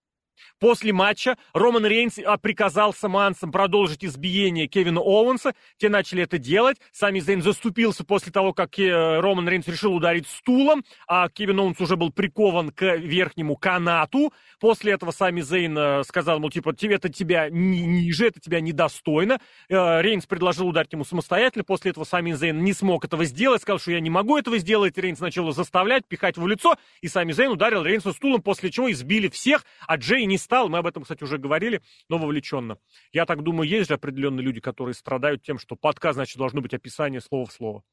После 0.60 0.94
матча 0.94 1.38
Роман 1.54 1.86
Рейнс 1.86 2.20
а, 2.20 2.38
приказал 2.38 2.94
саманцам 2.94 3.52
продолжить 3.52 4.04
избиение 4.06 4.68
Кевина 4.68 5.02
Оуэнса. 5.02 5.54
Те 5.78 5.90
начали 5.90 6.24
это 6.24 6.38
делать. 6.38 6.78
Сами 6.92 7.20
Зейн 7.20 7.42
заступился 7.42 8.04
после 8.04 8.32
того, 8.32 8.54
как 8.54 8.80
э, 8.80 9.20
Роман 9.20 9.48
Рейнс 9.48 9.68
решил 9.68 9.94
ударить 9.94 10.28
стулом, 10.28 10.84
а 11.08 11.30
Кевин 11.30 11.60
Оуэнс 11.60 11.80
уже 11.82 11.96
был 11.96 12.12
прикован 12.12 12.72
к 12.72 12.96
верхнему 12.96 13.56
канату. 13.56 14.34
После 14.60 14.94
этого 14.94 15.12
сами 15.12 15.42
Зейн 15.42 15.78
э, 15.78 16.04
сказал, 16.04 16.40
мол, 16.40 16.50
типа, 16.50 16.74
это 16.82 17.10
тебя 17.10 17.50
ниже, 17.50 18.28
это 18.28 18.40
тебя 18.40 18.62
недостойно. 18.62 19.40
Э, 19.70 20.02
Рейнс 20.02 20.26
предложил 20.26 20.68
ударить 20.68 20.94
ему 20.94 21.04
самостоятельно. 21.04 21.64
После 21.64 21.92
этого 21.92 22.04
сами 22.04 22.32
Зейн 22.32 22.64
не 22.64 22.74
смог 22.74 23.06
этого 23.06 23.26
сделать, 23.26 23.62
сказал, 23.62 23.80
что 23.80 23.92
я 23.92 24.00
не 24.00 24.10
могу 24.10 24.38
этого 24.38 24.58
сделать. 24.58 24.98
Рейнс 24.98 25.20
начал 25.20 25.52
заставлять, 25.52 26.06
пихать 26.08 26.38
в 26.38 26.48
лицо, 26.48 26.76
и 27.02 27.08
сами 27.08 27.32
Зейн 27.32 27.52
ударил 27.52 27.84
Рейнса 27.84 28.14
стулом, 28.14 28.42
после 28.42 28.72
чего 28.72 28.92
избили 28.92 29.28
всех, 29.28 29.66
а 29.88 29.98
Джей 29.98 30.23
не 30.26 30.38
стал, 30.38 30.70
мы 30.70 30.80
об 30.80 30.88
этом, 30.88 31.04
кстати, 31.04 31.24
уже 31.24 31.38
говорили, 31.38 31.82
но 32.10 32.18
вовлеченно. 32.18 32.78
Я 33.12 33.26
так 33.26 33.44
думаю, 33.44 33.70
есть 33.70 33.90
же 33.90 33.96
определенные 33.96 34.44
люди, 34.44 34.60
которые 34.62 34.94
страдают 34.94 35.44
тем, 35.44 35.58
что 35.60 35.76
подкаст, 35.76 36.16
значит, 36.16 36.38
должно 36.38 36.62
быть 36.62 36.74
описание 36.74 37.22
слова 37.22 37.46
в 37.46 37.52
слово. 37.52 37.84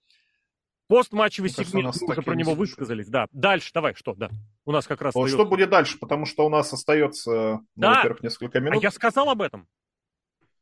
Постматчевый 0.88 1.50
сегмент, 1.50 1.94
мы 2.00 2.08
уже 2.08 2.22
про 2.22 2.34
него 2.34 2.54
высказались, 2.54 3.06
да. 3.06 3.28
Дальше, 3.30 3.70
давай, 3.72 3.94
что, 3.94 4.14
да. 4.14 4.28
У 4.64 4.72
нас 4.72 4.88
как 4.88 5.00
раз... 5.02 5.14
Вот 5.14 5.30
что 5.30 5.44
будет 5.44 5.70
дальше, 5.70 5.98
потому 5.98 6.26
что 6.26 6.44
у 6.44 6.48
нас 6.48 6.72
остается, 6.72 7.30
ну, 7.30 7.62
да. 7.76 7.94
во-первых, 7.94 8.24
несколько 8.24 8.58
минут. 8.58 8.80
А 8.80 8.82
я 8.82 8.90
сказал 8.90 9.30
об 9.30 9.40
этом. 9.40 9.68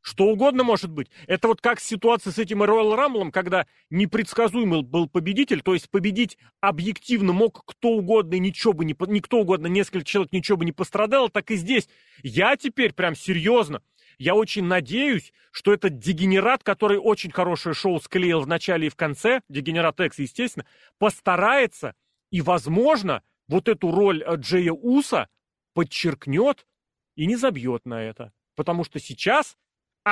Что 0.08 0.24
угодно 0.24 0.64
может 0.64 0.90
быть. 0.90 1.10
Это 1.26 1.48
вот 1.48 1.60
как 1.60 1.80
ситуация 1.80 2.32
с 2.32 2.38
этим 2.38 2.62
Royal 2.62 2.96
Rumble, 2.96 3.30
когда 3.30 3.66
непредсказуемый 3.90 4.80
был 4.80 5.06
победитель, 5.06 5.60
то 5.60 5.74
есть 5.74 5.90
победить 5.90 6.38
объективно 6.62 7.34
мог 7.34 7.62
кто 7.66 7.90
угодно, 7.90 8.36
и 8.36 8.38
ничего 8.38 8.72
бы 8.72 8.86
не, 8.86 8.96
никто 9.08 9.40
угодно, 9.40 9.66
несколько 9.66 10.06
человек 10.06 10.32
ничего 10.32 10.56
бы 10.56 10.64
не 10.64 10.72
пострадало, 10.72 11.28
так 11.28 11.50
и 11.50 11.56
здесь. 11.56 11.90
Я 12.22 12.56
теперь 12.56 12.94
прям 12.94 13.14
серьезно, 13.14 13.82
я 14.16 14.34
очень 14.34 14.64
надеюсь, 14.64 15.34
что 15.50 15.74
этот 15.74 15.98
дегенерат, 15.98 16.62
который 16.62 16.96
очень 16.96 17.30
хорошее 17.30 17.74
шоу 17.74 18.00
склеил 18.00 18.40
в 18.40 18.46
начале 18.46 18.86
и 18.86 18.90
в 18.90 18.96
конце, 18.96 19.42
дегенерат 19.50 20.00
Экс, 20.00 20.18
естественно, 20.20 20.64
постарается 20.96 21.94
и, 22.30 22.40
возможно, 22.40 23.22
вот 23.46 23.68
эту 23.68 23.90
роль 23.90 24.22
э, 24.22 24.36
Джея 24.36 24.72
Уса 24.72 25.28
подчеркнет 25.74 26.66
и 27.14 27.26
не 27.26 27.36
забьет 27.36 27.84
на 27.84 28.02
это. 28.02 28.32
Потому 28.54 28.84
что 28.84 28.98
сейчас 28.98 29.58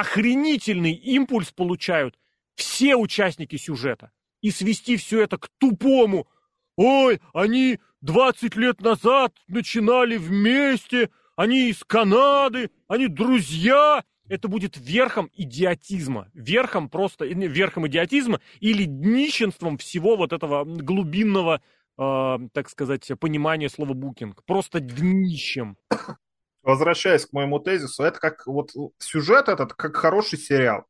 охренительный 0.01 0.93
импульс 0.93 1.53
получают 1.53 2.19
все 2.55 2.97
участники 2.97 3.57
сюжета. 3.57 4.11
И 4.41 4.51
свести 4.51 4.97
все 4.97 5.23
это 5.23 5.39
к 5.39 5.49
тупому. 5.59 6.29
Ой, 6.77 7.21
они 7.33 7.79
20 8.03 8.57
лет 8.57 8.81
назад 8.81 9.35
начинали 9.49 10.17
вместе, 10.17 11.11
они 11.37 11.71
из 11.71 11.83
Канады, 11.85 12.71
они 12.89 13.09
друзья. 13.09 14.05
Это 14.29 14.49
будет 14.49 14.77
верхом 14.77 15.31
идиотизма, 15.35 16.29
верхом 16.35 16.89
просто, 16.89 17.27
верхом 17.27 17.87
идиотизма 17.87 18.41
или 18.59 18.85
днищенством 18.85 19.79
всего 19.79 20.17
вот 20.17 20.33
этого 20.33 20.65
глубинного, 20.65 21.63
э, 21.97 22.39
так 22.53 22.69
сказать, 22.69 23.09
понимания 23.21 23.69
слова 23.69 23.95
букинг. 23.95 24.45
Просто 24.45 24.81
днищем 24.81 25.77
возвращаясь 26.67 27.27
к 27.27 27.33
моему 27.33 27.61
тезису, 27.61 28.03
это 28.03 28.19
как 28.19 28.47
вот 28.47 28.73
сюжет 28.99 29.49
этот, 29.49 29.73
как 29.75 29.97
хороший 29.97 30.39
сериал. 30.39 30.85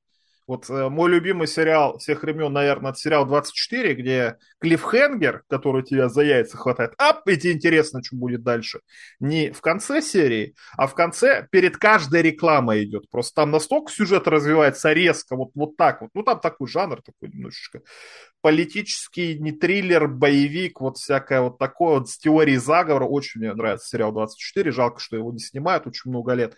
Вот 0.47 0.71
э, 0.71 0.89
мой 0.89 1.11
любимый 1.11 1.49
сериал 1.49 1.99
всех 1.99 2.23
времен, 2.23 2.53
наверное, 2.53 2.93
это 2.93 3.01
сериал 3.01 3.27
24, 3.27 3.95
где 3.95 4.37
клиффхенгер, 4.61 5.43
который 5.49 5.83
тебя 5.83 6.09
за 6.09 6.23
яйца 6.23 6.57
хватает, 6.57 6.93
ап, 6.99 7.27
и 7.29 7.37
тебе 7.37 7.53
интересно, 7.53 8.03
что 8.03 8.17
будет 8.17 8.43
дальше. 8.43 8.81
Не 9.19 9.51
в 9.51 9.61
конце 9.61 10.01
серии, 10.01 10.55
а 10.77 10.87
в 10.87 10.95
конце 10.95 11.49
перед 11.51 11.77
каждой 11.77 12.23
рекламой 12.23 12.85
идет. 12.85 13.11
Просто 13.11 13.35
там 13.35 13.51
настолько 13.51 13.91
сюжет 13.91 14.29
развивается 14.29 14.93
резко, 14.93 15.35
вот, 15.35 15.51
вот 15.55 15.77
так 15.77 16.01
вот. 16.01 16.11
Ну, 16.15 16.23
там 16.23 16.39
такой 16.39 16.69
жанр 16.69 17.03
такой 17.03 17.29
немножечко 17.29 17.83
политический, 18.47 19.37
не 19.41 19.51
триллер, 19.51 20.07
боевик, 20.07 20.81
вот 20.81 20.99
всякое 20.99 21.41
вот 21.41 21.59
такое 21.59 21.99
вот 21.99 22.09
с 22.09 22.17
теорией 22.17 22.59
заговора. 22.59 23.05
Очень 23.05 23.41
мне 23.41 23.53
нравится 23.53 23.89
сериал 23.89 24.13
24, 24.13 24.71
жалко, 24.71 25.01
что 25.01 25.17
его 25.17 25.33
не 25.33 25.41
снимают 25.41 25.89
очень 25.89 26.11
много 26.11 26.33
лет 26.35 26.55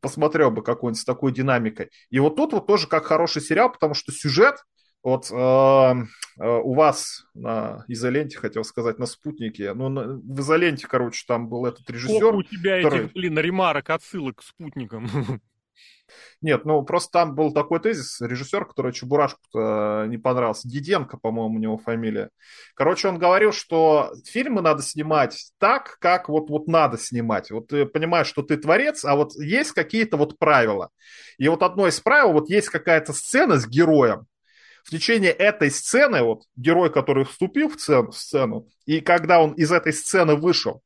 посмотрел 0.00 0.50
бы 0.50 0.62
какой-нибудь 0.62 1.00
с 1.00 1.04
такой 1.04 1.32
динамикой. 1.32 1.90
И 2.10 2.18
вот 2.18 2.36
тут 2.36 2.52
вот 2.52 2.66
тоже 2.66 2.86
как 2.86 3.04
хороший 3.04 3.42
сериал, 3.42 3.70
потому 3.72 3.94
что 3.94 4.12
сюжет, 4.12 4.56
вот 5.02 5.30
э, 5.30 5.34
э, 5.34 6.48
у 6.48 6.74
вас 6.74 7.26
на 7.34 7.84
изоленте, 7.86 8.38
хотел 8.38 8.64
сказать, 8.64 8.98
на 8.98 9.06
спутнике, 9.06 9.72
ну, 9.72 9.88
на, 9.88 10.16
в 10.16 10.40
изоленте, 10.40 10.86
короче, 10.88 11.24
там 11.28 11.48
был 11.48 11.64
этот 11.66 11.88
режиссер. 11.88 12.16
Сколько 12.16 12.36
у 12.36 12.42
тебя 12.42 12.82
который... 12.82 13.04
этих, 13.04 13.12
блин, 13.12 13.38
ремарок, 13.38 13.90
отсылок 13.90 14.38
к 14.38 14.42
спутникам. 14.42 15.08
Нет, 16.40 16.64
ну 16.64 16.82
просто 16.82 17.10
там 17.12 17.34
был 17.34 17.52
такой 17.52 17.80
тезис, 17.80 18.20
режиссер, 18.20 18.66
который 18.66 18.92
Чебурашку 18.92 19.40
не 20.06 20.18
понравился, 20.18 20.68
Диденко, 20.68 21.16
по-моему, 21.16 21.56
у 21.56 21.58
него 21.58 21.78
фамилия. 21.78 22.30
Короче, 22.74 23.08
он 23.08 23.18
говорил, 23.18 23.52
что 23.52 24.12
фильмы 24.24 24.62
надо 24.62 24.82
снимать 24.82 25.50
так, 25.58 25.96
как 25.98 26.28
вот, 26.28 26.48
вот 26.50 26.68
надо 26.68 26.98
снимать. 26.98 27.50
Вот 27.50 27.68
ты 27.68 27.86
понимаешь, 27.86 28.28
что 28.28 28.42
ты 28.42 28.56
творец, 28.56 29.04
а 29.04 29.16
вот 29.16 29.34
есть 29.34 29.72
какие-то 29.72 30.16
вот 30.16 30.38
правила. 30.38 30.90
И 31.38 31.48
вот 31.48 31.62
одно 31.62 31.88
из 31.88 31.98
правил, 32.00 32.32
вот 32.32 32.48
есть 32.50 32.68
какая-то 32.68 33.12
сцена 33.12 33.58
с 33.58 33.66
героем, 33.66 34.26
в 34.84 34.90
течение 34.90 35.32
этой 35.32 35.68
сцены, 35.70 36.22
вот 36.22 36.44
герой, 36.54 36.92
который 36.92 37.24
вступил 37.24 37.70
в 37.70 37.80
сцену, 37.80 38.12
в 38.12 38.16
сцену 38.16 38.68
и 38.84 39.00
когда 39.00 39.40
он 39.40 39.52
из 39.54 39.72
этой 39.72 39.92
сцены 39.92 40.36
вышел, 40.36 40.82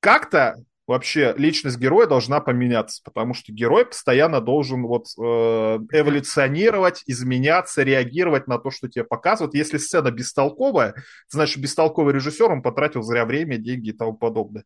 как-то 0.00 0.56
вообще 0.90 1.34
личность 1.36 1.78
героя 1.78 2.08
должна 2.08 2.40
поменяться, 2.40 3.00
потому 3.04 3.32
что 3.32 3.52
герой 3.52 3.86
постоянно 3.86 4.40
должен 4.40 4.82
вот 4.82 5.06
э, 5.16 5.22
эволюционировать, 5.22 7.04
изменяться, 7.06 7.84
реагировать 7.84 8.48
на 8.48 8.58
то, 8.58 8.72
что 8.72 8.88
тебе 8.88 9.04
показывают. 9.04 9.54
Если 9.54 9.78
сцена 9.78 10.10
бестолковая, 10.10 10.96
значит, 11.28 11.62
бестолковый 11.62 12.12
режиссер, 12.12 12.50
он 12.50 12.60
потратил 12.60 13.02
зря 13.02 13.24
время, 13.24 13.56
деньги 13.56 13.90
и 13.90 13.92
тому 13.92 14.14
подобное. 14.14 14.64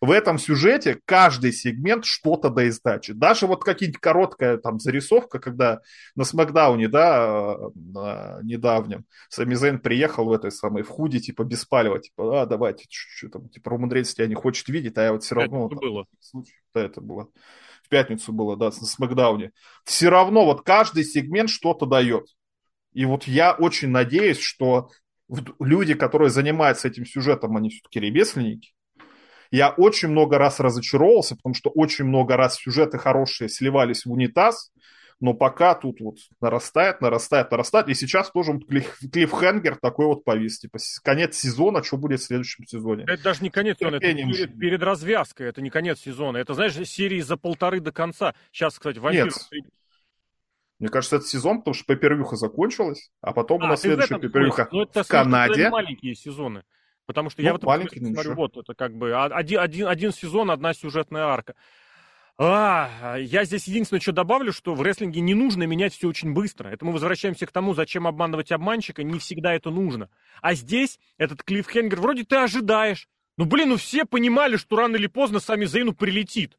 В 0.00 0.12
этом 0.12 0.38
сюжете 0.38 0.98
каждый 1.04 1.52
сегмент 1.52 2.06
что-то 2.06 2.48
до 2.48 2.66
издачи. 2.70 3.12
Даже 3.12 3.46
вот 3.46 3.62
какие-нибудь 3.62 4.00
короткая 4.00 4.56
там 4.56 4.80
зарисовка, 4.80 5.38
когда 5.38 5.80
на 6.14 6.24
Смакдауне, 6.24 6.88
да, 6.88 7.58
на 7.74 8.40
недавнем, 8.42 9.04
Сами 9.28 9.54
Зейн 9.54 9.78
приехал 9.78 10.24
в 10.24 10.32
этой 10.32 10.50
самой, 10.50 10.84
в 10.84 10.88
худе, 10.88 11.20
типа, 11.20 11.44
без 11.44 11.66
палева, 11.66 11.98
типа, 11.98 12.42
а, 12.42 12.46
давайте, 12.46 12.86
что 12.88 13.28
там, 13.28 13.50
типа, 13.50 13.78
Рейнс 13.90 14.14
тебя 14.14 14.26
не 14.26 14.34
хочет 14.34 14.68
видеть, 14.68 14.96
а 14.96 15.02
я 15.02 15.12
вот 15.12 15.22
все 15.22 15.34
равно 15.34 15.65
это 15.66 15.76
было. 15.76 16.06
Случай, 16.20 16.54
да, 16.74 16.82
это 16.82 17.00
было. 17.00 17.28
В 17.82 17.88
пятницу 17.88 18.32
было, 18.32 18.56
да, 18.56 18.66
на 18.66 18.86
Смакдауне. 18.86 19.52
Все 19.84 20.08
равно 20.08 20.44
вот 20.44 20.62
каждый 20.62 21.04
сегмент 21.04 21.50
что-то 21.50 21.86
дает. 21.86 22.26
И 22.92 23.04
вот 23.04 23.24
я 23.24 23.52
очень 23.52 23.88
надеюсь, 23.88 24.40
что 24.40 24.90
люди, 25.60 25.94
которые 25.94 26.30
занимаются 26.30 26.88
этим 26.88 27.04
сюжетом, 27.04 27.56
они 27.56 27.70
все-таки 27.70 28.00
ремесленники. 28.00 28.72
Я 29.50 29.70
очень 29.70 30.08
много 30.08 30.38
раз 30.38 30.60
разочаровался, 30.60 31.36
потому 31.36 31.54
что 31.54 31.70
очень 31.70 32.04
много 32.04 32.36
раз 32.36 32.56
сюжеты 32.56 32.98
хорошие 32.98 33.48
сливались 33.48 34.04
в 34.04 34.12
унитаз, 34.12 34.72
но 35.20 35.32
пока 35.34 35.74
тут 35.74 36.00
вот 36.00 36.18
нарастает, 36.40 37.00
нарастает, 37.00 37.50
нарастает, 37.50 37.88
и 37.88 37.94
сейчас 37.94 38.30
тоже 38.30 38.52
вот 38.52 38.66
клифф, 38.66 38.98
клиффхенгер 39.12 39.76
такой 39.76 40.06
вот 40.06 40.24
повис, 40.24 40.58
типа 40.58 40.78
конец 41.02 41.36
сезона, 41.36 41.82
что 41.82 41.96
будет 41.96 42.20
в 42.20 42.24
следующем 42.24 42.66
сезоне. 42.66 43.04
Это 43.08 43.22
даже 43.22 43.42
не 43.42 43.50
конец 43.50 43.78
сезона, 43.78 43.96
это 43.96 44.06
перед, 44.06 44.58
перед 44.58 44.82
развязкой, 44.82 45.48
это 45.48 45.62
не 45.62 45.70
конец 45.70 46.00
сезона, 46.00 46.36
это, 46.36 46.54
знаешь, 46.54 46.74
серии 46.88 47.20
за 47.20 47.36
полторы 47.36 47.80
до 47.80 47.92
конца. 47.92 48.34
Сейчас, 48.52 48.74
кстати, 48.78 48.98
вампир... 48.98 49.26
Нет. 49.26 49.64
Мне 50.78 50.90
кажется, 50.90 51.16
это 51.16 51.24
сезон, 51.24 51.58
потому 51.58 51.74
что 51.74 51.86
пепервюха 51.86 52.36
закончилась, 52.36 53.10
а 53.22 53.32
потом 53.32 53.62
а, 53.62 53.64
у 53.64 53.68
нас 53.68 53.80
следующая 53.80 54.18
пепервюха 54.18 54.68
ну, 54.70 54.86
в 54.86 55.08
Канаде. 55.08 55.70
маленькие 55.70 56.14
сезоны. 56.14 56.64
Потому 57.06 57.30
что 57.30 57.40
ну, 57.40 57.46
я 57.46 57.52
вот 57.52 57.62
смотрю, 57.62 58.34
вот, 58.34 58.56
это 58.56 58.74
как 58.74 58.94
бы 58.94 59.14
один, 59.14 59.60
один, 59.60 59.86
один 59.86 60.12
сезон, 60.12 60.50
одна 60.50 60.74
сюжетная 60.74 61.22
арка. 61.22 61.54
А, 62.38 63.16
я 63.18 63.44
здесь 63.44 63.66
единственное, 63.66 64.00
что 64.00 64.12
добавлю, 64.12 64.52
что 64.52 64.74
в 64.74 64.82
рестлинге 64.82 65.20
не 65.20 65.34
нужно 65.34 65.62
менять 65.62 65.94
все 65.94 66.08
очень 66.08 66.34
быстро. 66.34 66.68
Это 66.68 66.84
мы 66.84 66.92
возвращаемся 66.92 67.46
к 67.46 67.52
тому, 67.52 67.72
зачем 67.72 68.06
обманывать 68.06 68.52
обманщика, 68.52 69.02
не 69.02 69.18
всегда 69.18 69.54
это 69.54 69.70
нужно. 69.70 70.10
А 70.42 70.54
здесь 70.54 71.00
этот 71.16 71.42
клиффхенгер 71.42 72.00
вроде 72.00 72.24
ты 72.24 72.36
ожидаешь. 72.36 73.08
Ну, 73.38 73.46
блин, 73.46 73.70
ну 73.70 73.76
все 73.76 74.04
понимали, 74.04 74.56
что 74.56 74.76
рано 74.76 74.96
или 74.96 75.06
поздно 75.06 75.40
сами 75.40 75.64
Зейну 75.64 75.94
прилетит. 75.94 76.58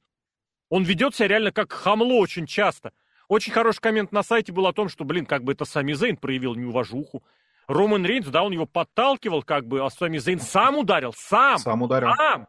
Он 0.69 0.83
ведет 0.83 1.15
себя 1.15 1.27
реально 1.27 1.51
как 1.51 1.71
хамло 1.71 2.15
очень 2.15 2.47
часто. 2.47 2.91
Очень 3.27 3.53
хороший 3.53 3.81
коммент 3.81 4.11
на 4.11 4.23
сайте 4.23 4.51
был 4.51 4.65
о 4.67 4.73
том, 4.73 4.89
что, 4.89 5.03
блин, 5.03 5.25
как 5.25 5.43
бы 5.43 5.53
это 5.53 5.65
сами 5.65 5.93
Зейн 5.93 6.17
проявил 6.17 6.55
неуважуху. 6.55 7.23
Роман 7.67 8.05
Рейнс, 8.05 8.27
да, 8.27 8.43
он 8.43 8.53
его 8.53 8.65
подталкивал, 8.65 9.43
как 9.43 9.67
бы, 9.67 9.85
а 9.85 9.89
сами 9.89 10.17
Зейн 10.17 10.39
сам 10.39 10.77
ударил, 10.77 11.13
сам. 11.15 11.57
Сам 11.59 11.81
ударил. 11.81 12.09
Сам. 12.15 12.47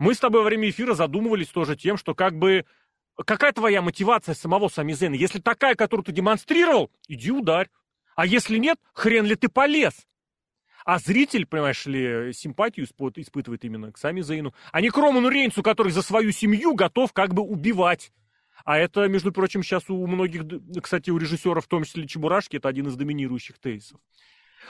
Мы 0.00 0.14
с 0.14 0.18
тобой 0.18 0.40
во 0.40 0.46
время 0.46 0.70
эфира 0.70 0.94
задумывались 0.94 1.48
тоже 1.48 1.76
тем, 1.76 1.98
что 1.98 2.14
как 2.14 2.34
бы 2.34 2.64
какая 3.26 3.52
твоя 3.52 3.82
мотивация 3.82 4.34
самого 4.34 4.68
Самизена? 4.68 5.14
Если 5.14 5.40
такая, 5.40 5.74
которую 5.74 6.06
ты 6.06 6.10
демонстрировал, 6.10 6.90
иди 7.06 7.30
ударь. 7.30 7.68
А 8.16 8.24
если 8.24 8.56
нет, 8.56 8.78
хрен 8.94 9.26
ли 9.26 9.34
ты 9.34 9.50
полез? 9.50 10.06
А 10.86 10.98
зритель, 10.98 11.44
понимаешь 11.44 11.84
ли, 11.84 12.32
симпатию 12.32 12.86
испытывает 12.86 13.62
именно 13.66 13.92
к 13.92 13.98
Сами 13.98 14.22
Зейну, 14.22 14.54
а 14.72 14.80
не 14.80 14.88
к 14.88 14.96
Роману 14.96 15.28
Рейнсу, 15.28 15.62
который 15.62 15.92
за 15.92 16.00
свою 16.00 16.32
семью 16.32 16.74
готов 16.74 17.12
как 17.12 17.34
бы 17.34 17.42
убивать. 17.42 18.10
А 18.64 18.78
это, 18.78 19.06
между 19.06 19.32
прочим, 19.32 19.62
сейчас 19.62 19.90
у 19.90 20.06
многих, 20.06 20.44
кстати, 20.82 21.10
у 21.10 21.18
режиссеров, 21.18 21.66
в 21.66 21.68
том 21.68 21.84
числе 21.84 22.08
Чебурашки, 22.08 22.56
это 22.56 22.70
один 22.70 22.86
из 22.86 22.96
доминирующих 22.96 23.58
тезисов. 23.58 24.00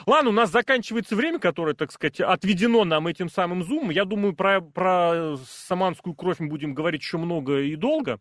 Ладно, 0.05 0.29
у 0.29 0.33
нас 0.33 0.51
заканчивается 0.51 1.15
время, 1.15 1.39
которое, 1.39 1.73
так 1.73 1.91
сказать, 1.91 2.19
отведено 2.19 2.83
нам 2.85 3.07
этим 3.07 3.29
самым 3.29 3.63
зумом. 3.63 3.89
Я 3.89 4.05
думаю, 4.05 4.33
про, 4.33 4.61
про 4.61 5.37
саманскую 5.47 6.15
кровь 6.15 6.39
мы 6.39 6.47
будем 6.47 6.73
говорить 6.73 7.01
еще 7.01 7.17
много 7.17 7.61
и 7.61 7.75
долго 7.75 8.19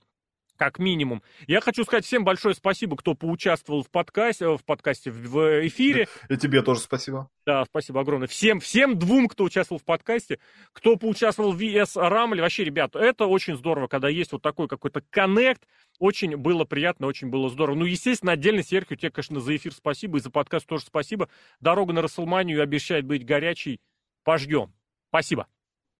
как 0.61 0.79
минимум. 0.79 1.23
Я 1.47 1.63
хочу 1.63 1.85
сказать 1.85 2.05
всем 2.05 2.23
большое 2.23 2.55
спасибо, 2.55 2.95
кто 2.95 3.15
поучаствовал 3.15 3.83
в 3.83 3.89
подкасте, 3.89 4.47
в 4.47 4.63
подкасте, 4.63 5.11
в 5.11 5.67
эфире. 5.67 6.07
И 6.29 6.37
тебе 6.37 6.61
тоже 6.61 6.81
спасибо. 6.81 7.31
Да, 7.47 7.65
спасибо 7.65 8.03
огромное. 8.03 8.29
Всем, 8.29 8.61
всем 8.61 8.99
двум, 8.99 9.27
кто 9.27 9.45
участвовал 9.45 9.81
в 9.81 9.85
подкасте, 9.87 10.39
кто 10.75 10.97
поучаствовал 10.97 11.53
в 11.53 11.59
VS 11.59 11.93
Рамле. 11.95 12.43
Вообще, 12.43 12.65
ребят, 12.65 12.95
это 12.95 13.25
очень 13.25 13.57
здорово, 13.57 13.87
когда 13.87 14.11
есть 14.11 14.33
вот 14.33 14.43
такой 14.43 14.69
какой-то 14.69 15.03
коннект. 15.09 15.63
Очень 15.99 16.37
было 16.37 16.67
приятно, 16.67 17.07
очень 17.07 17.31
было 17.31 17.49
здорово. 17.49 17.77
Ну, 17.77 17.87
естественно, 17.87 18.33
отдельно, 18.33 18.63
Серхио, 18.63 18.97
тебе, 18.97 19.11
конечно, 19.11 19.41
за 19.41 19.57
эфир 19.57 19.73
спасибо, 19.73 20.19
и 20.19 20.21
за 20.21 20.29
подкаст 20.31 20.67
тоже 20.67 20.85
спасибо. 20.85 21.31
Дорога 21.61 21.95
на 21.95 22.03
Расселманию 22.03 22.63
обещает 22.63 23.07
быть 23.07 23.25
горячей. 23.25 23.81
Пожгем. 24.25 24.75
Спасибо. 25.09 25.47